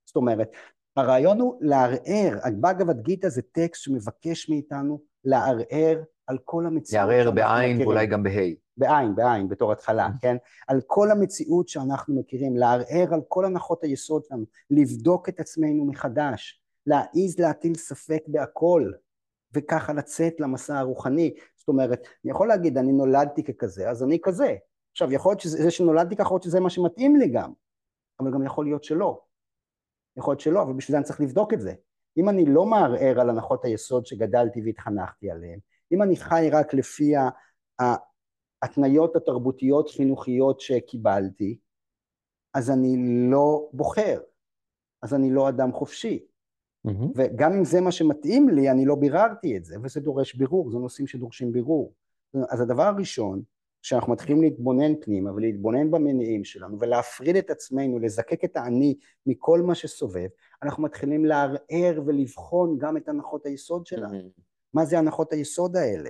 זאת 0.06 0.16
אומרת, 0.16 0.52
הרעיון 0.96 1.40
הוא 1.40 1.58
לערער, 1.62 2.40
הבאגבד 2.44 3.02
גיתא 3.02 3.30
זה 3.30 3.42
טקסט 3.42 3.84
שמבקש 3.84 4.50
מאיתנו 4.50 5.02
לערער 5.24 6.04
על 6.28 6.38
כל 6.46 6.66
המציאות. 6.66 7.10
לערער 7.10 7.32
בעין 7.32 7.82
ואולי 7.82 8.08
גם 8.08 8.24
בה'. 8.24 8.54
בעין, 8.78 9.16
בעין, 9.16 9.50
בתור 9.50 9.72
התחלה, 9.72 10.08
mm-hmm. 10.08 10.22
כן? 10.22 10.38
על 10.68 10.82
כל 10.88 11.12
המציאות 11.12 11.68
שאנחנו 11.68 12.20
מכירים, 12.20 12.58
לערער 12.58 13.14
על 13.14 13.22
כל 13.28 13.46
הנחות 13.46 13.84
היסוד 13.84 14.24
שלנו, 14.26 14.46
לבדוק 14.70 15.30
את 15.30 15.40
עצמנו 15.40 15.86
מחדש, 15.86 16.62
להעיז 16.88 17.40
להטיל 17.40 17.76
ספק 17.76 18.24
בהכל, 18.28 18.92
וככה 19.54 19.94
לצאת 19.94 20.40
למסע 20.40 20.80
הרוחני. 20.80 21.34
זאת 21.56 21.68
אומרת, 21.68 22.08
אני 22.24 22.32
יכול 22.32 22.48
להגיד, 22.48 22.78
אני 22.78 22.92
נולדתי 22.92 23.44
ככזה, 23.44 23.90
אז 23.90 24.04
אני 24.04 24.20
כזה. 24.24 24.56
עכשיו, 24.92 25.14
יכול 25.14 25.32
להיות 25.32 25.40
שזה 25.40 25.72
שנולדתי 25.72 26.16
ככה, 26.16 26.24
יכול 26.24 26.36
להיות 26.36 26.44
שזה 26.44 26.60
מה 26.60 26.70
שמתאים 26.70 27.16
לי 27.16 27.30
גם, 27.30 27.54
אבל 28.20 28.34
גם 28.34 28.44
יכול 28.44 28.66
להיות 28.66 28.84
שלא. 28.84 29.22
יכול 30.18 30.32
להיות 30.32 30.40
שלא, 30.40 30.62
אבל 30.62 30.74
בשביל 30.74 30.94
זה 30.94 30.98
אני 30.98 31.06
צריך 31.06 31.22
לבדוק 31.22 31.54
את 31.54 31.62
זה. 31.62 31.74
אם 32.18 32.30
אני 32.30 32.46
לא 32.46 32.66
מערער 32.66 33.20
על 33.22 33.30
הנחות 33.30 33.66
היסוד 33.66 34.06
שגדלתי 34.06 34.62
והתחנכתי 34.66 35.32
עליהן, 35.32 35.60
אם 35.92 36.02
אני 36.02 36.16
חי 36.16 36.50
רק 36.52 36.74
לפי 36.74 37.14
ההתניות 38.62 39.16
התרבותיות 39.16 39.90
חינוכיות 39.90 40.60
שקיבלתי, 40.60 41.60
אז 42.54 42.72
אני 42.72 42.96
לא 43.32 43.70
בוחר, 43.74 44.20
אז 45.02 45.14
אני 45.14 45.32
לא 45.32 45.50
אדם 45.50 45.72
חופשי. 45.72 46.28
Mm-hmm. 46.88 47.12
וגם 47.16 47.54
אם 47.54 47.66
זה 47.66 47.82
מה 47.82 47.92
שמתאים 47.92 48.50
לי, 48.50 48.72
אני 48.72 48.86
לא 48.86 48.96
ביררתי 48.96 49.58
את 49.58 49.66
זה, 49.66 49.76
וזה 49.84 50.00
דורש 50.00 50.36
בירור, 50.36 50.72
זה 50.72 50.78
נושאים 50.78 51.08
שדורשים 51.08 51.52
בירור. 51.52 51.94
אז 52.50 52.62
הדבר 52.62 52.84
הראשון, 52.84 53.42
כשאנחנו 53.82 54.14
מתחילים 54.14 54.42
להתבונן 54.42 54.94
פנימה 55.02 55.34
ולהתבונן 55.34 55.92
במניעים 55.92 56.44
שלנו 56.44 56.80
ולהפריד 56.80 57.36
את 57.36 57.50
עצמנו, 57.50 58.00
לזקק 58.00 58.44
את 58.44 58.58
האני 58.58 58.98
מכל 59.26 59.62
מה 59.62 59.76
שסובב, 59.76 60.28
אנחנו 60.64 60.84
מתחילים 60.84 61.26
לערער 61.26 62.02
ולבחון 62.06 62.78
גם 62.78 62.98
את 62.98 63.10
הנחות 63.10 63.46
היסוד 63.46 63.86
שלנו. 63.86 64.20
Mm-hmm. 64.20 64.42
מה 64.74 64.86
זה 64.86 65.00
הנחות 65.00 65.34
היסוד 65.34 65.76
האלה? 65.76 66.10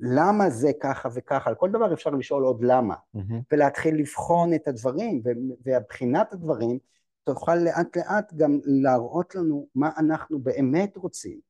למה 0.00 0.50
זה 0.50 0.70
ככה 0.80 1.08
וככה? 1.14 1.50
על 1.50 1.56
כל 1.56 1.70
דבר 1.70 1.92
אפשר 1.92 2.10
לשאול 2.10 2.42
עוד 2.42 2.64
למה, 2.64 2.94
mm-hmm. 2.94 3.34
ולהתחיל 3.52 3.94
לבחון 3.94 4.54
את 4.54 4.68
הדברים, 4.68 5.22
ובחינת 5.66 6.32
הדברים 6.32 6.78
תוכל 7.24 7.54
לאט 7.54 7.96
לאט 7.96 8.34
גם 8.34 8.60
להראות 8.64 9.34
לנו 9.34 9.68
מה 9.74 9.90
אנחנו 9.98 10.38
באמת 10.38 10.96
רוצים, 10.96 11.40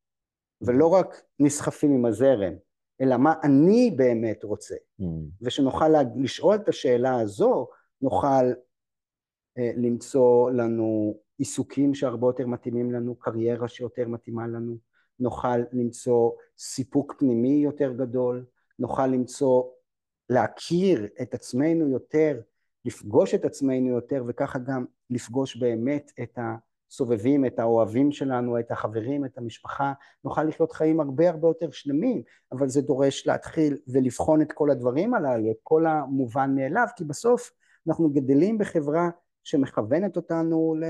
ולא 0.60 0.86
רק 0.86 1.22
נסחפים 1.40 1.92
עם 1.92 2.06
הזרם. 2.06 2.52
אלא 3.00 3.16
מה 3.16 3.34
אני 3.42 3.90
באמת 3.96 4.44
רוצה. 4.44 4.74
Mm. 5.00 5.04
ושנוכל 5.42 5.88
לשאול 6.16 6.54
את 6.54 6.68
השאלה 6.68 7.20
הזו, 7.20 7.68
נוכל 8.02 8.52
אה, 9.58 9.70
למצוא 9.76 10.50
לנו 10.50 11.18
עיסוקים 11.38 11.94
שהרבה 11.94 12.26
יותר 12.26 12.46
מתאימים 12.46 12.92
לנו, 12.92 13.14
קריירה 13.14 13.68
שיותר 13.68 14.08
מתאימה 14.08 14.46
לנו, 14.46 14.76
נוכל 15.20 15.58
למצוא 15.72 16.30
סיפוק 16.58 17.14
פנימי 17.18 17.62
יותר 17.64 17.92
גדול, 17.92 18.46
נוכל 18.78 19.06
למצוא, 19.06 19.64
להכיר 20.30 21.06
את 21.22 21.34
עצמנו 21.34 21.88
יותר, 21.88 22.40
לפגוש 22.84 23.34
את 23.34 23.44
עצמנו 23.44 23.88
יותר 23.88 24.24
וככה 24.28 24.58
גם 24.58 24.84
לפגוש 25.10 25.56
באמת 25.56 26.12
את 26.22 26.38
ה... 26.38 26.56
סובבים 26.90 27.46
את 27.46 27.58
האוהבים 27.58 28.12
שלנו, 28.12 28.58
את 28.58 28.70
החברים, 28.70 29.24
את 29.24 29.38
המשפחה, 29.38 29.92
נוכל 30.24 30.44
לחיות 30.44 30.72
חיים 30.72 31.00
הרבה 31.00 31.30
הרבה 31.30 31.48
יותר 31.48 31.70
שלמים, 31.70 32.22
אבל 32.52 32.68
זה 32.68 32.82
דורש 32.82 33.26
להתחיל 33.26 33.78
ולבחון 33.88 34.42
את 34.42 34.52
כל 34.52 34.70
הדברים 34.70 35.14
הללו, 35.14 35.50
את 35.50 35.56
כל 35.62 35.86
המובן 35.86 36.54
מאליו, 36.54 36.86
כי 36.96 37.04
בסוף 37.04 37.50
אנחנו 37.88 38.10
גדלים 38.10 38.58
בחברה 38.58 39.08
שמכוונת 39.44 40.16
אותנו 40.16 40.74
ל... 40.80 40.84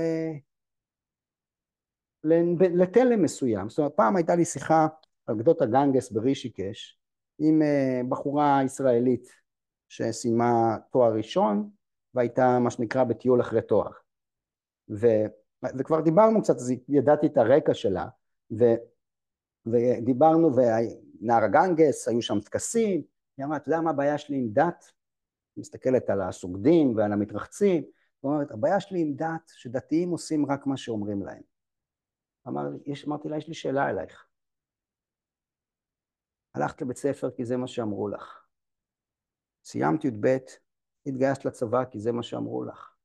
לתלם 2.59 3.21
מסוים. 3.21 3.69
זאת 3.69 3.79
אומרת, 3.79 3.93
פעם 3.95 4.15
הייתה 4.15 4.35
לי 4.35 4.45
שיחה 4.45 4.87
על 5.27 5.37
גדות 5.37 5.61
הגנגס 5.61 6.11
ברישיקש 6.11 6.99
עם 7.39 7.61
אה, 7.61 8.01
בחורה 8.09 8.61
ישראלית 8.65 9.29
שסיימה 9.89 10.77
תואר 10.91 11.13
ראשון 11.13 11.69
והייתה 12.13 12.59
מה 12.59 12.71
שנקרא 12.71 13.03
בטיול 13.03 13.41
אחרי 13.41 13.61
תואר. 13.61 13.91
ו... 14.89 15.07
וכבר 15.79 16.01
דיברנו 16.01 16.41
קצת, 16.41 16.55
אז 16.55 16.73
ידעתי 16.89 17.27
את 17.27 17.37
הרקע 17.37 17.73
שלה, 17.73 18.07
ו, 18.59 18.63
ודיברנו, 19.65 20.49
ונער 20.55 21.43
הגנגס, 21.43 22.07
היו 22.07 22.21
שם 22.21 22.39
טקסים, 22.39 23.01
היא 23.37 23.45
אמרה, 23.45 23.57
אתה 23.57 23.69
יודע 23.69 23.81
מה 23.81 23.89
הבעיה 23.89 24.17
שלי 24.17 24.37
עם 24.37 24.47
דת? 24.51 24.93
היא 25.55 25.61
מסתכלת 25.61 26.09
על 26.09 26.21
הסוגדים 26.21 26.95
ועל 26.95 27.13
המתרחצים, 27.13 27.83
היא 27.83 28.31
אומרת, 28.31 28.51
הבעיה 28.51 28.79
שלי 28.79 29.01
עם 29.01 29.13
דת, 29.15 29.51
שדתיים 29.55 30.09
עושים 30.09 30.45
רק 30.45 30.67
מה 30.67 30.77
שאומרים 30.77 31.23
להם. 31.23 31.41
אמר, 32.47 32.69
יש, 32.85 33.05
אמרתי 33.05 33.29
לה, 33.29 33.37
יש 33.37 33.47
לי 33.47 33.53
שאלה 33.53 33.89
אלייך. 33.89 34.25
הלכת 36.55 36.81
לבית 36.81 36.97
ספר 36.97 37.31
כי 37.31 37.45
זה 37.45 37.57
מה 37.57 37.67
שאמרו 37.67 38.07
לך. 38.07 38.45
סיימת 39.63 40.05
י"ב, 40.05 40.37
התגייסת 41.05 41.45
לצבא 41.45 41.85
כי 41.85 41.99
זה 41.99 42.11
מה 42.11 42.23
שאמרו 42.23 42.63
לך. 42.63 42.95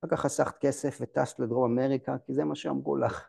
אחר 0.00 0.16
כך 0.16 0.20
חסכת 0.20 0.58
כסף 0.58 0.98
וטסת 1.00 1.38
לדרום 1.38 1.78
אמריקה, 1.78 2.18
כי 2.18 2.34
זה 2.34 2.44
מה 2.44 2.54
שאמרו 2.54 2.96
לך, 2.96 3.28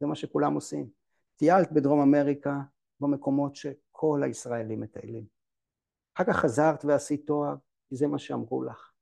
זה 0.00 0.06
מה 0.06 0.14
שכולם 0.14 0.54
עושים. 0.54 0.90
טיילת 1.36 1.72
בדרום 1.72 2.00
אמריקה 2.00 2.60
במקומות 3.00 3.56
שכל 3.56 4.20
הישראלים 4.24 4.80
מטיילים. 4.80 5.26
אחר 6.16 6.24
כך 6.24 6.36
חזרת 6.36 6.84
ועשית 6.84 7.26
תואר, 7.26 7.54
כי 7.88 7.96
זה 7.96 8.06
מה 8.06 8.18
שאמרו 8.18 8.62
לך. 8.62 8.92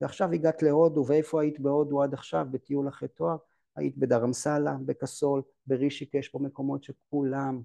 ועכשיו 0.00 0.32
הגעת 0.32 0.62
להודו, 0.62 1.04
ואיפה 1.06 1.42
היית 1.42 1.60
בהודו 1.60 2.02
עד 2.02 2.14
עכשיו 2.14 2.46
בטיול 2.50 2.88
אחרי 2.88 3.08
תואר? 3.08 3.36
היית 3.76 3.98
בדרמסלה, 3.98 4.76
בקסול, 4.86 5.42
ברישיקש, 5.66 6.34
במקומות 6.34 6.82
שכולם 6.82 7.62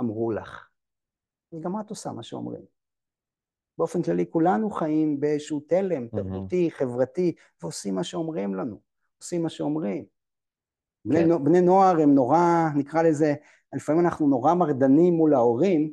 אמרו 0.00 0.32
לך. 0.32 0.68
וגם 1.52 1.80
את 1.80 1.90
עושה 1.90 2.12
מה 2.12 2.22
שאומרים. 2.22 2.77
באופן 3.78 4.02
כללי 4.02 4.24
כולנו 4.30 4.70
חיים 4.70 5.20
באיזשהו 5.20 5.60
תלם 5.60 6.08
תרבותי. 6.08 6.70
חברתי, 6.70 7.34
ועושים 7.62 7.94
מה 7.94 8.04
שאומרים 8.04 8.54
לנו, 8.54 8.76
עושים 9.18 9.42
מה 9.42 9.48
שאומרים. 9.48 10.04
כן. 11.12 11.28
בני, 11.28 11.38
בני 11.38 11.60
נוער 11.60 12.00
הם 12.00 12.14
נורא, 12.14 12.68
נקרא 12.76 13.02
לזה, 13.02 13.34
לפעמים 13.74 14.04
אנחנו 14.04 14.28
נורא 14.28 14.54
מרדנים 14.54 15.14
מול 15.14 15.34
ההורים, 15.34 15.92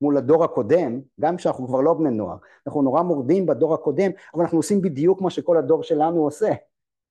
מול 0.00 0.16
הדור 0.16 0.44
הקודם, 0.44 1.00
גם 1.20 1.36
כשאנחנו 1.36 1.66
כבר 1.66 1.80
לא 1.80 1.94
בני 1.94 2.10
נוער, 2.10 2.36
אנחנו 2.66 2.82
נורא 2.82 3.02
מורדים 3.02 3.46
בדור 3.46 3.74
הקודם, 3.74 4.10
אבל 4.34 4.42
אנחנו 4.42 4.58
עושים 4.58 4.82
בדיוק 4.82 5.20
מה 5.20 5.30
שכל 5.30 5.56
הדור 5.56 5.82
שלנו 5.82 6.24
עושה. 6.24 6.52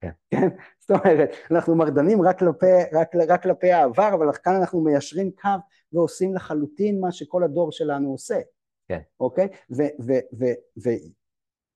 כן. 0.01 0.11
כן? 0.31 0.49
זאת 0.79 0.91
אומרת, 0.91 1.29
אנחנו 1.51 1.75
מרדנים 1.75 2.21
רק 2.21 2.39
כלפי, 2.39 2.65
רק, 2.93 3.15
רק 3.27 3.43
כלפי 3.43 3.71
העבר, 3.71 4.09
אבל 4.13 4.31
כאן 4.31 4.55
אנחנו 4.55 4.81
מיישרים 4.81 5.31
קו 5.41 5.49
ועושים 5.93 6.35
לחלוטין 6.35 6.99
מה 6.99 7.11
שכל 7.11 7.43
הדור 7.43 7.71
שלנו 7.71 8.11
עושה. 8.11 8.39
כן. 8.87 8.99
אוקיי? 9.19 9.47
ו, 9.71 9.81
ו, 9.81 10.13
ו, 10.39 10.45
ו, 10.83 10.89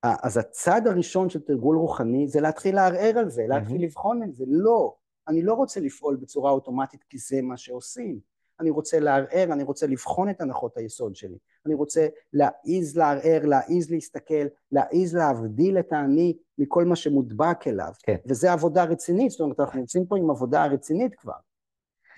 אז 0.04 0.38
הצד 0.38 0.82
הראשון 0.88 1.30
של 1.30 1.42
תרגול 1.42 1.78
רוחני 1.78 2.28
זה 2.28 2.42
להתחיל 2.42 2.76
לערער 2.76 3.18
על 3.18 3.30
זה, 3.30 3.44
להתחיל. 3.48 3.84
לבחון 3.84 4.24
את 4.24 4.36
זה. 4.36 4.44
לא, 4.48 4.96
אני 5.28 5.44
לא 5.44 5.54
רוצה 5.54 5.80
לפעול 5.80 6.16
בצורה 6.16 6.52
אוטומטית 6.52 7.04
כי 7.04 7.18
זה 7.18 7.42
מה 7.42 7.58
שעושים. 7.58 8.20
אני 8.60 8.70
רוצה 8.70 9.00
לערער, 9.00 9.54
אני 9.54 9.64
רוצה 9.64 9.88
לבחון 9.88 10.30
את 10.30 10.42
הנחות 10.42 10.78
היסוד 10.78 11.16
שלי. 11.16 11.38
אני 11.66 11.74
רוצה 11.74 12.08
להעיז 12.34 12.98
לערער, 12.98 13.46
להעיז 13.46 13.92
להסתכל, 13.92 14.46
להעיז 14.72 15.16
להבדיל 15.16 15.80
את 15.80 15.94
האני 15.94 16.38
מכל 16.58 16.86
מה 16.86 16.96
שמודבק 16.96 17.68
אליו. 17.68 17.92
כן. 18.04 18.16
וזה 18.26 18.52
עבודה 18.52 18.84
רצינית, 18.84 19.32
זאת 19.32 19.42
אומרת, 19.42 19.60
אנחנו 19.60 19.80
נמצאים 19.80 20.06
פה 20.06 20.18
עם 20.18 20.30
עבודה 20.30 20.66
רצינית 20.66 21.16
כבר. 21.16 21.34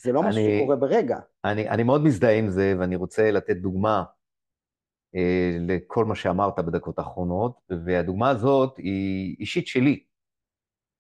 זה 0.04 0.12
לא 0.12 0.20
אני, 0.20 0.28
מה 0.28 0.34
שקורה 0.34 0.76
ברגע. 0.76 1.18
אני, 1.46 1.70
אני 1.70 1.84
מאוד 1.84 2.04
מזדהה 2.04 2.38
עם 2.38 2.50
זה, 2.50 2.74
ואני 2.80 2.96
רוצה 2.96 3.32
לתת 3.32 3.56
דוגמה. 3.58 4.04
לכל 5.60 6.06
מה 6.06 6.16
שאמרת 6.16 6.60
בדקות 6.60 7.00
האחרונות, 7.00 7.60
והדוגמה 7.86 8.30
הזאת 8.30 8.78
היא 8.78 9.36
אישית 9.40 9.68
שלי. 9.68 10.04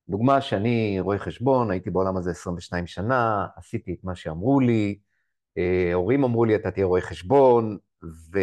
דוגמה 0.10 0.42
שאני 0.42 1.00
רואה 1.00 1.20
חשבון, 1.20 1.72
הייתי 1.72 1.90
בעולם 1.90 2.18
הזה 2.18 2.32
22 2.32 2.88
שנה, 2.88 3.48
עשיתי 3.56 3.94
את 3.94 4.04
מה 4.04 4.16
שאמרו 4.16 4.60
לי, 4.60 5.00
אה, 5.58 5.94
הורים 5.94 6.24
אמרו 6.24 6.46
לי, 6.46 6.56
אתה 6.56 6.72
תהיה 6.72 6.86
רואה 6.86 7.02
חשבון, 7.02 7.78
ו, 8.04 8.40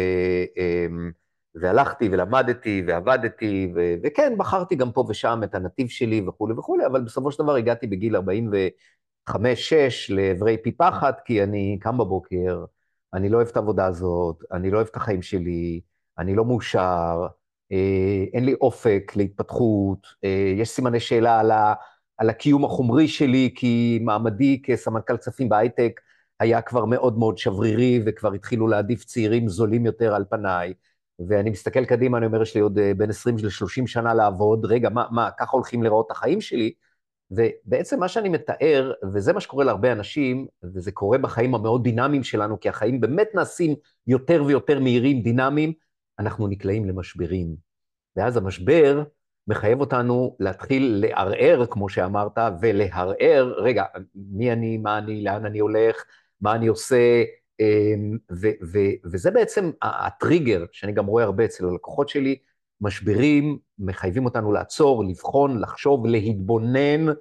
אמ, 0.57 1.11
והלכתי 1.55 2.09
ולמדתי 2.11 2.83
ועבדתי, 2.87 3.71
ו- 3.75 3.95
וכן, 4.03 4.33
בחרתי 4.37 4.75
גם 4.75 4.91
פה 4.91 5.05
ושם 5.09 5.39
את 5.43 5.55
הנתיב 5.55 5.87
שלי 5.87 6.21
וכולי 6.27 6.53
וכולי, 6.53 6.85
אבל 6.85 7.01
בסופו 7.01 7.31
של 7.31 7.43
דבר 7.43 7.55
הגעתי 7.55 7.87
בגיל 7.87 8.15
45-6 8.15 10.09
לעברי 10.09 10.57
פי 10.63 10.71
פחת, 10.71 11.21
כי 11.25 11.43
אני 11.43 11.77
קם 11.81 11.97
בבוקר, 11.97 12.65
אני 13.13 13.29
לא 13.29 13.37
אוהב 13.37 13.47
את 13.47 13.55
העבודה 13.55 13.85
הזאת, 13.85 14.43
אני 14.51 14.71
לא 14.71 14.77
אוהב 14.77 14.87
את 14.91 14.95
החיים 14.95 15.21
שלי, 15.21 15.81
אני 16.19 16.35
לא 16.35 16.45
מאושר, 16.45 17.27
אה, 17.71 18.23
אין 18.33 18.45
לי 18.45 18.53
אופק 18.53 19.11
להתפתחות, 19.15 20.07
אה, 20.23 20.53
יש 20.57 20.69
סימני 20.69 20.99
שאלה 20.99 21.39
על, 21.39 21.51
ה, 21.51 21.73
על 22.17 22.29
הקיום 22.29 22.65
החומרי 22.65 23.07
שלי, 23.07 23.53
כי 23.55 23.99
מעמדי 24.01 24.61
כסמנכ"ל 24.63 25.17
כספים 25.17 25.49
בהייטק 25.49 26.01
היה 26.39 26.61
כבר 26.61 26.85
מאוד 26.85 27.17
מאוד 27.17 27.37
שברירי, 27.37 28.01
וכבר 28.05 28.33
התחילו 28.33 28.67
להעדיף 28.67 29.05
צעירים 29.05 29.49
זולים 29.49 29.85
יותר 29.85 30.15
על 30.15 30.25
פניי. 30.29 30.73
ואני 31.27 31.49
מסתכל 31.49 31.85
קדימה, 31.85 32.17
אני 32.17 32.25
אומר, 32.25 32.41
יש 32.41 32.55
לי 32.55 32.61
עוד 32.61 32.79
אה, 32.79 32.91
בין 32.97 33.09
20 33.09 33.35
ל-30 33.37 33.87
שנה 33.87 34.13
לעבוד, 34.13 34.65
רגע, 34.65 34.89
מה, 34.89 35.05
מה, 35.11 35.29
ככה 35.39 35.51
הולכים 35.51 35.83
לראות 35.83 36.05
את 36.05 36.11
החיים 36.11 36.41
שלי? 36.41 36.73
ובעצם 37.31 37.99
מה 37.99 38.07
שאני 38.07 38.29
מתאר, 38.29 38.93
וזה 39.13 39.33
מה 39.33 39.41
שקורה 39.41 39.65
להרבה 39.65 39.91
אנשים, 39.91 40.47
וזה 40.63 40.91
קורה 40.91 41.17
בחיים 41.17 41.55
המאוד 41.55 41.83
דינמיים 41.83 42.23
שלנו, 42.23 42.59
כי 42.59 42.69
החיים 42.69 43.01
באמת 43.01 43.27
נעשים 43.33 43.75
יותר 44.07 44.43
ויותר 44.43 44.79
מהירים, 44.79 45.21
דינמיים, 45.21 45.73
אנחנו 46.19 46.47
נקלעים 46.47 46.85
למשברים. 46.85 47.55
ואז 48.15 48.37
המשבר 48.37 49.03
מחייב 49.47 49.79
אותנו 49.79 50.35
להתחיל 50.39 51.05
לערער, 51.05 51.65
כמו 51.65 51.89
שאמרת, 51.89 52.37
ולהרער, 52.61 53.53
רגע, 53.57 53.83
מי 54.15 54.51
אני, 54.51 54.77
מה 54.77 54.97
אני, 54.97 55.23
לאן 55.23 55.45
אני 55.45 55.59
הולך, 55.59 56.03
מה 56.41 56.55
אני 56.55 56.67
עושה, 56.67 57.23
אמ, 57.59 58.17
ו, 58.31 58.47
ו, 58.73 58.79
וזה 59.05 59.31
בעצם 59.31 59.71
הטריגר, 59.81 60.65
שאני 60.71 60.91
גם 60.91 61.05
רואה 61.05 61.23
הרבה 61.23 61.45
אצל 61.45 61.65
הלקוחות 61.65 62.09
שלי, 62.09 62.37
משברים 62.81 63.57
מחייבים 63.79 64.25
אותנו 64.25 64.51
לעצור, 64.51 65.05
לבחון, 65.05 65.59
לחשוב, 65.59 66.05
להתבונן 66.05 67.13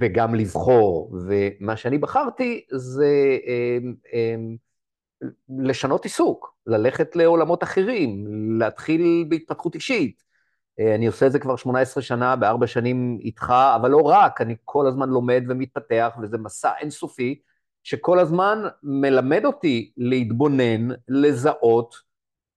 וגם 0.00 0.34
לבחור. 0.34 1.16
ומה 1.26 1.76
שאני 1.76 1.98
בחרתי 1.98 2.64
זה 2.70 3.38
אמ, 3.46 3.94
אמ, 4.12 4.56
לשנות 5.64 6.04
עיסוק, 6.04 6.54
ללכת 6.66 7.16
לעולמות 7.16 7.62
אחרים, 7.62 8.26
להתחיל 8.58 9.26
בהתפתחות 9.28 9.74
אישית. 9.74 10.22
אה, 10.80 10.94
אני 10.94 11.06
עושה 11.06 11.26
את 11.26 11.32
זה 11.32 11.38
כבר 11.38 11.56
18 11.56 12.02
שנה, 12.02 12.36
בארבע 12.36 12.66
שנים 12.66 13.18
איתך, 13.20 13.54
אבל 13.76 13.90
לא 13.90 14.00
רק, 14.04 14.40
אני 14.40 14.56
כל 14.64 14.86
הזמן 14.86 15.08
לומד 15.08 15.42
ומתפתח, 15.48 16.16
וזה 16.22 16.38
מסע 16.38 16.70
אינסופי, 16.80 17.40
שכל 17.82 18.18
הזמן 18.18 18.58
מלמד 18.82 19.44
אותי 19.44 19.92
להתבונן, 19.96 20.88
לזהות, 21.08 21.94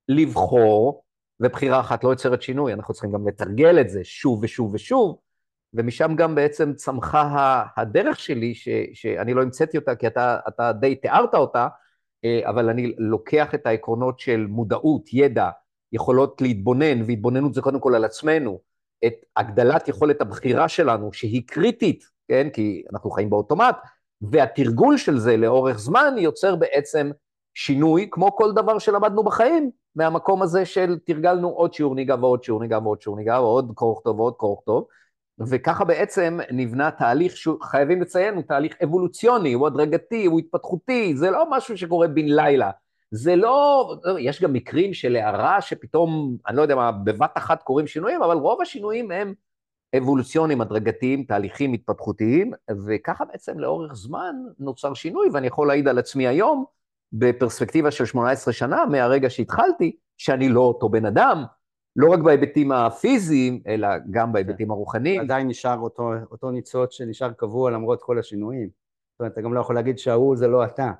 לבחור, 0.07 1.03
ובחירה 1.43 1.79
אחת 1.79 2.03
לא 2.03 2.09
יוצרת 2.09 2.41
שינוי, 2.41 2.73
אנחנו 2.73 2.93
צריכים 2.93 3.11
גם 3.11 3.27
לתרגל 3.27 3.81
את 3.81 3.89
זה 3.89 4.03
שוב 4.03 4.39
ושוב 4.43 4.73
ושוב, 4.73 5.17
ומשם 5.73 6.15
גם 6.15 6.35
בעצם 6.35 6.73
צמחה 6.73 7.63
הדרך 7.77 8.19
שלי, 8.19 8.55
ש, 8.55 8.69
שאני 8.93 9.33
לא 9.33 9.41
המצאתי 9.41 9.77
אותה, 9.77 9.95
כי 9.95 10.07
אתה, 10.07 10.37
אתה 10.47 10.71
די 10.71 10.95
תיארת 10.95 11.35
אותה, 11.35 11.67
אה, 12.25 12.49
אבל 12.49 12.69
אני 12.69 12.95
לוקח 12.97 13.55
את 13.55 13.67
העקרונות 13.67 14.19
של 14.19 14.45
מודעות, 14.49 15.13
ידע, 15.13 15.49
יכולות 15.91 16.41
להתבונן, 16.41 17.01
והתבוננות 17.01 17.53
זה 17.53 17.61
קודם 17.61 17.79
כל 17.79 17.95
על 17.95 18.05
עצמנו, 18.05 18.59
את 19.05 19.13
הגדלת 19.37 19.87
יכולת 19.87 20.21
הבחירה 20.21 20.67
שלנו, 20.67 21.13
שהיא 21.13 21.41
קריטית, 21.47 22.03
כן? 22.27 22.49
כי 22.49 22.83
אנחנו 22.93 23.11
חיים 23.11 23.29
באוטומט, 23.29 23.77
והתרגול 24.21 24.97
של 24.97 25.17
זה 25.17 25.37
לאורך 25.37 25.79
זמן 25.79 26.15
יוצר 26.17 26.55
בעצם 26.55 27.11
שינוי, 27.53 28.07
כמו 28.11 28.35
כל 28.35 28.51
דבר 28.53 28.79
שלמדנו 28.79 29.23
בחיים, 29.23 29.71
מהמקום 29.95 30.41
הזה 30.41 30.65
של 30.65 30.97
תרגלנו 31.05 31.49
עוד 31.49 31.73
שיעור 31.73 31.95
ניגה 31.95 32.15
ועוד 32.19 32.43
שיעור 32.43 32.61
ניגה 32.61 32.79
ועוד 32.83 33.01
שיעור 33.01 33.17
ניגה 33.17 33.41
ועוד 33.41 33.71
כרוך 33.75 34.01
טוב 34.03 34.19
ועוד 34.19 34.33
כרוך 34.37 34.61
טוב, 34.65 34.87
וככה 35.39 35.85
בעצם 35.85 36.39
נבנה 36.51 36.91
תהליך 36.91 37.37
שחייבים 37.37 38.01
לציין, 38.01 38.35
הוא 38.35 38.43
תהליך 38.43 38.75
אבולוציוני, 38.83 39.53
הוא 39.53 39.67
הדרגתי, 39.67 40.25
הוא 40.25 40.39
התפתחותי, 40.39 41.15
זה 41.15 41.31
לא 41.31 41.45
משהו 41.51 41.77
שקורה 41.77 42.07
בן 42.07 42.25
לילה. 42.25 42.71
זה 43.11 43.35
לא, 43.35 43.95
יש 44.19 44.41
גם 44.41 44.53
מקרים 44.53 44.93
של 44.93 45.15
הערה 45.15 45.61
שפתאום, 45.61 46.37
אני 46.47 46.57
לא 46.57 46.61
יודע 46.61 46.75
מה, 46.75 46.91
בבת 46.91 47.31
אחת 47.37 47.63
קורים 47.63 47.87
שינויים, 47.87 48.23
אבל 48.23 48.37
רוב 48.37 48.61
השינויים 48.61 49.11
הם 49.11 49.33
אבולוציוניים, 49.97 50.61
הדרגתיים, 50.61 51.23
תהליכים 51.23 51.73
התפתחותיים, 51.73 52.51
וככה 52.85 53.25
בעצם 53.25 53.59
לאורך 53.59 53.93
זמן 53.93 54.35
נוצר 54.59 54.93
שינוי, 54.93 55.29
ואני 55.33 55.47
יכול 55.47 55.67
להעיד 55.67 55.87
על 55.87 55.99
עצמי 55.99 56.27
היום, 56.27 56.65
בפרספקטיבה 57.13 57.91
של 57.91 58.05
18 58.05 58.53
שנה, 58.53 58.85
מהרגע 58.85 59.29
שהתחלתי, 59.29 59.95
שאני 60.17 60.49
לא 60.49 60.59
אותו 60.59 60.89
בן 60.89 61.05
אדם, 61.05 61.43
לא 61.95 62.11
רק 62.11 62.19
בהיבטים 62.19 62.71
הפיזיים, 62.71 63.61
אלא 63.67 63.87
גם 64.11 64.33
בהיבטים 64.33 64.71
הרוחניים. 64.71 65.21
עדיין 65.21 65.47
נשאר 65.47 65.77
אותו, 65.77 66.11
אותו 66.31 66.51
ניצוץ 66.51 66.93
שנשאר 66.93 67.31
קבוע 67.31 67.71
למרות 67.71 68.01
כל 68.01 68.19
השינויים. 68.19 68.69
זאת 69.13 69.19
אומרת, 69.19 69.33
אתה 69.33 69.41
גם 69.41 69.53
לא 69.53 69.59
יכול 69.59 69.75
להגיד 69.75 69.97
שההוא 69.97 70.35
זה 70.35 70.47
לא 70.47 70.65
אתה. 70.65 70.91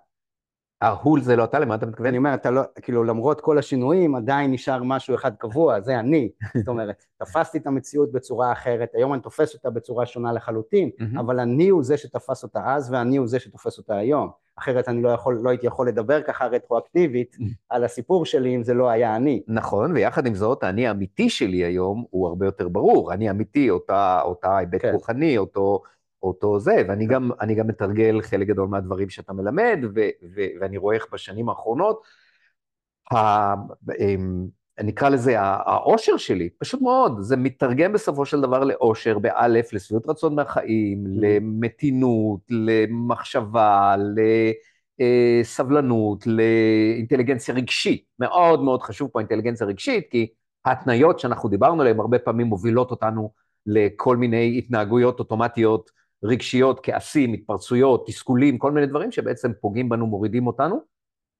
ההול 0.83 1.21
זה 1.21 1.35
לא 1.35 1.43
אתה, 1.43 1.59
למה 1.59 1.75
אתה 1.75 1.85
מתכוון? 1.85 2.07
אני 2.07 2.17
אומר, 2.17 2.33
אתה 2.33 2.51
לא, 2.51 2.61
כאילו, 2.81 3.03
למרות 3.03 3.41
כל 3.41 3.57
השינויים, 3.57 4.15
עדיין 4.15 4.51
נשאר 4.51 4.83
משהו 4.83 5.15
אחד 5.15 5.35
קבוע, 5.35 5.81
זה 5.81 5.99
אני. 5.99 6.29
זאת 6.57 6.67
אומרת, 6.67 7.03
תפסתי 7.17 7.57
את 7.57 7.67
המציאות 7.67 8.11
בצורה 8.11 8.51
אחרת, 8.51 8.89
היום 8.93 9.13
אני 9.13 9.21
תופס 9.21 9.53
אותה 9.53 9.69
בצורה 9.69 10.05
שונה 10.05 10.33
לחלוטין, 10.33 10.89
אבל 11.19 11.39
אני 11.39 11.69
הוא 11.69 11.83
זה 11.83 11.97
שתפס 11.97 12.43
אותה 12.43 12.59
אז, 12.65 12.93
ואני 12.93 13.17
הוא 13.17 13.27
זה 13.27 13.39
שתופס 13.39 13.77
אותה 13.77 13.97
היום. 13.97 14.29
אחרת 14.55 14.89
אני 14.89 15.01
לא, 15.01 15.09
יכול, 15.09 15.39
לא 15.43 15.49
הייתי 15.49 15.67
יכול 15.67 15.87
לדבר 15.87 16.21
ככה 16.21 16.45
רטרואקטיבית 16.47 17.37
על 17.69 17.83
הסיפור 17.83 18.25
שלי 18.25 18.55
אם 18.55 18.63
זה 18.63 18.73
לא 18.73 18.89
היה 18.89 19.15
אני. 19.15 19.43
נכון, 19.47 19.91
ויחד 19.91 20.25
עם 20.25 20.35
זאת, 20.35 20.63
האני 20.63 20.87
האמיתי 20.87 21.29
שלי 21.29 21.57
היום 21.57 22.05
הוא 22.09 22.27
הרבה 22.27 22.45
יותר 22.45 22.67
ברור. 22.67 23.13
אני 23.13 23.29
אמיתי, 23.29 23.69
אותה, 23.69 24.21
אותה 24.23 24.57
היבט 24.57 24.81
כן. 24.81 24.91
רוחני, 24.93 25.37
אותו, 25.37 25.81
אותו 26.23 26.59
זה, 26.59 26.83
ואני 26.87 27.05
גם, 27.05 27.31
גם 27.57 27.67
מתרגל 27.67 28.21
חלק 28.21 28.47
גדול 28.47 28.67
מהדברים 28.67 29.09
שאתה 29.09 29.33
מלמד, 29.33 29.79
ו, 29.95 29.99
ו, 30.35 30.41
ואני 30.61 30.77
רואה 30.77 30.95
איך 30.95 31.05
בשנים 31.11 31.49
האחרונות, 31.49 32.01
ה, 33.13 33.53
נקרא 34.81 35.09
לזה 35.09 35.39
העושר 35.39 36.17
שלי, 36.17 36.49
פשוט 36.57 36.81
מאוד, 36.81 37.19
זה 37.19 37.37
מתרגם 37.37 37.93
בסופו 37.93 38.25
של 38.25 38.41
דבר 38.41 38.63
לעושר, 38.63 39.19
באלף, 39.19 39.73
לשביעות 39.73 40.09
רצון 40.09 40.35
מהחיים, 40.35 41.03
mm. 41.05 41.09
למתינות, 41.09 42.39
למחשבה, 42.49 43.95
לסבלנות, 44.99 46.27
לאינטליגנציה 46.27 47.55
רגשית. 47.55 48.03
מאוד 48.19 48.63
מאוד 48.63 48.81
חשוב 48.81 49.09
פה 49.13 49.19
אינטליגנציה 49.19 49.67
רגשית, 49.67 50.07
כי 50.11 50.27
ההתניות 50.65 51.19
שאנחנו 51.19 51.49
דיברנו 51.49 51.81
עליהן 51.81 51.99
הרבה 51.99 52.19
פעמים 52.19 52.47
מובילות 52.47 52.91
אותנו 52.91 53.31
לכל 53.65 54.17
מיני 54.17 54.57
התנהגויות 54.57 55.19
אוטומטיות 55.19 55.91
רגשיות, 56.23 56.79
כעסים, 56.83 57.33
התפרצויות, 57.33 58.07
תסכולים, 58.07 58.57
כל 58.57 58.71
מיני 58.71 58.87
דברים 58.87 59.11
שבעצם 59.11 59.51
פוגעים 59.61 59.89
בנו, 59.89 60.07
מורידים 60.07 60.47
אותנו, 60.47 60.81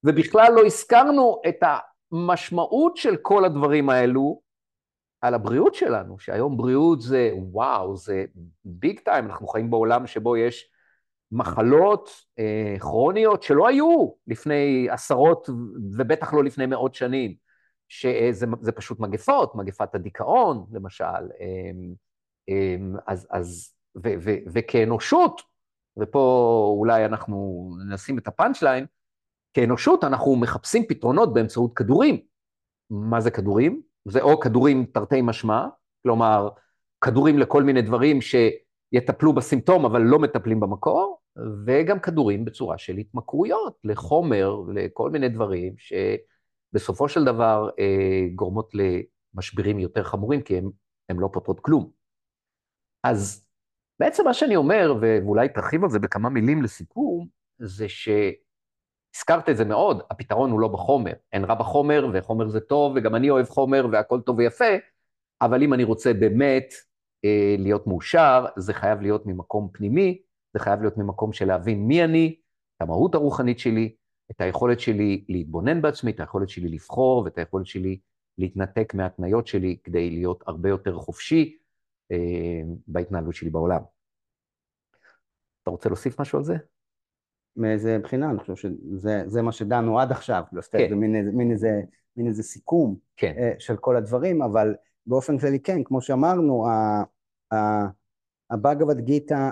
ובכלל 0.04 0.54
לא 0.56 0.66
הזכרנו 0.66 1.42
את 1.48 1.64
המשמעות 2.12 2.98
של 2.98 3.16
כל 3.18 3.46
הדברים 3.46 3.90
האלו 3.90 4.42
על 5.22 5.34
הבריאות 5.34 5.76
שלנו, 5.76 6.20
שהיום 6.20 6.58
בריאות 6.58 7.02
זה, 7.02 7.32
וואו, 7.34 7.98
זה 7.98 8.26
ביג 8.66 9.00
טיים, 9.00 9.26
אנחנו 9.26 9.48
חיים 9.48 9.70
בעולם 9.70 10.08
שבו 10.08 10.38
יש 10.38 10.70
מחלות 11.32 12.10
אה, 12.40 12.76
כרוניות 12.80 13.44
שלא 13.44 13.68
היו 13.68 14.10
לפני 14.28 14.88
עשרות, 14.90 15.50
ובטח 15.98 16.34
לא 16.34 16.44
לפני 16.44 16.66
מאות 16.66 16.96
שנים, 16.96 17.36
שזה 17.90 18.72
פשוט 18.76 19.00
מגפות, 19.00 19.56
מגפת 19.56 19.96
הדיכאון, 19.96 20.66
למשל. 20.72 21.04
אה, 21.04 21.72
אה, 22.50 22.76
אז, 23.08 23.28
אז 23.32 23.74
ו- 23.96 24.16
ו- 24.20 24.38
וכאנושות, 24.54 25.42
ופה 25.98 26.76
אולי 26.78 27.06
אנחנו 27.06 27.70
נשים 27.90 28.18
את 28.18 28.28
הפאנצ' 28.28 28.62
ליין, 28.62 28.86
כאנושות 29.54 30.04
אנחנו 30.04 30.36
מחפשים 30.36 30.86
פתרונות 30.88 31.34
באמצעות 31.34 31.74
כדורים. 31.74 32.20
מה 32.90 33.22
זה 33.22 33.32
כדורים? 33.32 33.82
זה 34.06 34.22
או 34.22 34.40
כדורים 34.40 34.86
תרתי 34.86 35.22
משמע, 35.22 35.68
כלומר, 36.04 36.50
כדורים 37.02 37.40
לכל 37.40 37.64
מיני 37.64 37.82
דברים 37.82 38.20
שיטפלו 38.22 39.34
בסימפטום 39.34 39.86
אבל 39.86 40.02
לא 40.02 40.20
מטפלים 40.20 40.60
במקור, 40.60 41.20
וגם 41.66 42.00
כדורים 42.00 42.46
בצורה 42.46 42.78
של 42.78 42.98
התמכרויות 42.98 43.78
לחומר, 43.84 44.56
לכל 44.74 45.10
מיני 45.10 45.30
דברים 45.30 45.74
שבסופו 45.78 47.10
של 47.10 47.26
דבר 47.26 47.70
אה, 47.80 48.28
גורמות 48.36 48.72
למשברים 48.74 49.80
יותר 49.80 50.04
חמורים, 50.04 50.42
כי 50.42 50.58
הם 51.10 51.20
לא 51.20 51.30
פותרות 51.34 51.60
כלום. 51.60 51.90
אז 53.04 53.46
בעצם 54.00 54.24
מה 54.26 54.34
שאני 54.34 54.56
אומר, 54.56 54.96
ואולי 55.02 55.50
תרחיב 55.50 55.84
על 55.84 55.90
זה 55.90 56.00
בכמה 56.00 56.30
מילים 56.30 56.64
לסיכום, 56.64 57.28
זה 57.60 57.86
שהזכרת 57.90 59.50
את 59.50 59.58
זה 59.58 59.66
מאוד, 59.66 60.02
הפתרון 60.12 60.52
הוא 60.52 60.60
לא 60.60 60.68
בחומר. 60.68 61.14
אין 61.34 61.46
רע 61.46 61.56
בחומר, 61.56 62.08
וחומר 62.14 62.48
זה 62.48 62.60
טוב, 62.60 62.94
וגם 62.96 63.16
אני 63.16 63.30
אוהב 63.30 63.50
חומר, 63.50 63.88
והכל 63.92 64.22
טוב 64.22 64.38
ויפה, 64.38 64.76
אבל 65.42 65.64
אם 65.64 65.74
אני 65.74 65.84
רוצה 65.84 66.14
באמת 66.14 66.74
אה, 67.26 67.56
להיות 67.60 67.88
מאושר, 67.88 68.46
זה 68.58 68.74
חייב 68.74 69.02
להיות 69.02 69.26
ממקום 69.26 69.70
פנימי, 69.74 70.22
זה 70.54 70.60
חייב 70.60 70.82
להיות 70.82 70.98
ממקום 70.98 71.34
של 71.34 71.48
להבין 71.48 71.88
מי 71.88 72.04
אני, 72.04 72.36
את 72.78 72.82
המהות 72.82 73.16
הרוחנית 73.16 73.60
שלי, 73.60 73.96
את 74.32 74.42
היכולת 74.42 74.80
שלי 74.80 75.26
להתבונן 75.30 75.82
בעצמי, 75.82 76.12
את 76.12 76.20
היכולת 76.20 76.50
שלי 76.50 76.70
לבחור, 76.70 77.24
ואת 77.24 77.38
היכולת 77.38 77.66
שלי 77.66 78.00
להתנתק 78.38 78.94
מהתניות 78.94 79.48
שלי 79.48 79.78
כדי 79.84 80.10
להיות 80.10 80.44
הרבה 80.48 80.70
יותר 80.70 80.96
חופשי 80.96 81.58
בהתנהלות 82.88 83.36
שלי 83.36 83.50
בעולם. 83.50 83.82
אתה 85.62 85.72
רוצה 85.72 85.90
להוסיף 85.90 86.20
משהו 86.20 86.38
על 86.38 86.44
זה? 86.44 86.56
מאיזה 87.56 88.00
בחינה, 88.04 88.30
אני 88.30 88.40
חושב 88.40 88.56
שזה 88.56 89.42
מה 89.42 89.52
שדנו 89.52 90.00
עד 90.00 90.12
עכשיו, 90.12 90.44
לא 90.52 90.62
כן. 90.62 90.90
זה 90.90 90.96
מין, 90.96 91.30
מין, 91.30 91.52
איזה, 91.52 91.82
מין 92.18 92.28
איזה 92.28 92.44
סיכום 92.44 92.96
כן. 93.18 93.34
אה, 93.38 93.54
של 93.60 93.78
כל 93.78 93.96
הדברים, 93.96 94.42
אבל 94.42 94.76
באופן 95.06 95.38
כללי 95.38 95.60
כן, 95.60 95.84
כמו 95.84 96.02
שאמרנו, 96.02 96.68
הבאגבד 98.50 99.00
גיתא 99.00 99.50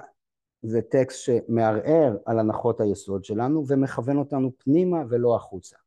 זה 0.62 0.82
טקסט 0.82 1.20
שמערער 1.20 2.18
על 2.26 2.40
הנחות 2.40 2.82
היסוד 2.82 3.24
שלנו 3.24 3.64
ומכוון 3.68 4.18
אותנו 4.18 4.52
פנימה 4.58 5.04
ולא 5.10 5.36
החוצה. 5.36 5.78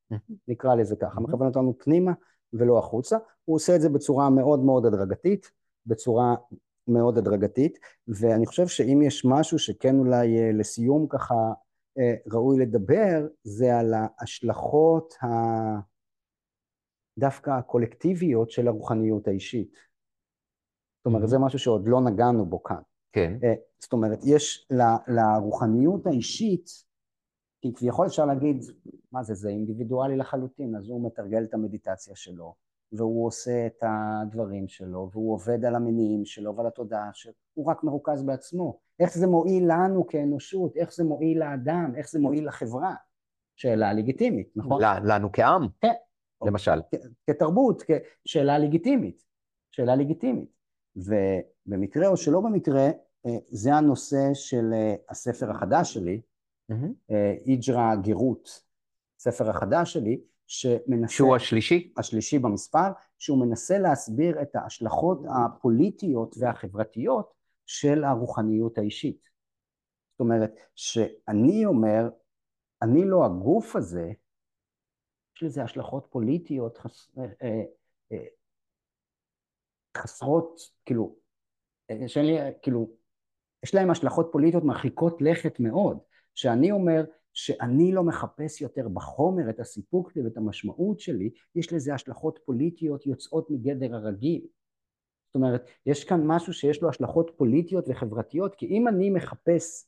נקרא 0.49 0.75
לזה 0.75 0.97
ככה, 0.97 1.21
מכוון 1.21 1.47
אותנו 1.47 1.75
פנימה 1.79 2.13
ולא 2.53 2.79
החוצה. 2.79 3.19
הוא 3.45 3.57
עושה 3.57 3.77
את 3.77 3.81
זה 3.81 3.89
בצורה 3.89 4.31
מאוד 4.31 4.61
מאוד 4.61 4.87
הדרגתית, 4.87 5.51
בצורה 5.87 6.35
מאוד 6.89 7.19
הדרגתית, 7.19 7.79
ואני 8.09 8.47
חושב 8.47 8.67
שאם 8.67 9.03
יש 9.03 9.25
משהו 9.25 9.59
שכן 9.59 9.99
אולי 9.99 10.39
אה, 10.39 10.53
לסיום 10.53 11.07
ככה 11.09 11.35
אה, 11.99 12.15
ראוי 12.33 12.59
לדבר, 12.59 13.27
זה 13.43 13.79
על 13.79 13.95
ההשלכות 13.95 15.15
ה... 15.23 15.27
דווקא 17.19 17.51
הקולקטיביות 17.51 18.51
של 18.51 18.69
הרוחניות 18.69 19.29
האישית. 19.29 19.77
זאת 20.99 21.07
אומרת, 21.07 21.29
זה 21.29 21.39
משהו 21.39 21.59
שעוד 21.59 21.89
לא 21.89 22.01
נגענו 22.01 22.47
בו 22.47 22.63
כאן. 22.63 22.83
כן. 23.13 23.39
אה, 23.45 23.55
זאת 23.79 23.93
אומרת, 23.93 24.19
יש 24.25 24.69
לרוחניות 25.09 26.07
האישית, 26.07 26.71
כי 27.61 27.75
כביכול 27.75 28.07
אפשר 28.07 28.27
להגיד, 28.27 28.57
מה 29.13 29.23
זה, 29.23 29.35
זה 29.35 29.49
אינדיבידואלי 29.49 30.17
לחלוטין, 30.17 30.77
אז 30.77 30.89
הוא 30.89 31.07
מתרגל 31.07 31.45
את 31.45 31.55
המדיטציה 31.55 32.17
שלו, 32.17 32.55
והוא 32.97 33.27
עושה 33.27 33.67
את 33.67 33.83
הדברים 33.83 34.69
שלו, 34.69 35.11
והוא 35.13 35.35
עובד 35.35 35.65
על 35.65 35.75
המניעים 35.75 36.25
שלו 36.25 36.57
ועל 36.57 36.67
התודעה 36.67 37.11
שלו, 37.13 37.33
הוא 37.55 37.67
רק 37.71 37.85
מרוכז 37.85 38.23
בעצמו. 38.23 38.79
איך 39.01 39.15
זה 39.15 39.27
מועיל 39.27 39.65
לנו 39.69 40.07
כאנושות, 40.07 40.77
איך 40.77 40.95
זה 40.95 41.05
מועיל 41.05 41.39
לאדם, 41.39 41.93
איך 41.97 42.11
זה 42.11 42.19
מועיל 42.21 42.47
לחברה? 42.47 42.95
שאלה 43.57 43.93
לגיטימית, 43.93 44.49
נכון? 44.57 44.83
לנו 45.05 45.29
כעם? 45.33 45.69
כן. 45.81 45.93
למשל. 46.45 46.81
כתרבות, 47.27 47.83
שאלה 48.25 48.59
לגיטימית. 48.59 49.25
שאלה 49.71 49.97
לגיטימית. 49.97 50.55
ובמקרה 50.97 52.09
או 52.09 52.17
שלא 52.17 52.41
במקרה, 52.41 52.87
אה, 53.27 53.37
זה 53.49 53.75
הנושא 53.75 54.35
של 54.35 54.71
אה, 54.73 54.95
הספר 55.09 55.51
החדש 55.51 55.95
שלי, 55.95 56.21
אה, 57.11 57.35
איג'רה 57.47 57.97
גירות, 57.97 58.63
ספר 59.19 59.51
החדש 59.51 59.93
שלי, 59.93 60.21
שמנסה... 60.61 61.15
שהוא 61.15 61.37
השלישי? 61.37 61.93
השלישי 61.97 62.39
במספר, 62.39 62.89
שהוא 63.19 63.47
מנסה 63.47 63.79
להסביר 63.79 64.43
את 64.43 64.57
ההשלכות 64.57 65.19
הפוליטיות 65.37 66.35
והחברתיות 66.39 67.33
של 67.67 68.05
הרוחניות 68.05 68.79
האישית. 68.79 69.29
זאת 70.13 70.21
אומרת, 70.21 70.55
שאני 70.75 71.67
אומר, 71.67 72.09
אני 72.83 73.05
לא 73.05 73.25
הגוף 73.25 73.77
הזה, 73.77 74.13
יש 75.37 75.43
לזה 75.43 75.63
השלכות 75.63 76.07
פוליטיות 76.11 76.79
חס... 76.79 77.11
חסרות, 79.97 80.61
כאילו, 80.85 81.17
שאין 82.07 82.27
לי, 82.27 82.39
כאילו, 82.63 82.91
יש 83.63 83.75
להם 83.75 83.91
השלכות 83.91 84.29
פוליטיות 84.33 84.65
מרחיקות 84.65 85.23
לכת 85.23 85.61
מאוד, 85.61 85.99
שאני 86.35 86.71
אומר 86.71 87.05
שאני 87.35 87.93
לא 87.93 88.05
מחפש 88.05 88.61
יותר 88.61 88.89
בחומר 88.89 89.51
את 89.51 89.61
הסיפוק 89.61 90.11
שלי 90.11 90.23
ואת 90.23 90.37
המשמעות 90.37 91.01
שלי, 91.01 91.31
יש 91.55 91.73
לזה 91.73 91.95
השלכות 91.95 92.39
פוליטיות 92.45 93.07
יוצאות 93.07 93.51
מגדר 93.51 93.95
הרגיל. 93.95 94.47
זאת 95.27 95.35
אומרת, 95.35 95.71
יש 95.87 96.05
כאן 96.05 96.21
משהו 96.27 96.53
שיש 96.53 96.83
לו 96.83 96.89
השלכות 96.89 97.31
פוליטיות 97.37 97.85
וחברתיות, 97.89 98.55
כי 98.55 98.67
אם 98.67 98.89
אני 98.89 99.11
מחפש, 99.11 99.87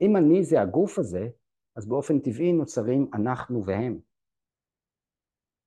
אם 0.00 0.16
אני 0.16 0.44
זה 0.44 0.60
הגוף 0.60 0.98
הזה, 0.98 1.28
אז 1.76 1.86
באופן 1.86 2.18
טבעי 2.18 2.52
נוצרים 2.52 3.10
אנחנו 3.14 3.64
והם. 3.64 3.98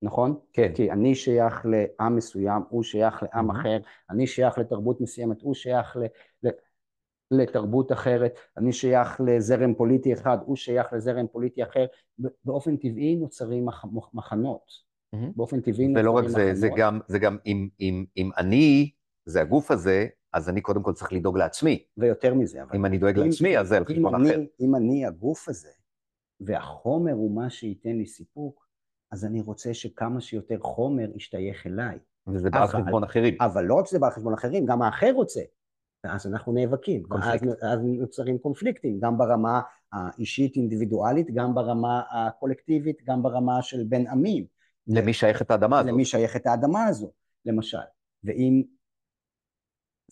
נכון? 0.02 0.40
כן. 0.54 0.74
כי 0.76 0.92
אני 0.92 1.16
שייך 1.16 1.66
לעם 1.66 2.16
מסוים, 2.16 2.64
הוא 2.70 2.84
שייך 2.84 3.24
לעם. 3.24 3.52
אחר, 3.52 3.78
אני 4.10 4.28
שייך 4.28 4.58
לתרבות 4.58 5.02
מסוימת, 5.02 5.42
הוא 5.42 5.54
שייך 5.54 5.98
ל, 5.98 6.48
לתרבות 7.32 7.92
אחרת, 7.92 8.34
אני 8.58 8.74
שייך 8.74 9.22
לזרם 9.26 9.74
פוליטי 9.74 10.14
אחד, 10.14 10.38
הוא 10.46 10.56
שייך 10.56 10.94
לזרם 10.94 11.28
פוליטי 11.28 11.64
אחר, 11.64 11.86
באופן 12.46 12.78
טבעי 12.78 13.16
נוצרים 13.16 13.66
מח, 13.66 13.86
מחנות. 14.14 14.72
Mm-hmm. 15.16 15.18
באופן 15.36 15.62
טבעי 15.62 15.88
נוצרים 15.88 15.92
מחנות. 15.92 16.24
ולא 16.24 16.28
רק 16.28 16.28
זה, 16.28 16.54
זה 16.54 16.70
גם, 16.78 17.00
זה 17.08 17.20
גם 17.20 17.38
אם, 17.46 17.70
אם, 17.80 18.06
אם 18.18 18.30
אני, 18.38 18.92
זה 19.26 19.42
הגוף 19.42 19.72
הזה, 19.72 20.08
אז 20.34 20.50
אני 20.50 20.62
קודם 20.62 20.84
כל 20.84 20.94
צריך 20.94 21.14
לדאוג 21.14 21.38
לעצמי. 21.38 21.84
ויותר 21.98 22.34
מזה, 22.34 22.64
אבל... 22.64 22.76
אם 22.76 22.86
אני 22.86 22.98
דואג 22.98 23.20
אם, 23.20 23.26
לעצמי, 23.26 23.58
אז 23.58 23.68
זה 23.68 23.78
על 23.78 23.86
חשבון 23.86 24.16
אחר. 24.16 24.42
אם 24.60 24.76
אני 24.76 25.06
הגוף 25.06 25.50
הזה, 25.50 25.70
והחומר 26.40 27.12
הוא 27.12 27.36
מה 27.36 27.50
שייתן 27.50 27.96
לי 27.96 28.06
סיפוק, 28.06 28.68
אז 29.12 29.26
אני 29.26 29.42
רוצה 29.42 29.74
שכמה 29.74 30.22
שיותר 30.22 30.60
חומר 30.60 31.10
ישתייך 31.16 31.68
אליי. 31.68 31.98
וזה 32.28 32.50
בא 32.50 32.62
על 32.62 32.68
חשבון 32.68 33.04
אחרים. 33.04 33.38
אבל 33.42 33.66
לא 33.66 33.74
רק 33.74 33.86
שזה 33.86 34.00
בא 34.00 34.08
על 34.08 34.14
חשבון 34.14 34.34
אחרים, 34.34 34.66
גם 34.66 34.82
האחר 34.82 35.12
רוצה. 35.12 35.42
ואז 36.06 36.28
אנחנו 36.28 36.54
נאבקים. 36.54 37.04
ואז, 37.10 37.42
אז 37.62 37.80
נוצרים 37.84 38.38
קונפליקטים, 38.38 39.00
גם 39.00 39.18
ברמה 39.18 39.62
האישית 39.92 40.56
אינדיבידואלית, 40.56 41.32
גם 41.34 41.56
ברמה 41.56 42.02
הקולקטיבית, 42.12 42.98
גם 43.06 43.24
ברמה 43.24 43.62
של 43.62 43.84
בין 43.84 44.08
עמים. 44.08 44.46
למי 44.88 45.14
שייכת 45.14 45.52
האדמה 45.52 45.80
הזאת. 45.80 45.92
למי 45.92 46.06
שייכת 46.06 46.46
האדמה 46.46 46.86
הזו, 46.86 47.12
למשל. 47.46 47.78
ואם, 48.24 48.64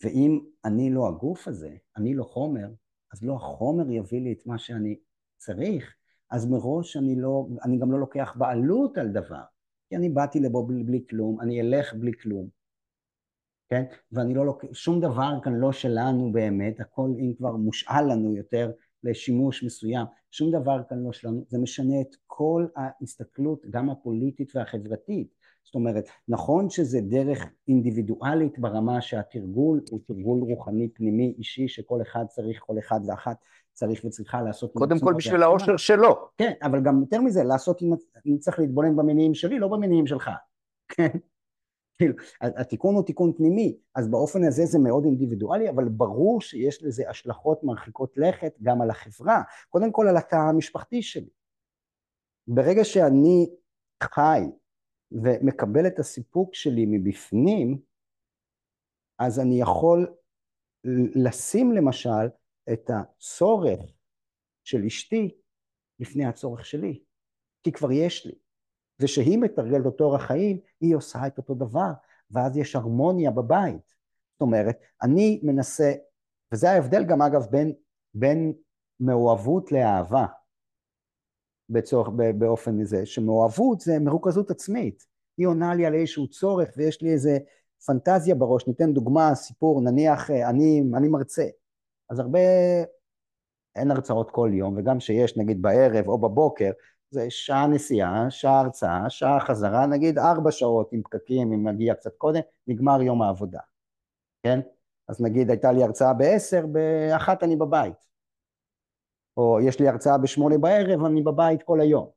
ואם 0.04 0.40
אני 0.64 0.90
לא 0.90 1.08
הגוף 1.08 1.48
הזה, 1.48 1.70
אני 1.96 2.14
לא 2.14 2.24
חומר, 2.24 2.68
אז 3.12 3.22
לא 3.22 3.34
החומר 3.34 3.90
יביא 3.90 4.20
לי 4.20 4.32
את 4.32 4.46
מה 4.46 4.58
שאני 4.58 4.96
צריך, 5.36 5.94
אז 6.30 6.46
מראש 6.46 6.96
אני 6.96 7.16
לא, 7.16 7.46
אני 7.64 7.78
גם 7.78 7.92
לא 7.92 8.00
לוקח 8.00 8.34
בעלות 8.38 8.98
על 8.98 9.08
דבר, 9.08 9.42
כי 9.88 9.96
אני 9.96 10.08
באתי 10.08 10.40
לפה 10.40 10.64
בלי, 10.68 10.84
בלי 10.84 11.04
כלום, 11.10 11.40
אני 11.40 11.60
אלך 11.60 11.94
בלי 11.94 12.12
כלום, 12.22 12.48
כן? 13.68 13.84
ואני 14.12 14.34
לא 14.34 14.46
לוקח, 14.46 14.68
שום 14.72 15.00
דבר 15.00 15.38
כאן 15.42 15.54
לא 15.54 15.72
שלנו 15.72 16.32
באמת, 16.32 16.80
הכל 16.80 17.10
אם 17.18 17.32
כבר 17.38 17.56
מושאל 17.56 18.12
לנו 18.12 18.36
יותר 18.36 18.70
לשימוש 19.04 19.64
מסוים, 19.64 20.06
שום 20.30 20.50
דבר 20.50 20.80
כאן 20.88 20.98
לא 20.98 21.12
שלנו, 21.12 21.44
זה 21.48 21.58
משנה 21.58 22.00
את 22.00 22.16
כל 22.26 22.66
ההסתכלות, 22.76 23.66
גם 23.70 23.90
הפוליטית 23.90 24.56
והחברתית. 24.56 25.28
זאת 25.64 25.74
אומרת, 25.74 26.04
נכון 26.28 26.70
שזה 26.70 27.00
דרך 27.00 27.46
אינדיבידואלית 27.68 28.58
ברמה 28.58 29.00
שהתרגול 29.00 29.80
הוא 29.90 30.00
תרגול 30.06 30.40
רוחני 30.40 30.88
פנימי 30.88 31.34
אישי 31.38 31.68
שכל 31.68 32.02
אחד 32.02 32.24
צריך, 32.28 32.60
כל 32.66 32.78
אחד 32.78 33.00
ואחת 33.08 33.36
צריך 33.72 34.04
וצריכה 34.04 34.42
לעשות... 34.42 34.72
קודם 34.72 34.98
כל 34.98 35.14
בשביל 35.14 35.42
האושר 35.42 35.76
שלו. 35.76 36.28
כן, 36.38 36.52
אבל 36.62 36.82
גם 36.82 37.00
יותר 37.00 37.20
מזה, 37.20 37.44
לעשות, 37.44 37.82
אני 38.26 38.38
צריך 38.38 38.58
להתבונן 38.58 38.96
במניעים 38.96 39.34
שלי, 39.34 39.58
לא 39.58 39.68
במניעים 39.68 40.06
שלך. 40.06 40.30
כן? 40.88 41.08
כאילו, 41.98 42.14
התיקון 42.40 42.94
הוא 42.94 43.04
תיקון 43.04 43.32
פנימי, 43.36 43.76
אז 43.94 44.10
באופן 44.10 44.44
הזה 44.44 44.64
זה 44.64 44.78
מאוד 44.78 45.04
אינדיבידואלי, 45.04 45.70
אבל 45.70 45.88
ברור 45.88 46.40
שיש 46.40 46.82
לזה 46.82 47.10
השלכות 47.10 47.64
מרחיקות 47.64 48.12
לכת 48.16 48.54
גם 48.62 48.82
על 48.82 48.90
החברה, 48.90 49.42
קודם 49.68 49.92
כל 49.92 50.06
על 50.08 50.16
התא 50.16 50.36
המשפחתי 50.36 51.02
שלי. 51.02 51.30
ברגע 52.48 52.84
שאני 52.84 53.50
חי 54.02 54.40
ומקבל 55.12 55.86
את 55.86 55.98
הסיפוק 55.98 56.54
שלי 56.54 56.86
מבפנים, 56.86 57.78
אז 59.18 59.40
אני 59.40 59.60
יכול 59.60 60.14
לשים 61.14 61.72
למשל 61.72 62.28
את 62.72 62.90
הצורך 62.90 63.80
של 64.64 64.84
אשתי 64.84 65.34
לפני 66.00 66.24
הצורך 66.24 66.66
שלי, 66.66 67.02
כי 67.62 67.72
כבר 67.72 67.92
יש 67.92 68.26
לי. 68.26 68.43
ושהיא 69.00 69.38
מתרגלת 69.38 69.86
אותו 69.86 70.04
אורח 70.04 70.22
חיים, 70.22 70.58
היא 70.80 70.96
עושה 70.96 71.26
את 71.26 71.38
אותו 71.38 71.54
דבר, 71.54 71.90
ואז 72.30 72.56
יש 72.56 72.76
הרמוניה 72.76 73.30
בבית. 73.30 73.94
זאת 74.32 74.40
אומרת, 74.40 74.78
אני 75.02 75.40
מנסה, 75.42 75.92
וזה 76.52 76.70
ההבדל 76.70 77.04
גם 77.04 77.22
אגב 77.22 77.46
בין, 77.50 77.72
בין 78.14 78.52
מאוהבות 79.00 79.72
לאהבה, 79.72 80.26
בצורך, 81.68 82.08
באופן 82.38 82.80
הזה, 82.80 83.06
שמאוהבות 83.06 83.80
זה 83.80 83.98
מרוכזות 83.98 84.50
עצמית. 84.50 85.06
היא 85.36 85.46
עונה 85.46 85.74
לי 85.74 85.86
על 85.86 85.94
איזשהו 85.94 86.28
צורך 86.28 86.68
ויש 86.76 87.02
לי 87.02 87.12
איזה 87.12 87.38
פנטזיה 87.86 88.34
בראש, 88.34 88.66
ניתן 88.66 88.92
דוגמה, 88.92 89.34
סיפור, 89.34 89.80
נניח 89.80 90.30
אני, 90.30 90.82
אני 90.96 91.08
מרצה, 91.08 91.46
אז 92.10 92.18
הרבה, 92.18 92.38
אין 93.76 93.90
הרצאות 93.90 94.30
כל 94.30 94.50
יום, 94.52 94.76
וגם 94.76 95.00
שיש 95.00 95.36
נגיד 95.36 95.62
בערב 95.62 96.08
או 96.08 96.18
בבוקר, 96.18 96.70
זה 97.14 97.30
שעה 97.30 97.66
נסיעה, 97.66 98.30
שעה 98.30 98.60
הרצאה, 98.60 99.10
שעה 99.10 99.40
חזרה, 99.40 99.86
נגיד 99.86 100.18
ארבע 100.18 100.50
שעות 100.50 100.92
עם 100.92 101.02
פקקים, 101.02 101.52
אם 101.52 101.68
נגיע 101.68 101.94
קצת 101.94 102.16
קודם, 102.16 102.40
נגמר 102.66 103.02
יום 103.02 103.22
העבודה, 103.22 103.60
כן? 104.42 104.60
אז 105.08 105.20
נגיד 105.20 105.50
הייתה 105.50 105.72
לי 105.72 105.82
הרצאה 105.82 106.12
בעשר, 106.14 106.66
באחת 106.66 107.42
אני 107.42 107.56
בבית. 107.56 108.06
או 109.36 109.58
יש 109.60 109.80
לי 109.80 109.88
הרצאה 109.88 110.18
בשמונה 110.18 110.58
בערב, 110.58 111.04
אני 111.04 111.22
בבית 111.22 111.62
כל 111.62 111.80
היום. 111.80 112.10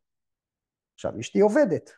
עכשיו, 0.93 1.19
אשתי 1.19 1.39
עובדת. 1.39 1.91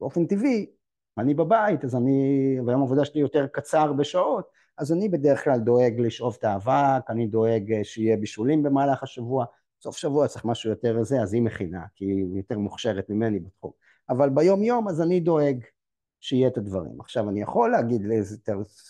באופן 0.00 0.26
טבעי, 0.26 0.70
אני 1.18 1.34
בבית, 1.34 1.84
אז 1.84 1.96
אני, 1.96 2.56
והיום 2.66 2.80
העבודה 2.80 3.04
שלי 3.04 3.20
יותר 3.20 3.46
קצר 3.46 3.92
בשעות, 3.92 4.50
אז 4.78 4.92
אני 4.92 5.08
בדרך 5.08 5.44
כלל 5.44 5.58
דואג 5.58 5.94
לשאוב 5.98 6.36
את 6.38 6.44
האבק, 6.44 7.10
אני 7.10 7.26
דואג 7.26 7.72
אה, 7.72 7.84
שיהיה 7.84 8.16
בישולים 8.16 8.62
במהלך 8.62 9.02
השבוע, 9.02 9.44
סוף 9.82 9.96
שבוע 9.96 10.28
צריך 10.28 10.44
משהו 10.44 10.70
יותר 10.70 11.02
זה, 11.02 11.22
אז 11.22 11.34
היא 11.34 11.42
מכינה, 11.42 11.84
כי 11.94 12.04
היא 12.04 12.36
יותר 12.36 12.58
מוכשרת 12.58 13.10
ממני 13.10 13.40
בתחום. 13.40 13.72
אבל 14.08 14.28
ביום 14.28 14.62
יום 14.62 14.88
אז 14.88 15.00
אני 15.02 15.20
דואג 15.20 15.64
שיהיה 16.20 16.48
את 16.48 16.58
הדברים. 16.58 17.00
עכשיו 17.00 17.28
אני 17.28 17.42
יכול 17.42 17.70
להגיד 17.70 18.04
לאיזה 18.04 18.36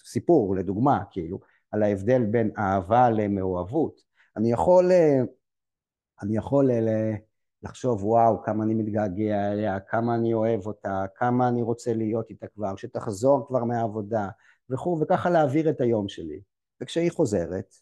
סיפור, 0.05 0.57
לדוגמה, 0.57 1.03
כאילו, 1.11 1.41
על 1.71 1.83
ההבדל 1.83 2.25
בין 2.25 2.51
אהבה 2.59 3.11
למאוהבות. 3.11 4.01
אני 4.37 4.53
יכול, 4.53 4.93
אה, 4.93 5.21
אני 6.23 6.37
יכול 6.37 6.71
אה, 6.71 7.15
לחשוב 7.63 8.05
וואו 8.05 8.43
כמה 8.43 8.65
אני 8.65 8.75
מתגעגע 8.75 9.53
אליה, 9.53 9.81
כמה 9.81 10.15
אני 10.15 10.35
אוהב 10.35 10.67
אותה, 10.67 11.05
כמה 11.15 11.49
אני 11.49 11.63
רוצה 11.63 11.95
להיות 11.95 12.31
איתה 12.31 12.47
כבר, 12.47 12.77
שתחזור 12.77 13.47
כבר 13.47 13.65
מהעבודה 13.65 14.29
וכו', 14.71 14.99
וככה 15.01 15.31
להעביר 15.31 15.71
את 15.71 15.81
היום 15.81 16.09
שלי. 16.09 16.41
וכשהיא 16.81 17.11
חוזרת, 17.11 17.75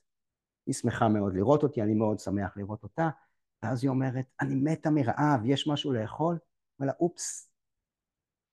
היא 0.69 0.75
שמחה 0.75 1.09
מאוד 1.09 1.35
לראות 1.35 1.63
אותי, 1.63 1.83
אני 1.83 1.95
מאוד 1.95 2.19
שמח 2.19 2.57
לראות 2.57 2.83
אותה, 2.83 3.09
ואז 3.63 3.85
היא 3.85 3.89
אומרת, 3.89 4.25
אני 4.41 4.55
מתה 4.55 4.91
מרעב, 4.91 5.41
יש 5.45 5.69
משהו 5.69 5.93
לאכול? 5.93 6.39
ואומר 6.79 6.93
אופס, 7.01 7.51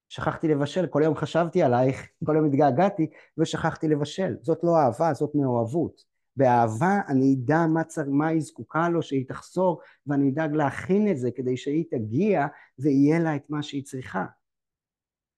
שכחתי 0.10 0.48
לבשל, 0.48 0.88
כל 0.88 1.02
יום 1.04 1.16
חשבתי 1.16 1.64
עלייך, 1.64 2.08
כל 2.26 2.36
יום 2.36 2.46
התגעגעתי 2.46 3.10
ושכחתי 3.38 3.88
לבשל. 3.88 4.36
זאת 4.42 4.60
לא 4.64 4.78
אהבה, 4.78 5.14
זאת 5.14 5.36
מאוהבות. 5.36 6.16
באהבה 6.36 7.00
אני 7.08 7.36
אדע 7.36 7.66
מה, 7.68 7.84
צר, 7.84 8.10
מה 8.10 8.28
היא 8.28 8.42
זקוקה 8.42 8.90
לו, 8.90 9.02
שהיא 9.02 9.26
תחזור, 9.28 9.82
ואני 10.08 10.30
אדאג 10.30 10.54
להכין 10.54 11.12
את 11.12 11.18
זה 11.18 11.32
כדי 11.32 11.58
שהיא 11.58 11.86
תגיע 11.92 12.48
ויהיה 12.80 13.20
לה 13.20 13.36
את 13.36 13.50
מה 13.50 13.64
שהיא 13.64 13.84
צריכה. 13.84 14.26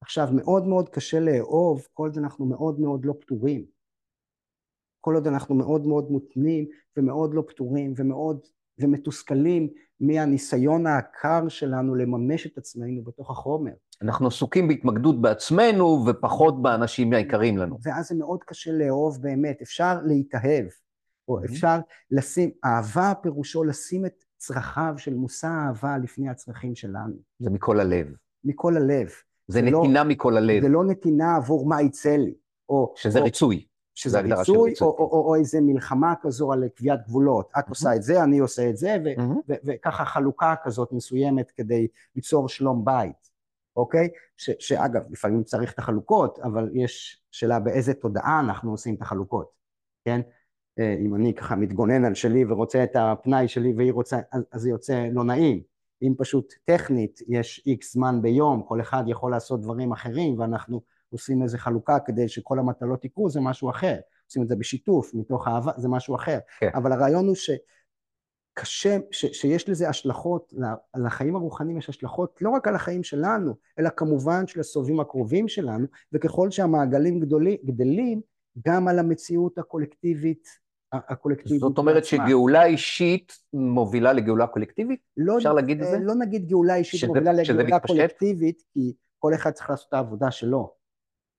עכשיו, 0.02 0.28
מאוד 0.36 0.68
מאוד 0.68 0.90
קשה 0.90 1.20
לאהוב, 1.20 1.88
כל 1.94 2.08
עוד 2.08 2.18
אנחנו 2.18 2.46
מאוד 2.46 2.80
מאוד 2.80 3.06
לא 3.06 3.14
פתורים. 3.20 3.77
כל 5.02 5.16
עוד 5.16 5.28
אנחנו 5.28 5.56
מאוד 5.56 5.88
מאוד 5.88 6.12
מותנים 6.12 6.66
ומאוד 6.98 7.34
לא 7.34 7.44
פתורים 7.48 7.94
ומאוד 7.98 8.40
ומתוסכלים 8.80 9.68
מהניסיון 10.00 10.88
העקר 10.88 11.48
שלנו 11.48 11.96
לממש 11.96 12.48
את 12.48 12.58
עצמנו 12.58 13.04
בתוך 13.04 13.32
החומר. 13.32 13.72
אנחנו 14.02 14.28
עסוקים 14.28 14.68
בהתמקדות 14.68 15.22
בעצמנו 15.22 16.04
ופחות 16.08 16.62
באנשים 16.62 17.14
היקרים 17.14 17.58
לנו. 17.58 17.78
ואז 17.84 18.08
זה 18.08 18.16
מאוד 18.16 18.44
קשה 18.44 18.72
לאהוב 18.72 19.22
באמת, 19.22 19.62
אפשר 19.62 19.98
להתאהב, 20.06 20.66
או 21.28 21.46
אפשר 21.46 21.78
לשים, 22.12 22.50
אהבה 22.66 23.14
פירושו 23.22 23.64
לשים 23.64 24.06
את 24.06 24.24
צרכיו 24.38 24.94
של 24.98 25.14
מושא 25.14 25.48
האהבה 25.48 25.98
לפני 25.98 26.30
הצרכים 26.30 26.76
שלנו. 26.76 27.14
זה 27.40 27.50
מכל 27.50 27.80
הלב. 27.80 28.08
מכל 28.44 28.78
הלב. 28.78 29.08
זה, 29.08 29.14
זה 29.48 29.62
לא- 29.62 29.80
נתינה 29.80 30.04
לא, 30.04 30.10
מכל 30.10 30.38
הלב. 30.38 30.62
זה 30.62 30.70
לא 30.70 30.86
נתינה 30.86 31.36
עבור 31.36 31.68
מה 31.68 31.82
יצא 31.82 32.16
לי. 32.16 32.34
או, 32.70 32.94
שזה 32.96 33.20
או, 33.20 33.24
ריצוי. 33.24 33.67
שזה 33.98 34.20
ריצוי, 34.20 34.74
או, 34.82 34.86
או, 34.86 35.10
או, 35.12 35.28
או 35.28 35.36
איזה 35.36 35.62
מלחמה 35.62 36.14
כזו 36.22 36.54
על 36.54 36.68
קביעת 36.76 37.06
גבולות. 37.06 37.52
את 37.60 37.66
mm-hmm. 37.66 37.70
עושה 37.70 37.96
את 37.96 38.04
זה, 38.04 38.24
אני 38.24 38.40
עושה 38.40 38.70
את 38.70 38.78
זה, 38.78 38.98
ו- 39.06 39.22
mm-hmm. 39.22 39.38
ו- 39.50 39.54
וככה 39.64 40.06
חלוקה 40.06 40.56
כזאת 40.64 40.92
מסוימת 40.92 41.52
כדי 41.52 41.88
ליצור 42.16 42.50
שלום 42.50 42.86
בית, 42.86 43.32
אוקיי? 43.76 44.10
ש- 44.38 44.50
שאגב, 44.60 45.02
לפעמים 45.10 45.44
צריך 45.44 45.74
את 45.74 45.80
החלוקות, 45.80 46.40
אבל 46.40 46.70
יש 46.74 47.24
שאלה 47.32 47.60
באיזה 47.60 47.94
תודעה 47.94 48.40
אנחנו 48.40 48.72
עושים 48.72 48.96
את 48.96 49.02
החלוקות, 49.02 49.52
כן? 50.06 50.22
אה, 50.80 50.96
אם 51.00 51.16
אני 51.16 51.34
ככה 51.34 51.56
מתגונן 51.56 52.06
על 52.06 52.16
שלי 52.16 52.46
ורוצה 52.46 52.84
את 52.84 52.96
הפנאי 52.96 53.48
שלי 53.48 53.74
והיא 53.78 53.94
רוצה, 53.94 54.20
אז, 54.32 54.44
אז 54.52 54.62
זה 54.62 54.70
יוצא 54.70 55.08
לא 55.12 55.24
נעים. 55.24 55.62
אם 56.02 56.14
פשוט 56.18 56.54
טכנית 56.66 57.20
יש 57.28 57.64
איקס 57.66 57.94
זמן 57.94 58.22
ביום, 58.22 58.64
כל 58.64 58.82
אחד 58.82 59.04
יכול 59.08 59.32
לעשות 59.32 59.62
דברים 59.62 59.92
אחרים 59.92 60.40
ואנחנו 60.40 60.82
עושים 61.10 61.44
איזה 61.44 61.58
חלוקה 61.58 62.00
כדי 62.06 62.28
שכל 62.28 62.60
המטלות 62.60 63.06
יקרו, 63.06 63.30
זה 63.30 63.42
משהו 63.42 63.70
אחר. 63.70 63.96
עושים 64.26 64.44
את 64.44 64.48
זה 64.48 64.56
בשיתוף, 64.56 65.14
מתוך 65.14 65.48
אהבה, 65.48 65.72
זה 65.78 65.88
משהו 65.88 66.16
אחר. 66.16 66.40
כן. 66.60 66.70
אבל 66.74 66.92
הרעיון 66.92 67.28
הוא 67.28 67.36
שקשה, 67.36 68.98
ש, 69.12 69.26
שיש 69.26 69.70
לזה 69.70 69.90
השלכות, 69.90 70.54
לחיים 70.96 71.36
הרוחניים 71.36 71.78
יש 71.78 71.90
השלכות 71.90 72.42
לא 72.42 72.50
רק 72.50 72.68
על 72.68 72.76
החיים 72.76 73.04
שלנו, 73.04 73.56
אלא 73.80 73.90
כמובן 73.90 74.48
של 74.48 74.60
הסובבים 74.60 75.00
הקרובים 75.00 75.48
שלנו, 75.48 75.88
וככל 76.14 76.52
שהמעגלים 76.52 77.20
גדולים, 77.20 77.58
גדלים, 77.66 78.22
גם 78.68 78.88
על 78.88 79.00
המציאות 79.00 79.58
הקולקטיבית 79.58 80.48
הקולקטיבית. 80.92 81.60
זאת 81.60 81.78
אומרת 81.78 81.96
בעצמה. 81.96 82.28
שגאולה 82.28 82.66
אישית 82.66 83.34
מובילה 83.54 84.14
לגאולה 84.14 84.48
קולקטיבית? 84.48 85.00
לא, 85.18 85.38
אפשר 85.38 85.54
להגיד 85.54 85.82
את 85.82 85.88
זה? 85.88 86.00
לא 86.00 86.16
נגיד 86.16 86.48
גאולה 86.48 86.76
אישית 86.76 87.00
שזה, 87.00 87.08
מובילה 87.08 87.34
לגאולה 87.34 87.80
קולקטיבית, 87.80 88.64
כי 88.74 88.94
כל 89.20 89.34
אחד 89.34 89.52
צריך 89.52 89.70
לעשות 89.70 89.88
את 89.90 89.94
העבודה 89.94 90.32
שלו. 90.32 90.77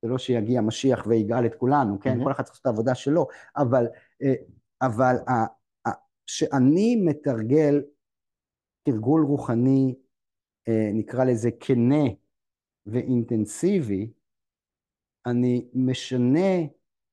זה 0.02 0.08
לא 0.08 0.18
שיגיע 0.18 0.60
משיח 0.60 1.06
ויגאל 1.06 1.46
את 1.46 1.54
כולנו, 1.54 2.00
כן? 2.00 2.20
Mm-hmm. 2.20 2.24
כל 2.24 2.32
אחד 2.32 2.42
צריך 2.42 2.52
לעשות 2.52 2.60
את 2.60 2.66
העבודה 2.66 2.94
שלו, 2.94 3.26
אבל, 3.56 3.86
אה, 4.22 4.34
אבל 4.82 5.16
כשאני 6.26 6.96
מתרגל 6.96 7.82
תרגול 8.82 9.24
רוחני, 9.24 9.94
אה, 10.68 10.90
נקרא 10.94 11.24
לזה 11.24 11.50
כנה 11.60 12.04
ואינטנסיבי, 12.86 14.12
אני 15.26 15.68
משנה 15.74 16.64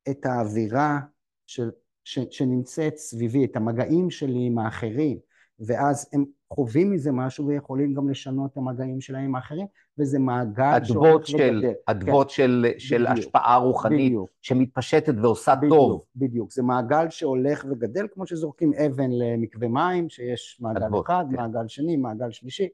את 0.10 0.26
האווירה 0.26 1.00
של, 1.48 1.72
ש, 2.04 2.20
שנמצאת 2.32 2.98
סביבי, 2.98 3.46
את 3.46 3.56
המגעים 3.56 4.10
שלי 4.10 4.46
עם 4.46 4.58
האחרים, 4.58 5.20
ואז 5.60 6.10
הם 6.14 6.26
חווים 6.54 6.92
מזה 6.92 7.12
משהו 7.12 7.48
ויכולים 7.48 7.94
גם 7.94 8.10
לשנות 8.10 8.52
את 8.52 8.58
המגעים 8.58 9.02
שלהם 9.02 9.24
עם 9.24 9.36
האחרים, 9.36 9.68
וזה 10.00 10.20
מעגל 10.20 10.84
שהולך 10.84 11.30
וגדל. 11.30 11.74
אדוות 11.86 12.28
כן. 12.28 12.34
של, 12.34 12.66
של 12.78 13.04
בדיוק, 13.04 13.18
השפעה 13.18 13.58
רוחנית 13.58 14.12
בדיוק. 14.12 14.30
שמתפשטת 14.42 15.14
ועושה 15.22 15.56
בדיוק, 15.56 15.74
טוב. 15.74 16.02
בדיוק, 16.16 16.52
זה 16.52 16.64
מעגל 16.64 17.10
שהולך 17.10 17.66
וגדל, 17.70 18.08
כמו 18.14 18.28
שזורקים 18.28 18.72
אבן 18.74 19.10
למקווה 19.12 19.68
מים, 19.68 20.10
שיש 20.10 20.58
מעגל 20.62 20.84
אדבות, 20.84 21.06
אחד, 21.06 21.26
כן. 21.30 21.36
מעגל 21.36 21.68
שני, 21.68 21.98
מעגל 21.98 22.32
שלישי, 22.32 22.68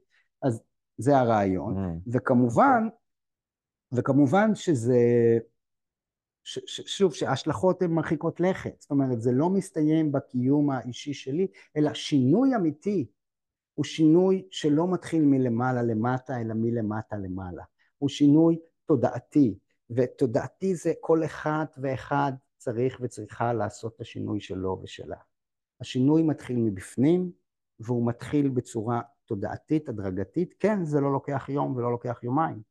אז 0.44 0.62
זה 0.98 1.18
הרעיון. 1.18 1.78
Mm. 1.78 2.00
וכמובן, 2.12 2.88
וכמובן 3.92 4.56
שזה, 4.56 4.98
שוב, 6.44 7.14
שההשלכות 7.14 7.82
הן 7.82 7.92
מרחיקות 7.92 8.40
לכת, 8.40 8.76
זאת 8.80 8.92
אומרת, 8.92 9.22
זה 9.22 9.32
לא 9.32 9.50
מסתיים 9.50 10.12
בקיום 10.12 10.70
האישי 10.70 11.14
שלי, 11.14 11.48
אלא 11.78 11.94
שינוי 11.94 12.56
אמיתי 12.56 13.06
הוא 13.74 13.86
שינוי 13.86 14.48
שלא 14.52 14.88
מתחיל 14.88 15.26
מלמעלה 15.26 15.84
למטה, 15.84 16.42
אלא 16.42 16.54
מלמטה 16.54 17.18
למעלה. 17.18 17.64
הוא 17.98 18.10
שינוי 18.10 18.60
תודעתי, 18.86 19.58
ותודעתי 19.90 20.76
זה 20.76 20.94
כל 21.00 21.26
אחד 21.26 21.66
ואחד 21.78 22.32
צריך 22.58 23.00
וצריכה 23.02 23.54
לעשות 23.54 23.96
את 23.96 24.02
השינוי 24.02 24.40
שלו 24.40 24.82
ושלה. 24.84 25.18
השינוי 25.82 26.24
מתחיל 26.24 26.58
מבפנים, 26.58 27.32
והוא 27.80 28.08
מתחיל 28.08 28.50
בצורה 28.50 29.02
תודעתית, 29.26 29.90
הדרגתית. 29.90 30.54
כן, 30.60 30.86
זה 30.86 31.02
לא 31.02 31.12
לוקח 31.12 31.50
יום 31.50 31.76
ולא 31.76 31.92
לוקח 31.92 32.20
יומיים, 32.24 32.62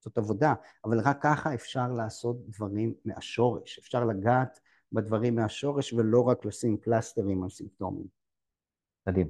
זאת 0.00 0.18
עבודה, 0.18 0.54
אבל 0.84 1.00
רק 1.00 1.22
ככה 1.22 1.54
אפשר 1.54 1.88
לעשות 1.96 2.36
דברים 2.48 2.94
מהשורש. 3.04 3.78
אפשר 3.78 4.04
לגעת 4.04 4.60
בדברים 4.92 5.34
מהשורש 5.34 5.92
ולא 5.92 6.28
רק 6.28 6.44
לשים 6.44 6.76
פלסטרים 6.76 7.42
על 7.42 7.48
סימפטומים. 7.48 8.06
מדהים. 9.06 9.28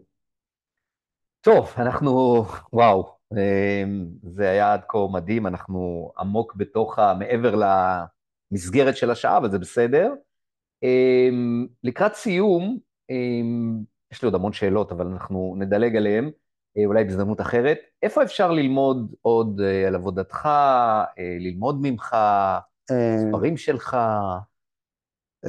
טוב, 1.41 1.73
אנחנו, 1.79 2.45
וואו, 2.73 3.17
אמ, 3.33 4.09
זה 4.23 4.51
היה 4.51 4.73
עד 4.73 4.81
כה 4.89 4.99
מדהים, 5.13 5.47
אנחנו 5.47 6.13
עמוק 6.19 6.55
בתוך, 6.55 6.99
ה, 6.99 7.15
מעבר 7.15 7.55
למסגרת 7.55 8.97
של 8.97 9.11
השעה, 9.11 9.37
אבל 9.37 9.51
זה 9.51 9.59
בסדר. 9.59 10.13
אמ, 10.83 11.67
לקראת 11.85 12.15
סיום, 12.15 12.79
אמ, 13.11 13.83
יש 14.13 14.23
לי 14.23 14.27
עוד 14.27 14.35
המון 14.35 14.53
שאלות, 14.53 14.93
אבל 14.93 15.07
אנחנו 15.07 15.55
נדלג 15.59 15.97
עליהן, 15.97 16.31
אולי 16.87 17.05
בהזדמנות 17.05 17.41
אחרת. 17.41 17.79
איפה 18.03 18.23
אפשר 18.23 18.51
ללמוד 18.53 19.15
עוד 19.23 19.61
אה, 19.61 19.87
על 19.87 19.95
עבודתך, 19.95 20.47
אה, 20.47 21.37
ללמוד 21.41 21.79
ממך, 21.83 22.17
ספרים 23.29 23.57
שלך? 23.57 23.97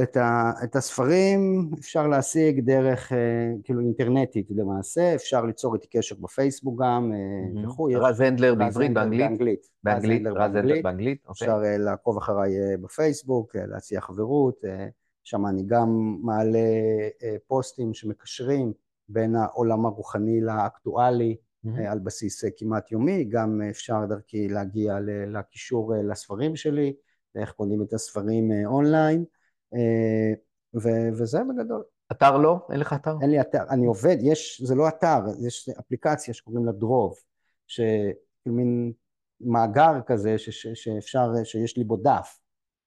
את, 0.04 0.18
ה, 0.18 0.52
את 0.64 0.76
הספרים 0.76 1.72
אפשר 1.80 2.08
להשיג 2.08 2.60
דרך, 2.60 3.14
אה, 3.14 3.18
כאילו 3.64 3.80
אינטרנטית 3.82 4.48
למעשה, 4.50 5.16
אפשר 5.16 5.46
ליצור 5.46 5.76
איתי 5.76 5.88
קשר 5.88 6.16
בפייסבוק 6.20 6.82
גם, 6.82 7.12
אה, 7.14 7.64
וכו'. 7.64 7.90
רז 7.96 8.22
הנדלר 8.22 8.56
בעברית, 8.56 8.94
באנגלית? 8.94 9.22
באנגלית. 9.22 9.68
באנגלית, 9.84 10.22
רז 10.28 10.56
הנדלר 10.56 10.82
באנגלית, 10.84 11.26
אוקיי. 11.28 11.48
אפשר 11.48 11.62
אה, 11.66 11.78
לעקוב 11.78 12.18
אחריי 12.18 12.52
בפייסבוק, 12.82 13.56
להציע 13.56 14.02
חברות, 14.02 14.64
שם 15.24 15.46
אני 15.46 15.64
גם 15.66 16.18
מעלה 16.22 16.60
פוסטים 17.48 17.94
שמקשרים 17.94 18.74
בין 19.12 19.36
העולם 19.36 19.86
הרוחני 19.86 20.42
לאקטואלי, 20.42 21.36
על 21.90 22.00
בסיס 22.00 22.44
כמעט 22.58 22.92
יומי, 22.92 23.24
גם 23.24 23.62
אפשר 23.70 24.06
דרכי 24.10 24.48
להגיע 24.48 24.96
לקישור 25.28 25.94
לספרים 26.04 26.56
שלי, 26.56 26.94
לאיך 27.36 27.52
קונים 27.52 27.82
את 27.82 27.94
הספרים 27.94 28.52
אונליין. 28.66 29.26
אה, 29.74 30.34
ו- 30.76 31.10
וזה 31.18 31.40
בגדול. 31.44 31.84
אתר 32.12 32.38
לא? 32.38 32.68
אין 32.72 32.80
לך 32.80 32.94
אתר? 32.94 33.16
אין 33.22 33.30
לי 33.30 33.42
אתר, 33.42 33.64
אני 33.70 33.86
עובד, 33.86 34.18
יש, 34.22 34.62
זה 34.66 34.76
לא 34.76 34.88
אתר, 34.88 35.20
יש 35.48 35.70
אפליקציה 35.80 36.34
שקוראים 36.34 36.66
לה 36.66 36.72
דרוב, 36.72 37.16
שמין 37.68 38.92
מאגר 39.42 40.02
כזה 40.06 40.38
ש, 40.38 40.50
ש, 40.50 40.68
שאפשר, 40.68 41.32
שיש 41.44 41.78
לי 41.78 41.84
בו 41.84 41.98
דף, 41.98 42.40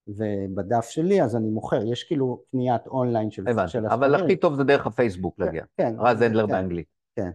ובדף 0.07 0.89
שלי 0.89 1.21
אז 1.21 1.35
אני 1.35 1.49
מוכר, 1.49 1.83
יש 1.85 2.03
כאילו 2.03 2.43
קניית 2.51 2.87
אונליין 2.87 3.31
של, 3.31 3.47
הבנתי, 3.47 3.71
של 3.71 3.85
הספרים. 3.85 4.03
אבל 4.03 4.15
הכי 4.15 4.35
טוב 4.35 4.55
זה 4.55 4.63
דרך 4.63 4.87
הפייסבוק 4.87 5.39
להגיע. 5.39 5.63
כן. 5.77 5.95
רז 5.99 6.21
הנדלר 6.21 6.45
כן, 6.45 6.51
באנגלית. 6.51 6.87
כן. 7.15 7.29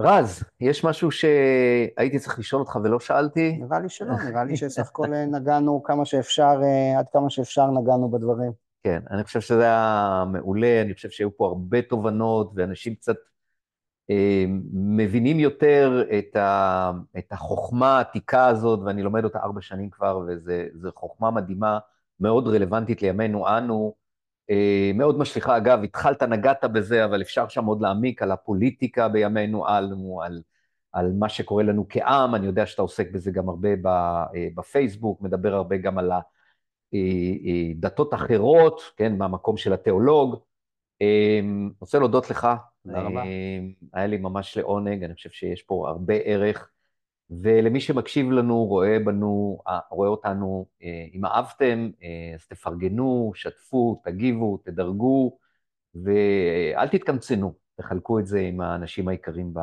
רז, 0.00 0.42
יש 0.60 0.84
משהו 0.84 1.10
שהייתי 1.10 2.18
צריך 2.18 2.38
לשאול 2.38 2.62
אותך 2.62 2.78
ולא 2.84 3.00
שאלתי? 3.00 3.56
נראה 3.60 3.80
לי 3.80 3.88
שלא, 3.88 4.14
נראה 4.30 4.44
לי 4.44 4.56
שסך 4.60 4.88
הכל 4.88 5.06
נגענו 5.08 5.82
כמה 5.82 6.04
שאפשר, 6.04 6.60
אה, 6.62 6.98
עד 6.98 7.06
כמה 7.12 7.30
שאפשר 7.30 7.70
נגענו 7.70 8.10
בדברים. 8.10 8.52
כן, 8.84 9.02
אני 9.10 9.24
חושב 9.24 9.40
שזה 9.40 9.62
היה 9.62 10.24
מעולה, 10.32 10.82
אני 10.82 10.94
חושב 10.94 11.10
שהיו 11.10 11.36
פה 11.36 11.46
הרבה 11.46 11.82
תובנות, 11.82 12.52
ואנשים 12.54 12.94
קצת 12.94 13.16
אה, 13.16 13.22
מבינים 14.72 15.40
יותר 15.40 16.04
את, 16.18 16.36
ה, 16.36 16.90
את 17.18 17.32
החוכמה 17.32 17.96
העתיקה 17.96 18.46
הזאת, 18.46 18.80
ואני 18.84 19.02
לומד 19.02 19.24
אותה 19.24 19.38
ארבע 19.38 19.60
שנים 19.60 19.90
כבר, 19.90 20.20
וזו 20.26 20.90
חוכמה 20.94 21.30
מדהימה, 21.30 21.78
מאוד 22.20 22.48
רלוונטית 22.48 23.02
לימינו 23.02 23.48
אנו, 23.48 23.94
אה, 24.50 24.90
מאוד 24.94 25.18
משליכה. 25.18 25.56
אגב, 25.56 25.82
התחלת, 25.82 26.22
נגעת 26.22 26.64
בזה, 26.64 27.04
אבל 27.04 27.22
אפשר 27.22 27.48
שם 27.48 27.64
עוד 27.64 27.80
להעמיק 27.80 28.22
על 28.22 28.32
הפוליטיקה 28.32 29.08
בימינו 29.08 29.68
אנו, 29.68 30.22
על, 30.22 30.42
על 30.92 31.12
מה 31.18 31.28
שקורה 31.28 31.62
לנו 31.62 31.86
כעם, 31.88 32.34
אני 32.34 32.46
יודע 32.46 32.66
שאתה 32.66 32.82
עוסק 32.82 33.10
בזה 33.10 33.30
גם 33.30 33.48
הרבה 33.48 33.68
אה, 33.68 34.48
בפייסבוק, 34.54 35.20
מדבר 35.20 35.54
הרבה 35.54 35.76
גם 35.76 35.98
על 35.98 36.12
הדתות 36.92 38.14
אחרות, 38.14 38.80
כן, 38.96 39.18
מהמקום 39.18 39.56
של 39.56 39.72
התיאולוג. 39.72 40.36
רוצה 41.80 41.98
להודות 41.98 42.30
לך 42.30 42.48
תודה 42.84 43.00
רבה. 43.00 43.22
אמ, 43.22 43.72
היה 43.92 44.06
לי 44.06 44.16
ממש 44.16 44.56
לעונג, 44.56 45.04
אני 45.04 45.14
חושב 45.14 45.30
שיש 45.30 45.62
פה 45.62 45.88
הרבה 45.88 46.14
ערך, 46.14 46.70
ולמי 47.30 47.80
שמקשיב 47.80 48.30
לנו, 48.30 48.64
רואה 48.64 48.98
בנו, 49.04 49.58
אה, 49.68 49.78
רואה 49.90 50.08
אותנו, 50.08 50.66
אה, 50.82 51.06
אם 51.14 51.24
אהבתם, 51.24 51.90
אה, 52.02 52.34
אז 52.34 52.46
תפרגנו, 52.46 53.32
שתפו, 53.34 54.00
תגיבו, 54.04 54.58
תדרגו, 54.64 55.38
ואל 56.04 56.88
תתקמצנו, 56.88 57.54
תחלקו 57.76 58.18
את 58.18 58.26
זה 58.26 58.40
עם 58.40 58.60
האנשים 58.60 59.08
העיקרים 59.08 59.54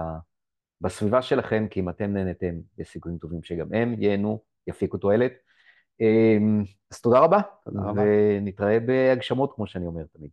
בסביבה 0.81 1.21
שלכם, 1.21 1.67
כי 1.69 1.79
אם 1.79 1.89
אתם 1.89 2.13
נהנתם, 2.13 2.55
יש 2.77 2.89
סיכויים 2.89 3.17
טובים 3.17 3.43
שגם 3.43 3.73
הם 3.73 3.95
ייהנו, 3.99 4.41
יפיקו 4.67 4.97
תועלת. 4.97 5.33
אמ, 6.01 6.63
אז 6.91 7.01
תודה 7.01 7.19
רבה, 7.19 7.39
תודה 7.65 7.81
רבה. 7.81 8.01
ונתראה 8.05 8.79
בהגשמות, 8.79 9.53
כמו 9.55 9.67
שאני 9.67 9.85
אומר 9.85 10.03
תמיד. 10.17 10.29